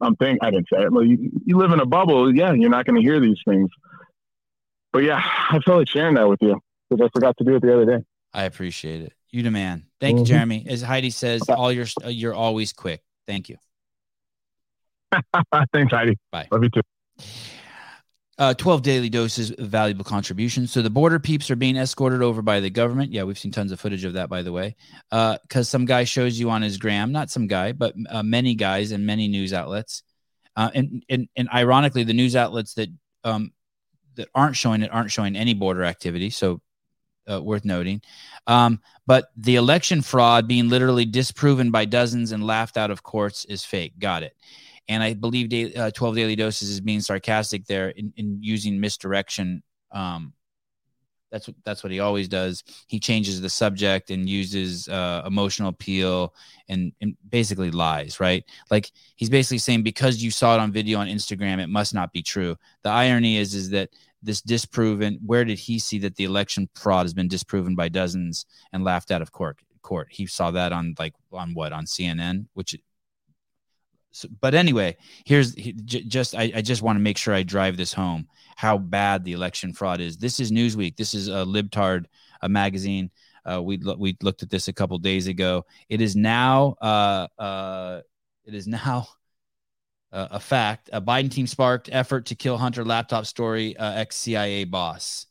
I'm 0.02 0.16
thinking 0.16 0.40
I 0.42 0.52
didn't 0.52 0.68
say 0.72 0.82
it. 0.82 0.94
Like 0.94 1.08
you, 1.08 1.32
you 1.46 1.58
live 1.58 1.72
in 1.72 1.80
a 1.80 1.86
bubble. 1.86 2.34
Yeah, 2.36 2.54
you're 2.54 2.70
not 2.70 2.86
going 2.86 3.02
to 3.02 3.02
hear 3.02 3.20
these 3.20 3.40
things. 3.48 3.70
But 4.94 5.04
yeah, 5.04 5.22
I 5.24 5.60
felt 5.60 5.80
like 5.80 5.90
sharing 5.90 6.16
that 6.16 6.28
with 6.28 6.40
you 6.42 6.60
because 6.90 7.06
I 7.06 7.10
forgot 7.14 7.38
to 7.38 7.44
do 7.44 7.56
it 7.56 7.62
the 7.62 7.74
other 7.74 7.86
day. 7.86 8.04
I 8.34 8.44
appreciate 8.44 9.02
it. 9.02 9.14
You 9.32 9.44
the 9.44 9.52
man. 9.52 9.86
Thank 10.00 10.18
you, 10.20 10.24
Mhm. 10.24 10.28
Jeremy. 10.28 10.66
As 10.70 10.82
Heidi 10.82 11.10
says, 11.10 11.42
all 11.50 11.72
your 11.72 11.86
you're 12.06 12.34
always 12.34 12.74
quick. 12.74 13.02
Thank 13.28 13.50
you. 13.50 13.58
Thanks, 15.74 15.92
Heidi. 15.92 16.18
Bye. 16.32 16.48
Love 16.52 16.64
you 16.64 16.70
too. 16.70 16.82
Uh, 18.40 18.54
12 18.54 18.84
daily 18.84 19.10
doses 19.10 19.50
of 19.50 19.68
valuable 19.68 20.04
contributions. 20.04 20.72
So 20.72 20.84
the 20.84 20.92
border 20.92 21.18
peeps 21.18 21.50
are 21.50 21.56
being 21.56 21.76
escorted 21.76 22.22
over 22.22 22.44
by 22.44 22.60
the 22.60 22.70
government. 22.70 23.12
Yeah, 23.12 23.24
we've 23.24 23.40
seen 23.40 23.52
tons 23.52 23.72
of 23.72 23.80
footage 23.80 24.04
of 24.04 24.14
that, 24.14 24.30
by 24.30 24.44
the 24.44 24.52
way. 24.52 24.76
Because 25.10 25.68
some 25.68 25.86
guy 25.86 26.04
shows 26.04 26.40
you 26.40 26.52
on 26.52 26.62
his 26.62 26.78
gram, 26.78 27.12
not 27.12 27.32
some 27.32 27.48
guy, 27.48 27.72
but 27.72 27.96
uh, 28.10 28.22
many 28.22 28.54
guys 28.54 28.92
and 28.92 29.08
many 29.08 29.28
news 29.28 29.54
outlets. 29.54 30.04
Uh, 30.56 30.70
and, 30.74 31.04
and 31.10 31.28
and 31.36 31.50
ironically, 31.54 32.04
the 32.04 32.14
news 32.14 32.36
outlets 32.36 32.76
that 32.76 32.90
um, 33.24 33.54
that 34.16 34.28
aren't 34.36 34.56
showing 34.56 34.82
it 34.84 34.92
aren't 34.92 35.12
showing 35.12 35.36
any 35.36 35.54
border 35.56 35.84
activity. 35.84 36.30
So 36.30 36.62
uh, 37.32 37.42
worth 37.42 37.66
noting. 37.66 38.02
Um, 38.48 38.82
but 39.06 39.32
the 39.36 39.56
election 39.56 40.02
fraud 40.02 40.48
being 40.48 40.70
literally 40.70 41.06
disproven 41.06 41.72
by 41.72 41.86
dozens 41.86 42.32
and 42.32 42.46
laughed 42.46 42.78
out 42.78 42.92
of 42.92 43.04
courts 43.04 43.46
is 43.46 43.64
fake. 43.64 43.94
Got 44.00 44.24
it. 44.24 44.36
And 44.90 45.04
I 45.04 45.14
believe 45.14 45.50
da- 45.50 45.74
uh, 45.76 45.92
12 45.92 46.16
Daily 46.16 46.36
Doses 46.36 46.70
is 46.70 46.82
being 46.82 47.02
sarcastic 47.02 47.66
there 47.66 47.90
in, 47.90 48.14
in 48.16 48.40
using 48.42 48.80
misdirection. 48.80 49.64
Um, 49.92 50.34
that's 51.32 51.48
what 51.48 51.56
that's 51.66 51.84
what 51.84 51.92
he 51.92 52.00
always 52.00 52.28
does. 52.28 52.64
He 52.88 53.00
changes 53.00 53.42
the 53.42 53.50
subject 53.50 54.12
and 54.12 54.30
uses 54.30 54.88
uh, 54.88 55.24
emotional 55.26 55.70
appeal 55.70 56.34
and, 56.70 56.94
and 57.02 57.18
basically 57.30 57.72
lies, 57.72 58.20
right? 58.20 58.46
Like 58.72 58.92
he's 59.16 59.30
basically 59.30 59.58
saying 59.58 59.84
because 59.84 60.24
you 60.24 60.32
saw 60.32 60.56
it 60.56 60.60
on 60.60 60.72
video 60.72 61.00
on 61.00 61.08
Instagram, 61.08 61.60
it 61.60 61.68
must 61.68 61.94
not 61.94 62.14
be 62.14 62.22
true. 62.22 62.56
The 62.84 62.90
irony 62.90 63.38
is 63.38 63.54
is 63.54 63.70
that 63.72 63.90
this 64.28 64.42
disproven. 64.42 65.20
Where 65.26 65.44
did 65.44 65.58
he 65.58 65.80
see 65.80 65.98
that 66.00 66.16
the 66.16 66.26
election 66.26 66.70
fraud 66.76 67.06
has 67.06 67.14
been 67.16 67.28
disproven 67.28 67.76
by 67.76 67.90
dozens 67.90 68.46
and 68.72 68.84
laughed 68.84 69.10
out 69.10 69.24
of 69.24 69.32
court? 69.32 69.58
Court. 69.82 70.10
He 70.12 70.28
saw 70.28 70.52
that 70.52 70.72
on 70.72 70.94
like 71.00 71.14
on 71.32 71.54
what 71.54 71.74
on 71.74 71.86
CNN, 71.86 72.46
which. 72.54 72.76
So, 74.12 74.28
but 74.42 74.54
anyway, 74.54 74.98
here's 75.26 75.56
just 75.56 76.36
I, 76.36 76.52
I 76.56 76.62
just 76.62 76.82
want 76.82 76.98
to 76.98 77.02
make 77.02 77.18
sure 77.18 77.34
I 77.34 77.44
drive 77.44 77.78
this 77.78 77.94
home 77.94 78.28
how 78.56 78.78
bad 78.78 79.24
the 79.24 79.34
election 79.34 79.74
fraud 79.74 80.02
is. 80.02 80.18
This 80.18 80.40
is 80.40 80.52
Newsweek. 80.52 80.98
This 80.98 81.14
is 81.14 81.28
a 81.28 81.46
libtard 81.46 82.06
a 82.42 82.50
magazine. 82.50 83.10
Uh, 83.46 83.62
we 83.62 83.78
we 83.98 84.18
looked 84.22 84.44
at 84.44 84.50
this 84.50 84.68
a 84.68 84.74
couple 84.74 84.98
days 84.98 85.28
ago. 85.28 85.66
It 85.90 86.02
is 86.02 86.16
now 86.16 86.76
uh, 86.82 87.28
uh, 87.40 88.02
it 88.46 88.54
is 88.54 88.68
now 88.68 89.08
uh, 90.12 90.28
a 90.32 90.40
fact. 90.40 90.90
A 90.94 91.02
Biden 91.02 91.32
team 91.32 91.48
sparked 91.48 91.90
effort 91.92 92.28
to 92.28 92.36
kill 92.36 92.58
Hunter 92.58 92.86
laptop 92.86 93.26
story 93.26 93.76
uh, 93.78 93.94
ex 93.94 94.16
CIA 94.16 94.64
boss. 94.64 95.26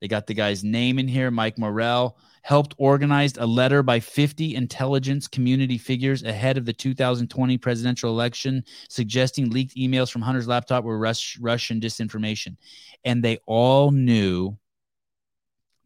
They 0.00 0.08
got 0.08 0.26
the 0.26 0.34
guy's 0.34 0.62
name 0.62 0.98
in 0.98 1.08
here, 1.08 1.30
Mike 1.30 1.58
Morell 1.58 2.16
helped 2.48 2.74
organize 2.78 3.36
a 3.36 3.44
letter 3.44 3.82
by 3.82 4.00
50 4.00 4.54
intelligence 4.54 5.28
community 5.28 5.76
figures 5.76 6.22
ahead 6.22 6.56
of 6.56 6.64
the 6.64 6.72
2020 6.72 7.58
presidential 7.58 8.10
election 8.10 8.64
suggesting 8.88 9.50
leaked 9.50 9.76
emails 9.76 10.10
from 10.10 10.22
Hunter's 10.22 10.48
laptop 10.48 10.82
were 10.82 10.98
Rush, 10.98 11.38
Russian 11.40 11.78
disinformation. 11.78 12.56
And 13.04 13.22
they 13.22 13.38
all 13.44 13.90
knew, 13.90 14.56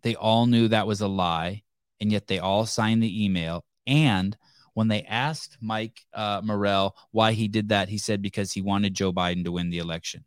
they 0.03 0.15
all 0.15 0.47
knew 0.47 0.69
that 0.69 0.87
was 0.87 1.01
a 1.01 1.09
lie. 1.09 1.65
And 2.01 2.13
yet 2.13 2.29
they 2.29 2.39
all 2.39 2.65
signed 2.65 3.03
the 3.03 3.25
email. 3.25 3.65
And 3.89 4.37
when 4.75 4.89
they 4.89 5.03
asked 5.03 5.59
Mike 5.61 6.01
uh, 6.15 6.41
Morell 6.43 6.97
why 7.11 7.33
he 7.33 7.49
did 7.49 7.69
that, 7.69 7.89
he 7.89 7.99
said 7.99 8.23
because 8.23 8.53
he 8.53 8.63
wanted 8.63 8.95
Joe 8.95 9.13
Biden 9.13 9.45
to 9.45 9.53
win 9.53 9.71
the 9.71 9.79
election. 9.79 10.25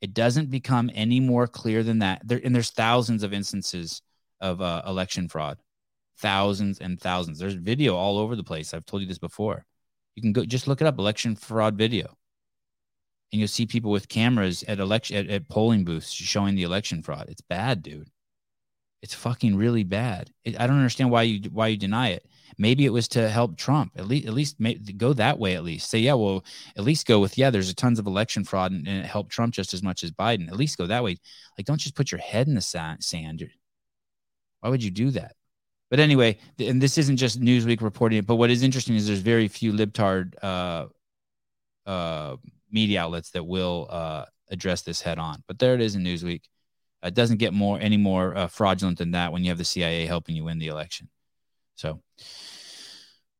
It 0.00 0.14
doesn't 0.14 0.50
become 0.50 0.90
any 0.94 1.18
more 1.20 1.46
clear 1.46 1.82
than 1.82 2.00
that. 2.00 2.22
There, 2.26 2.40
and 2.42 2.54
there's 2.54 2.70
thousands 2.70 3.22
of 3.22 3.32
instances 3.32 4.02
of 4.40 4.60
uh, 4.60 4.82
election 4.86 5.28
fraud. 5.28 5.58
Thousands 6.18 6.78
and 6.78 7.00
thousands. 7.00 7.38
There's 7.38 7.54
video 7.54 7.96
all 7.96 8.18
over 8.18 8.36
the 8.36 8.44
place. 8.44 8.72
I've 8.72 8.86
told 8.86 9.02
you 9.02 9.08
this 9.08 9.18
before. 9.18 9.64
You 10.14 10.22
can 10.22 10.32
go 10.32 10.44
just 10.44 10.68
look 10.68 10.80
it 10.80 10.86
up, 10.86 10.98
election 10.98 11.34
fraud 11.34 11.76
video, 11.76 12.16
and 13.32 13.40
you'll 13.40 13.48
see 13.48 13.66
people 13.66 13.90
with 13.90 14.08
cameras 14.08 14.62
at 14.68 14.78
election 14.78 15.16
at, 15.16 15.28
at 15.28 15.48
polling 15.48 15.84
booths 15.84 16.12
showing 16.12 16.54
the 16.54 16.62
election 16.62 17.02
fraud. 17.02 17.26
It's 17.28 17.40
bad, 17.40 17.82
dude. 17.82 18.10
It's 19.02 19.14
fucking 19.14 19.56
really 19.56 19.82
bad. 19.82 20.30
It, 20.44 20.60
I 20.60 20.68
don't 20.68 20.76
understand 20.76 21.10
why 21.10 21.22
you 21.22 21.50
why 21.50 21.66
you 21.68 21.76
deny 21.76 22.10
it. 22.10 22.24
Maybe 22.58 22.84
it 22.84 22.92
was 22.92 23.08
to 23.08 23.28
help 23.28 23.56
Trump. 23.56 23.92
At 23.96 24.06
least, 24.06 24.26
at 24.26 24.34
least 24.34 24.60
may, 24.60 24.74
go 24.74 25.12
that 25.14 25.38
way. 25.38 25.54
At 25.54 25.64
least 25.64 25.90
say, 25.90 25.98
yeah, 25.98 26.14
well, 26.14 26.44
at 26.76 26.84
least 26.84 27.06
go 27.06 27.20
with 27.20 27.36
yeah. 27.38 27.50
There's 27.50 27.70
a 27.70 27.74
tons 27.74 27.98
of 27.98 28.06
election 28.06 28.44
fraud, 28.44 28.72
and, 28.72 28.86
and 28.86 28.98
it 28.98 29.06
helped 29.06 29.30
Trump 29.30 29.54
just 29.54 29.74
as 29.74 29.82
much 29.82 30.04
as 30.04 30.10
Biden. 30.10 30.48
At 30.48 30.56
least 30.56 30.78
go 30.78 30.86
that 30.86 31.04
way. 31.04 31.16
Like, 31.58 31.66
don't 31.66 31.80
just 31.80 31.94
put 31.94 32.10
your 32.10 32.20
head 32.20 32.46
in 32.46 32.54
the 32.54 32.60
sand. 32.60 33.50
Why 34.60 34.68
would 34.68 34.82
you 34.82 34.90
do 34.90 35.10
that? 35.10 35.34
But 35.90 36.00
anyway, 36.00 36.38
and 36.58 36.80
this 36.80 36.98
isn't 36.98 37.18
just 37.18 37.40
Newsweek 37.40 37.80
reporting 37.80 38.18
it, 38.18 38.26
but 38.26 38.36
what 38.36 38.50
is 38.50 38.62
interesting 38.62 38.96
is 38.96 39.06
there's 39.06 39.20
very 39.20 39.46
few 39.48 39.72
libtard 39.72 40.34
uh, 40.42 40.86
uh, 41.86 42.36
media 42.70 43.02
outlets 43.02 43.30
that 43.30 43.44
will 43.44 43.86
uh, 43.90 44.24
address 44.50 44.82
this 44.82 45.00
head 45.00 45.18
on. 45.18 45.42
But 45.46 45.58
there 45.58 45.74
it 45.74 45.80
is 45.80 45.94
in 45.94 46.02
Newsweek. 46.02 46.42
It 47.02 47.14
doesn't 47.14 47.36
get 47.36 47.52
more 47.52 47.78
any 47.78 47.98
more 47.98 48.36
uh, 48.36 48.46
fraudulent 48.46 48.98
than 48.98 49.10
that 49.10 49.32
when 49.32 49.44
you 49.44 49.50
have 49.50 49.58
the 49.58 49.64
CIA 49.64 50.06
helping 50.06 50.34
you 50.34 50.44
win 50.44 50.58
the 50.58 50.68
election. 50.68 51.10
So 51.74 52.00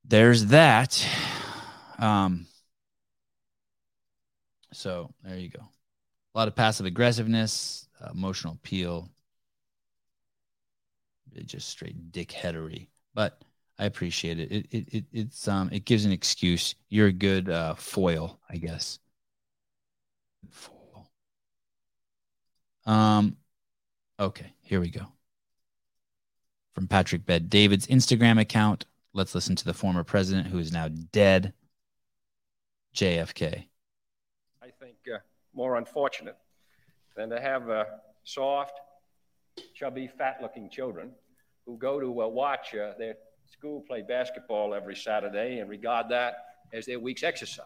there's 0.04 0.46
that. 0.46 1.06
Um, 1.98 2.46
so 4.72 5.12
there 5.22 5.38
you 5.38 5.48
go. 5.50 5.60
A 6.34 6.38
lot 6.38 6.48
of 6.48 6.56
passive 6.56 6.86
aggressiveness, 6.86 7.88
emotional 8.12 8.54
appeal, 8.54 9.10
just 11.46 11.68
straight 11.68 12.12
dickheadery. 12.12 12.88
But 13.14 13.42
I 13.78 13.86
appreciate 13.86 14.38
it. 14.38 14.52
It 14.52 14.66
it, 14.70 14.94
it 14.94 15.04
it's 15.12 15.48
um 15.48 15.68
it 15.72 15.84
gives 15.84 16.04
an 16.04 16.12
excuse. 16.12 16.74
You're 16.88 17.08
a 17.08 17.12
good 17.12 17.48
uh, 17.48 17.74
foil, 17.74 18.40
I 18.48 18.56
guess. 18.56 18.98
Foil. 20.50 21.10
Um, 22.86 23.36
okay, 24.20 24.54
here 24.62 24.80
we 24.80 24.90
go. 24.90 25.13
From 26.74 26.88
Patrick 26.88 27.24
Bet 27.24 27.48
David's 27.48 27.86
Instagram 27.86 28.40
account. 28.40 28.84
Let's 29.12 29.32
listen 29.32 29.54
to 29.56 29.64
the 29.64 29.74
former 29.74 30.02
president 30.02 30.48
who 30.48 30.58
is 30.58 30.72
now 30.72 30.88
dead, 30.88 31.52
JFK. 32.96 33.66
I 34.60 34.66
think 34.80 34.96
uh, 35.12 35.18
more 35.54 35.76
unfortunate 35.76 36.36
than 37.16 37.30
to 37.30 37.40
have 37.40 37.70
uh, 37.70 37.84
soft, 38.24 38.80
chubby, 39.72 40.08
fat-looking 40.08 40.68
children 40.68 41.12
who 41.64 41.78
go 41.78 42.00
to 42.00 42.22
uh, 42.22 42.26
watch 42.26 42.74
uh, 42.74 42.94
their 42.98 43.14
school 43.46 43.84
play 43.86 44.02
basketball 44.02 44.74
every 44.74 44.96
Saturday 44.96 45.60
and 45.60 45.70
regard 45.70 46.08
that 46.08 46.34
as 46.72 46.86
their 46.86 46.98
week's 46.98 47.22
exercise. 47.22 47.64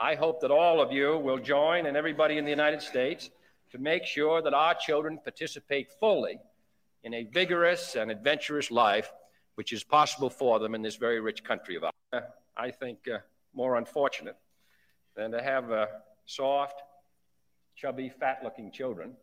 I 0.00 0.16
hope 0.16 0.40
that 0.40 0.50
all 0.50 0.80
of 0.80 0.90
you 0.90 1.16
will 1.16 1.38
join 1.38 1.86
and 1.86 1.96
everybody 1.96 2.38
in 2.38 2.44
the 2.44 2.50
United 2.50 2.82
States 2.82 3.30
to 3.70 3.78
make 3.78 4.04
sure 4.04 4.42
that 4.42 4.52
our 4.52 4.74
children 4.74 5.20
participate 5.22 5.92
fully 6.00 6.40
in 7.04 7.14
a 7.14 7.24
vigorous 7.24 7.96
and 7.96 8.10
adventurous 8.10 8.70
life 8.70 9.12
which 9.54 9.72
is 9.72 9.84
possible 9.84 10.30
for 10.30 10.58
them 10.58 10.74
in 10.74 10.82
this 10.82 10.96
very 10.96 11.20
rich 11.20 11.44
country 11.44 11.76
of 11.76 11.84
ours. 11.84 12.24
I 12.56 12.70
think 12.70 12.98
uh, 13.12 13.18
more 13.54 13.76
unfortunate 13.76 14.36
than 15.14 15.32
to 15.32 15.42
have 15.42 15.70
uh, 15.70 15.86
soft, 16.24 16.82
chubby, 17.76 18.08
fat 18.08 18.40
looking 18.42 18.70
children 18.70 19.14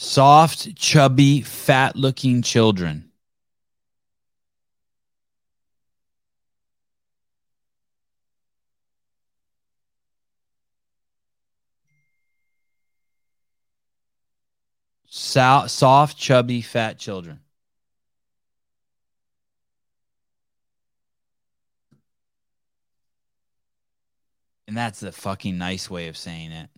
Soft, 0.00 0.76
chubby, 0.76 1.42
fat 1.42 1.96
looking 1.96 2.40
children. 2.40 3.07
So- 15.18 15.66
soft, 15.66 16.16
chubby, 16.18 16.62
fat 16.62 16.98
children. 16.98 17.40
And 24.66 24.76
that's 24.76 25.00
the 25.00 25.12
fucking 25.12 25.56
nice 25.58 25.88
way 25.90 26.08
of 26.08 26.16
saying 26.16 26.52
it 26.52 26.68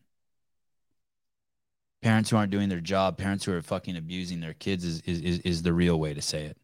parents 2.02 2.30
who 2.30 2.36
aren't 2.36 2.50
doing 2.50 2.68
their 2.68 2.80
job, 2.80 3.18
parents 3.18 3.44
who 3.44 3.52
are 3.52 3.62
fucking 3.62 3.96
abusing 3.96 4.40
their 4.40 4.54
kids 4.54 4.84
is 4.84 5.00
is 5.02 5.40
is, 5.40 5.62
the 5.62 5.72
real 5.72 5.98
way 5.98 6.14
to 6.14 6.22
say 6.22 6.46
it. 6.46 6.56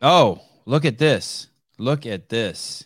Oh, 0.00 0.40
look 0.64 0.84
at 0.84 0.98
this. 0.98 1.48
Look 1.78 2.06
at 2.06 2.28
this. 2.28 2.85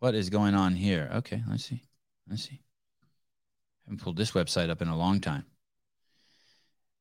What 0.00 0.14
is 0.14 0.30
going 0.30 0.54
on 0.54 0.74
here? 0.74 1.10
Okay, 1.16 1.42
let's 1.48 1.64
see. 1.66 1.84
Let's 2.28 2.42
see. 2.48 2.62
I 2.62 3.90
haven't 3.90 4.02
pulled 4.02 4.16
this 4.16 4.32
website 4.32 4.70
up 4.70 4.80
in 4.80 4.88
a 4.88 4.96
long 4.96 5.20
time. 5.20 5.44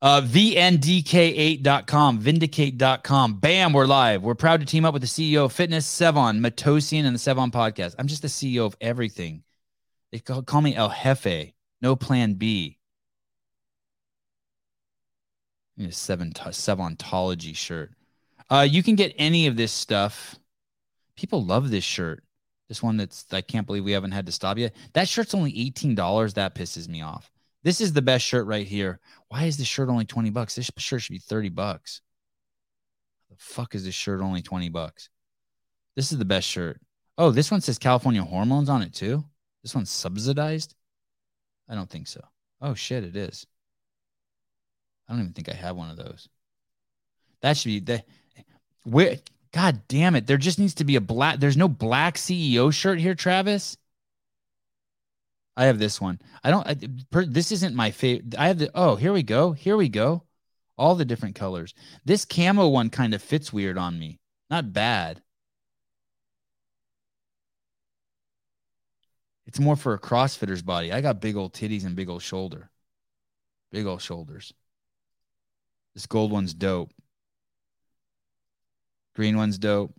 Uh, 0.02 0.22
VNDK8.com, 0.22 2.20
vindicate.com. 2.20 3.40
Bam, 3.40 3.74
we're 3.74 3.86
live. 3.86 4.22
We're 4.22 4.36
proud 4.36 4.60
to 4.60 4.66
team 4.66 4.86
up 4.86 4.94
with 4.94 5.02
the 5.02 5.08
CEO 5.08 5.46
of 5.46 5.54
Fitness, 5.54 5.88
Sevan 5.88 6.40
Matosian, 6.40 7.06
and 7.06 7.16
the 7.16 7.20
Sevan 7.20 7.52
podcast. 7.52 7.96
I'm 7.98 8.08
just 8.08 8.22
the 8.22 8.28
CEO 8.28 8.66
of 8.66 8.76
everything. 8.82 9.44
They 10.12 10.20
call, 10.20 10.42
call 10.42 10.62
me 10.62 10.76
El 10.76 10.90
Jefe, 10.90 11.54
no 11.82 11.96
plan 11.96 12.34
B. 12.34 12.80
a 15.80 15.92
seven 15.94 16.34
Sevontology 16.34 17.56
shirt. 17.56 17.94
Uh, 18.50 18.68
you 18.70 18.84
can 18.84 18.96
get 18.96 19.14
any 19.18 19.48
of 19.48 19.56
this 19.56 19.72
stuff. 19.72 20.38
People 21.16 21.46
love 21.46 21.70
this 21.70 21.86
shirt. 21.86 22.24
This 22.70 22.82
one 22.84 22.98
that's 22.98 23.26
I 23.32 23.42
can't 23.42 23.68
believe 23.68 23.84
we 23.84 23.92
haven't 23.92 24.12
had 24.12 24.28
to 24.28 24.32
stop 24.32 24.58
yet. 24.58 24.76
That 24.94 25.10
shirt's 25.10 25.34
only 25.34 25.52
$18. 25.52 26.34
That 26.36 26.56
pisses 26.56 26.88
me 26.88 27.02
off. 27.02 27.32
This 27.64 27.82
is 27.82 27.92
the 27.92 28.02
best 28.02 28.24
shirt 28.24 28.48
right 28.48 28.66
here. 28.66 29.00
Why 29.28 29.46
is 29.46 29.58
this 29.58 29.68
shirt 29.68 29.90
only 29.90 30.06
20 30.06 30.30
bucks? 30.30 30.56
This 30.56 30.72
shirt 30.78 31.02
should 31.02 31.14
be 31.14 31.20
30 31.20 31.50
bucks. 31.50 32.02
The 33.30 33.36
fuck 33.38 33.76
is 33.76 33.84
this 33.84 33.96
shirt 33.96 34.22
only 34.22 34.42
20 34.42 34.70
bucks? 34.70 35.10
This 35.96 36.12
is 36.12 36.20
the 36.20 36.26
best 36.26 36.48
shirt. 36.48 36.80
Oh, 37.18 37.32
this 37.32 37.52
one 37.52 37.60
says 37.60 37.78
California 37.78 38.24
hormones 38.24 38.70
on 38.70 38.82
it 38.82 38.94
too. 38.94 39.26
This 39.64 39.76
one's 39.76 39.90
subsidized. 39.90 40.74
I 41.68 41.76
don't 41.76 41.90
think 41.90 42.08
so. 42.08 42.22
Oh 42.62 42.76
shit, 42.76 43.04
it 43.04 43.16
is. 43.16 43.46
I 45.08 45.14
don't 45.14 45.22
even 45.22 45.34
think 45.34 45.50
I 45.50 45.54
have 45.54 45.76
one 45.76 45.90
of 45.90 45.98
those. 45.98 46.30
That 47.42 47.58
should 47.58 47.70
be 47.70 47.80
the 47.80 48.04
where. 48.84 49.18
God 49.54 49.82
damn 49.88 50.16
it! 50.16 50.28
There 50.28 50.38
just 50.38 50.60
needs 50.60 50.76
to 50.76 50.84
be 50.84 50.96
a 50.96 51.02
black. 51.02 51.40
There's 51.40 51.58
no 51.58 51.68
black 51.68 52.16
CEO 52.16 52.72
shirt 52.72 53.00
here, 53.00 53.16
Travis. 53.16 53.78
I 55.58 55.66
have 55.66 55.80
this 55.80 56.00
one. 56.00 56.22
I 56.44 56.52
don't. 56.52 56.68
I, 56.68 56.78
per, 57.12 57.26
this 57.26 57.52
isn't 57.52 57.76
my 57.76 57.92
favorite. 57.92 58.36
I 58.38 58.48
have 58.48 58.60
the. 58.60 58.72
Oh, 58.74 58.96
here 58.96 59.12
we 59.12 59.24
go. 59.24 59.52
Here 59.52 59.76
we 59.76 59.90
go. 59.90 60.24
All 60.78 60.96
the 60.96 61.04
different 61.04 61.36
colors. 61.36 61.74
This 62.06 62.26
camo 62.26 62.68
one 62.70 62.90
kind 62.90 63.14
of 63.14 63.22
fits 63.22 63.52
weird 63.52 63.78
on 63.78 64.00
me. 64.00 64.20
Not 64.50 64.72
bad. 64.72 65.22
It's 69.46 69.60
more 69.60 69.76
for 69.76 69.96
a 69.96 70.00
CrossFitter's 70.00 70.62
body. 70.62 70.94
I 70.94 71.02
got 71.02 71.20
big 71.20 71.36
old 71.36 71.54
titties 71.54 71.84
and 71.84 71.96
big 71.96 72.08
old 72.08 72.22
shoulder. 72.22 72.70
Big 73.72 73.86
old 73.86 74.02
shoulders. 74.02 74.54
This 75.96 76.06
gold 76.06 76.32
one's 76.32 76.54
dope. 76.54 76.94
Green 79.20 79.36
one's 79.36 79.58
dope. 79.58 79.94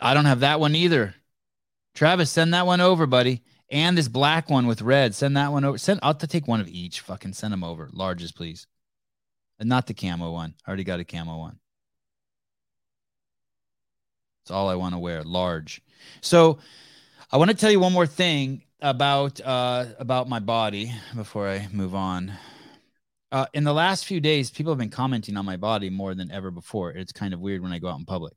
I 0.00 0.12
don't 0.12 0.24
have 0.24 0.40
that 0.40 0.58
one 0.58 0.74
either. 0.74 1.14
Travis, 1.94 2.32
send 2.32 2.52
that 2.52 2.66
one 2.66 2.80
over, 2.80 3.06
buddy. 3.06 3.42
And 3.70 3.96
this 3.96 4.08
black 4.08 4.50
one 4.50 4.66
with 4.66 4.82
red, 4.82 5.14
send 5.14 5.36
that 5.36 5.52
one 5.52 5.64
over. 5.64 5.78
Send. 5.78 6.00
I'll 6.02 6.14
take 6.14 6.48
one 6.48 6.60
of 6.60 6.66
each. 6.66 6.98
Fucking 6.98 7.34
send 7.34 7.52
them 7.52 7.62
over. 7.62 7.88
Largest, 7.92 8.34
please. 8.34 8.66
And 9.60 9.68
not 9.68 9.86
the 9.86 9.94
camo 9.94 10.32
one. 10.32 10.54
I 10.66 10.68
already 10.68 10.82
got 10.82 10.98
a 10.98 11.04
camo 11.04 11.38
one. 11.38 11.60
It's 14.42 14.50
all 14.50 14.68
I 14.68 14.74
want 14.74 14.96
to 14.96 14.98
wear. 14.98 15.22
Large. 15.22 15.80
So, 16.22 16.58
I 17.30 17.36
want 17.36 17.52
to 17.52 17.56
tell 17.56 17.70
you 17.70 17.78
one 17.78 17.92
more 17.92 18.08
thing 18.08 18.64
about 18.80 19.40
uh, 19.40 19.84
about 20.00 20.28
my 20.28 20.40
body 20.40 20.92
before 21.14 21.48
I 21.48 21.68
move 21.70 21.94
on. 21.94 22.32
Uh, 23.32 23.46
in 23.54 23.64
the 23.64 23.72
last 23.72 24.04
few 24.04 24.20
days, 24.20 24.50
people 24.50 24.70
have 24.70 24.78
been 24.78 24.90
commenting 24.90 25.38
on 25.38 25.46
my 25.46 25.56
body 25.56 25.88
more 25.88 26.14
than 26.14 26.30
ever 26.30 26.50
before. 26.50 26.90
It's 26.90 27.12
kind 27.12 27.32
of 27.32 27.40
weird 27.40 27.62
when 27.62 27.72
I 27.72 27.78
go 27.78 27.88
out 27.88 27.98
in 27.98 28.04
public. 28.04 28.36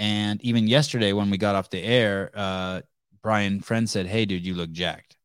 And 0.00 0.42
even 0.42 0.66
yesterday, 0.66 1.12
when 1.12 1.30
we 1.30 1.38
got 1.38 1.54
off 1.54 1.70
the 1.70 1.80
air, 1.80 2.32
uh, 2.34 2.80
Brian 3.22 3.60
Friend 3.60 3.88
said, 3.88 4.06
"Hey, 4.06 4.24
dude, 4.24 4.44
you 4.44 4.54
look 4.54 4.72
jacked." 4.72 5.16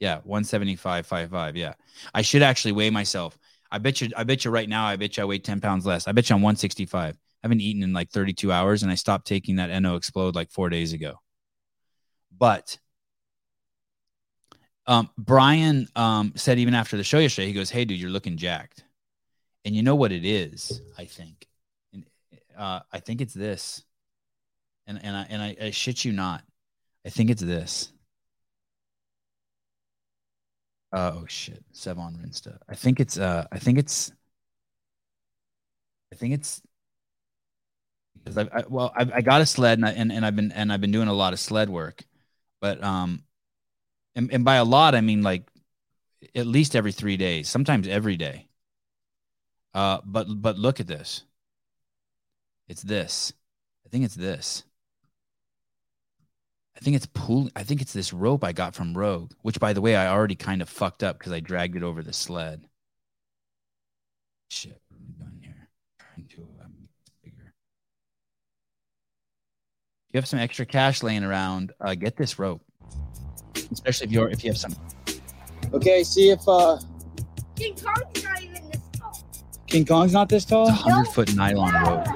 Yeah, 0.00 0.18
one 0.24 0.42
seventy 0.42 0.74
five 0.74 1.06
five 1.06 1.30
five. 1.30 1.56
Yeah, 1.56 1.74
I 2.12 2.22
should 2.22 2.42
actually 2.42 2.72
weigh 2.72 2.90
myself. 2.90 3.38
I 3.70 3.78
bet 3.78 4.00
you. 4.00 4.10
I 4.16 4.24
bet 4.24 4.44
you 4.44 4.50
right 4.50 4.68
now. 4.68 4.84
I 4.84 4.96
bet 4.96 5.16
you 5.16 5.22
I 5.22 5.26
weigh 5.26 5.38
ten 5.38 5.60
pounds 5.60 5.86
less. 5.86 6.08
I 6.08 6.12
bet 6.12 6.28
you 6.28 6.34
I'm 6.34 6.42
one 6.42 6.56
sixty 6.56 6.86
five. 6.86 7.14
I 7.14 7.46
haven't 7.46 7.60
eaten 7.60 7.84
in 7.84 7.92
like 7.92 8.10
thirty 8.10 8.32
two 8.32 8.50
hours, 8.50 8.82
and 8.82 8.90
I 8.90 8.96
stopped 8.96 9.28
taking 9.28 9.56
that 9.56 9.70
NO 9.80 9.94
Explode 9.94 10.34
like 10.34 10.50
four 10.50 10.70
days 10.70 10.92
ago. 10.92 11.20
But 12.36 12.78
um, 14.90 15.08
Brian 15.16 15.88
um, 15.94 16.32
said 16.34 16.58
even 16.58 16.74
after 16.74 16.96
the 16.96 17.04
show 17.04 17.20
yesterday, 17.20 17.46
he 17.46 17.52
goes, 17.52 17.70
"Hey, 17.70 17.84
dude, 17.84 18.00
you're 18.00 18.10
looking 18.10 18.36
jacked," 18.36 18.82
and 19.64 19.74
you 19.74 19.84
know 19.84 19.94
what 19.94 20.10
it 20.10 20.24
is? 20.24 20.80
I 20.98 21.04
think, 21.04 21.46
uh, 22.58 22.80
I 22.92 22.98
think 22.98 23.20
it's 23.20 23.32
this, 23.32 23.84
and 24.88 24.98
and 25.04 25.16
I 25.16 25.26
and 25.30 25.40
I, 25.40 25.56
I 25.62 25.70
shit 25.70 26.04
you 26.04 26.10
not, 26.10 26.42
I 27.06 27.10
think 27.10 27.30
it's 27.30 27.40
this. 27.40 27.92
Uh, 30.92 31.12
oh 31.14 31.26
shit, 31.28 31.62
Sevon 31.72 32.16
Rinsta. 32.16 32.58
I 32.68 32.74
think 32.74 32.98
it's 32.98 33.16
uh, 33.16 33.46
I 33.52 33.60
think 33.60 33.78
it's, 33.78 34.10
I 36.12 36.16
think 36.16 36.34
it's 36.34 36.62
because 38.14 38.38
I, 38.38 38.48
I 38.52 38.64
well 38.68 38.92
I, 38.96 39.08
I 39.14 39.20
got 39.20 39.40
a 39.40 39.46
sled 39.46 39.78
and, 39.78 39.86
I, 39.86 39.92
and 39.92 40.10
and 40.10 40.26
I've 40.26 40.34
been 40.34 40.50
and 40.50 40.72
I've 40.72 40.80
been 40.80 40.90
doing 40.90 41.06
a 41.06 41.12
lot 41.12 41.32
of 41.32 41.38
sled 41.38 41.70
work, 41.70 42.02
but 42.60 42.82
um 42.82 43.22
and, 44.14 44.32
and 44.32 44.44
by 44.44 44.56
a 44.56 44.64
lot 44.64 44.94
i 44.94 45.00
mean 45.00 45.22
like 45.22 45.50
at 46.34 46.46
least 46.46 46.76
every 46.76 46.92
three 46.92 47.16
days 47.16 47.48
sometimes 47.48 47.88
every 47.88 48.16
day. 48.16 48.46
Uh 49.74 49.98
but 50.04 50.26
but 50.40 50.58
look 50.58 50.80
at 50.80 50.86
this. 50.86 51.22
It's 52.68 52.82
this. 52.82 53.32
I 53.86 53.88
think 53.88 54.04
it's 54.04 54.14
this. 54.14 54.64
I 56.76 56.80
think 56.80 56.96
it's 56.96 57.06
pull 57.12 57.50
i 57.54 57.62
think 57.62 57.82
it's 57.82 57.92
this 57.92 58.10
rope 58.10 58.42
i 58.42 58.52
got 58.52 58.74
from 58.74 58.96
rogue 58.96 59.32
which 59.42 59.60
by 59.60 59.74
the 59.74 59.82
way 59.82 59.96
i 59.96 60.08
already 60.08 60.34
kind 60.34 60.62
of 60.62 60.68
fucked 60.68 61.02
up 61.02 61.18
because 61.18 61.30
i 61.30 61.38
dragged 61.38 61.76
it 61.76 61.82
over 61.82 62.02
the 62.02 62.12
sled. 62.12 62.64
Shit 64.48 64.80
I 64.90 65.44
here? 65.44 65.68
Trying 65.98 66.28
to 66.28 66.48
bigger. 67.22 67.52
If 70.08 70.14
you 70.14 70.18
have 70.18 70.28
some 70.28 70.38
extra 70.38 70.64
cash 70.64 71.02
laying 71.02 71.22
around. 71.22 71.72
Uh, 71.78 71.94
get 71.94 72.16
this 72.16 72.38
rope 72.38 72.62
especially 73.72 74.06
if 74.06 74.12
you're 74.12 74.28
if 74.30 74.44
you 74.44 74.50
have 74.50 74.58
some. 74.58 74.74
Okay, 75.72 76.02
see 76.02 76.30
if 76.30 76.40
uh 76.48 76.78
King 77.56 77.74
Kong's 77.76 78.24
not 78.24 78.42
even 78.42 78.70
this 78.70 78.80
tall. 78.98 79.22
King 79.66 79.84
Kong's 79.86 80.12
not 80.12 80.28
this 80.28 80.44
tall. 80.44 80.68
It's 80.68 80.78
a 80.78 80.82
hundred 80.82 81.10
foot 81.12 81.34
nylon 81.34 81.72
rope, 81.84 82.06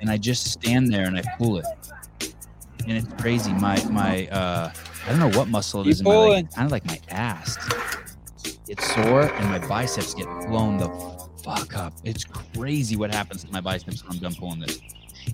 and 0.00 0.10
I 0.10 0.16
just 0.16 0.50
stand 0.50 0.92
there 0.92 1.06
and 1.06 1.16
I 1.18 1.22
pull 1.38 1.58
it, 1.58 1.66
and 2.86 2.92
it's 2.92 3.08
crazy. 3.20 3.52
My 3.54 3.82
my 3.90 4.26
uh, 4.28 4.72
I 5.06 5.08
don't 5.08 5.20
know 5.20 5.38
what 5.38 5.48
muscle 5.48 5.82
it 5.82 5.86
is 5.88 5.98
Keep 5.98 6.06
in 6.06 6.12
my 6.12 6.18
leg. 6.18 6.26
pulling. 6.28 6.46
Kind 6.48 6.66
of 6.66 6.72
like 6.72 6.84
my 6.86 7.00
ass. 7.10 7.56
It's 8.68 8.92
sore, 8.94 9.22
and 9.22 9.48
my 9.48 9.60
biceps 9.68 10.12
get 10.14 10.26
blown 10.48 10.76
the 10.78 10.88
fuck 11.44 11.76
up. 11.76 11.92
It's 12.02 12.24
crazy 12.24 12.96
what 12.96 13.14
happens 13.14 13.44
to 13.44 13.52
my 13.52 13.60
biceps 13.60 14.02
when 14.02 14.14
I'm 14.14 14.18
done 14.18 14.34
pulling 14.34 14.58
this. 14.58 14.80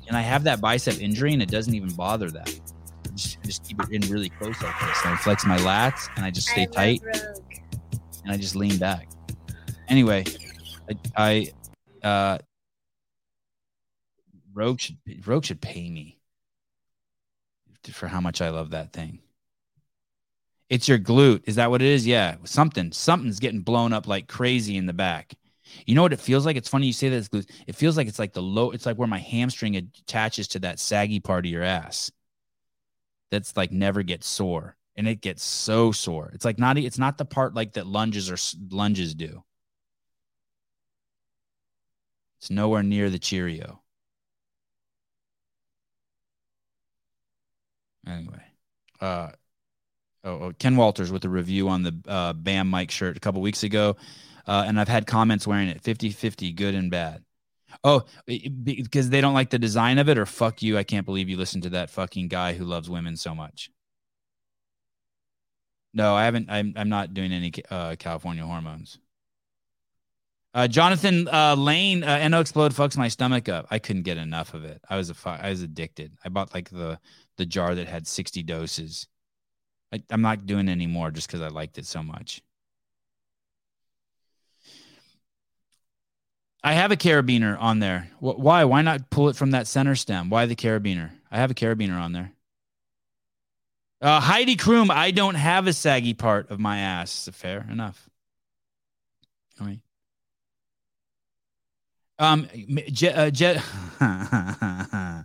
And 0.06 0.16
I 0.16 0.20
have 0.20 0.44
that 0.44 0.60
bicep 0.60 1.00
injury, 1.00 1.32
and 1.32 1.42
it 1.42 1.50
doesn't 1.50 1.72
even 1.74 1.88
bother 1.94 2.30
that. 2.30 2.60
I 3.12 3.14
just, 3.14 3.42
just 3.42 3.64
keep 3.64 3.78
it 3.82 3.90
in 3.90 4.00
really 4.10 4.30
close 4.30 4.60
like 4.62 4.80
this. 4.80 5.04
And 5.04 5.14
I 5.14 5.16
flex 5.16 5.44
my 5.44 5.58
lats, 5.58 6.08
and 6.16 6.24
I 6.24 6.30
just 6.30 6.48
stay 6.48 6.64
tight, 6.66 7.02
and 8.24 8.32
I 8.32 8.38
just 8.38 8.56
lean 8.56 8.78
back. 8.78 9.08
Anyway, 9.88 10.24
I, 11.14 11.52
I 12.02 12.06
uh, 12.06 12.38
Rogue 14.54 14.80
should 14.80 14.96
Rogue 15.26 15.44
should 15.44 15.60
pay 15.60 15.90
me 15.90 16.18
for 17.90 18.06
how 18.06 18.20
much 18.20 18.40
I 18.40 18.48
love 18.48 18.70
that 18.70 18.92
thing. 18.92 19.18
It's 20.70 20.88
your 20.88 20.98
glute. 20.98 21.42
Is 21.44 21.56
that 21.56 21.70
what 21.70 21.82
it 21.82 21.88
is? 21.88 22.06
Yeah. 22.06 22.36
Something. 22.44 22.92
Something's 22.92 23.40
getting 23.40 23.60
blown 23.60 23.92
up 23.92 24.06
like 24.06 24.26
crazy 24.26 24.76
in 24.76 24.86
the 24.86 24.94
back. 24.94 25.34
You 25.84 25.94
know 25.94 26.02
what 26.02 26.14
it 26.14 26.20
feels 26.20 26.46
like? 26.46 26.56
It's 26.56 26.68
funny 26.68 26.86
you 26.86 26.92
say 26.94 27.10
that 27.10 27.16
it's 27.16 27.28
glute. 27.28 27.50
It 27.66 27.74
feels 27.74 27.96
like 27.96 28.08
it's 28.08 28.18
like 28.18 28.32
the 28.32 28.42
low, 28.42 28.70
it's 28.70 28.86
like 28.86 28.96
where 28.96 29.08
my 29.08 29.18
hamstring 29.18 29.76
attaches 29.76 30.48
to 30.48 30.60
that 30.60 30.78
saggy 30.78 31.20
part 31.20 31.44
of 31.44 31.50
your 31.50 31.62
ass. 31.62 32.10
That's 33.32 33.56
like 33.56 33.72
never 33.72 34.04
gets 34.04 34.28
sore. 34.28 34.76
And 34.94 35.08
it 35.08 35.22
gets 35.22 35.42
so 35.42 35.90
sore. 35.90 36.30
It's 36.34 36.44
like 36.44 36.58
not 36.60 36.78
it's 36.78 36.98
not 36.98 37.18
the 37.18 37.24
part 37.24 37.54
like 37.54 37.72
that 37.72 37.86
lunges 37.88 38.30
or 38.30 38.36
lunges 38.70 39.14
do. 39.14 39.42
It's 42.38 42.50
nowhere 42.50 42.82
near 42.82 43.08
the 43.08 43.18
Cheerio. 43.18 43.80
Anyway, 48.06 48.42
uh, 49.00 49.30
oh, 50.24 50.30
oh, 50.30 50.52
Ken 50.58 50.76
Walters 50.76 51.12
with 51.12 51.24
a 51.24 51.28
review 51.28 51.68
on 51.68 51.82
the 51.82 51.94
uh, 52.08 52.32
Bam 52.34 52.68
Mike 52.70 52.90
shirt 52.90 53.16
a 53.16 53.20
couple 53.20 53.42
weeks 53.42 53.62
ago. 53.64 53.96
Uh, 54.46 54.64
and 54.66 54.80
I've 54.80 54.88
had 54.88 55.06
comments 55.06 55.46
wearing 55.46 55.68
it 55.68 55.82
50 55.82 56.10
50, 56.10 56.52
good 56.52 56.74
and 56.74 56.90
bad. 56.90 57.24
Oh, 57.84 58.04
because 58.26 59.10
they 59.10 59.20
don't 59.20 59.34
like 59.34 59.50
the 59.50 59.58
design 59.58 59.98
of 59.98 60.08
it, 60.08 60.18
or 60.18 60.26
fuck 60.26 60.62
you. 60.62 60.78
I 60.78 60.84
can't 60.84 61.06
believe 61.06 61.28
you 61.28 61.36
listen 61.36 61.60
to 61.62 61.70
that 61.70 61.90
fucking 61.90 62.28
guy 62.28 62.54
who 62.54 62.64
loves 62.64 62.88
women 62.88 63.16
so 63.16 63.34
much. 63.34 63.70
No, 65.94 66.14
I 66.14 66.24
haven't. 66.24 66.50
I'm, 66.50 66.72
I'm 66.76 66.88
not 66.88 67.14
doing 67.14 67.32
any 67.32 67.52
uh, 67.70 67.96
California 67.98 68.44
hormones. 68.44 68.98
Uh, 70.54 70.68
Jonathan 70.68 71.28
uh, 71.28 71.54
Lane, 71.54 72.04
uh, 72.04 72.28
NO 72.28 72.40
Explode 72.40 72.72
fucks 72.72 72.96
my 72.96 73.08
stomach 73.08 73.48
up. 73.48 73.66
I 73.70 73.78
couldn't 73.78 74.02
get 74.02 74.18
enough 74.18 74.52
of 74.52 74.64
it. 74.64 74.82
I 74.88 74.96
was 74.96 75.08
a 75.08 75.14
fu- 75.14 75.30
I 75.30 75.48
was 75.48 75.62
addicted. 75.62 76.12
I 76.24 76.28
bought 76.28 76.54
like 76.54 76.68
the 76.68 76.98
the 77.38 77.46
jar 77.46 77.74
that 77.74 77.88
had 77.88 78.06
60 78.06 78.42
doses. 78.42 79.06
I, 79.92 80.02
I'm 80.10 80.20
not 80.20 80.46
doing 80.46 80.68
it 80.68 80.72
anymore 80.72 81.10
just 81.10 81.26
because 81.26 81.40
I 81.40 81.48
liked 81.48 81.78
it 81.78 81.86
so 81.86 82.02
much. 82.02 82.42
I 86.64 86.74
have 86.74 86.92
a 86.92 86.96
carabiner 86.96 87.60
on 87.60 87.80
there. 87.80 88.10
Why? 88.20 88.64
Why 88.64 88.82
not 88.82 89.10
pull 89.10 89.28
it 89.28 89.36
from 89.36 89.50
that 89.50 89.66
center 89.66 89.96
stem? 89.96 90.30
Why 90.30 90.46
the 90.46 90.54
carabiner? 90.54 91.10
I 91.30 91.38
have 91.38 91.50
a 91.50 91.54
carabiner 91.54 92.00
on 92.00 92.12
there. 92.12 92.32
Uh, 94.00 94.20
Heidi 94.20 94.56
Kroom, 94.56 94.90
I 94.90 95.12
don't 95.12 95.36
have 95.36 95.66
a 95.66 95.72
saggy 95.72 96.14
part 96.14 96.50
of 96.50 96.58
my 96.58 96.78
ass. 96.78 97.28
Fair 97.32 97.66
enough. 97.70 98.08
All 99.60 99.66
right. 99.66 99.78
Um, 102.18 102.48
Je- 102.88 103.08
uh, 103.10 103.30
Je- 103.30 103.60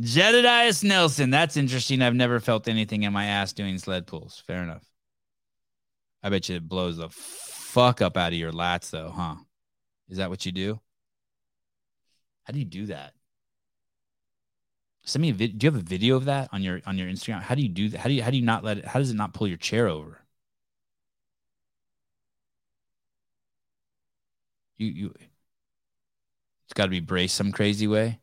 Jedediah 0.00 0.72
Nelson. 0.82 1.30
That's 1.30 1.56
interesting. 1.56 2.02
I've 2.02 2.14
never 2.14 2.38
felt 2.40 2.68
anything 2.68 3.02
in 3.02 3.12
my 3.12 3.26
ass 3.26 3.52
doing 3.52 3.78
sled 3.78 4.06
pulls. 4.06 4.42
Fair 4.46 4.62
enough. 4.62 4.84
I 6.22 6.28
bet 6.28 6.48
you 6.48 6.56
it 6.56 6.68
blows 6.68 6.96
the 6.98 7.08
fuck 7.10 8.02
up 8.02 8.16
out 8.16 8.32
of 8.32 8.38
your 8.38 8.52
lats, 8.52 8.90
though, 8.90 9.10
huh? 9.14 9.36
Is 10.08 10.18
that 10.18 10.30
what 10.30 10.46
you 10.46 10.52
do? 10.52 10.80
How 12.44 12.52
do 12.52 12.58
you 12.58 12.64
do 12.64 12.86
that? 12.86 13.14
Send 15.04 15.22
me 15.22 15.30
a 15.30 15.32
vid- 15.32 15.58
Do 15.58 15.66
you 15.66 15.70
have 15.72 15.80
a 15.80 15.84
video 15.84 16.16
of 16.16 16.24
that 16.26 16.48
on 16.52 16.62
your 16.62 16.80
on 16.86 16.98
your 16.98 17.08
Instagram? 17.08 17.40
How 17.42 17.54
do 17.54 17.62
you 17.62 17.68
do 17.68 17.88
that? 17.90 17.98
How 17.98 18.08
do 18.08 18.14
you 18.14 18.22
how 18.22 18.30
do 18.30 18.36
you 18.36 18.44
not 18.44 18.64
let 18.64 18.78
it? 18.78 18.84
How 18.86 18.98
does 18.98 19.10
it 19.10 19.16
not 19.16 19.34
pull 19.34 19.46
your 19.48 19.56
chair 19.56 19.88
over? 19.88 20.20
You 24.78 24.86
you 24.88 25.14
it's 26.64 26.74
got 26.74 26.84
to 26.84 26.90
be 26.90 27.00
braced 27.00 27.36
some 27.36 27.52
crazy 27.52 27.86
way. 27.86 28.20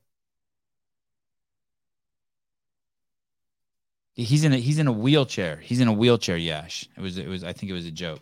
He's 4.16 4.44
in 4.44 4.54
a 4.54 4.58
he's 4.58 4.78
in 4.80 4.88
a 4.88 4.92
wheelchair. 4.92 5.58
He's 5.58 5.80
in 5.80 5.88
a 5.88 5.94
wheelchair, 5.94 6.38
Yash. 6.38 6.88
It 6.96 7.02
was 7.02 7.18
it 7.18 7.28
was 7.28 7.44
I 7.44 7.54
think 7.54 7.72
it 7.72 7.74
was 7.74 7.86
a 7.86 7.92
joke. 7.92 8.22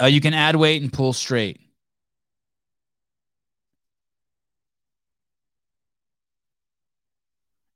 Uh, 0.00 0.06
you 0.06 0.20
can 0.20 0.34
add 0.34 0.56
weight 0.56 0.82
and 0.82 0.92
pull 0.92 1.12
straight. 1.12 1.61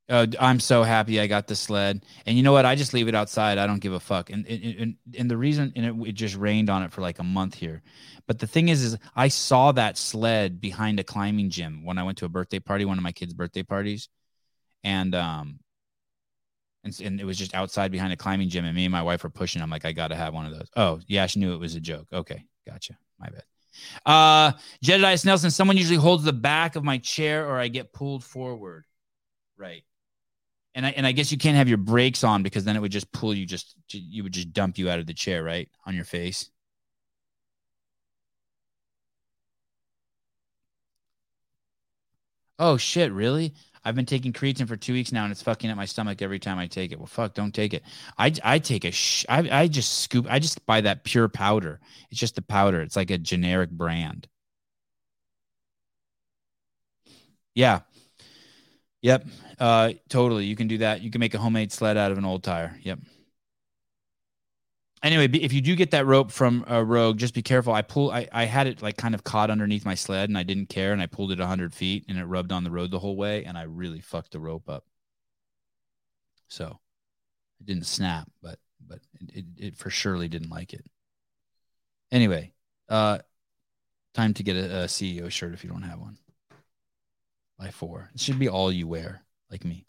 Uh, 0.09 0.25
I'm 0.39 0.59
so 0.61 0.83
happy 0.83 1.19
I 1.19 1.27
got 1.27 1.47
the 1.47 1.55
sled. 1.55 2.05
And 2.25 2.37
you 2.37 2.43
know 2.43 2.53
what? 2.53 2.65
I 2.65 2.75
just 2.75 2.93
leave 2.93 3.09
it 3.09 3.15
outside. 3.15 3.57
I 3.57 3.67
don't 3.67 3.81
give 3.81 3.93
a 3.93 3.99
fuck. 3.99 4.29
And 4.29 4.47
and, 4.47 4.63
and, 4.79 4.95
and 5.17 5.31
the 5.31 5.37
reason 5.37 5.73
and 5.75 5.85
it, 5.85 6.09
it 6.09 6.11
just 6.13 6.35
rained 6.35 6.69
on 6.69 6.83
it 6.83 6.93
for 6.93 7.01
like 7.01 7.19
a 7.19 7.23
month 7.23 7.55
here. 7.55 7.81
But 8.25 8.39
the 8.39 8.47
thing 8.47 8.69
is, 8.69 8.83
is 8.83 8.97
I 9.15 9.27
saw 9.27 9.73
that 9.73 9.97
sled 9.97 10.61
behind 10.61 10.99
a 10.99 11.03
climbing 11.03 11.49
gym 11.49 11.83
when 11.83 11.97
I 11.97 12.03
went 12.03 12.19
to 12.19 12.25
a 12.25 12.29
birthday 12.29 12.59
party, 12.59 12.85
one 12.85 12.97
of 12.97 13.03
my 13.03 13.11
kids' 13.11 13.33
birthday 13.33 13.63
parties, 13.63 14.07
and 14.83 15.13
um, 15.13 15.59
and, 16.85 16.97
and 17.01 17.19
it 17.19 17.25
was 17.25 17.37
just 17.37 17.53
outside 17.53 17.91
behind 17.91 18.13
a 18.13 18.17
climbing 18.17 18.47
gym, 18.47 18.63
and 18.63 18.75
me 18.75 18.85
and 18.85 18.91
my 18.91 19.03
wife 19.03 19.23
were 19.23 19.29
pushing. 19.29 19.61
I'm 19.61 19.69
like, 19.69 19.85
I 19.85 19.91
gotta 19.91 20.15
have 20.15 20.33
one 20.33 20.45
of 20.45 20.53
those. 20.53 20.69
Oh, 20.77 21.01
yeah, 21.07 21.25
she 21.27 21.39
knew 21.39 21.53
it 21.53 21.59
was 21.59 21.75
a 21.75 21.81
joke. 21.81 22.07
Okay, 22.13 22.45
gotcha. 22.65 22.97
My 23.19 23.29
bad. 23.29 23.43
Uh, 24.05 24.57
Jedediah 24.81 25.17
Nelson. 25.25 25.51
Someone 25.51 25.75
usually 25.75 25.97
holds 25.97 26.23
the 26.23 26.33
back 26.33 26.77
of 26.77 26.83
my 26.83 26.97
chair, 26.97 27.47
or 27.47 27.59
I 27.59 27.67
get 27.67 27.91
pulled 27.91 28.23
forward. 28.23 28.85
Right 29.57 29.83
and 30.77 30.85
I, 30.85 30.91
and 30.91 31.07
I 31.07 31.11
guess 31.11 31.31
you 31.31 31.39
can't 31.39 31.57
have 31.57 31.67
your 31.67 31.79
brakes 31.79 32.23
on 32.23 32.43
because 32.43 32.63
then 32.63 32.75
it 32.75 32.79
would 32.81 32.91
just 32.91 33.11
pull 33.11 33.33
you 33.33 33.47
just 33.47 33.75
you 33.89 34.21
would 34.21 34.31
just 34.31 34.53
dump 34.53 34.77
you 34.77 34.91
out 34.91 34.99
of 34.99 35.07
the 35.07 35.13
chair 35.13 35.43
right 35.43 35.67
on 35.87 35.95
your 35.95 36.05
face. 36.05 36.51
Oh 42.59 42.77
shit 42.77 43.11
really? 43.11 43.55
I've 43.83 43.95
been 43.95 44.05
taking 44.05 44.33
creatine 44.33 44.67
for 44.67 44.75
two 44.75 44.93
weeks 44.93 45.11
now 45.11 45.23
and 45.23 45.31
it's 45.31 45.41
fucking 45.41 45.69
at 45.69 45.77
my 45.77 45.85
stomach 45.85 46.21
every 46.21 46.39
time 46.39 46.59
i 46.59 46.67
take 46.67 46.91
it. 46.91 46.99
Well 46.99 47.07
fuck 47.07 47.33
don't 47.33 47.53
take 47.55 47.73
it. 47.73 47.81
I, 48.17 48.31
I 48.43 48.59
take 48.59 48.85
a 48.85 48.91
sh- 48.91 49.25
I, 49.27 49.49
I 49.63 49.67
just 49.67 49.99
scoop 49.99 50.27
i 50.29 50.37
just 50.37 50.63
buy 50.67 50.81
that 50.81 51.03
pure 51.03 51.27
powder. 51.27 51.79
It's 52.11 52.19
just 52.19 52.35
the 52.35 52.41
powder. 52.43 52.81
It's 52.81 52.95
like 52.95 53.09
a 53.09 53.17
generic 53.17 53.71
brand. 53.71 54.27
Yeah 57.55 57.81
Yep. 59.01 59.27
Uh, 59.59 59.93
totally. 60.09 60.45
You 60.45 60.55
can 60.55 60.67
do 60.67 60.79
that. 60.79 61.01
You 61.01 61.11
can 61.11 61.19
make 61.19 61.33
a 61.33 61.37
homemade 61.37 61.71
sled 61.71 61.97
out 61.97 62.11
of 62.11 62.17
an 62.17 62.25
old 62.25 62.43
tire. 62.43 62.77
Yep. 62.81 62.99
Anyway, 65.03 65.27
if 65.37 65.53
you 65.53 65.61
do 65.61 65.75
get 65.75 65.91
that 65.91 66.07
rope 66.07 66.31
from 66.31 66.65
a 66.67 66.83
rogue, 66.83 67.17
just 67.17 67.35
be 67.35 67.43
careful. 67.43 67.71
I 67.71 67.83
pull. 67.83 68.09
I, 68.09 68.27
I 68.31 68.45
had 68.45 68.65
it 68.65 68.81
like 68.81 68.97
kind 68.97 69.13
of 69.13 69.23
caught 69.23 69.51
underneath 69.51 69.85
my 69.85 69.93
sled, 69.93 70.29
and 70.29 70.37
I 70.37 70.41
didn't 70.43 70.69
care, 70.69 70.91
and 70.91 71.01
I 71.01 71.05
pulled 71.05 71.31
it 71.31 71.39
hundred 71.39 71.73
feet, 71.73 72.05
and 72.09 72.17
it 72.17 72.25
rubbed 72.25 72.51
on 72.51 72.63
the 72.63 72.71
road 72.71 72.89
the 72.89 72.99
whole 72.99 73.15
way, 73.15 73.45
and 73.45 73.57
I 73.57 73.63
really 73.63 74.01
fucked 74.01 74.31
the 74.31 74.39
rope 74.39 74.67
up. 74.67 74.85
So, 76.47 76.79
it 77.59 77.67
didn't 77.67 77.85
snap, 77.85 78.27
but 78.41 78.57
but 78.85 78.99
it, 79.33 79.45
it, 79.57 79.77
for 79.77 79.91
surely 79.91 80.27
didn't 80.27 80.49
like 80.49 80.73
it. 80.73 80.85
Anyway, 82.11 82.53
uh, 82.89 83.19
time 84.15 84.33
to 84.33 84.43
get 84.43 84.55
a, 84.55 84.83
a 84.83 84.85
CEO 84.85 85.29
shirt 85.29 85.53
if 85.53 85.63
you 85.63 85.69
don't 85.69 85.83
have 85.83 85.99
one 85.99 86.17
by 87.57 87.71
four. 87.71 88.09
It 88.13 88.21
should 88.21 88.39
be 88.39 88.49
all 88.49 88.71
you 88.71 88.87
wear, 88.87 89.23
like 89.49 89.65
me. 89.65 89.85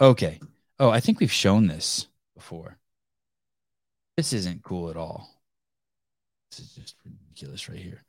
Okay. 0.00 0.40
Oh, 0.78 0.90
I 0.90 1.00
think 1.00 1.20
we've 1.20 1.32
shown 1.32 1.66
this 1.66 2.08
before. 2.34 2.78
This 4.16 4.32
isn't 4.32 4.62
cool 4.62 4.90
at 4.90 4.96
all. 4.96 5.28
This 6.50 6.60
is 6.60 6.74
just 6.74 6.96
ridiculous 7.04 7.68
right 7.68 7.78
here. 7.78 8.02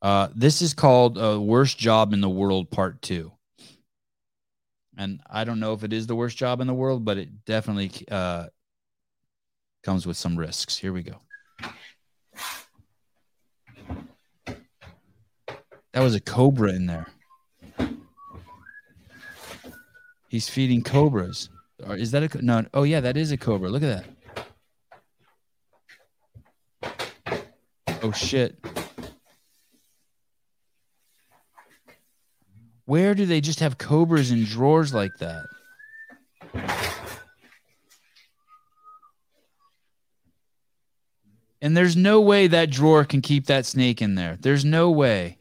Uh, 0.00 0.28
this 0.34 0.62
is 0.62 0.74
called 0.74 1.18
uh, 1.18 1.40
Worst 1.40 1.78
Job 1.78 2.12
in 2.12 2.20
the 2.20 2.28
World 2.28 2.70
Part 2.70 3.02
Two. 3.02 3.32
And 4.96 5.20
I 5.30 5.44
don't 5.44 5.60
know 5.60 5.74
if 5.74 5.84
it 5.84 5.92
is 5.92 6.08
the 6.08 6.16
worst 6.16 6.36
job 6.36 6.60
in 6.60 6.66
the 6.66 6.74
world, 6.74 7.04
but 7.04 7.18
it 7.18 7.44
definitely 7.44 7.92
uh, 8.10 8.46
comes 9.84 10.06
with 10.06 10.16
some 10.16 10.36
risks. 10.36 10.76
Here 10.76 10.92
we 10.92 11.04
go. 11.04 11.20
That 15.92 16.02
was 16.02 16.16
a 16.16 16.20
cobra 16.20 16.72
in 16.72 16.86
there. 16.86 17.06
He's 20.28 20.48
feeding 20.48 20.82
cobras. 20.82 21.48
Or 21.86 21.96
is 21.96 22.10
that 22.10 22.22
a 22.34 22.44
no? 22.44 22.66
Oh 22.74 22.82
yeah, 22.82 23.00
that 23.00 23.16
is 23.16 23.32
a 23.32 23.36
cobra. 23.36 23.70
Look 23.70 23.82
at 23.82 24.04
that. 26.82 26.94
Oh 28.02 28.12
shit. 28.12 28.56
Where 32.84 33.14
do 33.14 33.26
they 33.26 33.40
just 33.40 33.60
have 33.60 33.76
cobras 33.76 34.30
in 34.30 34.44
drawers 34.44 34.94
like 34.94 35.12
that? 35.18 35.44
And 41.60 41.76
there's 41.76 41.96
no 41.96 42.20
way 42.20 42.46
that 42.46 42.70
drawer 42.70 43.04
can 43.04 43.20
keep 43.20 43.46
that 43.46 43.66
snake 43.66 44.00
in 44.00 44.14
there. 44.14 44.38
There's 44.40 44.64
no 44.64 44.90
way. 44.90 45.38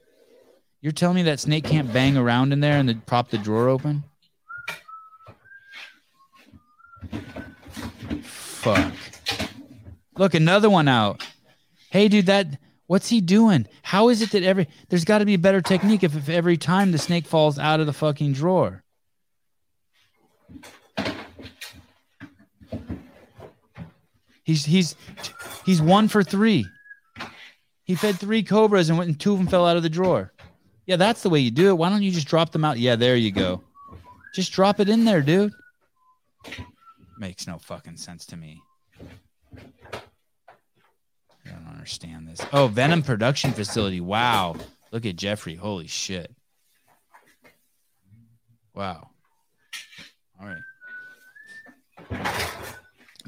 You're 0.82 0.92
telling 0.92 1.16
me 1.16 1.24
that 1.24 1.40
snake 1.40 1.64
can't 1.64 1.94
bang 1.94 2.18
around 2.18 2.54
in 2.54 2.60
there 2.60 2.80
and 2.80 3.06
prop 3.06 3.30
the 3.30 3.38
drawer 3.38 3.70
open? 3.70 4.04
Fuck. 8.22 8.94
Look, 10.18 10.34
another 10.34 10.70
one 10.70 10.88
out. 10.88 11.24
Hey, 11.90 12.08
dude, 12.08 12.26
that 12.26 12.60
what's 12.88 13.10
he 13.10 13.22
doing? 13.22 13.68
How 13.84 14.10
is 14.10 14.22
it 14.22 14.32
that 14.32 14.44
every 14.44 14.68
there's 14.90 15.06
got 15.06 15.20
to 15.20 15.26
be 15.26 15.36
a 15.36 15.40
better 15.40 15.62
technique 15.62 16.04
if, 16.04 16.16
if 16.16 16.30
every 16.30 16.58
time 16.58 16.92
the 16.92 16.98
snake 16.98 17.26
falls 17.26 17.60
out 17.60 17.80
of 17.80 17.86
the 17.86 17.94
fucking 17.94 18.34
drawer? 18.34 18.84
He's 24.44 24.66
he's 24.66 24.96
he's 25.66 25.82
one 25.82 26.08
for 26.08 26.24
three. 26.24 26.66
He 27.84 27.96
fed 27.96 28.16
three 28.16 28.44
cobras 28.44 28.90
and 28.90 28.98
went 28.98 29.10
and 29.10 29.20
two 29.20 29.34
of 29.34 29.38
them 29.38 29.48
fell 29.48 29.66
out 29.66 29.78
of 29.78 29.84
the 29.84 29.90
drawer. 29.90 30.34
Yeah, 30.86 30.96
that's 30.96 31.22
the 31.22 31.30
way 31.30 31.40
you 31.40 31.52
do 31.52 31.70
it. 31.70 31.78
Why 31.78 31.90
don't 31.90 32.02
you 32.02 32.12
just 32.12 32.28
drop 32.28 32.52
them 32.52 32.64
out? 32.64 32.80
Yeah, 32.80 32.96
there 32.96 33.16
you 33.16 33.32
go. 33.32 33.62
Just 34.34 34.54
drop 34.54 34.80
it 34.80 34.88
in 34.88 35.04
there, 35.04 35.22
dude. 35.22 35.52
Makes 37.20 37.48
no 37.48 37.58
fucking 37.58 37.98
sense 37.98 38.26
to 38.28 38.38
me. 38.38 38.62
I 41.46 41.50
don't 41.50 41.68
understand 41.72 42.28
this. 42.28 42.42
Oh, 42.54 42.68
Venom 42.68 43.02
production 43.02 43.52
facility. 43.54 44.02
Wow. 44.02 44.56
Look 44.92 45.06
at 45.06 45.16
Jeffrey. 45.16 45.56
Holy 45.56 45.88
shit. 45.88 46.34
Wow. 48.74 49.10
All 50.40 50.48
right. 50.48 50.62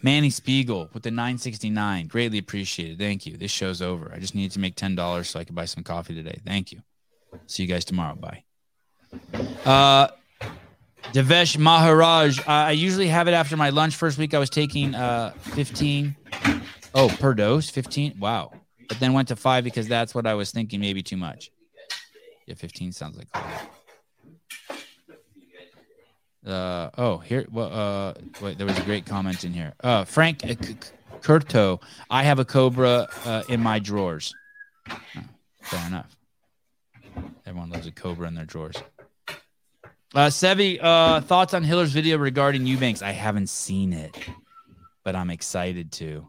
Manny 0.02 0.30
Spiegel 0.30 0.90
with 0.94 1.03
the 1.03 1.11
969. 1.11 2.07
Greatly 2.07 2.38
appreciated. 2.38 2.99
Thank 2.99 3.26
you. 3.26 3.36
This 3.38 3.52
show's 3.52 3.82
over. 3.82 4.11
I 4.14 4.20
just 4.20 4.36
needed 4.36 4.52
to 4.52 4.60
make 4.60 4.76
$10 4.76 5.26
so 5.26 5.40
I 5.40 5.44
could 5.44 5.56
buy 5.56 5.66
some 5.66 5.84
coffee 5.84 6.14
today. 6.14 6.40
Thank 6.45 6.72
you. 6.72 6.82
See 7.48 7.64
you 7.64 7.70
guys 7.70 7.86
tomorrow. 7.86 8.16
Bye. 8.16 8.44
Uh 9.66 10.07
Devesh 11.13 11.57
Maharaj. 11.57 12.39
Uh, 12.39 12.43
I 12.47 12.71
usually 12.71 13.07
have 13.07 13.27
it 13.27 13.34
after 13.34 13.57
my 13.57 13.69
lunch. 13.69 13.95
First 13.95 14.17
week 14.17 14.34
I 14.34 14.39
was 14.39 14.49
taking 14.49 14.95
uh 14.95 15.31
15. 15.41 16.15
Oh, 16.95 17.09
per 17.19 17.34
dose, 17.34 17.69
15. 17.69 18.19
Wow. 18.19 18.51
But 18.88 18.99
then 18.99 19.13
went 19.13 19.27
to 19.27 19.35
five 19.35 19.63
because 19.63 19.88
that's 19.88 20.15
what 20.15 20.26
I 20.26 20.34
was 20.34 20.51
thinking, 20.51 20.80
maybe 20.80 21.03
too 21.03 21.17
much. 21.17 21.51
Yeah, 22.47 22.55
15 22.55 22.91
sounds 22.91 23.17
like. 23.17 23.27
Uh 26.45 26.89
oh, 26.97 27.17
here. 27.17 27.45
Well, 27.51 27.71
uh, 27.71 28.13
wait, 28.41 28.57
there 28.57 28.65
was 28.65 28.77
a 28.80 28.84
great 28.84 29.05
comment 29.05 29.43
in 29.43 29.53
here. 29.53 29.73
Uh, 29.84 30.05
Frank 30.05 30.43
uh, 30.43 30.55
Curto. 31.21 31.81
I 32.09 32.23
have 32.23 32.39
a 32.39 32.45
cobra 32.45 33.07
uh, 33.26 33.43
in 33.49 33.61
my 33.61 33.77
drawers. 33.80 34.34
Oh, 34.89 34.99
fair 35.61 35.85
enough. 35.88 36.15
Everyone 37.45 37.69
loves 37.69 37.88
a 37.88 37.91
cobra 37.91 38.27
in 38.27 38.35
their 38.35 38.45
drawers. 38.45 38.77
Uh, 40.15 40.27
Sevi, 40.27 40.80
uh, 40.81 41.22
thoughts 41.22 41.53
on 41.53 41.64
Hiller's 41.64 41.91
video 41.91 42.18
regarding 42.18 42.65
Eubanks? 42.65 43.03
I 43.03 43.11
haven't 43.11 43.48
seen 43.48 43.94
it, 43.94 44.18
but 45.03 45.15
I'm 45.15 45.30
excited 45.30 45.91
to. 45.94 46.27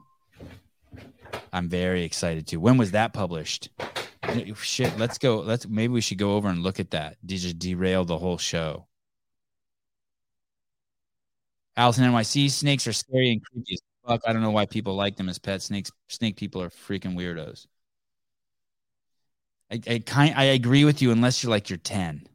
I'm 1.52 1.68
very 1.68 2.04
excited 2.04 2.46
to. 2.48 2.58
When 2.58 2.76
was 2.76 2.90
that 2.90 3.14
published? 3.14 3.70
Shit, 4.56 4.98
let's 4.98 5.16
go. 5.16 5.40
Let's 5.40 5.66
maybe 5.66 5.92
we 5.92 6.02
should 6.02 6.18
go 6.18 6.36
over 6.36 6.48
and 6.48 6.62
look 6.62 6.78
at 6.78 6.90
that. 6.90 7.16
Did 7.24 7.38
just 7.38 7.58
derail 7.58 8.04
the 8.04 8.18
whole 8.18 8.36
show. 8.36 8.86
Allison 11.76 12.04
NYC 12.04 12.50
snakes 12.50 12.86
are 12.86 12.92
scary 12.92 13.32
and 13.32 13.42
creepy 13.42 13.72
as 13.72 13.80
fuck. 14.06 14.20
I 14.26 14.34
don't 14.34 14.42
know 14.42 14.50
why 14.50 14.66
people 14.66 14.94
like 14.94 15.16
them 15.16 15.30
as 15.30 15.38
pets. 15.38 15.64
Snakes, 15.64 15.90
snake 16.08 16.36
people 16.36 16.62
are 16.62 16.68
freaking 16.68 17.16
weirdos. 17.16 17.66
I, 19.72 19.80
I 19.90 19.98
kind 20.00 20.34
I 20.36 20.44
agree 20.44 20.84
with 20.84 21.00
you 21.00 21.12
unless 21.12 21.42
you're 21.42 21.50
like 21.50 21.70
you're 21.70 21.78
10. 21.78 22.26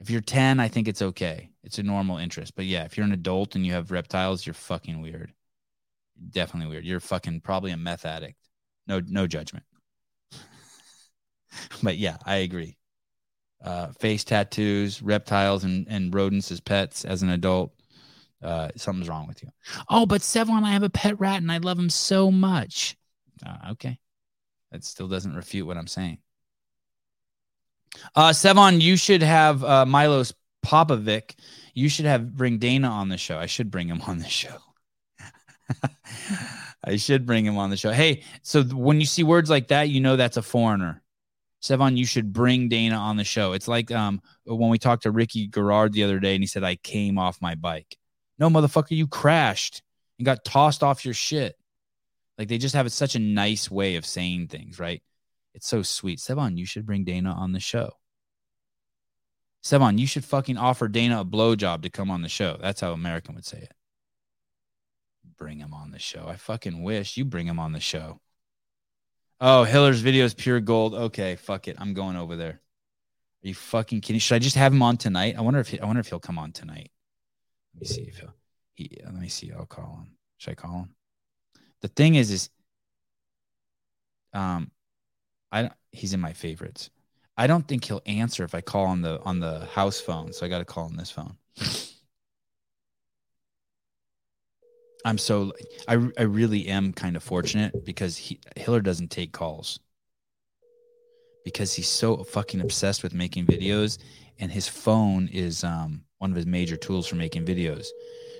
If 0.00 0.10
you're 0.10 0.20
10, 0.20 0.60
I 0.60 0.68
think 0.68 0.86
it's 0.86 1.02
okay. 1.02 1.50
It's 1.64 1.78
a 1.78 1.82
normal 1.82 2.18
interest. 2.18 2.54
But 2.54 2.66
yeah, 2.66 2.84
if 2.84 2.96
you're 2.96 3.06
an 3.06 3.12
adult 3.12 3.56
and 3.56 3.66
you 3.66 3.72
have 3.72 3.90
reptiles, 3.90 4.46
you're 4.46 4.54
fucking 4.54 5.00
weird. 5.00 5.32
Definitely 6.30 6.70
weird. 6.70 6.84
You're 6.84 7.00
fucking 7.00 7.40
probably 7.40 7.72
a 7.72 7.76
meth 7.76 8.06
addict. 8.06 8.38
No, 8.86 9.00
no 9.04 9.26
judgment. 9.26 9.64
but 11.82 11.96
yeah, 11.96 12.16
I 12.24 12.36
agree. 12.36 12.76
Uh, 13.62 13.88
face 13.98 14.22
tattoos, 14.22 15.02
reptiles, 15.02 15.64
and, 15.64 15.86
and 15.88 16.14
rodents 16.14 16.52
as 16.52 16.60
pets 16.60 17.04
as 17.04 17.22
an 17.22 17.30
adult. 17.30 17.72
Uh, 18.40 18.68
something's 18.76 19.08
wrong 19.08 19.26
with 19.26 19.42
you. 19.42 19.50
Oh, 19.88 20.06
but 20.06 20.20
Sevan, 20.20 20.62
I 20.62 20.70
have 20.70 20.84
a 20.84 20.90
pet 20.90 21.18
rat 21.18 21.38
and 21.42 21.50
I 21.50 21.58
love 21.58 21.78
him 21.78 21.90
so 21.90 22.30
much. 22.30 22.96
Uh, 23.44 23.72
okay. 23.72 23.98
That 24.70 24.84
still 24.84 25.08
doesn't 25.08 25.34
refute 25.34 25.66
what 25.66 25.76
I'm 25.76 25.88
saying. 25.88 26.18
Uh, 28.14 28.30
Sevan, 28.30 28.80
you 28.80 28.96
should 28.96 29.22
have 29.22 29.64
uh, 29.64 29.86
Milos 29.86 30.32
Popovic. 30.64 31.34
You 31.74 31.88
should 31.88 32.06
have 32.06 32.36
bring 32.36 32.58
Dana 32.58 32.88
on 32.88 33.08
the 33.08 33.18
show. 33.18 33.38
I 33.38 33.46
should 33.46 33.70
bring 33.70 33.88
him 33.88 34.02
on 34.02 34.18
the 34.18 34.28
show. 34.28 34.56
I 36.84 36.96
should 36.96 37.26
bring 37.26 37.44
him 37.44 37.58
on 37.58 37.70
the 37.70 37.76
show. 37.76 37.92
Hey, 37.92 38.22
so 38.42 38.62
when 38.62 39.00
you 39.00 39.06
see 39.06 39.22
words 39.22 39.50
like 39.50 39.68
that, 39.68 39.88
you 39.88 40.00
know 40.00 40.16
that's 40.16 40.36
a 40.36 40.42
foreigner. 40.42 41.02
Sevan, 41.62 41.96
you 41.96 42.06
should 42.06 42.32
bring 42.32 42.68
Dana 42.68 42.96
on 42.96 43.16
the 43.16 43.24
show. 43.24 43.52
It's 43.52 43.68
like 43.68 43.90
um, 43.90 44.20
when 44.44 44.70
we 44.70 44.78
talked 44.78 45.02
to 45.02 45.10
Ricky 45.10 45.48
Garard 45.48 45.92
the 45.92 46.04
other 46.04 46.20
day 46.20 46.34
and 46.34 46.42
he 46.42 46.46
said, 46.46 46.62
I 46.62 46.76
came 46.76 47.18
off 47.18 47.42
my 47.42 47.56
bike. 47.56 47.96
No, 48.38 48.48
motherfucker, 48.48 48.92
you 48.92 49.08
crashed 49.08 49.82
and 50.18 50.26
got 50.26 50.44
tossed 50.44 50.82
off 50.82 51.04
your 51.04 51.14
shit. 51.14 51.56
Like 52.38 52.46
they 52.48 52.58
just 52.58 52.76
have 52.76 52.90
such 52.92 53.16
a 53.16 53.20
nice 53.20 53.68
way 53.70 53.96
of 53.96 54.06
saying 54.06 54.46
things, 54.46 54.78
right? 54.78 55.02
It's 55.58 55.66
so 55.66 55.82
sweet. 55.82 56.20
Sevan, 56.20 56.56
you 56.56 56.64
should 56.64 56.86
bring 56.86 57.02
Dana 57.02 57.32
on 57.32 57.50
the 57.50 57.58
show. 57.58 57.94
Sevan, 59.60 59.98
you 59.98 60.06
should 60.06 60.24
fucking 60.24 60.56
offer 60.56 60.86
Dana 60.86 61.22
a 61.22 61.24
blowjob 61.24 61.82
to 61.82 61.90
come 61.90 62.12
on 62.12 62.22
the 62.22 62.28
show. 62.28 62.56
That's 62.60 62.80
how 62.80 62.92
American 62.92 63.34
would 63.34 63.44
say 63.44 63.58
it. 63.58 63.72
Bring 65.36 65.58
him 65.58 65.74
on 65.74 65.90
the 65.90 65.98
show. 65.98 66.26
I 66.28 66.36
fucking 66.36 66.84
wish 66.84 67.16
you 67.16 67.24
bring 67.24 67.48
him 67.48 67.58
on 67.58 67.72
the 67.72 67.80
show. 67.80 68.20
Oh, 69.40 69.64
Hiller's 69.64 70.00
video 70.00 70.24
is 70.24 70.32
pure 70.32 70.60
gold. 70.60 70.94
Okay, 70.94 71.34
fuck 71.34 71.66
it. 71.66 71.74
I'm 71.80 71.92
going 71.92 72.14
over 72.14 72.36
there. 72.36 72.60
Are 73.42 73.48
you 73.48 73.54
fucking 73.54 74.00
kidding? 74.00 74.20
Should 74.20 74.36
I 74.36 74.38
just 74.38 74.54
have 74.54 74.72
him 74.72 74.82
on 74.82 74.96
tonight? 74.96 75.34
I 75.36 75.40
wonder 75.40 75.58
if 75.58 75.66
he, 75.66 75.80
I 75.80 75.86
wonder 75.86 75.98
if 75.98 76.06
he'll 76.06 76.20
come 76.20 76.38
on 76.38 76.52
tonight. 76.52 76.92
Let 77.74 77.80
me 77.80 77.86
see 77.88 78.02
if 78.02 78.18
he'll. 78.18 78.34
He, 78.74 78.96
let 79.04 79.12
me 79.12 79.28
see. 79.28 79.50
I'll 79.50 79.66
call 79.66 80.04
him. 80.04 80.12
Should 80.36 80.52
I 80.52 80.54
call 80.54 80.82
him? 80.82 80.94
The 81.80 81.88
thing 81.88 82.14
is, 82.14 82.30
is 82.30 82.48
um, 84.32 84.70
I 85.52 85.70
he's 85.92 86.12
in 86.12 86.20
my 86.20 86.32
favorites. 86.32 86.90
I 87.36 87.46
don't 87.46 87.66
think 87.68 87.84
he'll 87.84 88.02
answer 88.06 88.44
if 88.44 88.54
I 88.54 88.60
call 88.60 88.86
on 88.86 89.02
the 89.02 89.20
on 89.22 89.40
the 89.40 89.66
house 89.66 90.00
phone. 90.00 90.32
So 90.32 90.44
I 90.44 90.48
got 90.48 90.58
to 90.58 90.64
call 90.64 90.84
on 90.84 90.96
this 90.96 91.10
phone. 91.10 91.36
I'm 95.04 95.18
so 95.18 95.52
I 95.86 95.94
I 96.18 96.22
really 96.22 96.66
am 96.68 96.92
kind 96.92 97.16
of 97.16 97.22
fortunate 97.22 97.84
because 97.84 98.16
he 98.16 98.40
Hiller 98.56 98.80
doesn't 98.80 99.10
take 99.10 99.32
calls 99.32 99.78
because 101.44 101.72
he's 101.72 101.88
so 101.88 102.24
fucking 102.24 102.60
obsessed 102.60 103.02
with 103.02 103.14
making 103.14 103.46
videos 103.46 103.98
and 104.40 104.50
his 104.50 104.68
phone 104.68 105.28
is 105.28 105.64
um 105.64 106.02
one 106.18 106.30
of 106.30 106.36
his 106.36 106.46
major 106.46 106.76
tools 106.76 107.06
for 107.06 107.16
making 107.16 107.46
videos. 107.46 107.86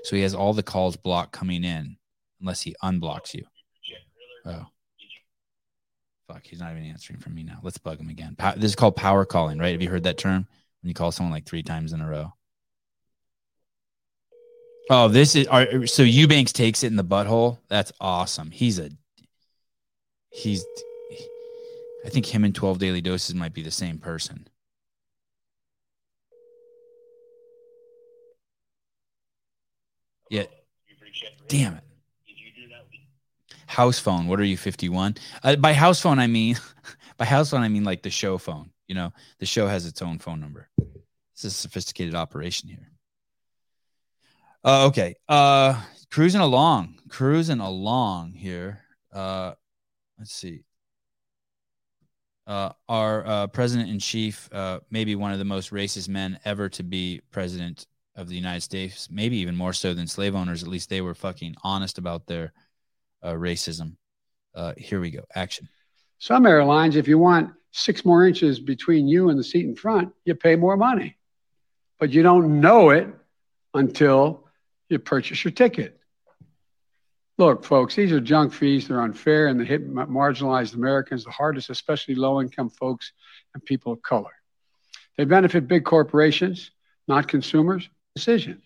So 0.04 0.16
he 0.16 0.22
has 0.22 0.34
all 0.34 0.52
the 0.52 0.62
calls 0.62 0.96
blocked 0.96 1.32
coming 1.32 1.64
in 1.64 1.96
unless 2.40 2.60
he 2.62 2.74
unblocks 2.82 3.34
you. 3.34 3.44
Oh. 4.44 4.66
Fuck, 6.28 6.44
he's 6.44 6.60
not 6.60 6.72
even 6.72 6.84
answering 6.84 7.18
from 7.18 7.34
me 7.34 7.42
now. 7.42 7.58
Let's 7.62 7.78
bug 7.78 7.98
him 7.98 8.10
again. 8.10 8.36
this 8.56 8.70
is 8.70 8.76
called 8.76 8.96
power 8.96 9.24
calling, 9.24 9.58
right? 9.58 9.72
Have 9.72 9.80
you 9.80 9.88
heard 9.88 10.02
that 10.02 10.18
term? 10.18 10.46
When 10.82 10.88
you 10.88 10.94
call 10.94 11.10
someone 11.10 11.32
like 11.32 11.46
three 11.46 11.62
times 11.62 11.94
in 11.94 12.02
a 12.02 12.08
row. 12.08 12.34
Oh, 14.90 15.08
this 15.08 15.34
is 15.34 15.46
are, 15.48 15.86
so 15.86 16.02
Eubanks 16.02 16.52
takes 16.52 16.82
it 16.82 16.88
in 16.88 16.96
the 16.96 17.04
butthole. 17.04 17.58
That's 17.68 17.92
awesome. 18.00 18.50
He's 18.50 18.78
a 18.78 18.90
he's 20.30 20.64
I 22.04 22.10
think 22.10 22.26
him 22.26 22.44
and 22.44 22.54
12 22.54 22.78
daily 22.78 23.00
doses 23.00 23.34
might 23.34 23.54
be 23.54 23.62
the 23.62 23.70
same 23.70 23.98
person. 23.98 24.48
Yeah. 30.30 30.44
Damn 31.48 31.74
it. 31.74 31.84
House 33.68 33.98
phone. 33.98 34.26
What 34.26 34.40
are 34.40 34.44
you, 34.44 34.56
51? 34.56 35.16
Uh, 35.42 35.56
by 35.56 35.74
house 35.74 36.00
phone, 36.00 36.18
I 36.18 36.26
mean, 36.26 36.56
by 37.18 37.26
house 37.26 37.50
phone, 37.50 37.60
I 37.60 37.68
mean 37.68 37.84
like 37.84 38.02
the 38.02 38.10
show 38.10 38.38
phone. 38.38 38.70
You 38.88 38.94
know, 38.94 39.12
the 39.38 39.46
show 39.46 39.66
has 39.66 39.84
its 39.84 40.00
own 40.00 40.18
phone 40.18 40.40
number. 40.40 40.70
It's 41.34 41.44
a 41.44 41.50
sophisticated 41.50 42.14
operation 42.14 42.70
here. 42.70 42.90
Uh, 44.64 44.86
okay. 44.86 45.14
Uh, 45.28 45.80
cruising 46.10 46.40
along, 46.40 46.98
cruising 47.10 47.60
along 47.60 48.32
here. 48.32 48.80
Uh, 49.12 49.52
let's 50.18 50.32
see. 50.32 50.64
Uh, 52.46 52.72
our 52.88 53.26
uh, 53.26 53.46
president 53.48 53.90
in 53.90 53.98
chief, 53.98 54.48
uh, 54.50 54.80
maybe 54.90 55.14
one 55.14 55.32
of 55.32 55.38
the 55.38 55.44
most 55.44 55.70
racist 55.70 56.08
men 56.08 56.40
ever 56.46 56.70
to 56.70 56.82
be 56.82 57.20
president 57.30 57.86
of 58.16 58.28
the 58.28 58.34
United 58.34 58.62
States, 58.62 59.08
maybe 59.10 59.36
even 59.36 59.54
more 59.54 59.74
so 59.74 59.92
than 59.92 60.06
slave 60.06 60.34
owners. 60.34 60.62
At 60.62 60.70
least 60.70 60.88
they 60.88 61.02
were 61.02 61.14
fucking 61.14 61.54
honest 61.62 61.98
about 61.98 62.26
their 62.26 62.54
uh, 63.22 63.32
racism. 63.32 63.96
Uh, 64.54 64.74
here 64.76 65.00
we 65.00 65.10
go. 65.10 65.24
Action. 65.34 65.68
Some 66.18 66.46
airlines, 66.46 66.96
if 66.96 67.06
you 67.06 67.18
want 67.18 67.52
six 67.70 68.04
more 68.04 68.26
inches 68.26 68.58
between 68.58 69.06
you 69.06 69.28
and 69.28 69.38
the 69.38 69.44
seat 69.44 69.64
in 69.64 69.76
front, 69.76 70.12
you 70.24 70.34
pay 70.34 70.56
more 70.56 70.76
money, 70.76 71.16
but 72.00 72.10
you 72.10 72.22
don't 72.22 72.60
know 72.60 72.90
it 72.90 73.08
until 73.74 74.44
you 74.88 74.98
purchase 74.98 75.44
your 75.44 75.52
ticket. 75.52 76.00
Look, 77.36 77.64
folks, 77.64 77.94
these 77.94 78.10
are 78.10 78.20
junk 78.20 78.52
fees. 78.52 78.88
They're 78.88 79.00
unfair 79.00 79.46
and 79.46 79.60
they 79.60 79.64
hit 79.64 79.88
marginalized 79.88 80.74
Americans 80.74 81.24
the 81.24 81.30
hardest, 81.30 81.70
especially 81.70 82.16
low 82.16 82.40
income 82.40 82.68
folks 82.68 83.12
and 83.54 83.64
people 83.64 83.92
of 83.92 84.02
color. 84.02 84.32
They 85.16 85.24
benefit 85.24 85.68
big 85.68 85.84
corporations, 85.84 86.72
not 87.06 87.28
consumers. 87.28 87.88
Decision. 88.16 88.62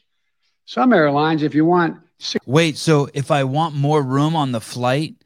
Some 0.65 0.95
airlines, 0.95 1.43
if 1.43 1.55
you 1.55 1.67
want. 1.67 1.99
Wait, 2.47 2.77
so 2.77 3.09
if 3.15 3.31
I 3.31 3.45
want 3.45 3.75
more 3.75 4.03
room 4.03 4.37
on 4.37 4.53
the 4.53 4.61
flight, 4.61 5.17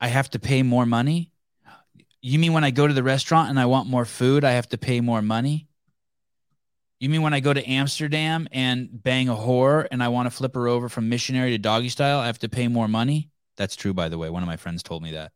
I 0.00 0.08
have 0.08 0.30
to 0.30 0.38
pay 0.38 0.62
more 0.62 0.86
money? 0.86 1.32
You 2.20 2.38
mean 2.38 2.52
when 2.52 2.64
I 2.64 2.70
go 2.70 2.86
to 2.86 2.94
the 2.94 3.02
restaurant 3.02 3.50
and 3.50 3.58
I 3.58 3.66
want 3.66 3.88
more 3.88 4.04
food, 4.04 4.44
I 4.44 4.52
have 4.52 4.68
to 4.70 4.78
pay 4.78 5.00
more 5.00 5.22
money? 5.22 5.68
You 6.98 7.08
mean 7.08 7.22
when 7.22 7.34
I 7.34 7.40
go 7.40 7.52
to 7.52 7.64
Amsterdam 7.68 8.48
and 8.52 8.88
bang 8.90 9.28
a 9.28 9.34
whore 9.34 9.86
and 9.90 10.02
I 10.02 10.08
want 10.08 10.26
to 10.26 10.30
flip 10.30 10.54
her 10.54 10.66
over 10.66 10.88
from 10.88 11.08
missionary 11.08 11.50
to 11.50 11.58
doggy 11.58 11.90
style, 11.90 12.18
I 12.18 12.26
have 12.26 12.38
to 12.40 12.48
pay 12.48 12.68
more 12.68 12.88
money? 12.88 13.30
That's 13.56 13.76
true, 13.76 13.94
by 13.94 14.08
the 14.08 14.18
way. 14.18 14.30
One 14.30 14.42
of 14.42 14.48
my 14.48 14.56
friends 14.56 14.82
told 14.82 15.02
me 15.02 15.12
that. 15.12 15.32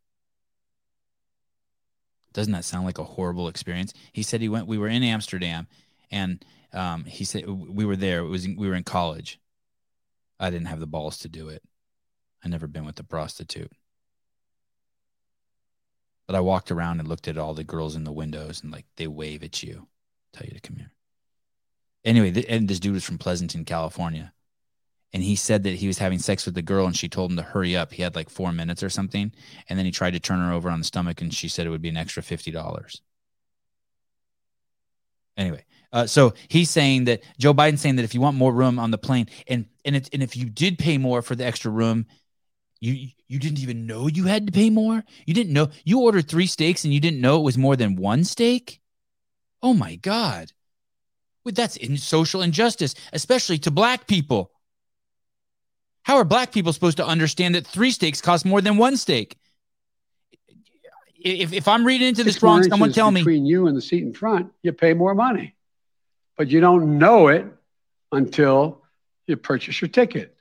Doesn't 2.32 2.52
that 2.52 2.64
sound 2.64 2.86
like 2.86 2.98
a 2.98 3.04
horrible 3.04 3.48
experience? 3.48 3.92
He 4.12 4.22
said 4.22 4.40
he 4.40 4.48
went, 4.48 4.66
we 4.66 4.78
were 4.78 4.88
in 4.88 5.02
Amsterdam 5.02 5.66
and 6.10 6.44
um, 6.72 7.04
he 7.04 7.24
said 7.24 7.48
we 7.48 7.84
were 7.84 7.96
there. 7.96 8.20
It 8.20 8.28
was 8.28 8.46
we 8.46 8.68
were 8.68 8.74
in 8.74 8.84
college. 8.84 9.38
I 10.40 10.50
didn't 10.50 10.68
have 10.68 10.80
the 10.80 10.86
balls 10.86 11.18
to 11.18 11.28
do 11.28 11.48
it. 11.48 11.62
I 12.42 12.48
never 12.48 12.66
been 12.66 12.86
with 12.86 12.98
a 12.98 13.04
prostitute. 13.04 13.70
But 16.26 16.34
I 16.34 16.40
walked 16.40 16.70
around 16.70 16.98
and 16.98 17.08
looked 17.08 17.28
at 17.28 17.36
all 17.36 17.54
the 17.54 17.64
girls 17.64 17.94
in 17.94 18.04
the 18.04 18.12
windows 18.12 18.62
and 18.62 18.72
like 18.72 18.86
they 18.96 19.06
wave 19.06 19.42
at 19.42 19.62
you, 19.62 19.88
tell 20.32 20.46
you 20.46 20.54
to 20.54 20.60
come 20.60 20.76
here. 20.76 20.92
Anyway, 22.04 22.30
th- 22.30 22.46
and 22.48 22.68
this 22.68 22.80
dude 22.80 22.94
was 22.94 23.04
from 23.04 23.18
Pleasanton, 23.18 23.64
California. 23.64 24.32
And 25.12 25.22
he 25.22 25.36
said 25.36 25.64
that 25.64 25.74
he 25.74 25.88
was 25.88 25.98
having 25.98 26.20
sex 26.20 26.46
with 26.46 26.54
the 26.54 26.62
girl 26.62 26.86
and 26.86 26.96
she 26.96 27.08
told 27.08 27.32
him 27.32 27.36
to 27.36 27.42
hurry 27.42 27.76
up. 27.76 27.92
He 27.92 28.02
had 28.02 28.14
like 28.14 28.30
four 28.30 28.52
minutes 28.52 28.82
or 28.82 28.88
something. 28.88 29.32
And 29.68 29.78
then 29.78 29.84
he 29.84 29.92
tried 29.92 30.12
to 30.12 30.20
turn 30.20 30.38
her 30.38 30.52
over 30.52 30.70
on 30.70 30.78
the 30.78 30.84
stomach 30.84 31.20
and 31.20 31.34
she 31.34 31.48
said 31.48 31.66
it 31.66 31.70
would 31.70 31.82
be 31.82 31.88
an 31.88 31.96
extra 31.96 32.22
$50. 32.22 33.00
Anyway, 35.36 35.64
uh, 35.92 36.06
so 36.06 36.34
he's 36.48 36.70
saying 36.70 37.04
that 37.04 37.22
Joe 37.38 37.52
Biden's 37.52 37.80
saying 37.80 37.96
that 37.96 38.04
if 38.04 38.14
you 38.14 38.20
want 38.20 38.36
more 38.36 38.52
room 38.52 38.78
on 38.78 38.90
the 38.90 38.98
plane 38.98 39.28
and 39.48 39.66
and 39.84 39.96
it, 39.96 40.08
and 40.12 40.22
if 40.22 40.36
you 40.36 40.46
did 40.46 40.78
pay 40.78 40.98
more 40.98 41.22
for 41.22 41.34
the 41.34 41.44
extra 41.44 41.70
room, 41.70 42.06
you 42.80 43.08
you 43.28 43.38
didn't 43.38 43.60
even 43.60 43.86
know 43.86 44.06
you 44.06 44.24
had 44.24 44.46
to 44.46 44.52
pay 44.52 44.70
more. 44.70 45.04
You 45.26 45.34
didn't 45.34 45.52
know 45.52 45.68
you 45.84 46.00
ordered 46.00 46.28
three 46.28 46.46
steaks 46.46 46.84
and 46.84 46.94
you 46.94 47.00
didn't 47.00 47.20
know 47.20 47.38
it 47.40 47.44
was 47.44 47.58
more 47.58 47.76
than 47.76 47.96
one 47.96 48.24
steak. 48.24 48.80
Oh 49.62 49.74
my 49.74 49.96
God. 49.96 50.52
Well, 51.44 51.52
that's 51.54 51.76
in 51.76 51.96
social 51.96 52.42
injustice, 52.42 52.94
especially 53.12 53.58
to 53.58 53.70
black 53.70 54.06
people. 54.06 54.50
How 56.02 56.16
are 56.16 56.24
black 56.24 56.52
people 56.52 56.72
supposed 56.72 56.96
to 56.98 57.06
understand 57.06 57.54
that 57.54 57.66
three 57.66 57.90
steaks 57.90 58.20
cost 58.20 58.44
more 58.44 58.60
than 58.60 58.76
one 58.76 58.96
steak? 58.96 59.36
If, 61.22 61.52
if 61.52 61.68
I'm 61.68 61.84
reading 61.84 62.08
into 62.08 62.24
this 62.24 62.42
wrong, 62.42 62.62
someone 62.62 62.92
tell 62.92 63.10
me. 63.10 63.20
Between 63.20 63.44
you 63.44 63.66
and 63.66 63.76
the 63.76 63.82
seat 63.82 64.02
in 64.02 64.14
front, 64.14 64.50
you 64.62 64.72
pay 64.72 64.94
more 64.94 65.14
money, 65.14 65.54
but 66.40 66.48
you 66.48 66.58
don't 66.58 66.96
know 66.96 67.28
it 67.28 67.44
until 68.12 68.80
you 69.26 69.36
purchase 69.36 69.78
your 69.82 69.90
ticket. 69.90 70.34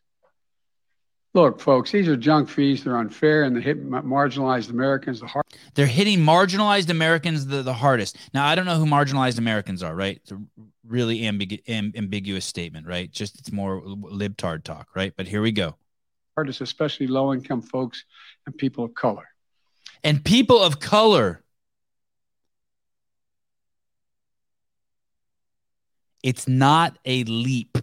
Look, 1.34 1.59
folks, 1.59 1.91
these 1.91 2.07
are 2.07 2.15
junk 2.15 2.47
fees. 2.47 2.85
They're 2.85 2.95
unfair 2.95 3.43
and 3.43 3.53
they 3.53 3.59
hit 3.59 3.85
marginalized 3.85 4.69
Americans 4.69 5.19
the 5.19 5.27
hard. 5.27 5.43
They're 5.73 5.85
hitting 5.85 6.19
marginalized 6.19 6.89
Americans 6.89 7.47
the, 7.47 7.63
the 7.63 7.73
hardest. 7.73 8.15
Now, 8.34 8.45
I 8.45 8.55
don't 8.55 8.63
know 8.65 8.77
who 8.77 8.85
marginalized 8.85 9.39
Americans 9.39 9.84
are, 9.84 9.93
right? 9.93 10.15
It's 10.15 10.31
a 10.31 10.41
really 10.88 11.19
ambigu- 11.19 11.65
amb- 11.65 11.97
ambiguous 11.97 12.45
statement, 12.45 12.88
right? 12.88 13.11
Just 13.11 13.38
it's 13.38 13.51
more 13.51 13.81
libtard 13.81 14.63
talk, 14.63 14.88
right? 14.95 15.11
But 15.17 15.27
here 15.27 15.41
we 15.41 15.51
go. 15.51 15.76
Hardest, 16.38 16.61
especially 16.61 17.07
low 17.07 17.34
income 17.34 17.61
folks 17.61 18.05
and 18.45 18.57
people 18.57 18.85
of 18.85 18.93
color. 18.93 19.27
And 20.05 20.23
people 20.23 20.61
of 20.61 20.80
color. 20.80 21.43
It's 26.24 26.48
not 26.48 26.98
a 27.06 27.24
leap 27.24 27.78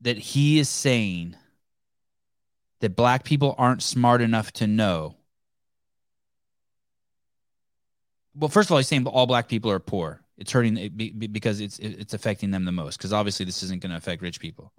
that 0.00 0.18
he 0.18 0.58
is 0.58 0.68
saying 0.68 1.36
that 2.80 2.96
black 2.96 3.24
people 3.24 3.54
aren't 3.58 3.82
smart 3.82 4.20
enough 4.20 4.52
to 4.52 4.66
know. 4.66 5.16
Well, 8.34 8.48
first 8.48 8.68
of 8.68 8.72
all, 8.72 8.78
he's 8.78 8.88
saying 8.88 9.06
all 9.06 9.26
black 9.26 9.48
people 9.48 9.70
are 9.70 9.78
poor. 9.78 10.20
It's 10.36 10.50
hurting 10.50 10.90
because 11.30 11.60
it's 11.60 11.78
it's 11.78 12.12
affecting 12.12 12.50
them 12.50 12.64
the 12.64 12.72
most. 12.72 12.98
Because 12.98 13.12
obviously, 13.12 13.46
this 13.46 13.62
isn't 13.62 13.80
going 13.80 13.92
to 13.92 13.96
affect 13.96 14.20
rich 14.20 14.40
people. 14.40 14.72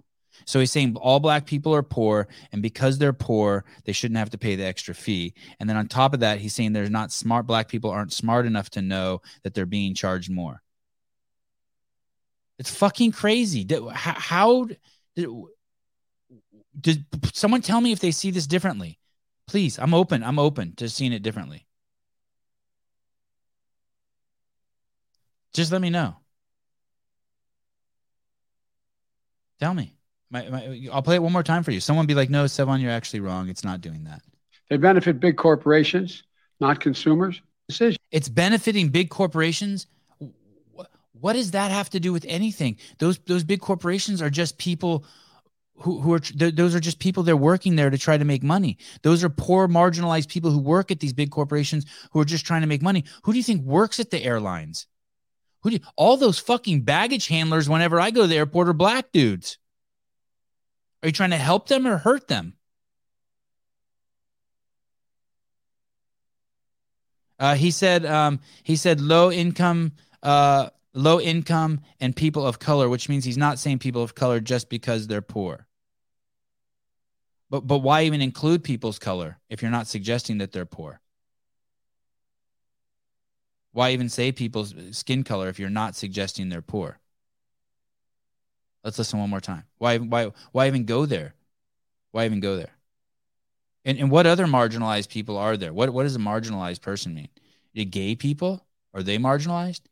So 0.44 0.60
he's 0.60 0.70
saying 0.70 0.96
all 0.96 1.18
black 1.18 1.46
people 1.46 1.74
are 1.74 1.82
poor, 1.82 2.28
and 2.52 2.60
because 2.60 2.98
they're 2.98 3.14
poor, 3.14 3.64
they 3.84 3.92
shouldn't 3.92 4.18
have 4.18 4.30
to 4.30 4.38
pay 4.38 4.54
the 4.54 4.64
extra 4.64 4.94
fee. 4.94 5.32
And 5.58 5.68
then 5.68 5.76
on 5.78 5.88
top 5.88 6.12
of 6.12 6.20
that, 6.20 6.38
he's 6.38 6.54
saying 6.54 6.74
there's 6.74 6.90
not 6.90 7.10
smart 7.10 7.46
black 7.46 7.68
people 7.68 7.90
aren't 7.90 8.12
smart 8.12 8.44
enough 8.44 8.68
to 8.70 8.82
know 8.82 9.22
that 9.42 9.54
they're 9.54 9.64
being 9.64 9.94
charged 9.94 10.30
more. 10.30 10.62
It's 12.58 12.70
fucking 12.70 13.12
crazy. 13.12 13.66
How, 13.92 14.14
how 14.16 14.68
did, 15.14 15.28
did 16.80 17.04
someone 17.32 17.62
tell 17.62 17.80
me 17.80 17.92
if 17.92 18.00
they 18.00 18.10
see 18.10 18.30
this 18.30 18.46
differently? 18.46 18.98
Please, 19.46 19.78
I'm 19.78 19.94
open. 19.94 20.24
I'm 20.24 20.38
open 20.38 20.74
to 20.76 20.88
seeing 20.88 21.12
it 21.12 21.22
differently. 21.22 21.66
Just 25.54 25.72
let 25.72 25.80
me 25.80 25.90
know. 25.90 26.16
Tell 29.60 29.72
me. 29.72 29.94
My, 30.30 30.48
my, 30.48 30.88
I'll 30.92 31.02
play 31.02 31.14
it 31.14 31.22
one 31.22 31.32
more 31.32 31.42
time 31.42 31.62
for 31.62 31.70
you. 31.70 31.80
Someone 31.80 32.06
be 32.06 32.14
like, 32.14 32.30
no, 32.30 32.44
Sevan, 32.44 32.80
you're 32.80 32.90
actually 32.90 33.20
wrong. 33.20 33.48
It's 33.48 33.64
not 33.64 33.80
doing 33.80 34.04
that. 34.04 34.22
They 34.68 34.76
benefit 34.76 35.20
big 35.20 35.36
corporations, 35.36 36.24
not 36.60 36.80
consumers. 36.80 37.40
Decision. 37.68 37.98
It's 38.10 38.28
benefiting 38.28 38.88
big 38.88 39.08
corporations. 39.08 39.86
Wh- 41.16 41.22
What 41.22 41.32
does 41.34 41.50
that 41.52 41.70
have 41.70 41.90
to 41.90 42.00
do 42.00 42.12
with 42.12 42.24
anything? 42.28 42.76
Those 42.98 43.18
those 43.26 43.44
big 43.44 43.60
corporations 43.60 44.22
are 44.22 44.30
just 44.30 44.58
people 44.58 45.04
who, 45.78 46.00
who 46.00 46.12
are 46.14 46.18
th- 46.20 46.54
those 46.54 46.74
are 46.74 46.80
just 46.80 46.98
people 46.98 47.22
they're 47.22 47.36
working 47.36 47.76
there 47.76 47.90
to 47.90 47.98
try 47.98 48.16
to 48.16 48.24
make 48.24 48.42
money. 48.42 48.78
Those 49.02 49.22
are 49.22 49.28
poor, 49.28 49.68
marginalized 49.68 50.28
people 50.28 50.50
who 50.50 50.58
work 50.58 50.90
at 50.90 51.00
these 51.00 51.12
big 51.12 51.30
corporations 51.30 51.84
who 52.12 52.20
are 52.20 52.24
just 52.24 52.46
trying 52.46 52.62
to 52.62 52.66
make 52.66 52.82
money. 52.82 53.04
Who 53.24 53.32
do 53.32 53.38
you 53.38 53.44
think 53.44 53.62
works 53.62 54.00
at 54.00 54.10
the 54.10 54.22
airlines? 54.22 54.86
Who 55.62 55.70
do 55.70 55.76
you, 55.76 55.82
all 55.96 56.16
those 56.16 56.38
fucking 56.38 56.82
baggage 56.82 57.26
handlers? 57.28 57.68
Whenever 57.68 58.00
I 58.00 58.10
go 58.10 58.22
to 58.22 58.26
the 58.28 58.36
airport, 58.36 58.68
are 58.68 58.72
black 58.72 59.12
dudes. 59.12 59.58
Are 61.02 61.08
you 61.08 61.12
trying 61.12 61.30
to 61.30 61.36
help 61.36 61.68
them 61.68 61.86
or 61.86 61.98
hurt 61.98 62.28
them? 62.28 62.54
Uh, 67.38 67.54
he 67.54 67.70
said 67.70 68.06
um, 68.06 68.40
he 68.62 68.76
said 68.76 69.00
low 69.00 69.30
income 69.30 69.92
uh, 70.22 70.70
low 70.96 71.20
income 71.20 71.80
and 72.00 72.16
people 72.16 72.46
of 72.46 72.58
color, 72.58 72.88
which 72.88 73.08
means 73.08 73.24
he's 73.24 73.36
not 73.36 73.58
saying 73.58 73.78
people 73.78 74.02
of 74.02 74.14
color 74.14 74.40
just 74.40 74.68
because 74.68 75.06
they're 75.06 75.22
poor. 75.22 75.66
But 77.48 77.66
but 77.66 77.78
why 77.78 78.02
even 78.02 78.20
include 78.20 78.64
people's 78.64 78.98
color 78.98 79.38
if 79.48 79.62
you're 79.62 79.70
not 79.70 79.86
suggesting 79.86 80.38
that 80.38 80.52
they're 80.52 80.66
poor? 80.66 81.00
Why 83.72 83.90
even 83.90 84.08
say 84.08 84.32
people's 84.32 84.74
skin 84.92 85.22
color 85.22 85.48
if 85.48 85.58
you're 85.58 85.70
not 85.70 85.94
suggesting 85.94 86.48
they're 86.48 86.62
poor? 86.62 86.98
Let's 88.82 88.98
listen 88.98 89.20
one 89.20 89.30
more 89.30 89.40
time. 89.40 89.64
Why 89.78 89.98
why 89.98 90.32
why 90.50 90.66
even 90.66 90.86
go 90.86 91.06
there? 91.06 91.34
Why 92.10 92.24
even 92.24 92.40
go 92.40 92.56
there? 92.56 92.72
And 93.84 93.98
and 93.98 94.10
what 94.10 94.26
other 94.26 94.46
marginalized 94.46 95.10
people 95.10 95.36
are 95.36 95.56
there? 95.56 95.72
What 95.72 95.90
what 95.90 96.04
does 96.04 96.16
a 96.16 96.20
marginalized 96.20 96.80
person 96.80 97.14
mean? 97.14 97.28
Gay 97.74 98.16
people 98.16 98.64
are 98.94 99.02
they 99.02 99.18
marginalized? 99.18 99.82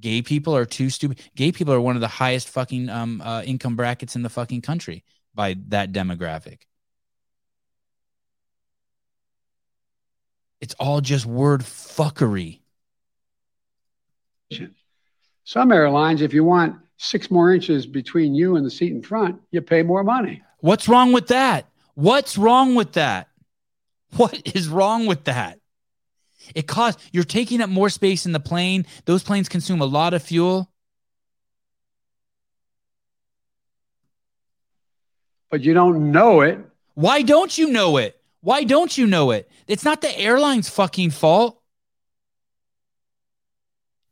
Gay 0.00 0.22
people 0.22 0.56
are 0.56 0.64
too 0.64 0.90
stupid. 0.90 1.20
Gay 1.36 1.52
people 1.52 1.74
are 1.74 1.80
one 1.80 1.94
of 1.94 2.00
the 2.00 2.08
highest 2.08 2.48
fucking 2.48 2.88
um, 2.88 3.20
uh, 3.20 3.42
income 3.42 3.76
brackets 3.76 4.16
in 4.16 4.22
the 4.22 4.28
fucking 4.28 4.62
country 4.62 5.04
by 5.34 5.56
that 5.68 5.92
demographic. 5.92 6.62
It's 10.60 10.74
all 10.74 11.00
just 11.00 11.26
word 11.26 11.62
fuckery. 11.62 12.60
Some 15.44 15.72
airlines, 15.72 16.22
if 16.22 16.34
you 16.34 16.44
want 16.44 16.76
six 16.96 17.30
more 17.30 17.52
inches 17.52 17.86
between 17.86 18.34
you 18.34 18.56
and 18.56 18.66
the 18.66 18.70
seat 18.70 18.92
in 18.92 19.02
front, 19.02 19.40
you 19.50 19.62
pay 19.62 19.82
more 19.82 20.04
money. 20.04 20.42
What's 20.58 20.88
wrong 20.88 21.12
with 21.12 21.28
that? 21.28 21.66
What's 21.94 22.36
wrong 22.36 22.74
with 22.74 22.92
that? 22.92 23.28
What 24.16 24.42
is 24.56 24.68
wrong 24.68 25.06
with 25.06 25.24
that? 25.24 25.59
It 26.54 26.66
costs, 26.66 27.02
you're 27.12 27.24
taking 27.24 27.60
up 27.60 27.70
more 27.70 27.90
space 27.90 28.26
in 28.26 28.32
the 28.32 28.40
plane. 28.40 28.86
Those 29.04 29.22
planes 29.22 29.48
consume 29.48 29.80
a 29.80 29.86
lot 29.86 30.14
of 30.14 30.22
fuel. 30.22 30.70
But 35.50 35.62
you 35.62 35.74
don't 35.74 36.12
know 36.12 36.42
it. 36.42 36.58
Why 36.94 37.22
don't 37.22 37.56
you 37.56 37.70
know 37.70 37.96
it? 37.96 38.20
Why 38.40 38.64
don't 38.64 38.96
you 38.96 39.06
know 39.06 39.32
it? 39.32 39.50
It's 39.66 39.84
not 39.84 40.00
the 40.00 40.18
airline's 40.18 40.68
fucking 40.68 41.10
fault. 41.10 41.60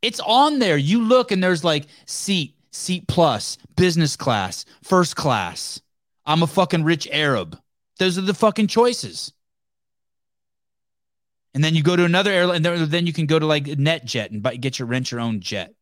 It's 0.01 0.19
on 0.19 0.59
there. 0.59 0.77
You 0.77 1.03
look 1.03 1.31
and 1.31 1.43
there's 1.43 1.63
like 1.63 1.87
seat, 2.05 2.55
seat 2.71 3.07
plus, 3.07 3.57
business 3.75 4.15
class, 4.15 4.65
first 4.83 5.15
class. 5.15 5.81
I'm 6.25 6.43
a 6.43 6.47
fucking 6.47 6.83
rich 6.83 7.07
Arab. 7.11 7.59
Those 7.97 8.17
are 8.17 8.21
the 8.21 8.33
fucking 8.33 8.67
choices. 8.67 9.33
And 11.53 11.63
then 11.63 11.73
you 11.75 11.81
go 11.81 11.95
to 11.95 12.03
another 12.03 12.31
airline, 12.31 12.61
then 12.61 12.89
then 12.89 13.07
you 13.07 13.13
can 13.13 13.25
go 13.25 13.39
to 13.39 13.45
like 13.45 13.65
NetJet 13.65 14.31
and 14.31 14.43
buy, 14.43 14.55
get 14.55 14.79
your 14.79 14.87
rent 14.87 15.11
your 15.11 15.19
own 15.19 15.39
jet. 15.39 15.73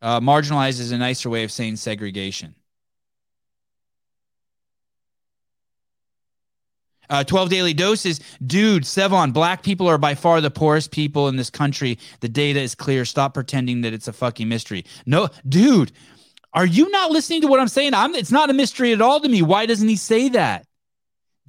Uh, 0.00 0.20
marginalized 0.20 0.80
is 0.80 0.92
a 0.92 0.98
nicer 0.98 1.28
way 1.30 1.44
of 1.44 1.50
saying 1.50 1.76
segregation. 1.76 2.54
Uh, 7.10 7.24
12 7.24 7.48
daily 7.48 7.72
doses. 7.74 8.20
Dude, 8.46 8.82
Sevan, 8.82 9.32
black 9.32 9.62
people 9.62 9.88
are 9.88 9.98
by 9.98 10.14
far 10.14 10.40
the 10.40 10.50
poorest 10.50 10.90
people 10.90 11.28
in 11.28 11.36
this 11.36 11.48
country. 11.50 11.98
The 12.20 12.28
data 12.28 12.60
is 12.60 12.74
clear. 12.74 13.06
Stop 13.06 13.34
pretending 13.34 13.80
that 13.80 13.94
it's 13.94 14.08
a 14.08 14.12
fucking 14.12 14.48
mystery. 14.48 14.84
No, 15.06 15.28
dude, 15.48 15.92
are 16.52 16.66
you 16.66 16.90
not 16.90 17.10
listening 17.10 17.40
to 17.42 17.46
what 17.46 17.60
I'm 17.60 17.68
saying? 17.68 17.94
I'm, 17.94 18.14
it's 18.14 18.30
not 18.30 18.50
a 18.50 18.52
mystery 18.52 18.92
at 18.92 19.00
all 19.00 19.20
to 19.20 19.28
me. 19.28 19.40
Why 19.40 19.64
doesn't 19.64 19.88
he 19.88 19.96
say 19.96 20.28
that? 20.30 20.67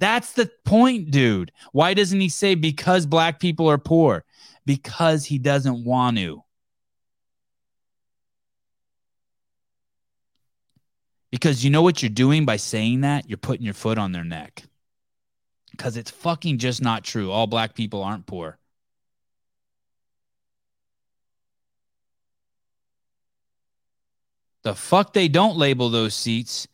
That's 0.00 0.32
the 0.32 0.50
point, 0.64 1.10
dude. 1.10 1.52
Why 1.72 1.92
doesn't 1.92 2.20
he 2.20 2.30
say 2.30 2.54
because 2.54 3.04
black 3.04 3.38
people 3.38 3.70
are 3.70 3.78
poor? 3.78 4.24
Because 4.64 5.26
he 5.26 5.38
doesn't 5.38 5.84
want 5.84 6.16
to. 6.16 6.42
Because 11.30 11.62
you 11.62 11.70
know 11.70 11.82
what 11.82 12.02
you're 12.02 12.08
doing 12.08 12.46
by 12.46 12.56
saying 12.56 13.02
that? 13.02 13.28
You're 13.28 13.36
putting 13.36 13.64
your 13.64 13.74
foot 13.74 13.98
on 13.98 14.12
their 14.12 14.24
neck. 14.24 14.64
Because 15.70 15.98
it's 15.98 16.10
fucking 16.10 16.58
just 16.58 16.80
not 16.80 17.04
true. 17.04 17.30
All 17.30 17.46
black 17.46 17.74
people 17.74 18.02
aren't 18.02 18.26
poor. 18.26 18.58
The 24.62 24.74
fuck 24.74 25.12
they 25.12 25.28
don't 25.28 25.58
label 25.58 25.90
those 25.90 26.14
seats. 26.14 26.66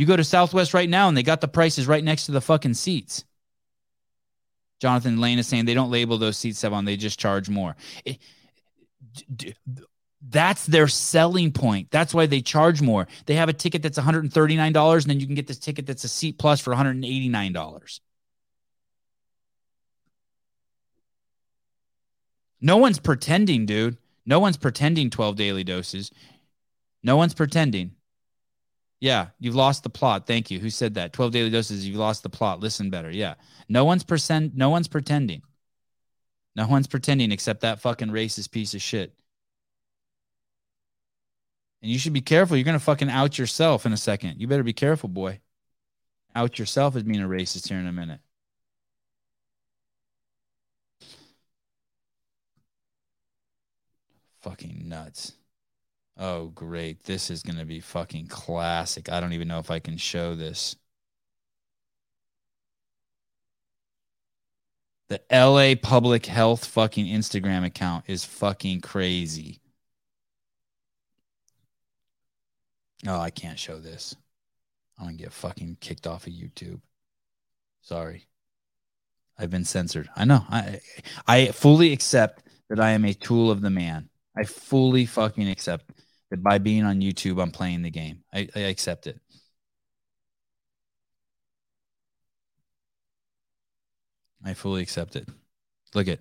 You 0.00 0.06
go 0.06 0.16
to 0.16 0.24
Southwest 0.24 0.72
right 0.72 0.88
now 0.88 1.08
and 1.08 1.16
they 1.16 1.22
got 1.22 1.42
the 1.42 1.46
prices 1.46 1.86
right 1.86 2.02
next 2.02 2.24
to 2.24 2.32
the 2.32 2.40
fucking 2.40 2.72
seats. 2.72 3.26
Jonathan 4.80 5.20
Lane 5.20 5.38
is 5.38 5.46
saying 5.46 5.66
they 5.66 5.74
don't 5.74 5.90
label 5.90 6.16
those 6.16 6.38
seats 6.38 6.58
Sevan, 6.58 6.86
they 6.86 6.96
just 6.96 7.20
charge 7.20 7.50
more. 7.50 7.76
It- 8.06 8.16
d- 9.36 9.54
d- 9.74 9.84
that's 10.26 10.64
their 10.64 10.88
selling 10.88 11.52
point. 11.52 11.90
That's 11.90 12.14
why 12.14 12.24
they 12.24 12.40
charge 12.40 12.80
more. 12.80 13.08
They 13.26 13.34
have 13.34 13.50
a 13.50 13.52
ticket 13.52 13.82
that's 13.82 13.98
$139 13.98 15.02
and 15.02 15.10
then 15.10 15.20
you 15.20 15.26
can 15.26 15.34
get 15.34 15.46
this 15.46 15.58
ticket 15.58 15.84
that's 15.84 16.04
a 16.04 16.08
seat 16.08 16.38
plus 16.38 16.60
for 16.60 16.74
$189. 16.74 18.00
No 22.62 22.78
one's 22.78 22.98
pretending, 22.98 23.66
dude. 23.66 23.98
No 24.24 24.40
one's 24.40 24.56
pretending 24.56 25.10
12 25.10 25.36
daily 25.36 25.62
doses. 25.62 26.10
No 27.02 27.18
one's 27.18 27.34
pretending. 27.34 27.96
Yeah, 29.00 29.28
you've 29.38 29.54
lost 29.54 29.82
the 29.82 29.90
plot. 29.90 30.26
Thank 30.26 30.50
you. 30.50 30.60
Who 30.60 30.68
said 30.68 30.94
that? 30.94 31.14
12 31.14 31.32
daily 31.32 31.50
doses, 31.50 31.86
you've 31.88 31.96
lost 31.96 32.22
the 32.22 32.28
plot. 32.28 32.60
Listen 32.60 32.90
better. 32.90 33.10
Yeah. 33.10 33.34
No 33.68 33.84
one's 33.84 34.04
percent 34.04 34.54
no 34.54 34.68
one's 34.68 34.88
pretending. 34.88 35.42
No 36.54 36.66
one's 36.66 36.86
pretending 36.86 37.32
except 37.32 37.62
that 37.62 37.80
fucking 37.80 38.08
racist 38.08 38.50
piece 38.50 38.74
of 38.74 38.82
shit. 38.82 39.14
And 41.82 41.90
you 41.90 41.98
should 41.98 42.12
be 42.12 42.20
careful. 42.20 42.56
You're 42.56 42.64
gonna 42.64 42.78
fucking 42.78 43.08
out 43.10 43.38
yourself 43.38 43.86
in 43.86 43.92
a 43.92 43.96
second. 43.96 44.40
You 44.40 44.46
better 44.46 44.62
be 44.62 44.74
careful, 44.74 45.08
boy. 45.08 45.40
Out 46.34 46.58
yourself 46.58 46.94
as 46.96 47.02
being 47.02 47.22
a 47.22 47.28
racist 47.28 47.68
here 47.68 47.78
in 47.78 47.86
a 47.86 47.92
minute. 47.92 48.20
Fucking 54.40 54.88
nuts. 54.88 55.32
Oh, 56.16 56.48
great. 56.48 57.04
This 57.04 57.30
is 57.30 57.42
going 57.42 57.58
to 57.58 57.64
be 57.64 57.80
fucking 57.80 58.26
classic. 58.26 59.10
I 59.10 59.20
don't 59.20 59.32
even 59.32 59.48
know 59.48 59.58
if 59.58 59.70
I 59.70 59.78
can 59.78 59.96
show 59.96 60.34
this. 60.34 60.76
The 65.08 65.20
LA 65.32 65.74
Public 65.74 66.26
Health 66.26 66.64
fucking 66.66 67.06
Instagram 67.06 67.64
account 67.64 68.04
is 68.06 68.24
fucking 68.24 68.80
crazy. 68.80 69.60
Oh, 73.06 73.18
I 73.18 73.30
can't 73.30 73.58
show 73.58 73.80
this. 73.80 74.14
I'm 74.98 75.06
gonna 75.06 75.16
get 75.16 75.32
fucking 75.32 75.78
kicked 75.80 76.06
off 76.06 76.26
of 76.26 76.32
YouTube. 76.32 76.80
Sorry. 77.80 78.26
I've 79.38 79.50
been 79.50 79.64
censored. 79.64 80.08
I 80.14 80.24
know. 80.26 80.44
I 80.50 80.80
I 81.26 81.48
fully 81.48 81.92
accept 81.92 82.44
that 82.68 82.78
I 82.78 82.90
am 82.90 83.04
a 83.04 83.14
tool 83.14 83.50
of 83.50 83.62
the 83.62 83.70
man. 83.70 84.09
I 84.36 84.44
fully 84.44 85.06
fucking 85.06 85.48
accept 85.48 85.90
that 86.30 86.42
by 86.42 86.58
being 86.58 86.84
on 86.84 87.00
YouTube, 87.00 87.42
I'm 87.42 87.50
playing 87.50 87.82
the 87.82 87.90
game. 87.90 88.22
I, 88.32 88.48
I 88.54 88.60
accept 88.60 89.06
it. 89.06 89.20
I 94.44 94.54
fully 94.54 94.82
accept 94.82 95.16
it. 95.16 95.28
Look 95.94 96.08
at 96.08 96.20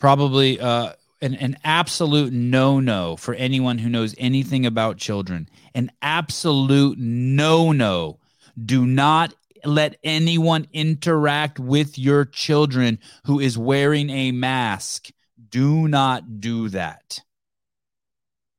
probably 0.00 0.58
uh, 0.58 0.92
an, 1.20 1.34
an 1.34 1.56
absolute 1.64 2.32
no 2.32 2.80
no 2.80 3.16
for 3.16 3.34
anyone 3.34 3.78
who 3.78 3.88
knows 3.88 4.14
anything 4.18 4.66
about 4.66 4.96
children. 4.96 5.48
An 5.74 5.90
absolute 6.02 6.98
no 6.98 7.72
no. 7.72 8.18
Do 8.62 8.86
not 8.86 9.34
let 9.64 9.96
anyone 10.04 10.66
interact 10.72 11.58
with 11.58 11.98
your 11.98 12.24
children 12.24 12.98
who 13.24 13.40
is 13.40 13.56
wearing 13.56 14.10
a 14.10 14.32
mask. 14.32 15.10
Do 15.54 15.86
not 15.86 16.40
do 16.40 16.68
that. 16.70 17.20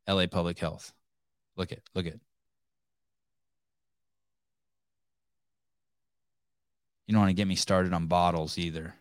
LA 0.07 0.27
Public 0.27 0.57
Health. 0.57 0.93
Look 1.57 1.73
at, 1.73 1.80
look 1.93 2.07
at. 2.07 2.13
You 7.05 7.11
don't 7.11 7.19
want 7.19 7.31
to 7.31 7.34
get 7.34 7.49
me 7.49 7.57
started 7.57 7.91
on 7.91 8.07
bottles 8.07 8.57
either. 8.57 8.95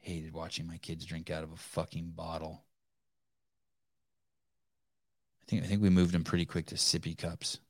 Hated 0.00 0.34
watching 0.34 0.66
my 0.66 0.78
kids 0.78 1.04
drink 1.06 1.30
out 1.30 1.44
of 1.44 1.52
a 1.52 1.56
fucking 1.56 2.10
bottle. 2.16 2.64
I 5.42 5.44
think 5.46 5.62
I 5.62 5.66
think 5.68 5.80
we 5.80 5.90
moved 5.90 6.10
them 6.10 6.24
pretty 6.24 6.44
quick 6.44 6.66
to 6.66 6.74
sippy 6.74 7.16
cups. 7.16 7.60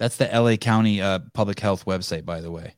That's 0.00 0.16
the 0.16 0.30
LA 0.32 0.56
County 0.56 1.02
uh, 1.02 1.18
Public 1.34 1.60
Health 1.60 1.84
website, 1.84 2.24
by 2.24 2.40
the 2.40 2.50
way. 2.50 2.74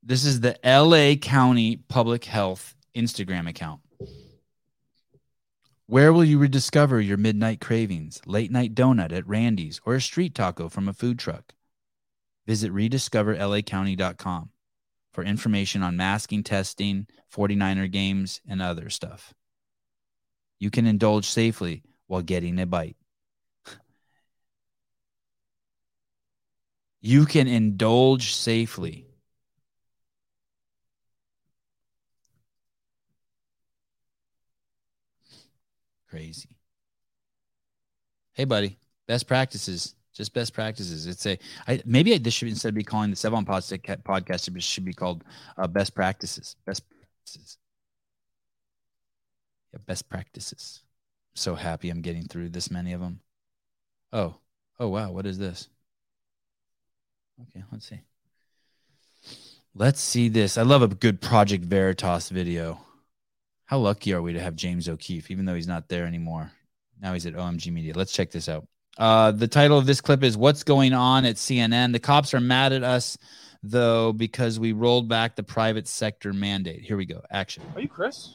This 0.00 0.24
is 0.24 0.40
the 0.40 0.56
LA 0.64 1.16
County 1.16 1.76
Public 1.76 2.24
Health 2.24 2.76
Instagram 2.94 3.48
account. 3.48 3.80
Where 5.86 6.12
will 6.12 6.24
you 6.24 6.38
rediscover 6.38 7.00
your 7.00 7.16
midnight 7.16 7.60
cravings? 7.60 8.20
Late 8.24 8.52
night 8.52 8.76
donut 8.76 9.10
at 9.10 9.26
Randy's 9.26 9.80
or 9.84 9.96
a 9.96 10.00
street 10.00 10.36
taco 10.36 10.68
from 10.68 10.88
a 10.88 10.92
food 10.92 11.18
truck? 11.18 11.52
Visit 12.46 12.72
rediscoverlacounty.com 12.72 14.51
for 15.12 15.24
information 15.24 15.82
on 15.82 15.96
masking 15.96 16.42
testing, 16.42 17.06
49er 17.34 17.90
games, 17.90 18.40
and 18.48 18.62
other 18.62 18.90
stuff. 18.90 19.34
You 20.58 20.70
can 20.70 20.86
indulge 20.86 21.26
safely 21.26 21.82
while 22.06 22.22
getting 22.22 22.58
a 22.58 22.66
bite. 22.66 22.96
You 27.00 27.26
can 27.26 27.48
indulge 27.48 28.32
safely 28.32 29.12
Crazy. 36.12 36.50
Hey, 38.34 38.44
buddy. 38.44 38.78
Best 39.08 39.26
practices. 39.26 39.94
Just 40.14 40.34
best 40.34 40.52
practices. 40.52 41.06
It's 41.06 41.26
a 41.26 41.38
I, 41.66 41.82
maybe 41.86 42.14
I, 42.14 42.18
this 42.18 42.34
should 42.34 42.48
instead 42.48 42.68
of 42.70 42.74
be 42.74 42.84
calling 42.84 43.10
the 43.10 43.16
Sevan 43.16 43.46
podcast, 43.46 44.56
it 44.56 44.62
should 44.62 44.84
be 44.84 44.92
called 44.92 45.24
uh, 45.56 45.66
best 45.66 45.94
practices. 45.94 46.56
Best 46.66 46.82
practices. 46.90 47.58
Yeah, 49.72 49.78
best 49.86 50.08
practices. 50.10 50.82
so 51.34 51.54
happy 51.54 51.88
I'm 51.88 52.02
getting 52.02 52.24
through 52.24 52.50
this 52.50 52.70
many 52.70 52.92
of 52.92 53.00
them. 53.00 53.20
Oh, 54.12 54.34
oh 54.78 54.88
wow, 54.88 55.10
what 55.12 55.24
is 55.24 55.38
this? 55.38 55.68
Okay, 57.40 57.64
let's 57.72 57.88
see. 57.88 58.00
Let's 59.74 60.00
see 60.00 60.28
this. 60.28 60.58
I 60.58 60.62
love 60.62 60.82
a 60.82 60.88
good 60.88 61.22
Project 61.22 61.64
Veritas 61.64 62.28
video. 62.28 62.78
How 63.64 63.78
lucky 63.78 64.12
are 64.12 64.20
we 64.20 64.34
to 64.34 64.40
have 64.40 64.54
James 64.54 64.86
O'Keefe, 64.86 65.30
even 65.30 65.46
though 65.46 65.54
he's 65.54 65.66
not 65.66 65.88
there 65.88 66.04
anymore? 66.04 66.52
Now 67.00 67.14
he's 67.14 67.24
at 67.24 67.32
OMG 67.32 67.72
Media. 67.72 67.94
Let's 67.96 68.12
check 68.12 68.30
this 68.30 68.50
out. 68.50 68.66
Uh, 68.98 69.32
the 69.32 69.48
title 69.48 69.78
of 69.78 69.86
this 69.86 70.00
clip 70.00 70.22
is 70.22 70.36
What's 70.36 70.62
Going 70.62 70.92
On 70.92 71.24
at 71.24 71.36
CNN? 71.36 71.92
The 71.92 71.98
cops 71.98 72.34
are 72.34 72.40
mad 72.40 72.72
at 72.72 72.82
us, 72.82 73.16
though, 73.62 74.12
because 74.12 74.60
we 74.60 74.72
rolled 74.72 75.08
back 75.08 75.34
the 75.34 75.42
private 75.42 75.88
sector 75.88 76.32
mandate. 76.32 76.82
Here 76.82 76.96
we 76.96 77.06
go. 77.06 77.22
Action. 77.30 77.62
Are 77.74 77.80
you 77.80 77.88
Chris? 77.88 78.34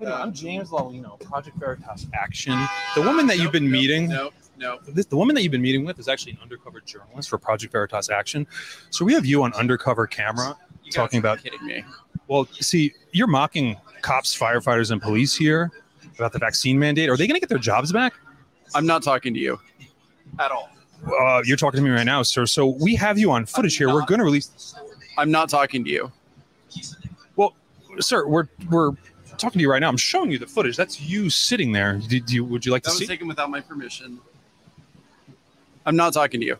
Hey, 0.00 0.06
I'm 0.06 0.32
James 0.32 0.70
Lalino, 0.70 1.20
Project 1.20 1.56
Veritas 1.58 2.06
Action. 2.14 2.58
The 2.96 3.02
woman 3.02 3.26
that 3.26 3.38
you've 3.38 3.52
been 3.52 3.70
meeting. 3.70 4.08
No, 4.08 4.30
no. 4.58 4.78
This, 4.88 5.06
the 5.06 5.16
woman 5.16 5.34
that 5.34 5.42
you've 5.42 5.52
been 5.52 5.62
meeting 5.62 5.84
with 5.84 5.98
is 5.98 6.08
actually 6.08 6.32
an 6.32 6.38
undercover 6.42 6.80
journalist 6.80 7.28
for 7.28 7.38
Project 7.38 7.70
Veritas 7.70 8.10
Action. 8.10 8.46
So 8.90 9.04
we 9.04 9.12
have 9.12 9.26
you 9.26 9.42
on 9.42 9.52
undercover 9.52 10.06
camera 10.06 10.56
you 10.82 10.90
talking 10.92 11.18
about. 11.18 11.42
Kidding 11.42 11.64
me? 11.64 11.84
Well, 12.26 12.46
see, 12.46 12.94
you're 13.12 13.26
mocking 13.26 13.76
cops, 14.00 14.36
firefighters, 14.36 14.90
and 14.90 15.00
police 15.00 15.36
here 15.36 15.70
about 16.16 16.32
the 16.32 16.38
vaccine 16.38 16.78
mandate. 16.78 17.08
Are 17.10 17.16
they 17.16 17.26
going 17.26 17.36
to 17.36 17.40
get 17.40 17.50
their 17.50 17.58
jobs 17.58 17.92
back? 17.92 18.14
I'm 18.74 18.86
not 18.86 19.02
talking 19.02 19.34
to 19.34 19.40
you 19.40 19.60
at 20.38 20.50
all. 20.50 20.70
Uh, 21.06 21.42
you're 21.44 21.56
talking 21.56 21.78
to 21.78 21.84
me 21.84 21.90
right 21.90 22.04
now, 22.04 22.22
sir. 22.22 22.46
So 22.46 22.66
we 22.66 22.94
have 22.94 23.18
you 23.18 23.30
on 23.30 23.46
footage 23.46 23.76
here. 23.76 23.88
We're 23.92 24.06
going 24.06 24.18
to 24.18 24.24
release. 24.24 24.74
I'm 25.18 25.30
not 25.30 25.48
talking 25.48 25.84
to 25.84 25.90
you. 25.90 26.12
Well, 27.36 27.54
sir, 28.00 28.26
we're 28.26 28.48
we're 28.70 28.92
talking 29.36 29.58
to 29.58 29.60
you 29.60 29.70
right 29.70 29.80
now. 29.80 29.88
I'm 29.88 29.96
showing 29.96 30.30
you 30.30 30.38
the 30.38 30.46
footage. 30.46 30.76
That's 30.76 31.00
you 31.00 31.30
sitting 31.30 31.72
there. 31.72 31.98
Did 31.98 32.30
you? 32.30 32.44
Would 32.44 32.64
you 32.64 32.72
like 32.72 32.82
that 32.84 32.90
to 32.90 32.94
was 32.94 32.98
see? 33.00 33.06
taken 33.06 33.28
without 33.28 33.50
my 33.50 33.60
permission. 33.60 34.18
I'm 35.86 35.96
not 35.96 36.14
talking 36.14 36.40
to 36.40 36.46
you. 36.46 36.58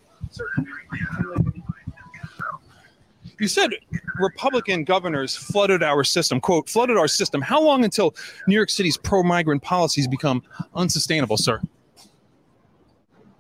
You 3.41 3.49
said 3.49 3.71
Republican 4.19 4.85
governors 4.85 5.35
flooded 5.35 5.83
our 5.83 6.05
system, 6.05 6.41
quote, 6.41 6.69
flooded 6.69 6.97
our 6.97 7.09
system. 7.09 7.41
How 7.41 7.61
long 7.61 7.85
until 7.85 8.15
New 8.47 8.55
York 8.55 8.71
City's 8.71 8.97
pro 8.97 9.23
migrant 9.23 9.63
policies 9.63 10.07
become 10.07 10.43
unsustainable, 10.75 11.37
sir? 11.37 11.61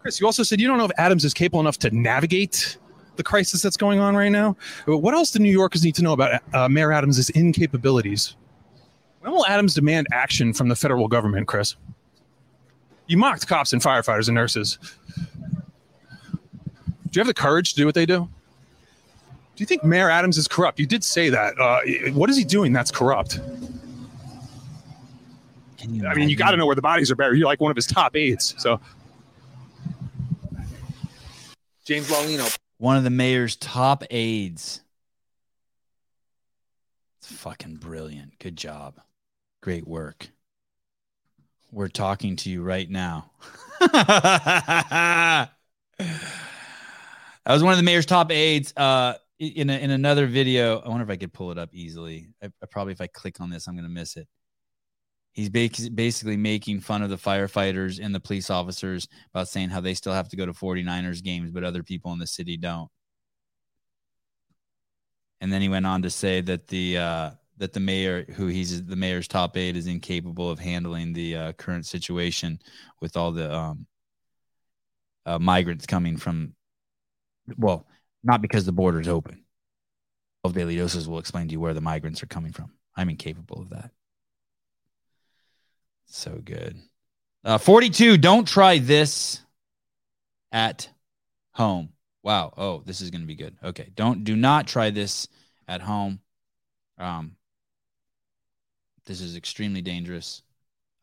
Chris, 0.05 0.21
you 0.21 0.27
also 0.27 0.43
said 0.43 0.61
you 0.61 0.69
don't 0.69 0.77
know 0.77 0.85
if 0.85 0.91
Adams 0.99 1.25
is 1.25 1.33
capable 1.33 1.61
enough 1.61 1.79
to 1.79 1.91
navigate 1.91 2.77
the 3.17 3.23
crisis 3.23 3.63
that's 3.63 3.79
going 3.79 4.01
on 4.01 4.15
right 4.15 4.29
now. 4.29 4.55
What 4.85 5.15
else 5.15 5.31
do 5.31 5.39
New 5.39 5.51
Yorkers 5.51 5.83
need 5.83 5.95
to 5.95 6.03
know 6.03 6.13
about 6.13 6.43
uh, 6.53 6.69
Mayor 6.69 6.93
Adams' 6.93 7.31
incapabilities? 7.31 8.35
When 9.21 9.33
will 9.33 9.47
Adams 9.47 9.73
demand 9.73 10.09
action 10.13 10.53
from 10.53 10.69
the 10.69 10.77
federal 10.77 11.09
government, 11.09 11.49
Chris? 11.49 11.77
You 13.07 13.17
mocked 13.17 13.47
cops 13.47 13.73
and 13.73 13.81
firefighters 13.81 14.29
and 14.29 14.35
nurses. 14.35 14.79
Do 15.17 15.23
you 17.15 17.21
have 17.21 17.27
the 17.27 17.33
courage 17.33 17.71
to 17.71 17.77
do 17.77 17.87
what 17.87 17.95
they 17.95 18.05
do? 18.05 18.29
Do 19.57 19.63
you 19.63 19.65
think 19.65 19.85
Mayor 19.85 20.11
Adams 20.11 20.37
is 20.37 20.47
corrupt? 20.47 20.79
You 20.79 20.85
did 20.87 21.03
say 21.03 21.31
that. 21.31 21.59
Uh, 21.59 21.81
what 22.13 22.29
is 22.29 22.37
he 22.37 22.45
doing 22.45 22.75
that's 22.75 22.91
corrupt? 22.91 23.41
I 25.83 25.87
mean, 26.15 26.29
you 26.29 26.37
got 26.37 26.51
to 26.51 26.59
know 26.59 26.67
where 26.67 26.77
the 26.77 26.83
bodies 26.83 27.11
are 27.11 27.17
buried. 27.17 27.39
You're 27.39 27.47
like 27.47 27.63
one 27.63 27.71
of 27.71 27.77
his 27.77 27.87
top 27.87 28.15
aides. 28.17 28.55
So, 28.59 28.79
James 31.85 32.09
Lalino. 32.09 32.57
One 32.79 32.97
of 32.97 33.05
the 33.05 33.11
mayor's 33.11 33.57
top 33.57 34.05
aides. 34.11 34.81
It's 37.19 37.31
fucking 37.33 37.77
brilliant. 37.77 38.39
Good 38.39 38.57
job. 38.57 39.01
Great 39.63 39.87
work. 39.87 40.29
We're 41.71 41.89
talking 41.89 42.37
to 42.37 42.51
you 42.51 42.63
right 42.63 42.89
now. 42.89 43.31
that 43.81 45.51
was 47.47 47.63
one 47.63 47.73
of 47.73 47.79
the 47.79 47.83
mayor's 47.83 48.07
top 48.07 48.31
aides. 48.31 48.73
Uh, 48.77 49.15
in 49.39 49.69
a, 49.69 49.75
in 49.75 49.91
another 49.91 50.27
video, 50.27 50.79
I 50.79 50.89
wonder 50.89 51.05
if 51.05 51.11
I 51.11 51.17
could 51.17 51.33
pull 51.33 51.51
it 51.51 51.59
up 51.59 51.71
easily. 51.73 52.29
I, 52.43 52.47
I 52.63 52.67
probably 52.71 52.93
if 52.93 53.01
I 53.01 53.09
click 53.09 53.41
on 53.41 53.51
this, 53.51 53.67
I'm 53.67 53.75
going 53.75 53.85
to 53.85 53.91
miss 53.91 54.17
it. 54.17 54.29
He's 55.35 55.49
basically 55.49 56.37
making 56.37 56.81
fun 56.81 57.03
of 57.03 57.11
the 57.11 57.17
firefighters 57.17 57.99
and 58.01 58.15
the 58.15 58.21
police 58.21 58.51
officers 58.51 59.09
about 59.33 59.49
saying 59.49 59.71
how 59.71 59.81
they 59.81 59.95
still 59.95 60.13
have 60.13 60.29
to 60.29 60.37
go 60.37 60.47
to 60.47 60.53
49ers 60.53 61.25
games, 61.25 61.51
but 61.51 61.65
other 61.65 61.83
people 61.83 62.13
in 62.13 62.21
the 62.21 62.27
city 62.27 62.57
don't. 62.57 62.89
And 65.41 65.53
then 65.53 65.61
he 65.61 65.69
went 65.69 65.87
on 65.87 66.03
to 66.03 66.11
say 66.11 66.41
that 66.43 66.69
the 66.69 66.99
uh, 66.99 67.31
that 67.57 67.73
the 67.73 67.81
mayor, 67.81 68.25
who 68.35 68.47
he's 68.47 68.85
the 68.85 68.95
mayor's 68.95 69.27
top 69.27 69.57
aide, 69.57 69.77
is 69.77 69.89
incapable 69.89 70.49
of 70.49 70.61
handling 70.61 71.13
the 71.13 71.37
uh, 71.37 71.53
current 71.53 71.85
situation 71.85 72.61
with 73.01 73.17
all 73.17 73.33
the 73.33 73.53
um, 73.53 73.87
uh, 75.27 75.41
migrants 75.41 75.85
coming 75.85 76.17
from, 76.17 76.55
well, 77.57 77.87
not 78.23 78.41
because 78.41 78.65
the 78.65 78.73
border 78.73 79.01
is 79.01 79.09
open. 79.09 79.45
12 80.43 80.55
daily 80.55 80.77
doses 80.77 81.09
will 81.09 81.19
explain 81.19 81.49
to 81.49 81.53
you 81.53 81.61
where 81.61 81.75
the 81.75 81.81
migrants 81.81 82.23
are 82.23 82.27
coming 82.27 82.53
from. 82.53 82.73
I'm 82.97 83.09
incapable 83.09 83.61
of 83.61 83.71
that. 83.71 83.91
So 86.07 86.41
good. 86.45 86.77
Uh, 87.45 87.59
42. 87.59 88.19
Don't 88.19 88.47
try 88.47 88.79
this 88.79 89.41
at 90.53 90.89
home. 91.53 91.91
Wow. 92.23 92.53
Oh, 92.57 92.83
this 92.85 93.01
is 93.01 93.11
going 93.11 93.21
to 93.21 93.27
be 93.27 93.35
good. 93.35 93.57
Okay. 93.63 93.91
Don't, 93.95 94.25
do 94.25 94.37
not 94.37 94.67
try 94.67 94.91
this 94.91 95.29
at 95.69 95.81
home. 95.81 96.21
Um, 96.99 97.37
this 99.07 99.21
is 99.21 99.37
extremely 99.37 99.83
dangerous. 99.83 100.43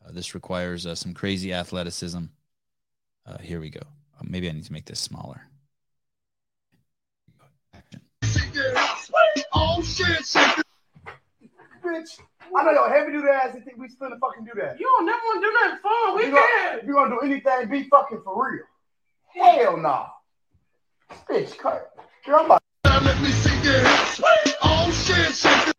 Uh, 0.03 0.11
this 0.11 0.33
requires 0.33 0.85
uh, 0.85 0.95
some 0.95 1.13
crazy 1.13 1.53
athleticism. 1.53 2.23
Uh, 3.25 3.37
here 3.37 3.59
we 3.59 3.69
go. 3.69 3.81
Uh, 3.81 4.23
maybe 4.23 4.49
I 4.49 4.53
need 4.53 4.65
to 4.65 4.73
make 4.73 4.85
this 4.85 4.99
smaller. 4.99 5.41
Oh 9.53 9.81
shit. 9.83 10.21
Bitch, 11.83 12.19
I 12.57 12.63
know 12.63 12.71
y'all 12.71 12.89
heavy 12.89 13.11
duty 13.13 13.27
ass 13.29 13.55
and 13.55 13.63
think 13.63 13.77
we 13.77 13.87
still 13.87 14.09
gonna 14.09 14.19
fucking 14.19 14.43
do 14.45 14.51
that. 14.61 14.79
You 14.79 14.85
don't 14.85 15.05
never 15.05 15.19
want 15.25 15.41
to 15.41 15.47
do 15.47 15.53
nothing 15.53 15.79
fun. 15.81 16.15
We 16.15 16.21
If 16.23 16.27
you 16.27 16.33
gonna- 16.33 16.47
can. 16.47 16.79
If 16.79 16.85
you 16.85 16.93
gonna 16.93 17.09
do 17.15 17.19
anything, 17.21 17.69
be 17.69 17.89
fucking 17.89 18.21
for 18.23 18.51
real. 18.51 18.63
Hell 19.33 19.77
no. 19.77 20.07
Bitch, 21.29 21.57
cut. 21.57 21.93
Girl, 22.25 22.39
I'm 22.39 22.45
about 22.45 22.61
Let 22.85 23.21
me 23.21 23.29
see 23.29 23.53
your 23.63 23.79
hips. 23.79 24.21
Oh 24.61 24.91
shit, 24.91 25.33
shit. 25.33 25.75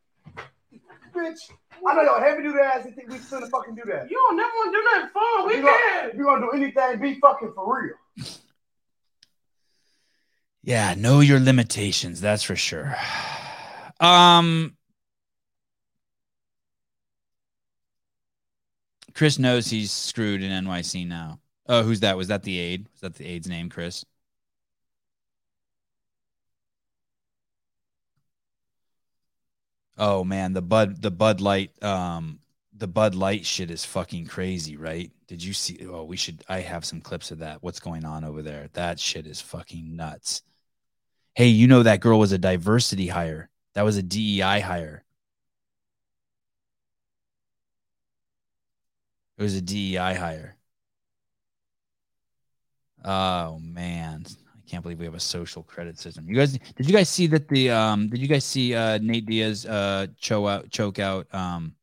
Bitch, 1.14 1.38
I 1.86 1.94
know 1.94 2.02
y'all 2.02 2.20
heavy 2.20 2.42
duty 2.42 2.58
ass 2.58 2.86
and 2.86 2.94
think 2.96 3.10
we 3.10 3.18
still 3.18 3.40
gonna 3.40 3.50
fucking 3.50 3.74
do 3.74 3.82
that. 3.86 4.10
You 4.10 4.16
don't 4.16 4.36
never 4.36 4.48
want 4.48 4.72
to 4.72 4.78
do 4.78 4.84
nothing 4.84 5.10
fun. 5.10 5.46
We 5.46 5.52
If 5.52 5.58
you 5.58 5.64
gonna- 5.64 5.78
can. 6.00 6.10
If 6.10 6.16
you 6.16 6.24
gonna 6.24 6.40
do 6.46 6.50
anything, 6.52 7.00
be 7.00 7.20
fucking 7.20 7.52
for 7.54 7.82
real. 7.82 8.26
Yeah, 10.62 10.94
know 10.94 11.20
your 11.20 11.40
limitations. 11.40 12.20
That's 12.20 12.42
for 12.42 12.56
sure. 12.56 12.96
Um, 14.00 14.76
Chris 19.14 19.38
knows 19.38 19.68
he's 19.68 19.90
screwed 19.90 20.42
in 20.42 20.64
NYC 20.64 21.06
now. 21.06 21.40
Oh, 21.68 21.82
who's 21.82 22.00
that? 22.00 22.16
Was 22.16 22.28
that 22.28 22.42
the 22.42 22.58
aide? 22.58 22.86
Was 22.92 23.00
that 23.02 23.14
the 23.14 23.26
aide's 23.26 23.48
name, 23.48 23.68
Chris? 23.68 24.04
Oh 29.98 30.24
man, 30.24 30.52
the 30.52 30.62
Bud 30.62 31.00
the 31.02 31.10
Bud 31.10 31.40
Light 31.40 31.70
um 31.82 32.40
the 32.74 32.88
Bud 32.88 33.14
Light 33.14 33.44
shit 33.46 33.70
is 33.70 33.84
fucking 33.84 34.26
crazy, 34.26 34.76
right? 34.76 35.10
Did 35.28 35.42
you 35.44 35.52
see 35.52 35.86
oh 35.86 36.04
we 36.04 36.16
should 36.16 36.42
I 36.48 36.60
have 36.60 36.84
some 36.84 37.00
clips 37.00 37.30
of 37.30 37.38
that. 37.40 37.62
What's 37.62 37.80
going 37.80 38.04
on 38.04 38.24
over 38.24 38.42
there? 38.42 38.68
That 38.72 38.98
shit 38.98 39.26
is 39.26 39.40
fucking 39.40 39.94
nuts. 39.94 40.42
Hey, 41.34 41.48
you 41.48 41.66
know 41.66 41.82
that 41.82 42.00
girl 42.00 42.18
was 42.18 42.32
a 42.32 42.38
diversity 42.38 43.08
hire. 43.08 43.50
That 43.74 43.84
was 43.84 43.96
a 43.96 44.02
DEI 44.02 44.60
hire. 44.60 45.04
It 49.36 49.42
was 49.42 49.54
a 49.54 49.60
DEI 49.60 50.14
hire. 50.14 50.56
Oh 53.04 53.58
man, 53.60 54.24
I 54.54 54.70
can't 54.70 54.82
believe 54.82 54.98
we 54.98 55.04
have 55.06 55.14
a 55.14 55.20
social 55.20 55.62
credit 55.62 55.98
system. 55.98 56.28
You 56.28 56.36
guys, 56.36 56.52
did 56.52 56.86
you 56.86 56.92
guys 56.92 57.08
see 57.08 57.26
that 57.28 57.48
the 57.48 57.70
um? 57.70 58.08
Did 58.08 58.20
you 58.20 58.28
guys 58.28 58.44
see 58.44 58.74
uh 58.74 58.98
Nate 58.98 59.26
Diaz 59.26 59.66
uh 59.66 60.06
choke 60.18 60.48
out 60.48 60.70
choke 60.70 60.98
out 60.98 61.26
um 61.34 61.74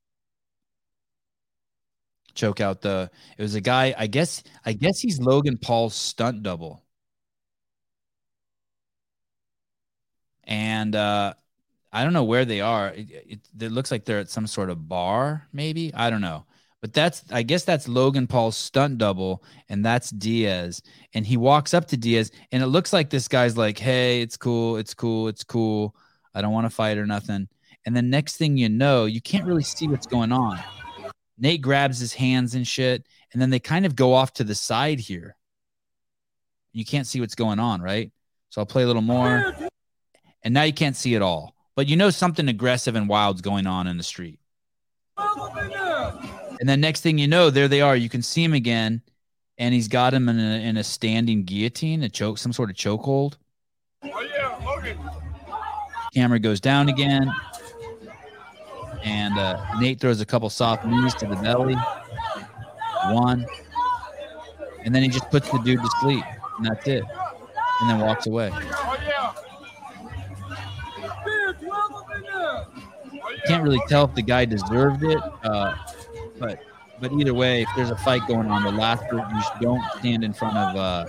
choke 2.36 2.62
out 2.62 2.82
the? 2.82 3.10
It 3.38 3.42
was 3.42 3.56
a 3.56 3.62
guy. 3.62 3.94
I 3.98 4.08
guess 4.08 4.44
I 4.66 4.74
guess 4.74 5.00
he's 5.00 5.20
Logan 5.20 5.58
Paul's 5.58 5.96
stunt 5.96 6.44
double. 6.44 6.84
and 10.44 10.96
uh, 10.96 11.34
I 11.92 12.04
don't 12.04 12.14
know 12.14 12.24
where 12.24 12.46
they 12.46 12.62
are. 12.62 12.90
It, 12.90 13.10
it, 13.12 13.40
it 13.60 13.72
looks 13.72 13.92
like 13.92 14.06
they're 14.06 14.20
at 14.20 14.30
some 14.30 14.48
sort 14.48 14.70
of 14.70 14.88
bar, 14.90 15.48
maybe. 15.54 15.94
I 15.94 16.10
don't 16.10 16.22
know. 16.22 16.46
But 16.82 16.94
that's, 16.94 17.24
I 17.32 17.44
guess 17.44 17.66
that's 17.66 17.88
Logan 17.88 18.26
Paul's 18.26 18.56
stunt 18.56 18.98
double, 18.98 19.44
and 19.68 19.86
that's 19.86 20.12
Diaz. 20.12 20.82
And 21.14 21.26
he 21.26 21.36
walks 21.36 21.74
up 21.74 21.88
to 21.88 21.98
Diaz, 21.98 22.32
and 22.52 22.64
it 22.64 22.68
looks 22.68 22.94
like 22.94 23.10
this 23.10 23.28
guy's 23.28 23.58
like, 23.58 23.78
"Hey, 23.78 24.22
it's 24.22 24.38
cool, 24.38 24.78
it's 24.78 24.94
cool, 24.94 25.28
it's 25.28 25.44
cool. 25.44 25.96
I 26.34 26.42
don't 26.42 26.54
want 26.54 26.66
to 26.66 26.70
fight 26.70 26.98
or 26.98 27.06
nothing." 27.06 27.50
And 27.86 27.96
then 27.96 28.10
next 28.10 28.38
thing 28.38 28.56
you 28.56 28.70
know, 28.70 29.06
you 29.06 29.22
can't 29.22 29.46
really 29.46 29.64
see 29.64 29.88
what's 29.88 30.08
going 30.08 30.32
on. 30.32 30.60
Nate 31.38 31.62
grabs 31.62 32.00
his 32.00 32.14
hands 32.14 32.56
and 32.56 32.66
shit, 32.66 33.06
and 33.34 33.42
then 33.42 33.50
they 33.50 33.60
kind 33.60 33.86
of 33.86 33.96
go 33.96 34.14
off 34.14 34.34
to 34.34 34.44
the 34.44 34.56
side 34.56 35.00
here. 35.00 35.36
You 36.72 36.86
can't 36.86 37.08
see 37.08 37.20
what's 37.20 37.36
going 37.36 37.60
on, 37.60 37.82
right? 37.82 38.12
So 38.50 38.62
I'll 38.62 38.66
play 38.66 38.84
a 38.84 38.88
little 38.88 39.02
more 39.02 39.54
and 40.44 40.54
now 40.54 40.64
you 40.64 40.74
can't 40.74 40.96
see 40.96 41.16
it 41.16 41.22
all. 41.22 41.56
But 41.76 41.88
you 41.88 41.96
know 41.96 42.10
something 42.10 42.48
aggressive 42.50 42.96
and 42.96 43.08
wild's 43.08 43.42
going 43.42 43.68
on 43.68 43.88
in 43.88 43.98
the 43.98 44.04
street. 44.04 44.40
And 46.60 46.68
then 46.68 46.82
next 46.82 47.02
thing 47.02 47.18
you 47.18 47.28
know, 47.28 47.50
there 47.50 47.68
they 47.68 47.82
are. 47.82 47.96
You 47.96 48.10
can 48.10 48.22
see 48.22 48.44
him 48.44 48.54
again, 48.54 49.02
and 49.58 49.74
he's 49.74 49.88
got 49.88 50.14
him 50.14 50.28
in 50.28 50.40
a, 50.40 50.68
in 50.68 50.78
a 50.78 50.84
standing 50.84 51.44
guillotine, 51.44 52.04
a 52.04 52.10
choke, 52.10 52.38
some 52.38 52.52
sort 52.52 52.70
of 52.70 52.76
chokehold. 52.76 53.36
Camera 56.14 56.40
goes 56.40 56.60
down 56.60 56.90
again, 56.90 57.32
and 59.04 59.38
uh, 59.38 59.64
Nate 59.80 60.00
throws 60.00 60.20
a 60.22 60.26
couple 60.26 60.50
soft 60.50 60.86
knees 60.86 61.14
to 61.16 61.28
the 61.28 61.36
belly. 61.38 61.78
One, 63.12 63.46
and 64.84 64.94
then 64.94 65.04
he 65.04 65.10
just 65.10 65.30
puts 65.30 65.50
the 65.50 65.60
dude 65.60 65.80
to 65.80 65.90
sleep, 66.02 66.24
and 66.58 66.66
that's 66.66 66.88
it, 66.88 67.04
and 67.82 67.90
then 67.90 68.00
walks 68.00 68.28
away. 68.28 68.52
can't 73.50 73.64
really 73.64 73.82
tell 73.88 74.06
if 74.06 74.14
the 74.14 74.22
guy 74.22 74.46
deserved 74.46 75.04
it. 75.04 75.18
Uh, 75.44 75.76
but 76.40 76.60
but 77.00 77.14
either 77.14 77.34
way, 77.34 77.62
if 77.62 77.70
there's 77.76 77.92
a 77.92 77.98
fight 77.98 78.22
going 78.28 78.48
on, 78.48 78.64
the 78.64 78.72
last 78.72 79.08
group 79.10 79.24
you 79.32 79.42
don't 79.62 79.84
stand 80.00 80.24
in 80.24 80.34
front 80.34 80.58
of 80.58 80.76
uh, 80.76 81.06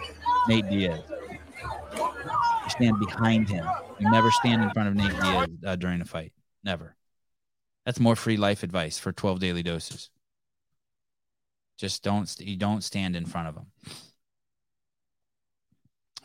Nate 0.48 0.68
Diaz. 0.68 1.00
You 1.96 2.70
stand 2.70 3.00
behind 3.00 3.48
him. 3.48 3.66
You 3.98 4.10
never 4.10 4.30
stand 4.30 4.62
in 4.62 4.70
front 4.70 4.88
of 4.88 4.94
Nate 4.94 5.20
Diaz 5.20 5.48
uh, 5.66 5.76
during 5.76 6.00
a 6.00 6.04
fight. 6.04 6.32
Never. 6.62 6.94
That's 7.84 7.98
more 7.98 8.14
free 8.14 8.36
life 8.36 8.62
advice 8.62 8.98
for 8.98 9.12
12 9.12 9.40
daily 9.40 9.62
doses. 9.62 10.10
Just 11.78 12.02
don't 12.02 12.32
you 12.38 12.56
don't 12.56 12.84
stand 12.84 13.16
in 13.16 13.24
front 13.24 13.48
of 13.48 13.56
him. 13.56 13.66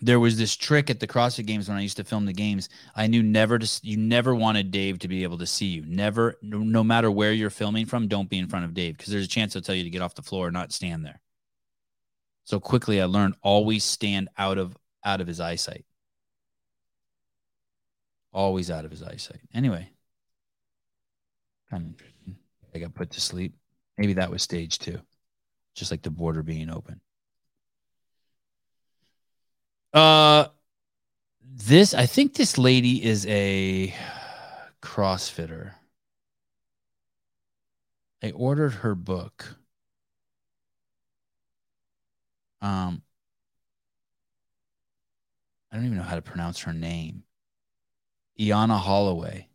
There 0.02 0.20
was 0.20 0.38
this 0.38 0.56
trick 0.56 0.90
at 0.90 1.00
the 1.00 1.08
CrossFit 1.08 1.46
games 1.46 1.70
when 1.70 1.78
I 1.78 1.82
used 1.82 1.98
to 1.98 2.04
film 2.04 2.26
the 2.26 2.34
games. 2.34 2.68
I 2.96 3.08
knew 3.08 3.24
never 3.24 3.58
to 3.58 3.80
you 3.82 3.96
never 3.98 4.36
wanted 4.36 4.70
Dave 4.72 5.00
to 5.00 5.08
be 5.08 5.24
able 5.24 5.38
to 5.38 5.46
see 5.46 5.68
you. 5.68 5.86
Never 5.86 6.36
no, 6.42 6.84
matter 6.84 7.10
where 7.10 7.32
you're 7.32 7.50
filming 7.50 7.86
from, 7.86 8.08
don't 8.08 8.30
be 8.30 8.38
in 8.38 8.48
front 8.48 8.66
of 8.66 8.74
Dave 8.74 8.98
because 8.98 9.12
there's 9.12 9.26
a 9.26 9.30
chance 9.30 9.54
he'll 9.54 9.62
tell 9.62 9.76
you 9.76 9.84
to 9.84 9.90
get 9.90 10.02
off 10.02 10.16
the 10.16 10.22
floor 10.22 10.48
or 10.48 10.52
not 10.52 10.74
stand 10.74 11.06
there. 11.06 11.22
So 12.44 12.60
quickly 12.60 13.02
I 13.02 13.06
learned 13.06 13.36
always 13.42 13.84
stand 13.84 14.30
out 14.38 14.58
of 14.58 14.78
out 15.04 15.22
of 15.22 15.28
his 15.28 15.40
eyesight. 15.40 15.86
Always 18.34 18.70
out 18.70 18.84
of 18.84 18.92
his 18.92 19.02
eyesight. 19.02 19.42
Anyway, 19.54 19.90
kind 21.70 21.96
of. 21.98 22.36
I 22.74 22.80
got 22.80 22.94
put 22.94 23.12
to 23.12 23.22
sleep. 23.22 23.56
Maybe 23.98 24.14
that 24.14 24.30
was 24.30 24.44
stage 24.44 24.80
two, 24.80 25.00
just 25.74 25.92
like 25.92 26.02
the 26.02 26.12
border 26.12 26.44
being 26.44 26.70
open. 26.70 27.00
Uh, 29.96 30.50
this 31.42 31.94
I 31.94 32.06
think 32.06 32.34
this 32.34 32.58
lady 32.58 33.02
is 33.02 33.26
a 33.28 33.96
CrossFitter. 34.82 35.72
I 38.22 38.32
ordered 38.32 38.74
her 38.74 38.94
book. 38.94 39.56
Um, 42.62 43.04
I 45.72 45.78
don't 45.78 45.86
even 45.86 45.98
know 45.98 46.04
how 46.04 46.16
to 46.16 46.22
pronounce 46.22 46.60
her 46.64 46.74
name. 46.74 47.24
Iana 48.38 48.78
Holloway. 48.78 49.48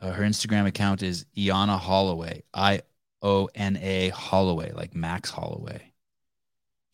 Uh, 0.00 0.10
her 0.10 0.24
Instagram 0.24 0.66
account 0.66 1.04
is 1.04 1.24
Iana 1.36 1.78
Holloway. 1.78 2.42
I 2.52 2.82
O 3.22 3.48
N 3.54 3.76
A 3.76 4.08
Holloway, 4.08 4.72
like 4.72 4.94
Max 4.96 5.30
Holloway. 5.30 5.92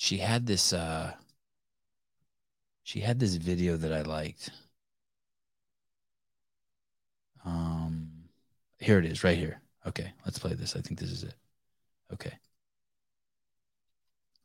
She 0.03 0.19
had 0.19 0.47
this 0.47 0.73
uh 0.73 1.12
she 2.83 2.99
had 2.99 3.20
this 3.20 3.37
video 3.37 3.77
that 3.77 3.93
I 3.93 4.03
liked. 4.03 4.51
Um 7.45 8.11
here 8.81 8.99
it 8.99 9.05
is 9.05 9.23
right 9.23 9.39
here. 9.39 9.61
Okay, 9.87 10.12
let's 10.24 10.41
play 10.41 10.55
this. 10.55 10.74
I 10.74 10.81
think 10.81 10.99
this 10.99 11.12
is 11.12 11.23
it. 11.23 11.35
Okay. 12.12 12.33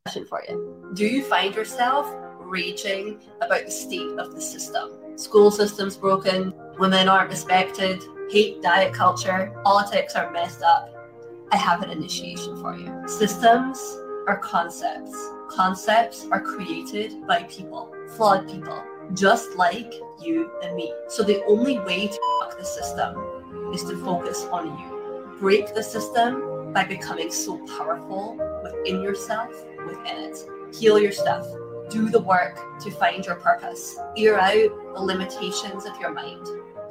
question 0.03 0.27
for 0.27 0.43
you. 0.47 0.91
Do 0.93 1.07
you 1.07 1.23
find 1.23 1.55
yourself 1.55 2.05
raging 2.39 3.19
about 3.41 3.65
the 3.65 3.71
state 3.71 4.11
of 4.19 4.35
the 4.35 4.41
system? 4.41 5.17
School 5.17 5.49
system's 5.49 5.97
broken, 5.97 6.53
women 6.77 7.09
aren't 7.09 7.31
respected, 7.31 8.03
hate 8.29 8.61
diet 8.61 8.93
culture, 8.93 9.59
politics 9.63 10.15
are 10.15 10.29
messed 10.29 10.61
up. 10.61 10.93
I 11.51 11.57
have 11.57 11.81
an 11.81 11.89
initiation 11.89 12.55
for 12.57 12.77
you. 12.77 12.93
Systems 13.07 13.79
are 14.27 14.37
concepts. 14.37 15.36
Concepts 15.49 16.27
are 16.31 16.41
created 16.41 17.25
by 17.25 17.43
people, 17.43 17.93
flawed 18.15 18.47
people. 18.49 18.83
just 19.13 19.55
like 19.55 19.93
you 20.21 20.51
and 20.61 20.75
me. 20.75 20.93
So 21.07 21.23
the 21.23 21.43
only 21.45 21.79
way 21.79 22.07
to 22.07 22.39
fuck 22.41 22.57
the 22.57 22.65
system 22.65 23.15
is 23.73 23.83
to 23.83 23.97
focus 24.03 24.45
on 24.45 24.77
you. 24.77 25.37
Break 25.39 25.73
the 25.73 25.83
system 25.83 26.73
by 26.73 26.83
becoming 26.83 27.31
so 27.31 27.57
powerful 27.77 28.37
within 28.63 29.01
yourself, 29.01 29.51
within 29.85 30.17
it. 30.17 30.37
Heal 30.75 30.99
your 30.99 31.11
stuff. 31.11 31.45
Do 31.89 32.09
the 32.09 32.19
work 32.19 32.59
to 32.81 32.91
find 32.91 33.25
your 33.25 33.35
purpose. 33.35 33.97
Clear 34.15 34.37
out 34.37 34.93
the 34.93 35.01
limitations 35.01 35.85
of 35.85 35.97
your 36.01 36.13
mind. 36.13 36.45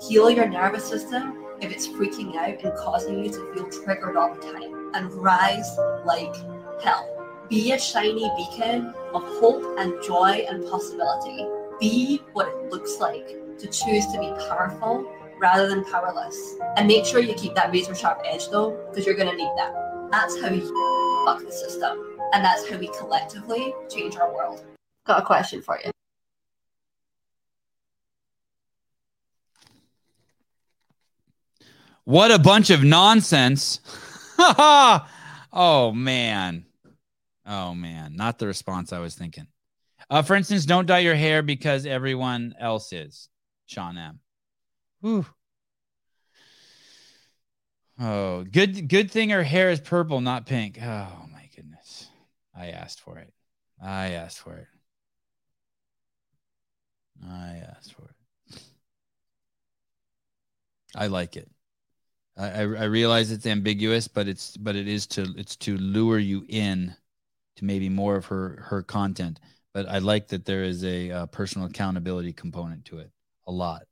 Heal 0.09 0.31
your 0.31 0.49
nervous 0.49 0.87
system 0.89 1.45
if 1.61 1.71
it's 1.71 1.87
freaking 1.87 2.37
out 2.37 2.63
and 2.65 2.75
causing 2.79 3.23
you 3.23 3.31
to 3.31 3.53
feel 3.55 3.69
triggered 3.69 4.17
all 4.17 4.35
the 4.35 4.41
time. 4.41 4.91
And 4.95 5.13
rise 5.13 5.77
like 6.07 6.35
hell. 6.83 7.13
Be 7.49 7.71
a 7.71 7.79
shiny 7.79 8.29
beacon 8.37 8.93
of 9.15 9.23
hope 9.23 9.79
and 9.79 10.03
joy 10.03 10.45
and 10.51 10.67
possibility. 10.69 11.47
Be 11.79 12.21
what 12.33 12.49
it 12.49 12.71
looks 12.73 12.99
like 12.99 13.29
to 13.59 13.67
choose 13.69 14.05
to 14.07 14.19
be 14.19 14.33
powerful 14.49 15.09
rather 15.39 15.69
than 15.69 15.85
powerless. 15.85 16.57
And 16.77 16.89
make 16.89 17.07
sure 17.07 17.21
you 17.21 17.35
keep 17.35 17.55
that 17.55 17.71
razor 17.71 17.95
sharp 17.95 18.23
edge 18.25 18.49
though, 18.49 18.73
because 18.91 19.07
you're 19.07 19.15
going 19.15 19.31
to 19.31 19.37
need 19.37 19.53
that. 19.57 19.73
That's 20.11 20.41
how 20.41 20.49
you 20.49 21.25
fuck 21.25 21.45
the 21.45 21.53
system. 21.53 22.19
And 22.33 22.45
that's 22.45 22.69
how 22.69 22.79
we 22.79 22.89
collectively 22.89 23.73
change 23.89 24.17
our 24.17 24.35
world. 24.35 24.65
Got 25.07 25.23
a 25.23 25.25
question 25.25 25.63
for 25.63 25.79
you. 25.85 25.93
What 32.03 32.33
a 32.33 32.41
bunch 32.41 32.71
of 32.71 32.83
nonsense. 32.83 33.81
oh 34.39 35.93
man. 35.95 36.66
Oh 37.47 37.75
man, 37.75 38.17
not 38.17 38.39
the 38.39 38.47
response 38.47 38.93
I 38.93 38.99
was 38.99 39.15
thinking. 39.15 39.47
Uh, 40.11 40.23
for 40.23 40.35
instance, 40.35 40.67
don't 40.67 40.87
dye 40.87 40.99
your 40.99 41.15
hair 41.15 41.43
because 41.43 41.87
everyone 41.87 42.55
else 42.59 42.93
is. 42.93 43.29
Sean 43.67 43.97
M. 43.97 44.21
Whew. 45.01 45.27
Oh, 47.99 48.45
good 48.45 48.89
good 48.89 49.11
thing 49.11 49.31
her 49.31 49.43
hair 49.43 49.71
is 49.71 49.81
purple, 49.81 50.21
not 50.21 50.47
pink. 50.47 50.79
Oh 50.81 51.27
my 51.33 51.49
goodness. 51.55 52.09
I 52.55 52.69
asked 52.69 53.01
for 53.01 53.19
it. 53.19 53.33
I 53.83 54.13
asked 54.13 54.39
for 54.39 54.55
it. 54.57 54.67
I 57.27 57.63
asked 57.69 57.95
for 57.95 58.03
it. 58.03 58.61
I 60.95 61.07
like 61.09 61.37
it. 61.37 61.51
I, 62.37 62.49
I, 62.49 62.61
I 62.61 62.85
realize 62.85 63.31
it's 63.31 63.47
ambiguous, 63.47 64.09
but 64.09 64.29
it's 64.29 64.57
but 64.57 64.77
it 64.77 64.89
is 64.89 65.07
to 65.09 65.35
it's 65.37 65.57
to 65.57 65.77
lure 65.79 66.19
you 66.19 66.45
in 66.49 66.95
to 67.57 67.65
maybe 67.65 67.89
more 67.89 68.17
of 68.17 68.27
her 68.27 68.65
her 68.69 68.83
content. 68.83 69.41
But 69.75 69.89
I 69.89 69.99
like 69.99 70.29
that 70.29 70.45
there 70.45 70.65
is 70.65 70.85
a, 70.85 71.11
uh 71.11 71.27
personal 71.27 71.69
accountability 71.69 72.33
component 72.33 72.85
to 72.87 72.99
it 72.99 73.11
a 73.47 73.53
lot. 73.53 73.83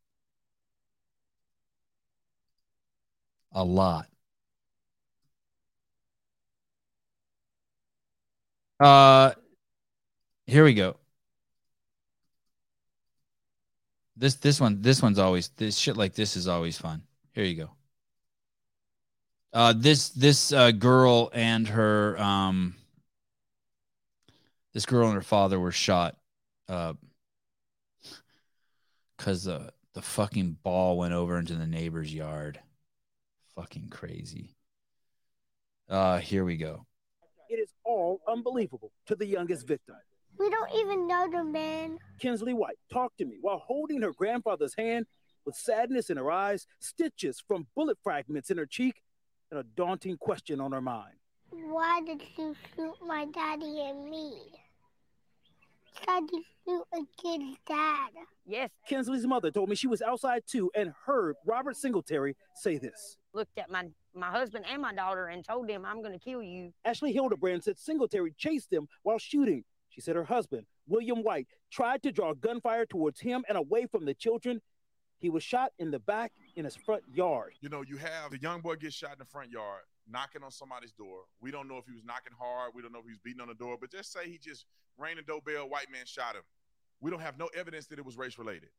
A 3.53 3.65
lot. 3.65 4.09
Uh 8.81 9.32
here 10.47 10.65
we 10.65 10.74
go. 10.74 10.97
This 14.16 14.35
this 14.36 14.61
one 14.61 14.81
this 14.82 15.03
one's 15.03 15.19
always 15.19 15.49
this 15.57 15.77
shit 15.77 15.97
like 15.97 16.15
this 16.15 16.36
is 16.36 16.49
always 16.49 16.78
fun. 16.78 17.03
Here 17.32 17.45
you 17.45 17.57
go. 17.57 17.70
Uh 19.53 19.73
this 19.73 20.11
this 20.11 20.53
uh 20.53 20.73
girl 20.73 21.31
and 21.32 21.69
her 21.69 22.19
um 22.20 22.74
this 24.75 24.85
girl 24.85 25.07
and 25.07 25.15
her 25.15 25.23
father 25.23 25.59
were 25.59 25.73
shot 25.73 26.17
uh 26.69 26.93
cuz 29.17 29.45
the 29.45 29.73
the 29.95 30.03
fucking 30.03 30.59
ball 30.63 30.99
went 30.99 31.15
over 31.15 31.39
into 31.39 31.55
the 31.55 31.67
neighbor's 31.67 32.13
yard. 32.13 32.61
Fucking 33.55 33.89
crazy. 33.89 34.57
Uh 35.89 36.19
here 36.19 36.45
we 36.45 36.57
go. 36.57 36.87
It 37.49 37.57
is 37.57 37.73
all 37.85 38.21
unbelievable 38.27 38.93
to 39.07 39.15
the 39.15 39.27
youngest 39.27 39.67
victim. 39.67 39.97
We 40.39 40.51
don't 40.51 40.73
even 40.75 41.07
know 41.07 41.31
the 41.31 41.45
man. 41.45 41.99
Kinsley 42.19 42.55
White 42.55 42.79
talked 42.93 43.19
to 43.19 43.25
me 43.25 43.39
while 43.41 43.59
holding 43.59 44.03
her 44.03 44.13
grandfather's 44.13 44.75
hand 44.77 45.07
with 45.45 45.55
sadness 45.55 46.11
in 46.11 46.17
her 46.17 46.31
eyes, 46.31 46.67
stitches 46.81 47.41
from 47.47 47.69
bullet 47.77 47.99
fragments 48.03 48.51
in 48.51 48.59
her 48.59 48.67
cheek, 48.67 49.03
and 49.51 49.61
a 49.61 49.63
daunting 49.63 50.17
question 50.17 50.61
on 50.61 50.73
her 50.73 50.81
mind. 50.81 51.15
Why 51.51 52.01
did 52.01 52.23
you 52.37 52.57
shoot 52.75 52.97
my 53.07 53.27
daddy 53.27 53.81
and 53.83 54.11
me? 54.11 54.39
Tried 56.03 56.29
to 56.29 56.43
shoot 56.65 56.85
a 56.93 57.01
kid's 57.23 57.57
dad. 57.66 58.11
Yes. 58.47 58.71
Kinsley's 58.89 59.27
mother 59.27 59.51
told 59.51 59.69
me 59.69 59.77
she 59.77 59.87
was 59.87 60.03
outside 60.03 60.43
too 60.47 60.71
and 60.75 60.93
heard 61.07 61.37
Robert 61.47 61.77
Singletary 61.77 62.37
say 62.55 62.79
this. 62.79 63.16
looked 63.33 63.59
at 63.59 63.71
my 63.71 63.89
my 64.15 64.31
husband 64.31 64.65
and 64.71 64.81
my 64.81 64.95
daughter 64.95 65.27
and 65.27 65.45
told 65.45 65.69
them 65.69 65.85
I'm 65.85 66.01
going 66.01 66.12
to 66.12 66.25
kill 66.25 66.43
you. 66.43 66.73
Ashley 66.85 67.12
Hildebrand 67.12 67.65
said 67.65 67.79
Singletary 67.79 68.33
chased 68.37 68.71
them 68.71 68.87
while 69.03 69.19
shooting. 69.19 69.65
She 69.89 70.01
said 70.01 70.15
her 70.16 70.25
husband, 70.25 70.66
William 70.87 71.23
White, 71.23 71.49
tried 71.71 72.03
to 72.03 72.12
draw 72.12 72.33
gunfire 72.35 72.87
towards 72.87 73.21
him 73.21 73.45
and 73.49 73.57
away 73.59 73.87
from 73.87 74.05
the 74.05 74.15
children. 74.15 74.61
He 75.21 75.31
was 75.31 75.43
shot 75.43 75.73
in 75.79 75.91
the 75.91 75.99
back 76.01 76.33
in 76.57 76.65
his 76.65 76.77
front 76.77 77.03
yard. 77.12 77.55
You 77.61 77.69
know, 77.69 77.83
you 77.83 77.97
have 77.97 78.31
the 78.31 78.39
young 78.39 78.61
boy 78.61 78.77
get 78.77 78.93
shot 78.93 79.12
in 79.12 79.19
the 79.19 79.25
front 79.25 79.51
yard, 79.51 79.83
knocking 80.09 80.43
on 80.43 80.51
somebody's 80.51 80.93
door. 80.93 81.22
We 81.40 81.51
don't 81.51 81.68
know 81.68 81.78
if 81.78 81.86
he 81.86 81.93
was 81.93 82.05
knocking 82.05 82.32
hard. 82.39 82.72
We 82.74 82.82
don't 82.82 82.93
know 82.93 82.98
if 82.98 83.05
he 83.05 83.12
was 83.12 83.20
beating 83.24 83.40
on 83.40 83.48
the 83.48 83.55
door, 83.55 83.76
but 83.81 83.90
just 83.90 84.12
say 84.12 84.28
he 84.28 84.39
just 84.39 84.66
rang 84.98 85.16
the 85.16 85.22
doorbell, 85.22 85.68
white 85.68 85.90
man 85.90 86.06
shot 86.06 86.35
him. 86.35 86.43
We 87.01 87.10
don't 87.10 87.20
have 87.20 87.39
no 87.39 87.48
evidence 87.55 87.86
that 87.89 87.98
it 87.98 88.05
was 88.05 88.16
race 88.16 88.39
related. 88.39 88.70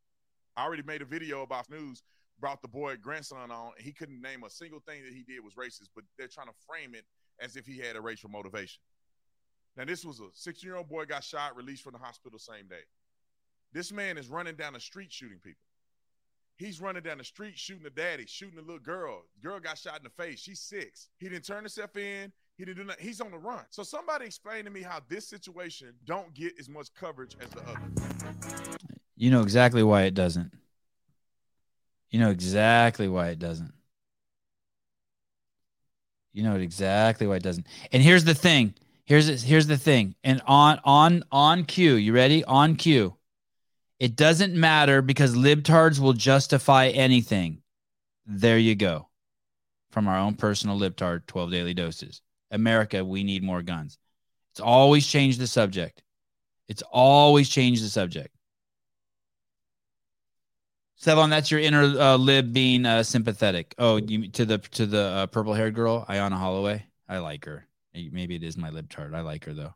I 0.56 0.64
already 0.64 0.84
made 0.84 1.02
a 1.02 1.06
video 1.06 1.42
about 1.42 1.70
news, 1.70 2.04
brought 2.40 2.62
the 2.62 2.68
boy 2.68 2.96
grandson 2.98 3.52
on, 3.52 3.72
and 3.78 3.86
he 3.86 3.92
couldn't 3.92 4.22
name 4.22 4.44
a 4.44 4.50
single 4.50 4.80
thing 4.80 5.04
that 5.04 5.14
he 5.14 5.24
did 5.24 5.44
was 5.44 5.54
racist, 5.54 5.90
but 5.94 6.04
they're 6.18 6.28
trying 6.28 6.48
to 6.48 6.54
frame 6.68 6.96
it 6.96 7.06
as 7.40 7.56
if 7.56 7.66
he 7.66 7.78
had 7.78 7.96
a 7.96 8.02
racial 8.02 8.30
motivation. 8.30 8.82
Now, 9.76 9.84
this 9.84 10.06
was 10.06 10.22
a 10.22 10.28
16 10.34 10.68
year 10.68 10.78
old 10.78 10.88
boy 10.88 11.06
got 11.06 11.24
shot, 11.24 11.56
released 11.58 11.84
from 11.84 11.94
the 11.94 12.00
hospital 12.00 12.40
same 12.40 12.68
day. 12.68 12.84
This 13.74 13.92
man 13.92 14.18
is 14.18 14.30
running 14.30 14.56
down 14.56 14.74
the 14.74 14.80
street 14.80 15.12
shooting 15.12 15.40
people. 15.44 15.65
He's 16.58 16.80
running 16.80 17.04
down 17.04 17.18
the 17.18 17.24
street 17.24 17.58
shooting 17.58 17.86
a 17.86 17.90
daddy, 17.90 18.26
shooting 18.26 18.58
a 18.58 18.62
little 18.62 18.80
girl. 18.80 19.24
Girl 19.44 19.60
got 19.60 19.78
shot 19.78 19.98
in 19.98 20.04
the 20.04 20.10
face. 20.10 20.40
She's 20.40 20.62
six. 20.62 21.10
He 21.18 21.28
didn't 21.28 21.44
turn 21.44 21.60
himself 21.64 21.98
in. 21.98 22.32
He 22.58 22.64
didn't 22.64 22.78
do 22.78 22.84
nothing. 22.86 23.06
He's 23.06 23.20
on 23.20 23.32
the 23.32 23.38
run. 23.38 23.66
So 23.70 23.84
somebody 23.84 24.26
explain 24.26 24.64
to 24.64 24.72
me 24.72 24.82
how 24.82 25.02
this 25.10 25.28
situation 25.28 25.94
don't 26.06 26.34
get 26.34 26.54
as 26.58 26.70
much 26.70 26.94
coverage 26.94 27.36
as 27.42 27.50
the 27.50 27.62
other. 27.62 28.78
You 29.18 29.32
know 29.32 29.42
exactly 29.42 29.84
why 29.84 30.04
it 30.04 30.14
doesn't. 30.14 30.54
You 32.10 32.20
know 32.20 32.30
exactly 32.30 33.10
why 33.10 33.30
it 33.30 33.40
doesn't. 33.40 33.74
You 36.32 36.44
know 36.44 36.56
exactly 36.56 37.28
why 37.28 37.38
it 37.38 37.44
doesn't. 37.44 37.68
And 37.92 38.02
here's 38.02 38.24
the 38.24 38.36
thing. 38.36 38.74
Here's 39.04 39.44
here's 39.44 39.68
the 39.68 39.78
thing. 39.78 40.16
And 40.24 40.42
on 40.46 40.80
on 40.84 41.24
on 41.32 41.66
cue, 41.66 41.96
you 41.96 42.14
ready? 42.14 42.44
On 42.46 42.76
cue. 42.76 43.16
It 44.06 44.16
doesn't 44.16 44.54
matter 44.54 45.02
because 45.02 45.36
libtards 45.36 46.00
will 46.00 46.14
justify 46.14 46.90
anything. 46.90 47.64
There 48.28 48.60
you 48.60 48.76
go. 48.76 49.10
From 49.90 50.08
our 50.08 50.20
own 50.20 50.36
personal 50.36 50.80
libtard 50.80 51.26
12 51.26 51.50
daily 51.50 51.74
doses. 51.74 52.22
America, 52.52 53.04
we 53.04 53.24
need 53.24 53.42
more 53.42 53.64
guns. 53.64 53.98
It's 54.52 54.60
always 54.60 55.08
changed 55.08 55.40
the 55.40 55.48
subject. 55.48 56.04
It's 56.68 56.84
always 56.92 57.50
changed 57.50 57.84
the 57.84 57.90
subject. 57.90 58.30
Sevan, 61.02 61.32
that's 61.32 61.50
your 61.50 61.62
inner 61.62 61.82
uh, 61.82 62.16
lib 62.16 62.54
being 62.54 62.86
uh, 62.86 63.02
sympathetic. 63.02 63.74
Oh, 63.80 63.96
you 63.96 64.28
to 64.34 64.46
the 64.46 64.60
to 64.60 64.86
the 64.86 65.02
uh, 65.02 65.26
purple 65.26 65.56
haired 65.56 65.74
girl, 65.74 66.06
Ayana 66.08 66.38
Holloway. 66.38 66.86
I 67.10 67.18
like 67.18 67.46
her. 67.46 67.66
Maybe 67.96 68.36
it 68.36 68.44
is 68.44 68.56
my 68.56 68.70
libtard. 68.70 69.16
I 69.16 69.22
like 69.22 69.46
her 69.46 69.56
though. 69.56 69.74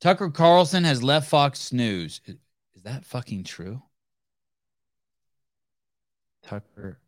Tucker 0.00 0.30
Carlson 0.30 0.84
has 0.84 1.02
left 1.02 1.28
Fox 1.28 1.72
News. 1.72 2.20
Is, 2.26 2.36
that 2.84 3.04
fucking 3.04 3.42
true? 3.42 3.82
Tucker 6.42 7.00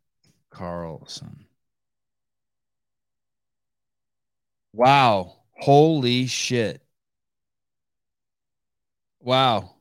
Carlson. 0.50 1.46
Wow. 4.72 5.36
Holy 5.52 6.26
shit. 6.26 6.82
Wow. 9.20 9.76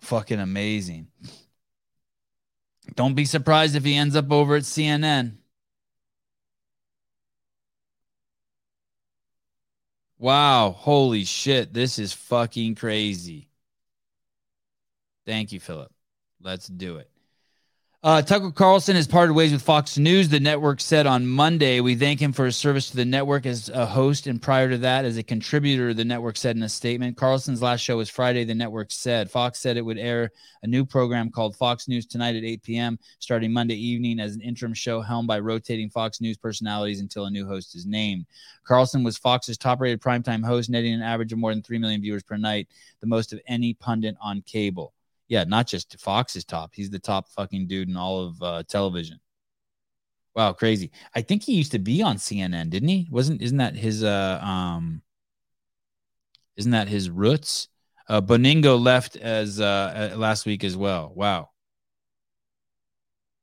Fucking 0.00 0.40
amazing. 0.40 1.08
Don't 2.94 3.14
be 3.14 3.26
surprised 3.26 3.76
if 3.76 3.84
he 3.84 3.94
ends 3.94 4.16
up 4.16 4.32
over 4.32 4.56
at 4.56 4.62
CNN. 4.62 5.36
Wow. 10.18 10.72
Holy 10.72 11.24
shit. 11.24 11.72
This 11.72 11.98
is 11.98 12.12
fucking 12.12 12.74
crazy. 12.74 13.48
Thank 15.26 15.52
you, 15.52 15.60
Philip. 15.60 15.92
Let's 16.40 16.66
do 16.66 16.96
it. 16.96 17.10
Uh, 18.00 18.22
Tucker 18.22 18.52
Carlson 18.52 18.94
has 18.94 19.08
parted 19.08 19.32
ways 19.32 19.50
with 19.50 19.60
Fox 19.60 19.98
News. 19.98 20.28
The 20.28 20.38
network 20.38 20.80
said 20.80 21.04
on 21.08 21.26
Monday, 21.26 21.80
we 21.80 21.96
thank 21.96 22.22
him 22.22 22.32
for 22.32 22.44
his 22.44 22.56
service 22.56 22.90
to 22.90 22.96
the 22.96 23.04
network 23.04 23.44
as 23.44 23.70
a 23.70 23.86
host 23.86 24.28
and 24.28 24.40
prior 24.40 24.70
to 24.70 24.78
that 24.78 25.04
as 25.04 25.16
a 25.16 25.22
contributor, 25.24 25.92
the 25.92 26.04
network 26.04 26.36
said 26.36 26.54
in 26.54 26.62
a 26.62 26.68
statement. 26.68 27.16
Carlson's 27.16 27.60
last 27.60 27.80
show 27.80 27.96
was 27.96 28.08
Friday, 28.08 28.44
the 28.44 28.54
network 28.54 28.92
said. 28.92 29.28
Fox 29.28 29.58
said 29.58 29.76
it 29.76 29.84
would 29.84 29.98
air 29.98 30.30
a 30.62 30.68
new 30.68 30.84
program 30.84 31.28
called 31.28 31.56
Fox 31.56 31.88
News 31.88 32.06
Tonight 32.06 32.36
at 32.36 32.44
8 32.44 32.62
p.m., 32.62 33.00
starting 33.18 33.52
Monday 33.52 33.74
evening 33.74 34.20
as 34.20 34.36
an 34.36 34.42
interim 34.42 34.74
show 34.74 35.00
helmed 35.00 35.26
by 35.26 35.40
rotating 35.40 35.90
Fox 35.90 36.20
News 36.20 36.36
personalities 36.36 37.00
until 37.00 37.24
a 37.24 37.30
new 37.30 37.48
host 37.48 37.74
is 37.74 37.84
named. 37.84 38.26
Carlson 38.62 39.02
was 39.02 39.18
Fox's 39.18 39.58
top 39.58 39.80
rated 39.80 40.00
primetime 40.00 40.46
host, 40.46 40.70
netting 40.70 40.94
an 40.94 41.02
average 41.02 41.32
of 41.32 41.40
more 41.40 41.52
than 41.52 41.64
3 41.64 41.78
million 41.78 42.00
viewers 42.00 42.22
per 42.22 42.36
night, 42.36 42.68
the 43.00 43.08
most 43.08 43.32
of 43.32 43.40
any 43.48 43.74
pundit 43.74 44.14
on 44.22 44.40
cable 44.42 44.92
yeah, 45.28 45.44
not 45.44 45.66
just 45.66 45.98
Fox 46.00 46.36
is 46.36 46.44
top. 46.44 46.72
He's 46.74 46.90
the 46.90 46.98
top 46.98 47.28
fucking 47.28 47.66
dude 47.66 47.88
in 47.88 47.96
all 47.96 48.24
of 48.26 48.42
uh, 48.42 48.62
television. 48.64 49.20
Wow, 50.34 50.52
crazy. 50.52 50.90
I 51.14 51.22
think 51.22 51.42
he 51.42 51.54
used 51.54 51.72
to 51.72 51.78
be 51.78 52.02
on 52.02 52.16
CNN, 52.16 52.70
didn't 52.70 52.88
he? 52.88 53.08
Wasn't 53.10 53.42
isn't 53.42 53.58
that 53.58 53.74
his 53.74 54.04
uh 54.04 54.38
um 54.42 55.02
isn't 56.56 56.72
that 56.72 56.88
his 56.88 57.10
roots? 57.10 57.68
Uh 58.08 58.20
Bongino 58.20 58.80
left 58.80 59.16
as 59.16 59.60
uh 59.60 60.14
last 60.16 60.46
week 60.46 60.64
as 60.64 60.76
well. 60.76 61.12
Wow. 61.14 61.50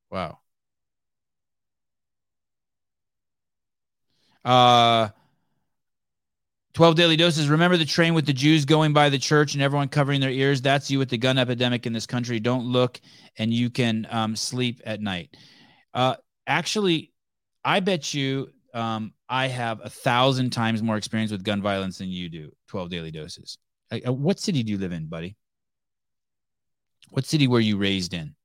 Wow. 0.09 0.39
Uh 4.45 5.09
12 6.75 6.95
daily 6.95 7.15
doses. 7.15 7.47
Remember 7.47 7.77
the 7.77 7.85
train 7.85 8.13
with 8.13 8.25
the 8.25 8.33
Jews 8.33 8.65
going 8.65 8.91
by 8.91 9.07
the 9.07 9.17
church 9.17 9.53
and 9.53 9.63
everyone 9.63 9.87
covering 9.87 10.19
their 10.19 10.29
ears? 10.29 10.61
That's 10.61 10.91
you 10.91 10.99
with 10.99 11.09
the 11.09 11.17
gun 11.17 11.37
epidemic 11.37 11.85
in 11.85 11.93
this 11.93 12.05
country. 12.05 12.37
Don't 12.39 12.65
look 12.65 12.99
and 13.37 13.53
you 13.53 13.69
can 13.69 14.05
um, 14.09 14.35
sleep 14.35 14.81
at 14.85 14.99
night. 14.99 15.35
Uh, 15.93 16.15
actually, 16.45 17.13
I 17.63 17.79
bet 17.79 18.13
you 18.13 18.49
um, 18.73 19.13
I 19.29 19.47
have 19.47 19.79
a 19.85 19.89
thousand 19.89 20.49
times 20.49 20.83
more 20.83 20.97
experience 20.97 21.31
with 21.31 21.45
gun 21.45 21.61
violence 21.61 21.97
than 21.97 22.09
you 22.09 22.27
do. 22.27 22.51
12 22.67 22.89
daily 22.89 23.11
doses. 23.11 23.57
Uh, 23.89 24.11
what 24.11 24.37
city 24.37 24.61
do 24.61 24.73
you 24.73 24.77
live 24.77 24.91
in, 24.91 25.07
buddy? 25.07 25.37
What 27.11 27.25
city 27.25 27.47
were 27.47 27.61
you 27.61 27.77
raised 27.77 28.13
in? 28.13 28.35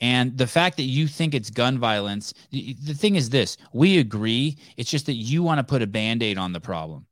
And 0.00 0.36
the 0.36 0.46
fact 0.46 0.76
that 0.76 0.84
you 0.84 1.06
think 1.06 1.34
it's 1.34 1.50
gun 1.50 1.78
violence, 1.78 2.34
the 2.50 2.74
thing 2.94 3.16
is 3.16 3.30
this 3.30 3.56
we 3.72 3.98
agree. 3.98 4.58
It's 4.76 4.90
just 4.90 5.06
that 5.06 5.14
you 5.14 5.42
want 5.42 5.58
to 5.58 5.64
put 5.64 5.82
a 5.82 5.86
band 5.86 6.22
aid 6.22 6.38
on 6.38 6.52
the 6.52 6.60
problem. 6.60 7.06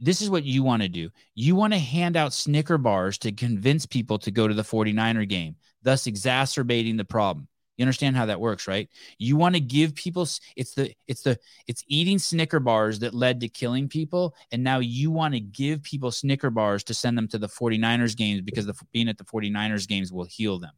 This 0.00 0.22
is 0.22 0.30
what 0.30 0.44
you 0.44 0.62
want 0.62 0.82
to 0.82 0.88
do. 0.88 1.10
You 1.34 1.56
want 1.56 1.72
to 1.72 1.78
hand 1.78 2.16
out 2.16 2.32
Snicker 2.32 2.78
bars 2.78 3.18
to 3.18 3.32
convince 3.32 3.84
people 3.84 4.18
to 4.20 4.30
go 4.30 4.46
to 4.46 4.54
the 4.54 4.62
49er 4.62 5.28
game, 5.28 5.56
thus 5.82 6.06
exacerbating 6.06 6.96
the 6.96 7.04
problem. 7.04 7.48
You 7.76 7.84
understand 7.84 8.16
how 8.16 8.26
that 8.26 8.40
works, 8.40 8.68
right? 8.68 8.88
You 9.18 9.36
want 9.36 9.54
to 9.56 9.60
give 9.60 9.94
people 9.94 10.28
it's 10.56 10.74
the 10.74 10.94
it's 11.08 11.22
the 11.22 11.38
it's 11.66 11.82
eating 11.88 12.18
Snicker 12.18 12.60
bars 12.60 13.00
that 13.00 13.14
led 13.14 13.40
to 13.40 13.48
killing 13.48 13.88
people 13.88 14.34
and 14.52 14.62
now 14.62 14.78
you 14.78 15.10
want 15.10 15.34
to 15.34 15.40
give 15.40 15.82
people 15.82 16.12
Snicker 16.12 16.50
bars 16.50 16.84
to 16.84 16.94
send 16.94 17.16
them 17.18 17.26
to 17.28 17.38
the 17.38 17.48
49ers 17.48 18.16
games 18.16 18.42
because 18.42 18.66
the 18.66 18.74
being 18.92 19.08
at 19.08 19.18
the 19.18 19.24
49ers 19.24 19.88
games 19.88 20.12
will 20.12 20.26
heal 20.26 20.58
them. 20.58 20.72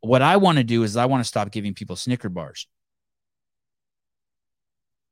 What 0.00 0.22
I 0.22 0.36
want 0.36 0.58
to 0.58 0.64
do 0.64 0.82
is 0.82 0.96
I 0.96 1.06
want 1.06 1.22
to 1.22 1.28
stop 1.28 1.50
giving 1.50 1.74
people 1.74 1.96
Snicker 1.96 2.28
bars. 2.28 2.66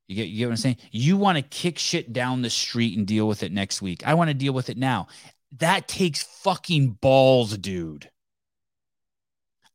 You 0.09 0.17
get, 0.17 0.29
you 0.29 0.39
get 0.39 0.47
what 0.47 0.53
I'm 0.53 0.57
saying? 0.59 0.77
You 0.93 1.17
want 1.17 1.37
to 1.37 1.43
kick 1.43 1.79
shit 1.79 2.13
down 2.13 2.43
the 2.43 2.51
street 2.51 2.97
and 2.97 3.07
deal 3.07 3.27
with 3.27 3.43
it 3.43 3.51
next 3.51 3.83
week. 3.83 4.07
I 4.07 4.15
want 4.15 4.29
to 4.29 4.35
deal 4.35 4.53
with 4.53 4.71
it 4.71 4.77
now. 4.77 5.09
That 5.59 5.89
takes 5.89 6.23
fucking 6.23 6.99
balls, 7.01 7.57
dude. 7.59 8.09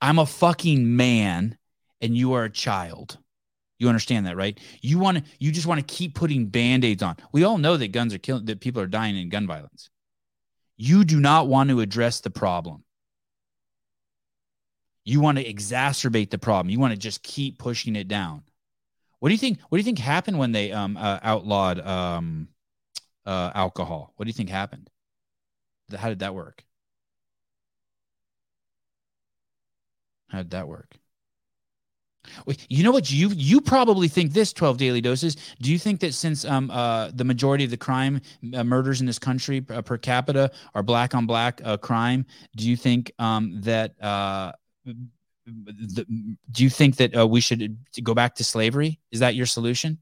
I'm 0.01 0.19
a 0.19 0.25
fucking 0.25 0.95
man 0.95 1.57
and 1.99 2.17
you 2.17 2.33
are 2.33 2.45
a 2.45 2.49
child. 2.49 3.17
You 3.77 3.87
understand 3.87 4.25
that, 4.27 4.37
right? 4.37 4.59
You 4.81 4.99
want 4.99 5.17
to 5.17 5.23
you 5.39 5.51
just 5.51 5.67
want 5.67 5.85
to 5.85 5.95
keep 5.95 6.15
putting 6.15 6.47
band-aids 6.47 7.01
on. 7.01 7.17
We 7.31 7.43
all 7.43 7.57
know 7.57 7.77
that 7.77 7.91
guns 7.91 8.13
are 8.13 8.19
killing 8.19 8.45
that 8.45 8.61
people 8.61 8.81
are 8.81 8.87
dying 8.87 9.17
in 9.17 9.29
gun 9.29 9.47
violence. 9.47 9.89
You 10.77 11.03
do 11.03 11.19
not 11.19 11.47
want 11.47 11.69
to 11.71 11.81
address 11.81 12.21
the 12.21 12.29
problem. 12.29 12.83
You 15.03 15.19
want 15.19 15.37
to 15.37 15.43
exacerbate 15.43 16.29
the 16.29 16.37
problem. 16.37 16.69
You 16.69 16.79
want 16.79 16.93
to 16.93 16.99
just 16.99 17.23
keep 17.23 17.57
pushing 17.57 17.95
it 17.95 18.07
down. 18.07 18.43
What 19.19 19.29
do 19.29 19.33
you 19.33 19.39
think? 19.39 19.59
What 19.69 19.77
do 19.77 19.79
you 19.79 19.85
think 19.85 19.99
happened 19.99 20.37
when 20.39 20.51
they 20.51 20.71
um, 20.71 20.97
uh, 20.97 21.19
outlawed 21.23 21.79
um, 21.79 22.47
uh, 23.25 23.51
alcohol? 23.53 24.13
What 24.15 24.25
do 24.25 24.29
you 24.29 24.33
think 24.33 24.49
happened? 24.49 24.89
How 25.95 26.09
did 26.09 26.19
that 26.19 26.33
work? 26.33 26.63
How 30.29 30.39
did 30.39 30.51
that 30.51 30.67
work? 30.67 30.97
You 32.69 32.83
know 32.83 32.91
what? 32.91 33.11
You 33.11 33.29
you 33.29 33.59
probably 33.59 34.07
think 34.07 34.31
this 34.31 34.53
twelve 34.53 34.77
daily 34.77 35.01
doses. 35.01 35.35
Do 35.61 35.71
you 35.71 35.79
think 35.79 35.99
that 36.01 36.13
since 36.13 36.45
um 36.45 36.69
uh 36.69 37.09
the 37.13 37.23
majority 37.23 37.63
of 37.63 37.71
the 37.71 37.77
crime 37.77 38.21
uh, 38.53 38.63
murders 38.63 39.01
in 39.01 39.07
this 39.07 39.19
country 39.19 39.65
uh, 39.69 39.81
per 39.81 39.97
capita 39.97 40.51
are 40.75 40.83
black 40.83 41.15
on 41.15 41.25
black 41.25 41.61
uh, 41.63 41.77
crime, 41.77 42.25
do 42.55 42.69
you 42.69 42.77
think 42.77 43.11
um 43.19 43.59
that 43.61 44.01
uh 44.01 44.51
the, 44.85 46.05
do 46.51 46.63
you 46.63 46.69
think 46.69 46.97
that 46.97 47.15
uh, 47.15 47.27
we 47.27 47.41
should 47.41 47.77
go 48.03 48.13
back 48.13 48.35
to 48.35 48.43
slavery? 48.43 48.99
Is 49.11 49.19
that 49.19 49.35
your 49.35 49.45
solution? 49.45 49.99